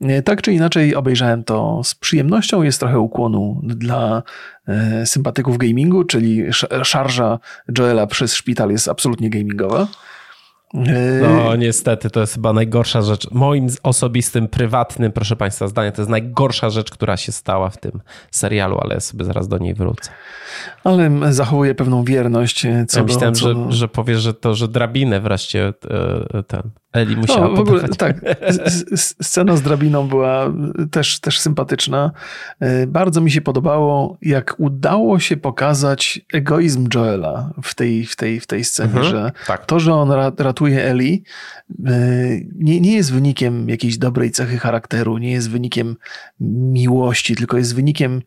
E, 0.00 0.22
tak 0.22 0.42
czy 0.42 0.52
inaczej 0.52 0.94
obejrzałem 0.94 1.44
to 1.44 1.80
z 1.84 1.94
przyjemnością. 1.94 2.62
Jest 2.62 2.80
trochę 2.80 2.98
ukłonu 2.98 3.60
dla 3.62 4.22
sympatyków 5.04 5.58
gamingu, 5.58 6.04
czyli 6.04 6.44
szarża 6.82 7.38
Joela 7.78 8.06
przez 8.06 8.34
szpital 8.34 8.70
jest 8.70 8.88
absolutnie 8.88 9.30
gamingowa. 9.30 9.86
No 11.22 11.56
niestety, 11.56 12.10
to 12.10 12.20
jest 12.20 12.34
chyba 12.34 12.52
najgorsza 12.52 13.02
rzecz. 13.02 13.30
Moim 13.30 13.66
osobistym, 13.82 14.48
prywatnym, 14.48 15.12
proszę 15.12 15.36
Państwa, 15.36 15.68
zdaniem, 15.68 15.92
to 15.92 16.02
jest 16.02 16.10
najgorsza 16.10 16.70
rzecz, 16.70 16.90
która 16.90 17.16
się 17.16 17.32
stała 17.32 17.70
w 17.70 17.76
tym 17.76 18.00
serialu, 18.30 18.78
ale 18.80 18.94
ja 18.94 19.00
sobie 19.00 19.24
zaraz 19.24 19.48
do 19.48 19.58
niej 19.58 19.74
wrócę. 19.74 20.10
Ale 20.84 21.10
zachowuje 21.30 21.74
pewną 21.74 22.04
wierność. 22.04 22.66
E, 22.66 22.84
co 22.88 22.98
ja 22.98 23.04
myślałem, 23.04 23.34
do, 23.34 23.40
co... 23.40 23.70
że, 23.70 23.72
że 23.72 23.88
powiesz, 23.88 24.20
że 24.20 24.34
to, 24.34 24.54
że 24.54 24.68
drabinę 24.68 25.20
wreszcie 25.20 25.72
e, 26.32 26.42
ten 26.42 26.62
Eli 26.92 27.16
musiała 27.16 27.48
no, 27.48 27.54
w 27.54 27.60
ogóle, 27.60 27.88
Tak, 27.88 28.20
scena 28.96 29.56
z 29.56 29.62
drabiną 29.62 30.08
była 30.08 30.52
też, 30.90 31.20
też 31.20 31.40
sympatyczna. 31.40 32.10
E, 32.60 32.86
bardzo 32.86 33.20
mi 33.20 33.30
się 33.30 33.40
podobało, 33.40 34.18
jak 34.22 34.54
udało 34.58 35.20
się 35.20 35.36
pokazać 35.36 36.20
egoizm 36.32 36.88
Joela 36.94 37.50
w 37.62 37.74
tej, 37.74 38.06
w 38.06 38.16
tej, 38.16 38.40
w 38.40 38.46
tej 38.46 38.64
scenie, 38.64 38.88
mhm, 38.88 39.10
że 39.10 39.32
tak. 39.46 39.66
to, 39.66 39.80
że 39.80 39.94
on 39.94 40.10
ratuje 40.38 40.84
Eli 40.84 41.24
nie, 42.58 42.80
nie 42.80 42.94
jest 42.94 43.12
wynikiem 43.12 43.68
jakiejś 43.68 43.98
dobrej 43.98 44.30
cechy 44.30 44.58
charakteru, 44.58 45.18
nie 45.18 45.32
jest 45.32 45.50
wynikiem 45.50 45.96
miłości, 46.40 47.36
tylko 47.36 47.58
jest 47.58 47.74
wynikiem 47.74 48.22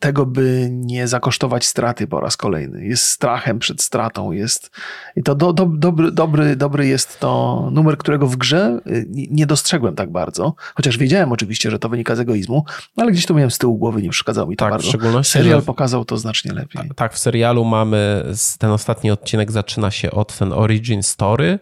tego, 0.00 0.26
by 0.26 0.68
nie 0.70 1.08
zakosztować 1.08 1.66
straty 1.66 2.06
po 2.06 2.20
raz 2.20 2.36
kolejny. 2.36 2.86
Jest 2.86 3.04
strachem 3.04 3.58
przed 3.58 3.82
stratą, 3.82 4.32
jest 4.32 4.70
i 5.16 5.22
to 5.22 5.34
do, 5.34 5.52
do, 5.52 5.66
dobry, 5.66 6.12
dobry, 6.12 6.56
dobry 6.56 6.86
jest 6.86 7.20
to 7.20 7.68
numer, 7.72 7.98
którego 7.98 8.26
w 8.26 8.36
grze 8.36 8.80
e, 8.86 9.04
nie 9.10 9.46
dostrzegłem 9.46 9.94
tak 9.94 10.12
bardzo, 10.12 10.54
chociaż 10.74 10.98
wiedziałem 10.98 11.32
oczywiście, 11.32 11.70
że 11.70 11.78
to 11.78 11.88
wynika 11.88 12.16
z 12.16 12.20
egoizmu, 12.20 12.64
ale 12.96 13.12
gdzieś 13.12 13.26
to 13.26 13.34
miałem 13.34 13.50
z 13.50 13.58
tyłu 13.58 13.78
głowy, 13.78 14.02
nie 14.02 14.10
przeszkadzało 14.10 14.50
mi 14.50 14.56
to 14.56 14.64
tak, 14.64 14.72
bardzo. 14.72 14.86
W 14.86 14.88
szczególności, 14.88 15.32
Serial 15.32 15.62
pokazał 15.62 16.04
to 16.04 16.16
znacznie 16.16 16.52
lepiej. 16.52 16.82
Tak, 16.88 16.94
tak, 16.94 17.14
w 17.14 17.18
serialu 17.18 17.64
mamy, 17.64 18.24
ten 18.58 18.70
ostatni 18.70 19.10
odcinek 19.10 19.52
zaczyna 19.52 19.90
się 19.90 20.10
od 20.10 20.38
ten 20.38 20.52
origin 20.52 21.02
story, 21.02 21.58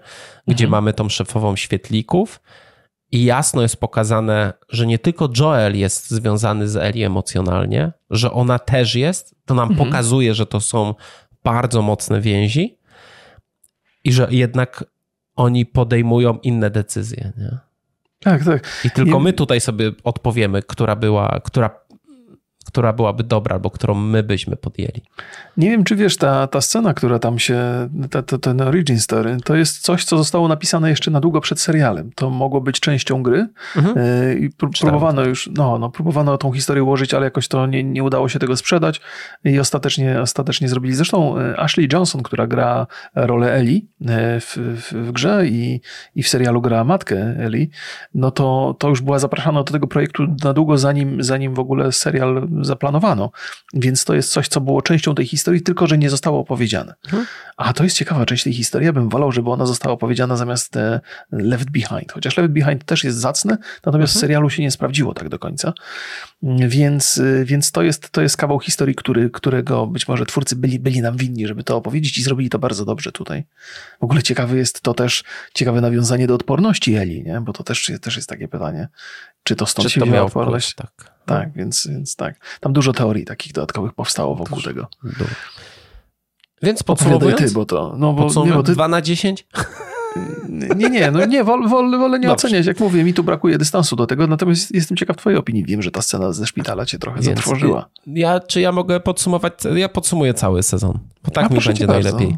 gdzie 0.49 0.65
mhm. 0.65 0.71
mamy 0.71 0.93
tą 0.93 1.09
szefową 1.09 1.57
świetlików, 1.57 2.41
i 3.17 3.25
jasno 3.25 3.63
jest 3.63 3.77
pokazane, 3.77 4.53
że 4.69 4.87
nie 4.87 4.99
tylko 4.99 5.29
Joel 5.41 5.79
jest 5.79 6.11
związany 6.11 6.69
z 6.69 6.77
Eli 6.77 7.03
emocjonalnie, 7.03 7.93
że 8.11 8.33
ona 8.33 8.59
też 8.59 8.95
jest. 8.95 9.35
To 9.45 9.55
nam 9.55 9.71
mhm. 9.71 9.89
pokazuje, 9.89 10.35
że 10.35 10.47
to 10.47 10.61
są 10.61 10.95
bardzo 11.45 11.83
mocne 11.83 12.21
więzi 12.21 12.79
i 14.05 14.13
że 14.13 14.29
jednak 14.31 14.85
oni 15.37 15.67
podejmują 15.67 16.39
inne 16.43 16.71
decyzje. 16.71 17.33
Nie? 17.39 17.59
Tak, 18.21 18.45
tak. 18.45 18.69
I 18.85 18.91
tylko 18.91 19.19
I... 19.19 19.23
my 19.23 19.33
tutaj 19.33 19.61
sobie 19.61 19.93
odpowiemy, 20.05 20.63
która 20.63 20.97
była, 20.97 21.41
która 21.45 21.71
która 22.77 22.93
byłaby 22.93 23.24
dobra, 23.24 23.55
albo 23.55 23.70
którą 23.70 23.94
my 23.94 24.23
byśmy 24.23 24.57
podjęli. 24.57 25.03
Nie 25.57 25.70
wiem, 25.70 25.85
czy 25.85 25.97
wiesz, 25.97 26.16
ta, 26.16 26.47
ta 26.47 26.61
scena, 26.61 26.94
która 26.94 27.19
tam 27.19 27.39
się, 27.39 27.89
ta, 28.11 28.23
ta, 28.23 28.39
ten 28.39 28.61
origin 28.61 29.01
story, 29.01 29.36
to 29.44 29.57
jest 29.57 29.82
coś, 29.82 30.05
co 30.05 30.19
zostało 30.19 30.48
napisane 30.48 30.90
jeszcze 30.90 31.11
na 31.11 31.20
długo 31.20 31.40
przed 31.40 31.61
serialem. 31.61 32.11
To 32.15 32.31
mogło 32.31 32.61
być 32.61 32.81
częścią 32.81 33.23
gry 33.23 33.48
mhm. 33.77 33.98
E, 33.98 34.35
i 34.35 34.51
pró- 34.51 34.81
próbowano 34.81 35.24
już, 35.24 35.51
no, 35.57 35.78
no, 35.78 35.90
próbowano 35.90 36.39
tą 36.39 36.53
historię 36.53 36.85
ułożyć, 36.85 37.15
ale 37.15 37.24
jakoś 37.24 37.48
to 37.48 37.66
nie, 37.66 37.85
nie 37.85 38.05
udało 38.05 38.28
się 38.28 38.39
tego 38.39 38.57
sprzedać 38.57 39.01
i 39.44 39.59
ostatecznie, 39.59 40.20
ostatecznie 40.20 40.69
zrobili. 40.69 40.94
Zresztą 40.94 41.39
e, 41.39 41.61
Ashley 41.61 41.89
Johnson, 41.93 42.23
która 42.23 42.47
gra 42.47 42.86
rolę 43.15 43.55
Eli 43.55 43.89
e, 44.07 44.40
w, 44.40 44.57
w, 44.57 44.93
w 44.93 45.12
grze 45.12 45.47
i, 45.47 45.81
i 46.15 46.23
w 46.23 46.28
serialu 46.28 46.61
gra 46.61 46.85
matkę 46.85 47.35
Eli, 47.39 47.70
no 48.15 48.31
to, 48.31 48.77
to 48.78 48.89
już 48.89 49.01
była 49.03 49.19
zapraszana 49.19 49.62
do 49.62 49.73
tego 49.73 49.86
projektu 49.86 50.27
na 50.44 50.53
długo, 50.53 50.78
zanim, 50.78 51.23
zanim 51.23 51.55
w 51.55 51.59
ogóle 51.59 51.93
serial 51.93 52.48
zaplanowano. 52.67 53.31
Więc 53.75 54.05
to 54.05 54.15
jest 54.15 54.33
coś, 54.33 54.49
co 54.49 54.61
było 54.61 54.83
częścią 54.83 55.15
tej 55.15 55.27
historii, 55.27 55.63
tylko 55.63 55.87
że 55.87 55.99
nie 55.99 56.11
zostało 56.11 56.41
opowiedziane. 56.41 56.95
Mhm. 57.05 57.27
A 57.57 57.73
to 57.73 57.85
jest 57.85 57.97
ciekawa 57.97 58.27
część 58.27 58.45
tej 58.45 58.53
historii. 58.53 58.87
Ja 58.87 58.93
bym 58.93 59.09
wolał, 59.09 59.33
żeby 59.33 59.51
ona 59.51 59.67
została 59.67 59.95
opowiedziana 59.95 60.37
zamiast 60.37 60.77
e, 60.77 61.01
Left 61.33 61.71
Behind. 61.71 62.13
Chociaż 62.13 62.37
Left 62.37 62.51
Behind 62.51 62.85
też 62.85 63.05
jest 63.05 63.19
zacne, 63.19 63.59
natomiast 63.87 64.11
mhm. 64.11 64.19
w 64.19 64.21
serialu 64.21 64.51
się 64.51 64.63
nie 64.63 64.71
sprawdziło 64.71 65.15
tak 65.15 65.29
do 65.29 65.39
końca. 65.39 65.73
Więc, 66.43 67.19
e, 67.19 67.45
więc 67.45 67.73
to, 67.73 67.83
jest, 67.83 68.11
to 68.11 68.23
jest 68.23 68.37
kawał 68.37 68.61
historii, 68.61 68.95
który, 68.95 69.31
którego 69.31 69.87
być 69.87 70.09
może 70.09 70.27
twórcy 70.27 70.57
byli, 70.57 70.79
byli 70.79 71.01
nam 71.01 71.17
winni, 71.17 71.47
żeby 71.47 71.65
to 71.65 71.77
opowiedzieć 71.77 72.19
i 72.19 72.23
zrobili 72.23 72.51
to 72.51 72.59
bardzo 72.59 72.85
dobrze 72.85 73.13
tutaj. 73.13 73.45
W 74.01 74.05
ogóle 74.05 74.23
ciekawe 74.23 74.57
jest 74.57 74.81
to 74.81 74.95
też, 74.95 75.25
ciekawe 75.55 75.81
nawiązanie 75.81 76.27
do 76.27 76.35
odporności 76.35 76.95
Eli, 76.95 77.23
nie? 77.23 77.41
bo 77.41 77.53
to 77.53 77.63
też, 77.65 77.93
też 78.01 78.17
jest 78.17 78.29
takie 78.29 78.49
pytanie. 78.49 78.89
Czy 79.43 79.57
to 79.57 79.67
stąd 79.67 79.89
Czy 79.89 79.95
się 79.95 80.01
to 80.01 80.07
wzięła 80.07 80.27
odporność? 80.27 80.75
Tak. 80.75 81.17
Tak, 81.27 81.53
więc, 81.53 81.87
więc 81.87 82.17
tak. 82.17 82.59
Tam 82.61 82.73
dużo 82.73 82.93
teorii 82.93 83.25
takich 83.25 83.53
dodatkowych 83.53 83.93
powstało 83.93 84.35
wokół 84.35 84.57
dużo, 84.57 84.69
tego. 84.69 84.89
Dużo. 85.03 85.25
Więc 86.63 86.83
podsumowując, 86.83 87.41
ty, 87.41 87.51
bo 87.51 87.67
to, 87.67 87.95
no 87.99 88.13
bo, 88.13 88.45
nie, 88.45 88.53
bo 88.53 88.63
ty... 88.63 88.73
2 88.73 88.89
na 88.89 89.03
10? 89.03 89.47
Nie, 90.77 90.90
nie, 90.90 91.10
no 91.10 91.27
nie, 91.27 91.44
wol, 91.44 91.68
wol, 91.68 91.98
wolę 91.98 92.18
nie 92.18 92.28
Dobrze. 92.28 92.47
oceniać. 92.47 92.66
Jak 92.66 92.81
mówię, 92.81 93.05
mi 93.05 93.14
tu 93.14 93.24
brakuje 93.24 93.59
dystansu 93.59 93.97
do 93.97 94.06
tego, 94.06 94.27
natomiast 94.27 94.74
jestem 94.74 94.97
ciekaw 94.97 95.16
twojej 95.16 95.39
opinii. 95.39 95.64
Wiem, 95.64 95.82
że 95.82 95.90
ta 95.90 96.02
scena 96.02 96.32
ze 96.32 96.47
szpitala 96.47 96.86
cię 96.86 96.98
trochę 96.98 97.20
Więc 97.20 97.39
zatrwożyła. 97.39 97.89
Ja, 98.06 98.40
czy 98.40 98.60
ja 98.60 98.73
mogę 98.73 99.01
podsumować? 99.01 99.52
Ja 99.74 99.89
podsumuję 99.89 100.35
cały 100.35 100.62
sezon, 100.62 100.98
bo 101.24 101.31
tak 101.31 101.51
A, 101.51 101.55
mi 101.55 101.60
będzie 101.60 101.86
najlepiej. 101.86 102.36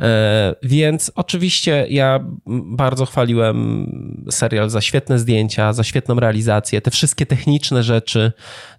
E, 0.00 0.54
więc 0.62 1.12
oczywiście 1.14 1.86
ja 1.90 2.20
bardzo 2.46 3.06
chwaliłem 3.06 3.86
serial 4.30 4.70
za 4.70 4.80
świetne 4.80 5.18
zdjęcia, 5.18 5.72
za 5.72 5.84
świetną 5.84 6.14
realizację, 6.14 6.80
te 6.80 6.90
wszystkie 6.90 7.26
techniczne 7.26 7.82
rzeczy, 7.82 8.32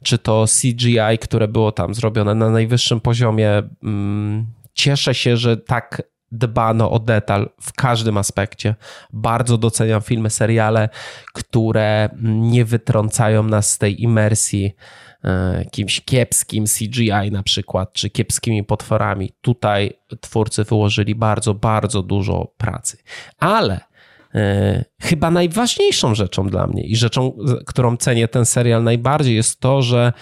czy 0.04 0.18
to 0.18 0.46
CGI, 0.62 1.18
które 1.22 1.48
było 1.48 1.72
tam 1.72 1.94
zrobione 1.94 2.36
na 2.36 2.50
najwyższym 2.50 3.00
poziomie. 3.00 3.64
Mm, 3.84 4.46
cieszę 4.74 5.14
się, 5.14 5.38
że 5.38 5.58
tak 5.58 6.02
dbano 6.32 6.92
o 6.92 7.00
detal 7.00 7.50
w 7.62 7.74
każdym 7.74 8.18
aspekcie. 8.18 8.76
Bardzo 9.14 9.58
doceniam 9.58 10.02
filmy, 10.02 10.30
seriale, 10.30 10.90
które 11.34 12.10
nie 12.24 12.66
wytrącają 12.66 13.44
nas 13.44 13.72
z 13.72 13.78
tej 13.78 14.04
imersji 14.04 14.76
e, 15.24 15.58
jakimś 15.60 16.02
kiepskim 16.02 16.66
CGI 16.66 17.32
na 17.32 17.44
przykład, 17.44 17.94
czy 17.94 18.10
kiepskimi 18.10 18.64
potworami. 18.64 19.32
Tutaj 19.42 20.00
twórcy 20.22 20.64
wyłożyli 20.64 21.16
bardzo, 21.16 21.54
bardzo 21.54 22.04
dużo 22.04 22.54
pracy. 22.58 22.98
Ale 23.38 23.80
e, 24.36 24.86
chyba 25.02 25.32
najważniejszą 25.32 26.16
rzeczą 26.16 26.48
dla 26.48 26.68
mnie 26.68 26.84
i 26.84 26.96
rzeczą, 26.96 27.38
którą 27.66 27.98
cenię 27.98 28.28
ten 28.28 28.46
serial 28.46 28.84
najbardziej 28.84 29.36
jest 29.36 29.60
to, 29.60 29.82
że 29.82 30.14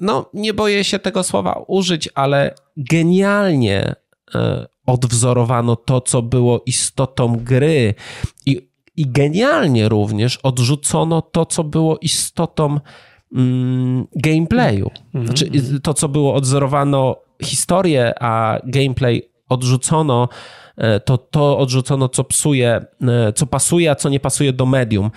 no, 0.00 0.30
nie 0.34 0.54
boję 0.54 0.84
się 0.84 0.98
tego 0.98 1.22
słowa 1.22 1.64
użyć, 1.66 2.08
ale 2.14 2.54
genialnie 2.76 3.94
e, 4.34 4.66
odwzorowano 4.90 5.76
to, 5.76 6.00
co 6.00 6.22
było 6.22 6.62
istotą 6.66 7.36
gry 7.36 7.94
i, 8.46 8.68
i 8.96 9.06
genialnie 9.06 9.88
również 9.88 10.36
odrzucono 10.36 11.22
to, 11.22 11.46
co 11.46 11.64
było 11.64 11.98
istotą 11.98 12.80
mm, 13.34 14.06
gameplayu. 14.16 14.90
Mhm. 15.14 15.26
Znaczy, 15.26 15.80
to, 15.82 15.94
co 15.94 16.08
było 16.08 16.34
odwzorowano 16.34 17.16
historię, 17.42 18.14
a 18.20 18.58
gameplay 18.64 19.30
odrzucono, 19.48 20.28
e, 20.76 21.00
to 21.00 21.18
to 21.18 21.58
odrzucono, 21.58 22.08
co 22.08 22.24
psuje, 22.24 22.80
e, 23.02 23.32
co 23.32 23.46
pasuje, 23.46 23.90
a 23.90 23.94
co 23.94 24.08
nie 24.08 24.20
pasuje 24.20 24.52
do 24.52 24.66
medium. 24.66 25.10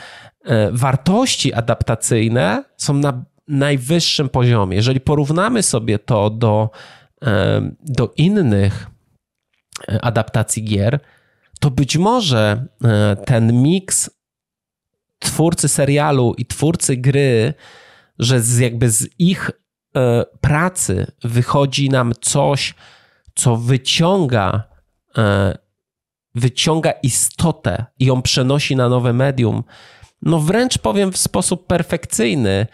E, 0.45 0.71
wartości 0.71 1.53
adaptacyjne 1.53 2.63
są 2.77 2.93
na 2.93 3.25
najwyższym 3.47 4.29
poziomie. 4.29 4.75
Jeżeli 4.75 4.99
porównamy 4.99 5.63
sobie 5.63 5.99
to 5.99 6.29
do, 6.29 6.69
do 7.81 8.13
innych 8.17 8.87
adaptacji 10.01 10.63
gier, 10.63 10.99
to 11.59 11.71
być 11.71 11.97
może 11.97 12.67
e, 12.83 13.15
ten 13.25 13.63
miks 13.63 14.09
twórcy 15.19 15.69
serialu 15.69 16.33
i 16.37 16.45
twórcy 16.45 16.97
gry, 16.97 17.53
że 18.19 18.41
z 18.41 18.59
jakby 18.59 18.89
z 18.89 19.09
ich 19.19 19.51
e, 19.95 20.25
pracy 20.41 21.11
wychodzi 21.23 21.89
nam 21.89 22.13
coś, 22.21 22.73
co 23.35 23.57
wyciąga, 23.57 24.63
e, 25.17 25.57
wyciąga 26.35 26.91
istotę 26.91 27.85
i 27.99 28.05
ją 28.05 28.21
przenosi 28.21 28.75
na 28.75 28.89
nowe 28.89 29.13
medium, 29.13 29.63
no 30.21 30.39
wręcz 30.39 30.77
powiem 30.77 31.11
w 31.11 31.17
sposób 31.17 31.67
perfekcyjny, 31.67 32.67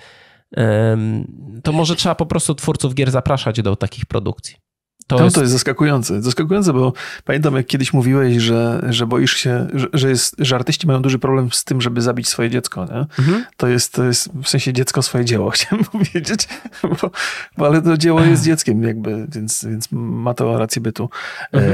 to 1.64 1.72
może 1.72 1.96
trzeba 1.96 2.16
po 2.16 2.26
prostu 2.26 2.56
twórców 2.56 2.94
gier 2.94 3.12
zapraszać 3.12 3.62
do 3.62 3.76
takich 3.76 4.06
produkcji. 4.06 4.69
To, 5.10 5.18
to, 5.18 5.24
jest... 5.24 5.36
to 5.36 5.42
jest 5.42 5.54
zaskakujące. 5.54 6.22
Zaskakujące, 6.22 6.74
bo 6.74 6.94
pamiętam, 7.24 7.56
jak 7.56 7.66
kiedyś 7.66 7.94
mówiłeś, 7.94 8.38
że, 8.38 8.88
że 8.90 9.08
boisz 9.08 9.34
się, 9.34 9.68
że, 9.74 9.88
że, 9.94 10.10
jest, 10.10 10.36
że 10.40 10.56
artyści 10.56 10.88
mają 10.88 11.02
duży 11.02 11.20
problem 11.20 11.52
z 11.52 11.64
tym, 11.64 11.82
żeby 11.82 12.02
zabić 12.02 12.28
swoje 12.28 12.50
dziecko. 12.50 12.86
Nie? 12.86 13.24
Mhm. 13.24 13.46
To, 13.58 13.68
jest, 13.68 13.94
to 13.94 14.04
jest 14.04 14.30
w 14.44 14.50
sensie 14.50 14.74
dziecko 14.74 15.02
swoje 15.02 15.26
dzieło, 15.26 15.50
chciałem 15.56 15.86
powiedzieć, 15.86 16.48
bo, 16.84 17.12
bo, 17.58 17.68
ale 17.68 17.82
to 17.82 17.98
dzieło 17.98 18.22
jest 18.22 18.44
dzieckiem, 18.44 18.84
jakby, 18.84 19.28
więc, 19.36 19.66
więc 19.66 19.88
ma 19.92 20.34
to 20.34 20.58
rację 20.58 20.82
bytu. 20.82 21.10
Mhm. 21.52 21.74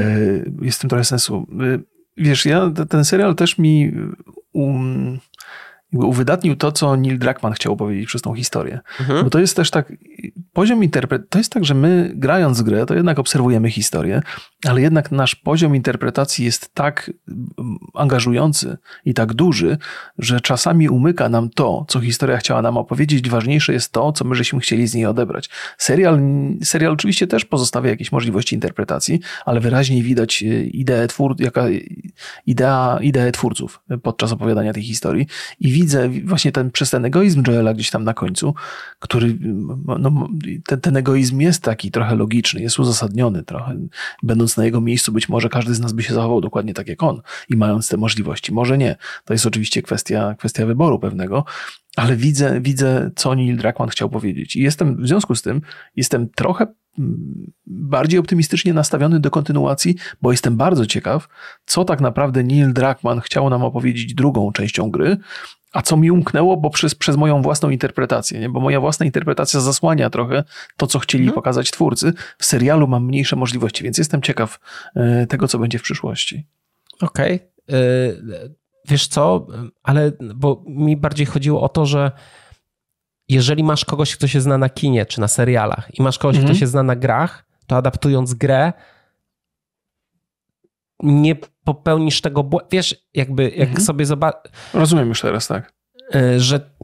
E, 0.62 0.66
jest 0.66 0.78
w 0.78 0.82
tym 0.82 0.90
trochę 0.90 1.06
sensu. 1.06 1.48
E, 1.62 1.80
wiesz, 2.18 2.46
ja, 2.46 2.72
ten 2.90 3.06
serial 3.06 3.36
też 3.36 3.58
mi 3.58 3.92
um, 4.54 5.20
uwydatnił 5.92 6.56
to, 6.56 6.72
co 6.72 6.98
Neil 6.98 7.20
Druckmann 7.20 7.54
chciał 7.54 7.78
powiedzieć 7.78 8.08
przez 8.08 8.22
tą 8.22 8.34
historię. 8.34 8.80
Mhm. 9.00 9.24
Bo 9.24 9.30
to 9.30 9.40
jest 9.40 9.56
też 9.56 9.72
tak 9.72 9.94
poziom 10.56 10.84
interpretacji, 10.84 11.30
to 11.30 11.38
jest 11.38 11.52
tak, 11.52 11.66
że 11.66 11.74
my 11.74 12.12
grając 12.16 12.62
grę, 12.62 12.86
to 12.86 12.96
jednak 12.96 13.20
obserwujemy 13.20 13.72
historię, 13.72 14.22
ale 14.68 14.82
jednak 14.82 15.12
nasz 15.12 15.36
poziom 15.36 15.76
interpretacji 15.76 16.46
jest 16.46 16.74
tak 16.74 17.12
mm, 17.28 17.78
angażujący 17.94 18.78
i 19.06 19.14
tak 19.14 19.34
duży, 19.34 19.78
że 20.18 20.42
czasami 20.42 20.90
umyka 20.90 21.30
nam 21.30 21.50
to, 21.50 21.86
co 21.88 22.00
historia 22.02 22.38
chciała 22.38 22.62
nam 22.62 22.78
opowiedzieć. 22.78 23.30
Ważniejsze 23.30 23.74
jest 23.74 23.92
to, 23.92 24.12
co 24.12 24.26
my 24.26 24.36
żeśmy 24.36 24.60
chcieli 24.60 24.88
z 24.88 24.94
niej 24.94 25.06
odebrać. 25.06 25.50
Serial, 25.78 26.20
serial 26.64 26.92
oczywiście 26.92 27.28
też 27.28 27.46
pozostawia 27.46 27.90
jakieś 27.90 28.12
możliwości 28.12 28.56
interpretacji, 28.56 29.20
ale 29.46 29.60
wyraźnie 29.60 30.04
widać 30.04 30.44
e, 30.44 30.64
ideę, 30.64 31.08
twór, 31.08 31.36
jaka, 31.40 31.66
idea, 32.46 33.00
ideę 33.02 33.32
twórców 33.32 33.82
podczas 34.04 34.32
opowiadania 34.32 34.74
tej 34.74 34.84
historii 34.84 35.28
i 35.60 35.72
widzę 35.72 36.10
właśnie 36.10 36.52
ten, 36.52 36.72
przez 36.72 36.90
ten 36.90 37.06
egoizm 37.06 37.44
Joela 37.48 37.74
gdzieś 37.74 37.90
tam 37.90 38.04
na 38.04 38.14
końcu, 38.14 38.56
który 39.00 39.38
no, 40.00 40.28
ten, 40.66 40.82
ten 40.82 40.98
egoizm 40.98 41.40
jest 41.40 41.64
taki 41.64 41.92
trochę 41.92 42.16
logiczny, 42.16 42.62
jest 42.62 42.80
uzasadniony 42.80 43.44
trochę. 43.44 43.78
Będąc 44.24 44.58
na 44.58 44.66
jego 44.66 44.82
miejscu, 44.82 45.12
być 45.12 45.30
może 45.30 45.50
każdy 45.50 45.76
z 45.76 45.80
nas 45.80 45.94
by 45.94 46.04
się 46.04 46.14
zachował 46.14 46.42
dokładnie 46.42 46.74
tak 46.74 46.88
jak 46.88 47.04
on 47.04 47.22
i 47.50 47.58
mając 47.58 47.88
te 47.88 47.98
możliwości. 47.98 48.54
Może 48.54 48.78
nie. 48.78 48.96
To 49.26 49.34
jest 49.34 49.46
oczywiście 49.46 49.82
kwestia, 49.82 50.36
kwestia 50.40 50.66
wyboru 50.66 51.00
pewnego, 51.00 51.46
ale 51.96 52.16
widzę, 52.16 52.62
widzę, 52.62 53.12
co 53.16 53.36
Neil 53.36 53.58
Druckmann 53.58 53.90
chciał 53.90 54.10
powiedzieć. 54.10 54.56
I 54.56 54.62
jestem 54.62 55.04
w 55.04 55.08
związku 55.08 55.36
z 55.36 55.42
tym, 55.42 55.62
jestem 55.96 56.30
trochę 56.30 56.68
mm, 57.00 57.52
bardziej 57.68 58.20
optymistycznie 58.20 58.74
nastawiony 58.74 59.20
do 59.20 59.32
kontynuacji, 59.32 59.96
bo 60.22 60.32
jestem 60.32 60.58
bardzo 60.58 60.86
ciekaw, 60.86 61.28
co 61.66 61.86
tak 61.86 62.02
naprawdę 62.02 62.44
Neil 62.44 62.74
Druckmann 62.74 63.22
chciał 63.22 63.50
nam 63.50 63.64
opowiedzieć 63.64 64.14
drugą 64.14 64.52
częścią 64.52 64.92
gry, 64.92 65.18
a 65.76 65.82
co 65.82 65.98
mi 65.98 66.12
umknęło, 66.12 66.58
bo 66.58 66.70
przez, 66.70 66.96
przez 66.96 67.18
moją 67.18 67.42
własną 67.42 67.70
interpretację, 67.70 68.40
nie? 68.40 68.50
bo 68.50 68.60
moja 68.60 68.80
własna 68.80 69.06
interpretacja 69.06 69.60
zasłania 69.60 70.10
trochę 70.10 70.44
to, 70.78 70.88
co 70.88 71.00
chcieli 71.00 71.24
mhm. 71.24 71.36
pokazać 71.36 71.72
twórcy. 71.72 72.14
W 72.38 72.46
serialu 72.46 72.88
mam 72.88 73.06
mniejsze 73.06 73.36
możliwości, 73.36 73.84
więc 73.84 73.98
jestem 73.98 74.22
ciekaw 74.22 74.60
e, 74.96 75.28
tego, 75.28 75.48
co 75.48 75.60
będzie 75.60 75.80
w 75.80 75.82
przyszłości. 75.82 76.46
Okej. 77.02 77.36
Okay. 77.36 77.80
E, 77.80 77.82
wiesz 78.90 79.08
co, 79.08 79.48
ale 79.84 80.12
bo 80.36 80.64
mi 80.68 80.98
bardziej 80.98 81.26
chodziło 81.26 81.62
o 81.62 81.70
to, 81.70 81.86
że 81.86 82.12
jeżeli 83.30 83.64
masz 83.64 83.86
kogoś, 83.86 84.16
kto 84.16 84.28
się 84.28 84.42
zna 84.42 84.58
na 84.58 84.70
kinie 84.70 85.06
czy 85.06 85.22
na 85.22 85.28
serialach 85.28 86.00
i 86.00 86.02
masz 86.02 86.18
kogoś, 86.18 86.36
mhm. 86.36 86.52
kto 86.52 86.60
się 86.60 86.68
zna 86.68 86.84
na 86.84 86.96
grach, 86.96 87.46
to 87.68 87.78
adaptując 87.78 88.34
grę, 88.34 88.74
nie 91.04 91.36
popełnisz 91.64 92.22
tego 92.22 92.44
błędu. 92.44 92.68
Wiesz, 92.72 92.96
jakby 93.14 93.44
jak 93.44 93.68
mhm. 93.70 93.86
sobie 93.86 94.06
zobaczysz. 94.06 94.52
Rozumiem 94.74 95.08
już 95.08 95.22
teraz, 95.22 95.48
tak. 95.48 95.74
E, 96.16 96.40
że 96.40 96.76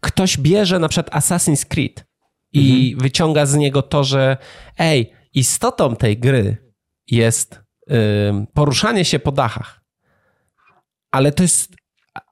ktoś 0.00 0.38
bierze 0.38 0.78
na 0.78 0.88
przykład 0.88 1.14
Assassin's 1.14 1.66
Creed 1.66 2.04
i 2.52 2.90
mhm. 2.90 3.02
wyciąga 3.02 3.46
z 3.46 3.54
niego 3.54 3.82
to, 3.82 4.04
że 4.04 4.36
ej, 4.78 5.12
istotą 5.34 5.96
tej 5.96 6.18
gry 6.18 6.56
jest 7.06 7.62
poruszanie 8.54 9.04
się 9.04 9.18
po 9.18 9.32
dachach. 9.32 9.80
Ale 11.10 11.32
to 11.32 11.42
jest. 11.42 11.72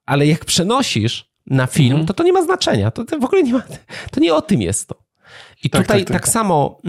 Ale 0.07 0.27
jak 0.27 0.45
przenosisz 0.45 1.31
na 1.47 1.67
film, 1.67 1.91
mhm. 1.91 2.07
to 2.07 2.15
to 2.15 2.23
nie 2.23 2.33
ma 2.33 2.43
znaczenia. 2.43 2.91
To, 2.91 3.05
to 3.05 3.19
w 3.19 3.25
ogóle 3.25 3.43
nie 3.43 3.53
ma. 3.53 3.63
To 4.11 4.21
nie 4.21 4.35
o 4.35 4.43
tym 4.43 4.63
jest 4.63 4.89
to. 4.89 5.05
I 5.65 5.71
tak, 5.71 5.83
tutaj 5.83 6.01
tak, 6.01 6.09
tak. 6.09 6.23
tak 6.23 6.29
samo 6.29 6.81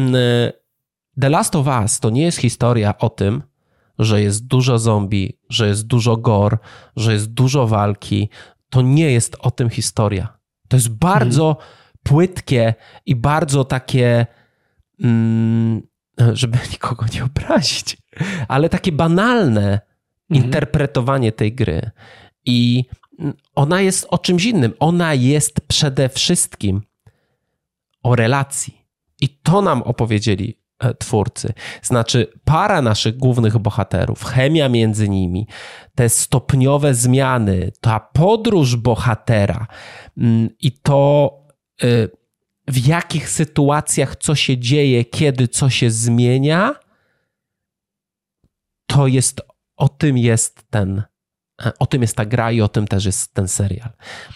The 1.21 1.29
Last 1.29 1.55
of 1.55 1.67
Us 1.67 1.99
to 1.99 2.09
nie 2.09 2.23
jest 2.23 2.37
historia 2.37 2.97
o 2.97 3.09
tym, 3.09 3.43
że 4.01 4.21
jest 4.21 4.47
dużo 4.47 4.79
zombie, 4.79 5.37
że 5.49 5.67
jest 5.67 5.87
dużo 5.87 6.17
gore, 6.17 6.57
że 6.95 7.13
jest 7.13 7.33
dużo 7.33 7.67
walki. 7.67 8.29
To 8.69 8.81
nie 8.81 9.11
jest 9.11 9.37
o 9.39 9.51
tym 9.51 9.69
historia. 9.69 10.37
To 10.67 10.77
jest 10.77 10.89
bardzo 10.89 11.49
mhm. 11.49 11.67
płytkie 12.03 12.73
i 13.05 13.15
bardzo 13.15 13.65
takie, 13.65 14.25
mm, 15.03 15.81
żeby 16.33 16.57
nikogo 16.71 17.05
nie 17.13 17.23
obrazić, 17.23 17.97
ale 18.47 18.69
takie 18.69 18.91
banalne 18.91 19.81
mhm. 20.29 20.45
interpretowanie 20.45 21.31
tej 21.31 21.53
gry. 21.53 21.91
I 22.45 22.85
ona 23.55 23.81
jest 23.81 24.07
o 24.09 24.17
czymś 24.17 24.45
innym. 24.45 24.73
Ona 24.79 25.13
jest 25.13 25.61
przede 25.67 26.09
wszystkim 26.09 26.81
o 28.03 28.15
relacji. 28.15 28.81
I 29.21 29.29
to 29.29 29.61
nam 29.61 29.81
opowiedzieli 29.81 30.60
twórcy. 30.99 31.53
Znaczy, 31.81 32.27
para 32.43 32.81
naszych 32.81 33.17
głównych 33.17 33.57
bohaterów, 33.57 34.23
chemia 34.23 34.69
między 34.69 35.09
nimi, 35.09 35.47
te 35.95 36.09
stopniowe 36.09 36.93
zmiany, 36.93 37.71
ta 37.81 37.99
podróż 37.99 38.75
bohatera 38.75 39.67
mm, 40.17 40.49
i 40.59 40.71
to, 40.71 41.31
e, 41.83 41.87
w 42.67 42.87
jakich 42.87 43.29
sytuacjach 43.29 44.15
co 44.15 44.35
się 44.35 44.57
dzieje, 44.57 45.05
kiedy 45.05 45.47
co 45.47 45.69
się 45.69 45.91
zmienia, 45.91 46.75
to 48.85 49.07
jest, 49.07 49.41
o 49.77 49.89
tym 49.89 50.17
jest 50.17 50.63
ten, 50.69 51.03
e, 51.65 51.71
o 51.79 51.85
tym 51.85 52.01
jest 52.01 52.17
ta 52.17 52.25
gra 52.25 52.51
i 52.51 52.61
o 52.61 52.67
tym 52.67 52.87
też 52.87 53.05
jest 53.05 53.33
ten 53.33 53.47
serial. 53.47 53.89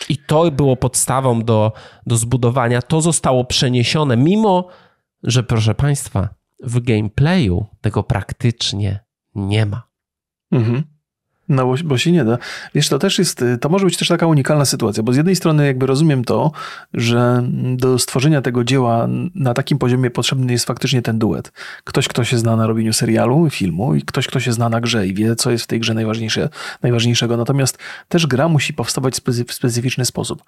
I 0.10 0.18
to 0.18 0.52
było 0.52 0.76
podstawą 0.76 1.42
do, 1.42 1.74
do 2.06 2.18
zbudowania. 2.18 2.82
To 2.82 3.02
zostało 3.02 3.46
przeniesione, 3.46 4.18
mimo 4.18 4.70
że 5.26 5.44
proszę 5.44 5.76
Państwa, 5.76 6.36
w 6.64 6.80
gameplayu 6.80 7.66
tego 7.82 8.04
praktycznie 8.04 9.00
nie 9.36 9.66
ma. 9.66 9.90
Mhm. 10.52 10.84
No, 11.50 11.66
bo, 11.66 11.76
bo, 11.84 11.98
się 11.98 12.12
nie 12.12 12.26
da. 12.26 12.38
Wiesz, 12.76 12.90
to 12.90 13.00
też 13.00 13.20
jest, 13.20 13.44
to 13.62 13.70
może 13.70 13.86
być 13.86 13.98
też 13.98 14.08
taka 14.08 14.28
unikalna 14.28 14.66
sytuacja, 14.66 15.04
bo 15.04 15.14
z 15.14 15.18
jednej 15.18 15.36
strony 15.36 15.66
jakby 15.66 15.86
rozumiem 15.86 16.26
to, 16.26 16.52
że 16.94 17.44
do 17.78 18.00
stworzenia 18.00 18.42
tego 18.42 18.64
dzieła 18.64 19.08
na 19.36 19.54
takim 19.54 19.78
poziomie 19.78 20.10
potrzebny 20.10 20.52
jest 20.52 20.66
faktycznie 20.66 21.02
ten 21.02 21.20
duet. 21.20 21.52
Ktoś, 21.84 22.08
kto 22.08 22.24
się 22.24 22.38
zna 22.38 22.56
na 22.56 22.68
robieniu 22.68 22.94
serialu, 22.94 23.50
filmu 23.50 23.96
i 23.96 24.02
ktoś, 24.02 24.28
kto 24.28 24.40
się 24.40 24.54
zna 24.54 24.70
na 24.70 24.82
grze 24.82 25.08
i 25.08 25.14
wie, 25.14 25.36
co 25.36 25.52
jest 25.52 25.64
w 25.64 25.68
tej 25.68 25.80
grze 25.80 25.94
najważniejsze, 25.94 26.50
najważniejszego. 26.82 27.38
Natomiast 27.38 27.78
też 28.10 28.28
gra 28.28 28.48
musi 28.48 28.74
powstawać 28.74 29.22
w 29.48 29.54
specyficzny 29.54 30.06
sposób. 30.06 30.44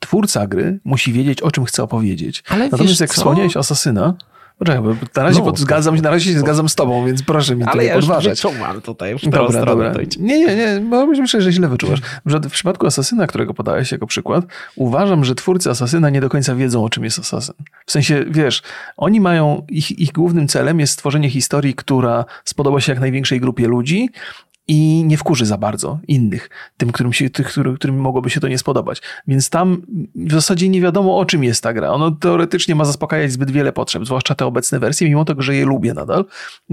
Twórca 0.00 0.46
gry 0.46 0.80
musi 0.84 1.12
wiedzieć, 1.12 1.42
o 1.42 1.50
czym 1.50 1.64
chce 1.64 1.82
opowiedzieć. 1.82 2.44
Ale 2.48 2.68
Natomiast 2.68 3.00
jak 3.00 3.10
co? 3.10 3.16
wspomniałeś 3.16 3.56
Asasyna, 3.56 4.14
Poczekaj, 4.58 4.82
na 5.16 5.22
razie 5.22 5.40
no, 5.40 5.52
zgadzam 5.56 5.96
się, 5.96 6.02
na 6.02 6.10
razie 6.10 6.32
się 6.32 6.38
zgadzam 6.38 6.68
z 6.68 6.74
tobą, 6.74 7.06
więc 7.06 7.22
proszę 7.22 7.56
mi 7.56 7.64
Ale 7.64 7.84
ja 7.84 7.94
podważać. 7.94 8.44
Ale 8.44 8.74
ja 8.74 8.80
tutaj 8.80 9.18
w 9.18 9.28
dobra, 9.28 9.64
dobra. 9.64 9.92
Nie, 10.18 10.38
nie, 10.38 10.56
nie, 10.56 10.80
bo 10.90 11.06
myślę, 11.06 11.40
że 11.40 11.52
źle 11.52 11.68
wyczuwasz. 11.68 12.00
W 12.26 12.50
przypadku 12.50 12.86
Asasyna, 12.86 13.26
którego 13.26 13.54
podałeś 13.54 13.92
jako 13.92 14.06
przykład, 14.06 14.44
uważam, 14.76 15.24
że 15.24 15.34
twórcy 15.34 15.70
Asasyna 15.70 16.10
nie 16.10 16.20
do 16.20 16.28
końca 16.28 16.54
wiedzą, 16.54 16.84
o 16.84 16.90
czym 16.90 17.04
jest 17.04 17.18
Asasyn. 17.18 17.54
W 17.86 17.92
sensie, 17.92 18.24
wiesz, 18.30 18.62
oni 18.96 19.20
mają, 19.20 19.66
ich, 19.68 19.98
ich 19.98 20.12
głównym 20.12 20.48
celem 20.48 20.80
jest 20.80 20.92
stworzenie 20.92 21.30
historii, 21.30 21.74
która 21.74 22.24
spodoba 22.44 22.80
się 22.80 22.92
jak 22.92 23.00
największej 23.00 23.40
grupie 23.40 23.68
ludzi 23.68 24.10
i 24.68 25.04
nie 25.06 25.16
wkurzy 25.16 25.46
za 25.46 25.58
bardzo 25.58 25.98
innych, 26.08 26.50
tym, 26.76 26.92
którym, 26.92 27.12
się, 27.12 27.30
tych, 27.30 27.54
którym 27.74 28.00
mogłoby 28.00 28.30
się 28.30 28.40
to 28.40 28.48
nie 28.48 28.58
spodobać. 28.58 29.02
Więc 29.26 29.50
tam 29.50 29.82
w 30.14 30.32
zasadzie 30.32 30.68
nie 30.68 30.80
wiadomo, 30.80 31.18
o 31.18 31.24
czym 31.24 31.44
jest 31.44 31.62
ta 31.62 31.72
gra. 31.72 31.90
Ono 31.90 32.10
teoretycznie 32.10 32.74
ma 32.74 32.84
zaspokajać 32.84 33.32
zbyt 33.32 33.50
wiele 33.50 33.72
potrzeb, 33.72 34.06
zwłaszcza 34.06 34.34
te 34.34 34.46
obecne 34.46 34.78
wersje, 34.78 35.08
mimo 35.08 35.24
tego, 35.24 35.42
że 35.42 35.54
je 35.54 35.64
lubię 35.64 35.94
nadal, 35.94 36.24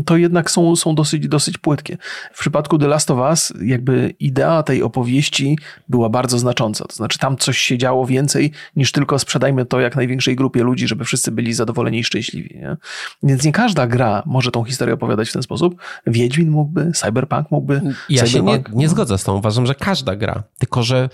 to 0.05 0.17
jednak 0.17 0.51
są, 0.51 0.75
są 0.75 0.95
dosyć, 0.95 1.27
dosyć 1.27 1.57
płytkie. 1.57 1.97
W 2.33 2.39
przypadku 2.39 2.77
The 2.77 2.87
Last 2.87 3.11
of 3.11 3.19
Us, 3.19 3.53
jakby 3.61 4.13
idea 4.19 4.63
tej 4.63 4.83
opowieści 4.83 5.57
była 5.89 6.09
bardzo 6.09 6.39
znacząca. 6.39 6.85
To 6.85 6.95
znaczy, 6.95 7.19
tam 7.19 7.37
coś 7.37 7.57
się 7.57 7.77
działo 7.77 8.05
więcej 8.05 8.51
niż 8.75 8.91
tylko 8.91 9.19
sprzedajmy 9.19 9.65
to 9.65 9.79
jak 9.79 9.95
największej 9.95 10.35
grupie 10.35 10.63
ludzi, 10.63 10.87
żeby 10.87 11.05
wszyscy 11.05 11.31
byli 11.31 11.53
zadowoleni 11.53 11.99
i 11.99 12.03
szczęśliwi. 12.03 12.55
Nie? 12.55 12.77
Więc 13.23 13.43
nie 13.43 13.51
każda 13.51 13.87
gra 13.87 14.23
może 14.25 14.51
tą 14.51 14.63
historię 14.63 14.93
opowiadać 14.93 15.29
w 15.29 15.33
ten 15.33 15.43
sposób. 15.43 15.81
Wiedźmin 16.07 16.49
mógłby, 16.49 16.91
Cyberpunk 16.91 17.51
mógłby, 17.51 17.78
ja 18.09 18.25
się 18.25 18.41
nie, 18.41 18.63
nie 18.73 18.89
zgodzę 18.89 19.17
z 19.17 19.23
tą. 19.23 19.37
Uważam, 19.37 19.65
że 19.65 19.75
każda 19.75 20.15
gra, 20.15 20.43
tylko 20.59 20.83
że 20.83 21.09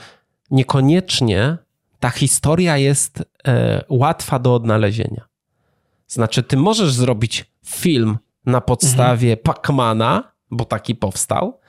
niekoniecznie 0.52 1.58
ta 2.00 2.10
historia 2.10 2.78
jest 2.78 3.24
e, 3.48 3.84
łatwa 3.90 4.40
do 4.40 4.56
odnalezienia. 4.56 5.26
Znaczy, 6.08 6.44
ty 6.44 6.58
możesz 6.58 6.94
zrobić 6.94 7.46
film 7.66 8.18
na 8.46 8.62
podstawie 8.62 9.32
mhm. 9.32 9.44
Pacmana, 9.44 10.32
bo 10.52 10.66
taki 10.66 10.96
powstał. 10.96 11.60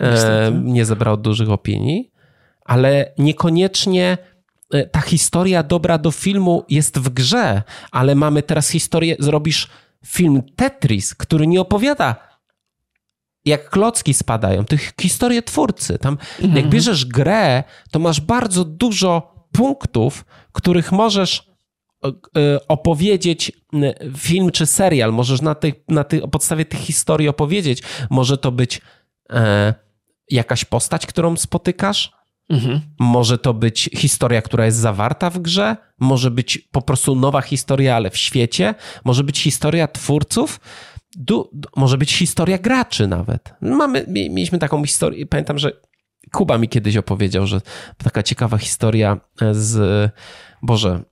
E, 0.00 0.52
nie 0.64 0.84
zebrał 0.84 1.16
dużych 1.16 1.50
opinii, 1.50 2.10
ale 2.64 3.12
niekoniecznie 3.18 4.18
e, 4.70 4.86
ta 4.86 5.00
historia 5.00 5.62
dobra 5.62 5.98
do 5.98 6.10
filmu 6.10 6.64
jest 6.68 6.98
w 6.98 7.08
grze, 7.08 7.62
ale 7.90 8.14
mamy 8.14 8.42
teraz 8.42 8.68
historię, 8.68 9.16
zrobisz 9.18 9.68
film 10.06 10.42
Tetris, 10.56 11.14
który 11.14 11.46
nie 11.46 11.60
opowiada 11.60 12.16
jak 13.46 13.70
klocki 13.70 14.14
spadają, 14.14 14.64
tych 14.64 14.92
historie 15.00 15.42
twórcy. 15.42 15.98
Tam, 15.98 16.18
mhm. 16.40 16.56
jak 16.56 16.68
bierzesz 16.68 17.04
grę, 17.04 17.64
to 17.90 17.98
masz 17.98 18.20
bardzo 18.20 18.64
dużo 18.64 19.34
punktów, 19.52 20.24
których 20.52 20.92
możesz 20.92 21.50
e, 22.04 22.08
e, 22.08 22.68
opowiedzieć 22.68 23.52
film 24.16 24.50
czy 24.50 24.66
serial. 24.66 25.12
Możesz 25.12 25.42
na, 25.42 25.54
tej, 25.54 25.84
na 25.88 26.04
tej, 26.04 26.20
podstawie 26.20 26.64
tych 26.64 26.80
historii 26.80 27.28
opowiedzieć. 27.28 27.82
Może 28.10 28.38
to 28.38 28.52
być 28.52 28.80
e, 29.30 29.74
jakaś 30.30 30.64
postać, 30.64 31.06
którą 31.06 31.36
spotykasz, 31.36 32.16
Mhm. 32.48 32.80
Może 32.98 33.38
to 33.38 33.54
być 33.54 33.90
historia, 33.96 34.42
która 34.42 34.64
jest 34.64 34.78
zawarta 34.78 35.30
w 35.30 35.38
grze, 35.38 35.76
może 36.00 36.30
być 36.30 36.58
po 36.58 36.82
prostu 36.82 37.16
nowa 37.16 37.42
historia, 37.42 37.96
ale 37.96 38.10
w 38.10 38.16
świecie, 38.16 38.74
może 39.04 39.24
być 39.24 39.40
historia 39.40 39.88
twórców, 39.88 40.60
du, 41.16 41.50
może 41.76 41.98
być 41.98 42.18
historia 42.18 42.58
graczy 42.58 43.06
nawet. 43.06 43.54
Mamy, 43.60 44.04
mieliśmy 44.08 44.58
taką 44.58 44.84
historię, 44.84 45.26
pamiętam, 45.26 45.58
że 45.58 45.72
Kuba 46.32 46.58
mi 46.58 46.68
kiedyś 46.68 46.96
opowiedział, 46.96 47.46
że 47.46 47.60
taka 47.98 48.22
ciekawa 48.22 48.58
historia 48.58 49.20
z, 49.52 50.12
Boże... 50.62 51.02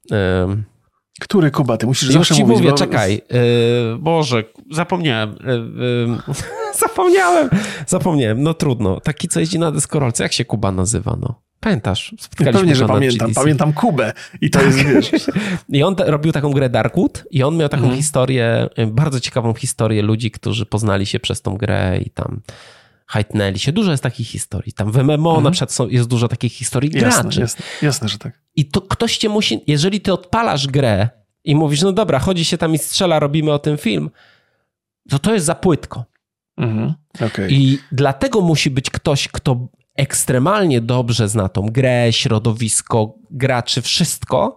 Który 1.21 1.51
Kuba? 1.51 1.77
Ty 1.77 1.87
musisz 1.87 2.09
Już 2.09 2.15
zawsze 2.15 2.35
ci 2.35 2.43
mówić. 2.43 2.57
mówię, 2.57 2.71
bo... 2.71 2.77
czekaj. 2.77 3.23
Yy, 3.31 3.99
Boże, 3.99 4.45
zapomniałem. 4.71 5.37
Yy, 5.47 6.07
yy, 6.09 6.35
zapomniałem. 6.89 7.51
Zapomniałem, 7.87 8.43
no 8.43 8.55
trudno. 8.55 9.01
Taki, 9.01 9.29
co 9.29 9.41
jeździ 9.41 9.59
na 9.59 9.71
deskorolce. 9.71 10.23
Jak 10.23 10.33
się 10.33 10.45
Kuba 10.45 10.73
nazywa, 10.73 11.17
no? 11.21 11.44
Pamiętasz? 11.65 12.15
Spotkaliśmy 12.19 12.61
Pewnie, 12.61 12.75
że 12.75 12.87
pamiętam. 12.87 13.35
Pamiętam 13.35 13.73
Kubę 13.73 14.13
i 14.41 14.51
to 14.51 14.63
jest, 14.63 14.79
wiesz... 14.79 15.11
I 15.69 15.83
on 15.83 15.97
robił 15.99 16.33
taką 16.33 16.51
grę 16.51 16.71
Darkwood 16.71 17.25
i 17.31 17.43
on 17.43 17.57
miał 17.57 17.69
taką 17.69 17.83
mhm. 17.83 17.97
historię, 17.97 18.69
bardzo 18.87 19.21
ciekawą 19.21 19.55
historię 19.55 20.03
ludzi, 20.03 20.31
którzy 20.31 20.67
poznali 20.67 21.07
się 21.07 21.21
przez 21.21 21.43
tą 21.43 21.57
grę 21.57 21.99
i 22.07 22.11
tam 22.11 22.41
hajtnęli 23.07 23.59
się. 23.59 23.73
Dużo 23.73 23.91
jest 23.91 24.03
takich 24.03 24.29
historii. 24.29 24.73
Tam 24.73 24.93
w 24.93 24.97
MMO 24.97 25.31
mhm. 25.31 25.45
na 25.45 25.51
przykład 25.51 25.73
są, 25.73 25.89
jest 25.89 26.09
dużo 26.09 26.29
takich 26.29 26.53
historii 26.53 26.91
jasne, 26.95 27.23
graczy. 27.23 27.41
Jasne, 27.41 27.65
jasne, 27.83 28.09
że 28.09 28.19
tak. 28.19 28.41
I 28.57 28.65
to 28.65 28.81
ktoś 28.81 29.17
cię 29.17 29.29
musi, 29.29 29.61
jeżeli 29.67 30.01
ty 30.01 30.13
odpalasz 30.13 30.67
grę 30.67 31.09
i 31.45 31.55
mówisz, 31.55 31.83
no 31.83 31.93
dobra, 31.93 32.19
chodzi 32.19 32.45
się 32.45 32.59
tam 32.59 32.75
i 32.75 32.79
strzela, 32.79 33.19
robimy 33.19 33.53
o 33.53 33.59
tym 33.59 33.77
film, 33.77 34.11
to 35.09 35.19
to 35.19 35.35
jest 35.35 35.47
za 35.47 35.55
płytko. 35.55 36.05
Mhm. 36.57 36.95
Okay. 37.27 37.49
I 37.51 37.79
dlatego 37.93 38.41
musi 38.41 38.71
być 38.71 38.91
ktoś, 38.91 39.29
kto 39.29 39.69
ekstremalnie 39.97 40.81
dobrze 40.81 41.29
zna 41.29 41.49
tą 41.49 41.67
grę, 41.67 42.13
środowisko, 42.13 43.15
graczy, 43.31 43.83
wszystko, 43.83 44.57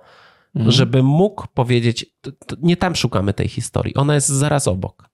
mhm. 0.55 0.71
żeby 0.71 1.03
mógł 1.03 1.47
powiedzieć, 1.53 2.05
to, 2.21 2.31
to 2.31 2.55
nie 2.61 2.77
tam 2.77 2.95
szukamy 2.95 3.33
tej 3.33 3.47
historii, 3.47 3.95
ona 3.95 4.15
jest 4.15 4.27
zaraz 4.27 4.67
obok. 4.67 5.09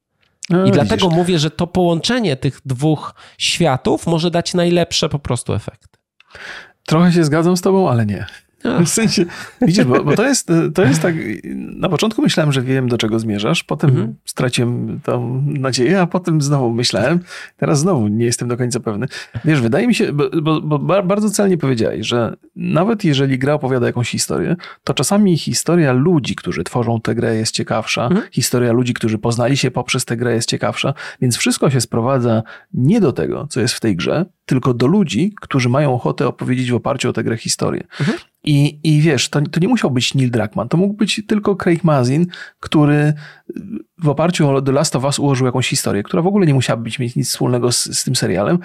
No, 0.49 0.65
I 0.65 0.71
dlatego 0.71 1.09
mówię, 1.09 1.39
że 1.39 1.51
to 1.51 1.67
połączenie 1.67 2.35
tych 2.35 2.59
dwóch 2.65 3.15
światów 3.37 4.07
może 4.07 4.31
dać 4.31 4.53
najlepsze 4.53 5.09
po 5.09 5.19
prostu 5.19 5.53
efekty. 5.53 5.99
Trochę 6.85 7.11
się 7.11 7.23
zgadzam 7.23 7.57
z 7.57 7.61
tobą, 7.61 7.89
ale 7.89 8.05
nie. 8.05 8.25
W 8.85 8.89
sensie, 8.89 9.25
widzisz, 9.61 9.85
bo, 9.85 10.03
bo, 10.03 10.15
to, 10.15 10.25
jest, 10.25 10.51
to 10.73 10.83
jest 10.83 11.01
tak, 11.01 11.15
na 11.53 11.89
początku 11.89 12.21
myślałem, 12.21 12.51
że 12.51 12.61
wiem, 12.61 12.87
do 12.87 12.97
czego 12.97 13.19
zmierzasz, 13.19 13.63
potem 13.63 13.89
mhm. 13.89 14.15
straciłem 14.25 14.99
tą 15.03 15.43
nadzieję, 15.45 16.01
a 16.01 16.07
potem 16.07 16.41
znowu 16.41 16.71
myślałem, 16.71 17.19
teraz 17.57 17.79
znowu 17.79 18.07
nie 18.07 18.25
jestem 18.25 18.47
do 18.47 18.57
końca 18.57 18.79
pewny. 18.79 19.07
Wiesz, 19.45 19.61
wydaje 19.61 19.87
mi 19.87 19.95
się, 19.95 20.13
bo, 20.13 20.29
bo, 20.41 20.61
bo 20.61 21.03
bardzo 21.03 21.29
celnie 21.29 21.57
powiedziałeś, 21.57 22.07
że 22.07 22.35
nawet 22.55 23.03
jeżeli 23.03 23.39
gra 23.39 23.53
opowiada 23.53 23.87
jakąś 23.87 24.09
historię, 24.09 24.55
to 24.83 24.93
czasami 24.93 25.37
historia 25.37 25.93
ludzi, 25.93 26.35
którzy 26.35 26.63
tworzą 26.63 27.01
tę 27.01 27.15
grę 27.15 27.35
jest 27.35 27.51
ciekawsza, 27.51 28.03
mhm. 28.05 28.27
historia 28.31 28.71
ludzi, 28.73 28.93
którzy 28.93 29.17
poznali 29.17 29.57
się 29.57 29.71
poprzez 29.71 30.05
tę 30.05 30.17
grę 30.17 30.33
jest 30.33 30.49
ciekawsza, 30.49 30.93
więc 31.21 31.37
wszystko 31.37 31.69
się 31.69 31.81
sprowadza 31.81 32.43
nie 32.73 33.01
do 33.01 33.13
tego, 33.13 33.47
co 33.49 33.59
jest 33.59 33.73
w 33.73 33.79
tej 33.79 33.95
grze, 33.95 34.25
tylko 34.45 34.73
do 34.73 34.87
ludzi, 34.87 35.33
którzy 35.41 35.69
mają 35.69 35.93
ochotę 35.93 36.27
opowiedzieć 36.27 36.71
w 36.71 36.75
oparciu 36.75 37.09
o 37.09 37.13
tę 37.13 37.23
grę 37.23 37.37
historię. 37.37 37.83
Mhm. 37.99 38.17
I, 38.43 38.79
I 38.83 39.01
wiesz, 39.01 39.29
to, 39.29 39.41
to 39.41 39.59
nie 39.59 39.67
musiał 39.67 39.91
być 39.91 40.13
Neil 40.13 40.31
Druckmann, 40.31 40.69
to 40.69 40.77
mógł 40.77 40.93
być 40.93 41.21
tylko 41.27 41.55
Craig 41.55 41.83
Mazin, 41.83 42.27
który 42.59 43.13
w 43.97 44.09
oparciu 44.09 44.49
o 44.49 44.61
The 44.61 44.71
Last 44.71 44.95
of 44.95 45.03
Us 45.03 45.19
ułożył 45.19 45.45
jakąś 45.45 45.69
historię, 45.69 46.03
która 46.03 46.23
w 46.23 46.27
ogóle 46.27 46.45
nie 46.45 46.53
musiała 46.53 46.77
być, 46.77 46.99
mieć 46.99 47.15
nic 47.15 47.29
wspólnego 47.29 47.71
z, 47.71 47.83
z 47.83 48.03
tym 48.03 48.15
serialem, 48.15 48.59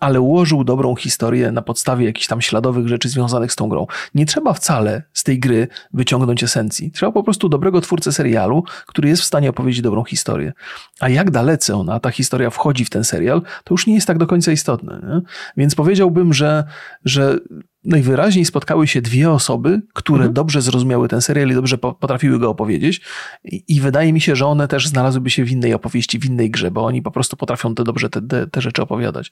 ale 0.00 0.20
ułożył 0.20 0.64
dobrą 0.64 0.96
historię 0.96 1.52
na 1.52 1.62
podstawie 1.62 2.06
jakichś 2.06 2.26
tam 2.26 2.40
śladowych 2.40 2.88
rzeczy 2.88 3.08
związanych 3.08 3.52
z 3.52 3.56
tą 3.56 3.68
grą. 3.68 3.86
Nie 4.14 4.26
trzeba 4.26 4.52
wcale 4.52 5.02
z 5.12 5.24
tej 5.24 5.38
gry 5.38 5.68
wyciągnąć 5.92 6.44
esencji. 6.44 6.90
Trzeba 6.90 7.12
po 7.12 7.22
prostu 7.22 7.48
dobrego 7.48 7.80
twórcę 7.80 8.12
serialu, 8.12 8.64
który 8.86 9.08
jest 9.08 9.22
w 9.22 9.26
stanie 9.26 9.50
opowiedzieć 9.50 9.82
dobrą 9.82 10.04
historię. 10.04 10.52
A 11.00 11.08
jak 11.08 11.30
dalece 11.30 11.76
ona, 11.76 12.00
ta 12.00 12.10
historia 12.10 12.50
wchodzi 12.50 12.84
w 12.84 12.90
ten 12.90 13.04
serial, 13.04 13.42
to 13.64 13.74
już 13.74 13.86
nie 13.86 13.94
jest 13.94 14.06
tak 14.06 14.18
do 14.18 14.26
końca 14.26 14.52
istotne. 14.52 15.00
Nie? 15.08 15.20
Więc 15.56 15.74
powiedziałbym, 15.74 16.32
że, 16.32 16.64
że 17.04 17.38
najwyraźniej 17.84 18.44
spotkały 18.44 18.86
się 18.86 19.02
dwie 19.02 19.30
osoby, 19.30 19.82
które 19.92 20.16
mhm. 20.16 20.34
dobrze 20.34 20.62
zrozumiały 20.62 21.08
ten 21.08 21.20
serial 21.20 21.50
i 21.50 21.54
dobrze 21.54 21.78
potrafiły 21.78 22.38
go 22.38 22.50
opowiedzieć. 22.50 23.00
I, 23.44 23.64
I, 23.68 23.80
wydaje 23.80 24.12
mi 24.12 24.20
się, 24.20 24.36
że 24.36 24.46
one 24.46 24.68
też 24.68 24.88
znalazłyby 24.88 25.30
się 25.30 25.44
w 25.44 25.50
innej 25.50 25.74
opowieści, 25.74 26.18
w 26.18 26.24
innej 26.24 26.50
grze, 26.50 26.70
bo 26.70 26.84
oni 26.84 27.02
po 27.02 27.10
prostu 27.10 27.36
potrafią 27.36 27.74
te 27.74 27.84
dobrze 27.84 28.10
te, 28.10 28.22
te, 28.22 28.46
te 28.46 28.60
rzeczy 28.60 28.82
opowiadać. 28.82 29.30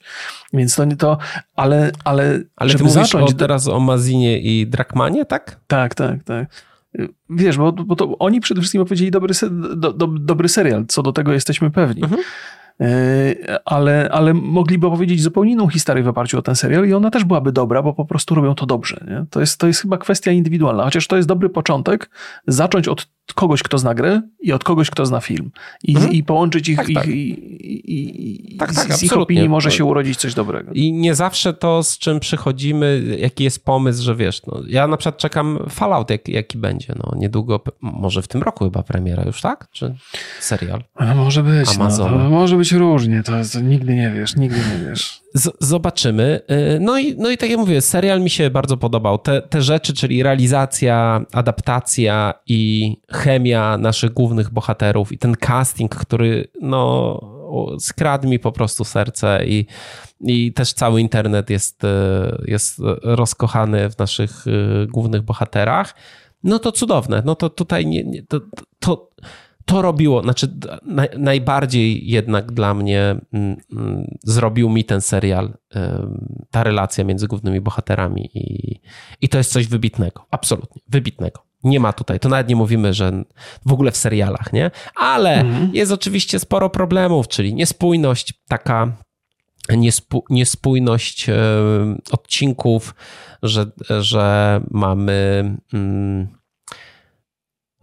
Więc 0.53 0.75
to 0.75 0.85
nie 0.85 0.95
to, 0.95 1.17
ale. 1.55 1.91
Ale, 2.03 2.39
ale 2.55 2.69
żeby 2.69 2.89
zacząć. 2.89 3.31
O, 3.31 3.33
teraz 3.33 3.67
o 3.67 3.79
Mazinie 3.79 4.39
i 4.39 4.67
Drakmanie, 4.67 5.25
tak? 5.25 5.59
Tak, 5.67 5.95
tak, 5.95 6.23
tak. 6.23 6.47
Wiesz, 7.29 7.57
bo, 7.57 7.71
bo 7.71 7.95
to 7.95 8.17
oni 8.17 8.41
przede 8.41 8.61
wszystkim 8.61 8.81
opowiedzieli 8.81 9.11
dobry, 9.11 9.33
do, 9.75 9.93
do, 9.93 10.07
dobry 10.07 10.49
serial, 10.49 10.85
co 10.87 11.03
do 11.03 11.11
tego 11.11 11.33
jesteśmy 11.33 11.71
pewni. 11.71 12.03
Mhm. 12.03 12.21
E, 12.81 13.59
ale, 13.65 14.09
ale 14.11 14.33
mogliby 14.33 14.87
opowiedzieć 14.87 15.21
zupełnie 15.21 15.51
inną 15.51 15.67
historię 15.67 16.03
w 16.03 16.07
oparciu 16.07 16.39
o 16.39 16.41
ten 16.41 16.55
serial 16.55 16.87
i 16.87 16.93
ona 16.93 17.11
też 17.11 17.23
byłaby 17.23 17.51
dobra, 17.51 17.81
bo 17.81 17.93
po 17.93 18.05
prostu 18.05 18.35
robią 18.35 18.55
to 18.55 18.65
dobrze. 18.65 19.05
Nie? 19.07 19.25
To, 19.29 19.39
jest, 19.39 19.59
to 19.59 19.67
jest 19.67 19.81
chyba 19.81 19.97
kwestia 19.97 20.31
indywidualna, 20.31 20.83
chociaż 20.83 21.07
to 21.07 21.15
jest 21.15 21.27
dobry 21.27 21.49
początek, 21.49 22.09
zacząć 22.47 22.87
od 22.87 23.07
kogoś, 23.35 23.63
kto 23.63 23.77
zna 23.77 23.93
grę 23.93 24.21
i 24.39 24.53
od 24.53 24.63
kogoś, 24.63 24.89
kto 24.89 25.05
zna 25.05 25.19
film. 25.19 25.51
I, 25.83 25.95
mhm. 25.95 26.13
i 26.13 26.23
połączyć 26.23 26.69
ich, 26.69 26.77
tak, 26.77 26.89
ich, 26.89 26.95
tak. 26.95 27.07
I, 27.07 28.53
i, 28.53 28.57
tak, 28.57 28.73
tak, 28.73 28.93
z 28.93 29.03
ich 29.03 29.17
opinii 29.17 29.49
może 29.49 29.71
się 29.71 29.85
urodzić 29.85 30.17
coś 30.17 30.33
dobrego. 30.33 30.71
I 30.73 30.93
nie 30.93 31.15
zawsze 31.15 31.53
to, 31.53 31.83
z 31.83 31.97
czym 31.97 32.19
przychodzimy, 32.19 33.03
jaki 33.19 33.43
jest 33.43 33.65
pomysł, 33.65 34.03
że 34.03 34.15
wiesz, 34.15 34.41
no, 34.45 34.61
ja 34.67 34.87
na 34.87 34.97
przykład 34.97 35.17
czekam 35.17 35.59
Fallout, 35.69 36.09
jak, 36.09 36.29
jaki 36.29 36.57
będzie. 36.57 36.93
No, 37.03 37.11
niedługo, 37.17 37.63
może 37.81 38.21
w 38.21 38.27
tym 38.27 38.43
roku 38.43 38.65
chyba 38.65 38.83
premiera 38.83 39.23
już, 39.23 39.41
tak? 39.41 39.67
Czy 39.71 39.95
serial? 40.39 40.83
No, 40.99 41.15
może 41.15 41.43
być. 41.43 41.77
No, 41.77 42.29
może 42.29 42.57
być 42.57 42.71
różnie, 42.71 43.23
to, 43.23 43.31
to 43.53 43.59
nigdy 43.59 43.95
nie 43.95 44.11
wiesz, 44.11 44.35
nigdy 44.35 44.57
nie 44.57 44.89
wiesz. 44.89 45.22
Zobaczymy. 45.59 46.41
Y, 46.75 46.79
no 46.79 46.99
i, 46.99 47.15
no 47.17 47.29
i 47.29 47.37
tak 47.37 47.49
jak 47.49 47.59
mówię, 47.59 47.81
serial 47.81 48.21
mi 48.21 48.29
się 48.29 48.49
bardzo 48.49 48.77
podobał. 48.77 49.17
Te, 49.17 49.41
te 49.41 49.61
rzeczy, 49.61 49.93
czyli 49.93 50.23
realizacja, 50.23 51.25
adaptacja 51.31 52.33
i 52.47 52.95
chemia 53.11 53.77
naszych 53.77 54.13
głównych 54.13 54.49
bohaterów 54.49 55.11
i 55.11 55.17
ten 55.17 55.35
casting, 55.35 55.95
który 55.95 56.47
no, 56.61 57.19
skradł 57.79 58.27
mi 58.27 58.39
po 58.39 58.51
prostu 58.51 58.83
serce 58.83 59.45
i, 59.45 59.65
i 60.21 60.53
też 60.53 60.73
cały 60.73 61.01
internet 61.01 61.49
jest, 61.49 61.83
y, 61.83 61.87
jest 62.45 62.79
rozkochany 63.03 63.89
w 63.89 63.97
naszych 63.97 64.47
y, 64.47 64.87
głównych 64.87 65.21
bohaterach. 65.21 65.95
No 66.43 66.59
to 66.59 66.71
cudowne. 66.71 67.21
No 67.25 67.35
to 67.35 67.49
tutaj 67.49 67.85
nie, 67.85 68.03
nie 68.03 68.23
to, 68.23 68.41
to 68.79 69.09
to 69.65 69.81
robiło, 69.81 70.21
znaczy 70.21 70.53
naj, 70.85 71.09
najbardziej 71.17 72.07
jednak 72.07 72.51
dla 72.51 72.73
mnie 72.73 73.15
mm, 73.33 73.57
mm, 73.71 74.17
zrobił 74.23 74.69
mi 74.69 74.83
ten 74.85 75.01
serial, 75.01 75.53
ta 76.51 76.63
relacja 76.63 77.03
między 77.03 77.27
głównymi 77.27 77.61
bohaterami 77.61 78.29
i, 78.33 78.79
i 79.21 79.29
to 79.29 79.37
jest 79.37 79.51
coś 79.51 79.67
wybitnego, 79.67 80.25
absolutnie, 80.31 80.81
wybitnego. 80.87 81.41
Nie 81.63 81.79
ma 81.79 81.93
tutaj, 81.93 82.19
to 82.19 82.29
nawet 82.29 82.47
nie 82.47 82.55
mówimy, 82.55 82.93
że 82.93 83.23
w 83.65 83.73
ogóle 83.73 83.91
w 83.91 83.97
serialach, 83.97 84.53
nie? 84.53 84.71
Ale 84.95 85.41
mhm. 85.41 85.69
jest 85.73 85.91
oczywiście 85.91 86.39
sporo 86.39 86.69
problemów, 86.69 87.27
czyli 87.27 87.53
niespójność, 87.53 88.33
taka 88.47 88.91
niespójność 90.29 91.27
odcinków, 92.11 92.95
że, 93.43 93.65
że 93.99 94.61
mamy. 94.71 95.43
Hmm, 95.71 96.42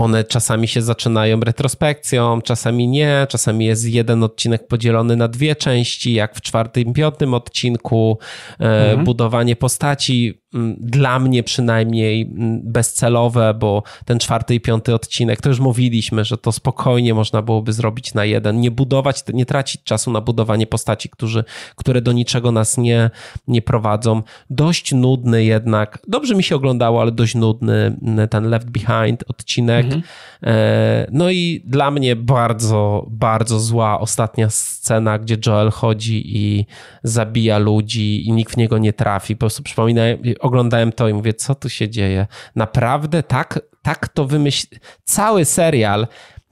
one 0.00 0.24
czasami 0.24 0.68
się 0.68 0.82
zaczynają 0.82 1.40
retrospekcją, 1.40 2.42
czasami 2.42 2.88
nie, 2.88 3.26
czasami 3.28 3.64
jest 3.64 3.88
jeden 3.88 4.24
odcinek 4.24 4.66
podzielony 4.66 5.16
na 5.16 5.28
dwie 5.28 5.56
części, 5.56 6.12
jak 6.12 6.36
w 6.36 6.40
czwartym, 6.40 6.92
piątym 6.92 7.34
odcinku, 7.34 8.18
e, 8.60 8.64
mhm. 8.64 9.04
budowanie 9.04 9.56
postaci 9.56 10.42
dla 10.78 11.18
mnie 11.18 11.42
przynajmniej 11.42 12.30
bezcelowe, 12.64 13.54
bo 13.54 13.82
ten 14.04 14.18
czwarty 14.18 14.54
i 14.54 14.60
piąty 14.60 14.94
odcinek, 14.94 15.40
to 15.40 15.48
już 15.48 15.60
mówiliśmy, 15.60 16.24
że 16.24 16.38
to 16.38 16.52
spokojnie 16.52 17.14
można 17.14 17.42
byłoby 17.42 17.72
zrobić 17.72 18.14
na 18.14 18.24
jeden, 18.24 18.60
nie 18.60 18.70
budować, 18.70 19.22
nie 19.32 19.46
tracić 19.46 19.82
czasu 19.82 20.10
na 20.10 20.20
budowanie 20.20 20.66
postaci, 20.66 21.08
którzy, 21.08 21.44
które 21.76 22.02
do 22.02 22.12
niczego 22.12 22.52
nas 22.52 22.78
nie, 22.78 23.10
nie 23.48 23.62
prowadzą. 23.62 24.22
Dość 24.50 24.92
nudny 24.92 25.44
jednak, 25.44 25.98
dobrze 26.08 26.34
mi 26.34 26.42
się 26.42 26.56
oglądało, 26.56 27.00
ale 27.00 27.12
dość 27.12 27.34
nudny 27.34 27.96
ten 28.30 28.48
Left 28.48 28.70
Behind 28.70 29.24
odcinek. 29.28 29.84
Mhm. 29.84 30.02
E, 30.42 31.06
no 31.12 31.30
i 31.30 31.62
dla 31.64 31.90
mnie 31.90 32.16
bardzo, 32.16 33.06
bardzo 33.10 33.60
zła 33.60 34.00
ostatnia 34.00 34.50
scena, 34.50 35.18
gdzie 35.18 35.36
Joel 35.46 35.70
chodzi 35.70 36.36
i 36.36 36.66
zabija 37.02 37.58
ludzi 37.58 38.28
i 38.28 38.32
nikt 38.32 38.54
w 38.54 38.56
niego 38.56 38.78
nie 38.78 38.92
trafi. 38.92 39.36
Po 39.36 39.40
prostu 39.40 39.62
przypominam, 39.62 40.04
oglądałem 40.40 40.92
to 40.92 41.08
i 41.08 41.14
mówię, 41.14 41.34
co 41.34 41.54
tu 41.54 41.68
się 41.68 41.88
dzieje? 41.88 42.26
Naprawdę 42.56 43.22
tak, 43.22 43.60
tak 43.82 44.08
to 44.08 44.24
wymyśl... 44.24 44.66
Cały 45.04 45.44
serial 45.44 46.06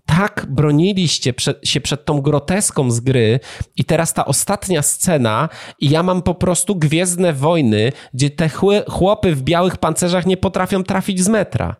tak 0.06 0.46
broniliście 0.48 1.32
przed, 1.32 1.68
się 1.68 1.80
przed 1.80 2.04
tą 2.04 2.20
groteską 2.20 2.90
z 2.90 3.00
gry 3.00 3.40
i 3.76 3.84
teraz 3.84 4.14
ta 4.14 4.24
ostatnia 4.24 4.82
scena 4.82 5.48
i 5.80 5.90
ja 5.90 6.02
mam 6.02 6.22
po 6.22 6.34
prostu 6.34 6.76
Gwiezdne 6.76 7.32
Wojny, 7.32 7.92
gdzie 8.14 8.30
te 8.30 8.48
chłopy 8.88 9.34
w 9.34 9.42
białych 9.42 9.76
pancerzach 9.76 10.26
nie 10.26 10.36
potrafią 10.36 10.82
trafić 10.82 11.20
z 11.20 11.28
metra. 11.28 11.76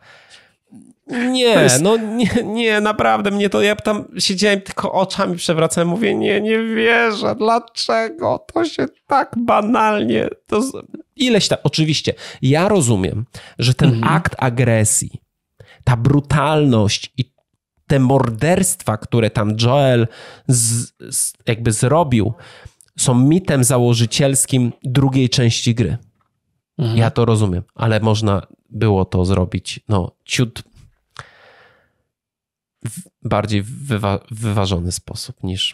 Nie, 1.08 1.44
jest... 1.44 1.82
no 1.82 1.96
nie, 1.96 2.30
nie, 2.44 2.80
naprawdę 2.80 3.30
mnie 3.30 3.50
to, 3.50 3.62
ja 3.62 3.76
tam 3.76 4.04
siedziałem 4.18 4.60
tylko 4.60 4.92
oczami 4.92 5.36
przewracałem, 5.36 5.88
mówię, 5.88 6.14
nie, 6.14 6.40
nie 6.40 6.58
wierzę, 6.58 7.34
dlaczego 7.34 8.46
to 8.52 8.64
się 8.64 8.86
tak 9.06 9.34
banalnie, 9.38 10.28
to 10.46 10.62
ileś 11.16 11.48
tam, 11.48 11.58
oczywiście, 11.62 12.14
ja 12.42 12.68
rozumiem, 12.68 13.24
że 13.58 13.74
ten 13.74 13.88
mhm. 13.88 14.14
akt 14.14 14.34
agresji, 14.38 15.20
ta 15.84 15.96
brutalność 15.96 17.12
i 17.16 17.24
te 17.86 17.98
morderstwa, 17.98 18.96
które 18.96 19.30
tam 19.30 19.56
Joel 19.62 20.08
z, 20.48 20.92
z, 21.10 21.32
jakby 21.46 21.72
zrobił, 21.72 22.32
są 22.98 23.14
mitem 23.14 23.64
założycielskim 23.64 24.72
drugiej 24.84 25.28
części 25.28 25.74
gry. 25.74 25.98
Mhm. 26.78 26.98
Ja 26.98 27.10
to 27.10 27.24
rozumiem, 27.24 27.62
ale 27.74 28.00
można 28.00 28.46
było 28.70 29.04
to 29.04 29.24
zrobić, 29.24 29.80
no, 29.88 30.12
ciut 30.24 30.62
bardziej 33.22 33.62
wywa 33.62 34.20
wyważony 34.30 34.92
sposób 34.92 35.42
niż 35.42 35.72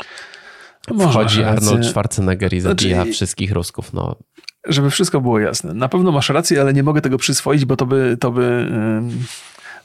Może 0.90 1.08
wchodzi 1.08 1.42
Arnold 1.42 1.86
Schwarzenegger 1.86 2.54
i 2.54 2.60
zabija 2.60 2.96
znaczy, 2.96 3.12
wszystkich 3.12 3.52
Rusków. 3.52 3.92
No. 3.92 4.16
Żeby 4.66 4.90
wszystko 4.90 5.20
było 5.20 5.38
jasne. 5.38 5.74
Na 5.74 5.88
pewno 5.88 6.12
masz 6.12 6.28
rację, 6.28 6.60
ale 6.60 6.72
nie 6.72 6.82
mogę 6.82 7.00
tego 7.00 7.18
przyswoić, 7.18 7.64
bo 7.64 7.76
to 7.76 7.86
by, 7.86 8.16
to 8.20 8.30
by 8.30 8.70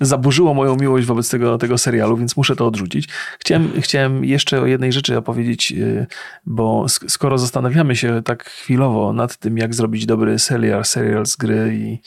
zaburzyło 0.02 0.54
moją 0.54 0.76
miłość 0.76 1.08
wobec 1.08 1.30
tego, 1.30 1.58
tego 1.58 1.78
serialu, 1.78 2.18
więc 2.18 2.38
muszę 2.38 2.56
to 2.56 2.68
odrzucić. 2.68 3.10
Chciałem, 3.40 3.72
chciałem 3.82 4.26
jeszcze 4.26 4.62
o 4.62 4.66
jednej 4.66 4.94
rzeczy 4.94 5.18
opowiedzieć, 5.18 5.72
y, 5.72 6.08
bo 6.46 6.86
skoro 6.90 7.38
zastanawiamy 7.38 7.96
się 7.96 8.22
tak 8.26 8.44
chwilowo 8.44 9.14
nad 9.14 9.38
tym, 9.38 9.58
jak 9.58 9.76
zrobić 9.76 10.06
dobry 10.06 10.40
serial, 10.40 10.86
serial 10.86 11.26
z 11.26 11.36
gry 11.36 11.76
i 11.76 12.00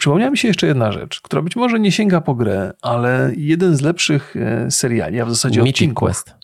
Przypomniała 0.00 0.30
mi 0.30 0.38
się 0.38 0.48
jeszcze 0.48 0.66
jedna 0.66 0.92
rzecz, 0.92 1.20
która 1.20 1.42
być 1.42 1.56
może 1.56 1.80
nie 1.80 1.92
sięga 1.92 2.20
po 2.20 2.34
grę, 2.34 2.72
ale 2.82 3.32
jeden 3.36 3.76
z 3.76 3.80
lepszych 3.80 4.36
e, 4.36 4.70
seriali, 4.70 5.20
a 5.20 5.24
w 5.24 5.30
zasadzie 5.30 5.60
Mythic 5.60 5.74
odcinków. 5.74 6.08
Quest. 6.08 6.34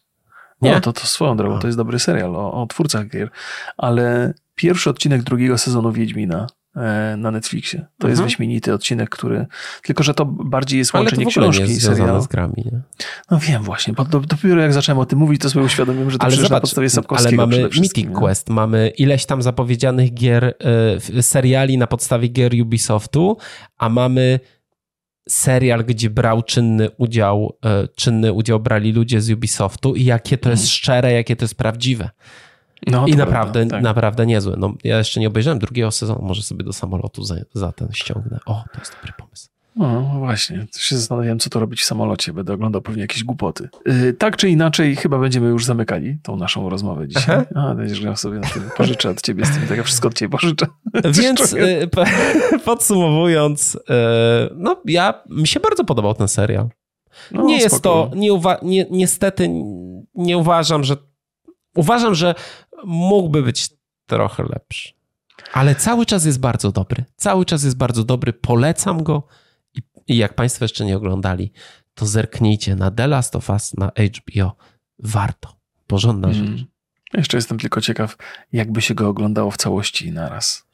Nie? 0.62 0.72
No, 0.72 0.80
to, 0.80 0.92
to 0.92 1.06
swoją 1.06 1.36
drogą, 1.36 1.58
to 1.58 1.66
jest 1.66 1.78
dobry 1.78 1.98
serial 1.98 2.36
o, 2.36 2.62
o 2.62 2.66
twórcach 2.66 3.08
gier, 3.08 3.30
ale 3.76 4.34
pierwszy 4.54 4.90
odcinek 4.90 5.22
drugiego 5.22 5.58
sezonu 5.58 5.92
Wiedźmina 5.92 6.46
na 7.16 7.30
Netflixie. 7.30 7.78
To 7.78 7.86
mhm. 7.94 8.10
jest 8.10 8.22
wyśmienity 8.22 8.74
odcinek, 8.74 9.10
który. 9.10 9.46
Tylko, 9.82 10.02
że 10.02 10.14
to 10.14 10.24
bardziej 10.24 10.78
jest 10.78 10.94
łączenie 10.94 11.16
Ale 11.16 11.24
to 11.24 11.30
książki 11.30 11.62
nie 11.62 11.68
jest 11.68 11.82
i 11.82 11.86
serialu. 11.86 12.22
z 12.22 12.26
grami, 12.26 12.54
nie? 12.56 12.80
No 13.30 13.38
wiem 13.38 13.62
właśnie, 13.62 13.94
bo 13.94 14.04
dopiero 14.04 14.60
jak 14.60 14.72
zacząłem 14.72 14.98
o 14.98 15.06
tym 15.06 15.18
mówić, 15.18 15.42
to 15.42 15.50
sobie 15.50 15.64
uświadomiłem, 15.64 16.10
że 16.10 16.18
to 16.18 16.30
zobacz, 16.30 16.50
na 16.50 16.60
podstawie 16.60 16.90
Sapkowskiego 16.90 17.42
Ale 17.42 17.50
mamy 17.50 17.68
Mythic 17.80 18.10
Quest, 18.14 18.50
mamy 18.50 18.88
ileś 18.88 19.26
tam 19.26 19.42
zapowiedzianych 19.42 20.14
gier, 20.14 20.54
y, 21.14 21.22
seriali 21.22 21.78
na 21.78 21.86
podstawie 21.86 22.28
gier 22.28 22.52
Ubisoftu, 22.62 23.36
a 23.78 23.88
mamy 23.88 24.40
serial, 25.28 25.84
gdzie 25.84 26.10
brał 26.10 26.42
czynny 26.42 26.90
udział, 26.90 27.56
y, 27.84 27.88
czynny 27.96 28.32
udział 28.32 28.60
brali 28.60 28.92
ludzie 28.92 29.20
z 29.20 29.30
Ubisoftu 29.30 29.94
i 29.94 30.04
jakie 30.04 30.38
to 30.38 30.50
jest 30.50 30.62
mhm. 30.62 30.76
szczere, 30.76 31.12
jakie 31.12 31.36
to 31.36 31.44
jest 31.44 31.54
prawdziwe. 31.54 32.10
No, 32.86 33.06
I 33.06 33.16
naprawdę, 33.16 33.66
tak. 33.66 33.82
naprawdę 33.82 34.26
niezłe. 34.26 34.54
No, 34.58 34.74
ja 34.84 34.98
jeszcze 34.98 35.20
nie 35.20 35.28
obejrzałem 35.28 35.58
drugiego 35.58 35.90
sezonu, 35.90 36.22
może 36.22 36.42
sobie 36.42 36.64
do 36.64 36.72
samolotu 36.72 37.24
za, 37.24 37.34
za 37.54 37.72
ten 37.72 37.88
ściągnę. 37.92 38.38
O, 38.46 38.64
to 38.72 38.78
jest 38.78 38.92
dobry 38.96 39.12
pomysł. 39.18 39.48
No 39.76 40.02
właśnie, 40.18 40.66
się 40.78 40.96
zastanawiałem, 40.96 41.38
co 41.38 41.50
to 41.50 41.60
robić 41.60 41.80
w 41.80 41.84
samolocie. 41.84 42.32
Będę 42.32 42.52
oglądał 42.52 42.82
pewnie 42.82 43.02
jakieś 43.02 43.24
głupoty. 43.24 43.68
Yy, 43.86 44.12
tak 44.12 44.36
czy 44.36 44.48
inaczej, 44.48 44.96
chyba 44.96 45.18
będziemy 45.18 45.48
już 45.48 45.64
zamykali 45.64 46.18
tą 46.22 46.36
naszą 46.36 46.70
rozmowę 46.70 47.08
dzisiaj. 47.08 47.36
Aha. 47.50 47.70
A, 47.70 47.74
będziesz 47.74 48.00
grał 48.00 48.16
sobie 48.16 48.38
na 48.38 48.48
tym. 48.48 48.62
Pożyczę 48.76 49.10
od 49.10 49.22
ciebie 49.22 49.46
z 49.46 49.50
tym, 49.50 49.68
tak 49.68 49.76
ja 49.76 49.82
wszystko 49.82 50.08
od 50.08 50.14
ciebie 50.14 50.30
pożyczę. 50.30 50.66
Więc 51.22 51.52
yy, 51.52 51.88
podsumowując, 52.64 53.74
yy, 53.74 53.94
no 54.56 54.76
ja, 54.84 55.22
mi 55.30 55.46
się 55.46 55.60
bardzo 55.60 55.84
podobał 55.84 56.14
ten 56.14 56.28
serial. 56.28 56.68
No, 57.32 57.42
nie 57.42 57.58
jest 57.58 57.82
to, 57.82 58.10
nie 58.14 58.32
uwa- 58.32 58.58
nie, 58.62 58.86
niestety 58.90 59.50
nie 60.14 60.38
uważam, 60.38 60.84
że 60.84 60.96
uważam, 61.74 62.14
że 62.14 62.34
mógłby 62.84 63.42
być 63.42 63.68
trochę 64.06 64.42
lepszy. 64.42 64.92
Ale 65.52 65.74
cały 65.74 66.06
czas 66.06 66.24
jest 66.24 66.40
bardzo 66.40 66.72
dobry. 66.72 67.04
Cały 67.16 67.44
czas 67.44 67.64
jest 67.64 67.76
bardzo 67.76 68.04
dobry. 68.04 68.32
Polecam 68.32 69.02
go. 69.02 69.26
I, 69.74 69.80
i 70.08 70.16
jak 70.16 70.34
Państwo 70.34 70.64
jeszcze 70.64 70.84
nie 70.84 70.96
oglądali, 70.96 71.52
to 71.94 72.06
zerknijcie 72.06 72.76
na 72.76 72.90
The 72.90 73.06
Last 73.06 73.36
of 73.36 73.50
Us 73.50 73.74
na 73.74 73.90
HBO. 74.16 74.56
Warto. 74.98 75.56
Porządna 75.86 76.28
hmm. 76.28 76.56
rzecz. 76.56 76.66
Jeszcze 77.14 77.36
jestem 77.36 77.58
tylko 77.58 77.80
ciekaw, 77.80 78.16
jakby 78.52 78.82
się 78.82 78.94
go 78.94 79.08
oglądało 79.08 79.50
w 79.50 79.56
całości 79.56 80.12
naraz. 80.12 80.66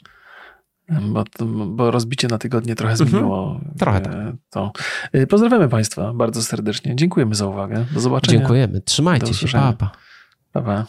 Bo, 0.88 1.24
bo 1.66 1.90
rozbicie 1.90 2.28
na 2.28 2.38
tygodnie 2.38 2.74
trochę 2.74 2.92
mhm. 2.92 3.10
zmieniło 3.10 3.60
trochę 3.78 4.00
tak. 4.00 4.14
to. 4.50 4.72
E, 5.12 5.26
pozdrawiamy 5.26 5.68
Państwa 5.68 6.14
bardzo 6.14 6.42
serdecznie. 6.42 6.96
Dziękujemy 6.96 7.34
za 7.34 7.46
uwagę. 7.46 7.86
Do 7.94 8.00
zobaczenia. 8.00 8.38
Dziękujemy. 8.38 8.80
Trzymajcie 8.80 9.34
się. 9.34 9.48
Pa, 9.48 9.72
pa. 9.72 9.90
pa, 10.52 10.62
pa. 10.62 10.86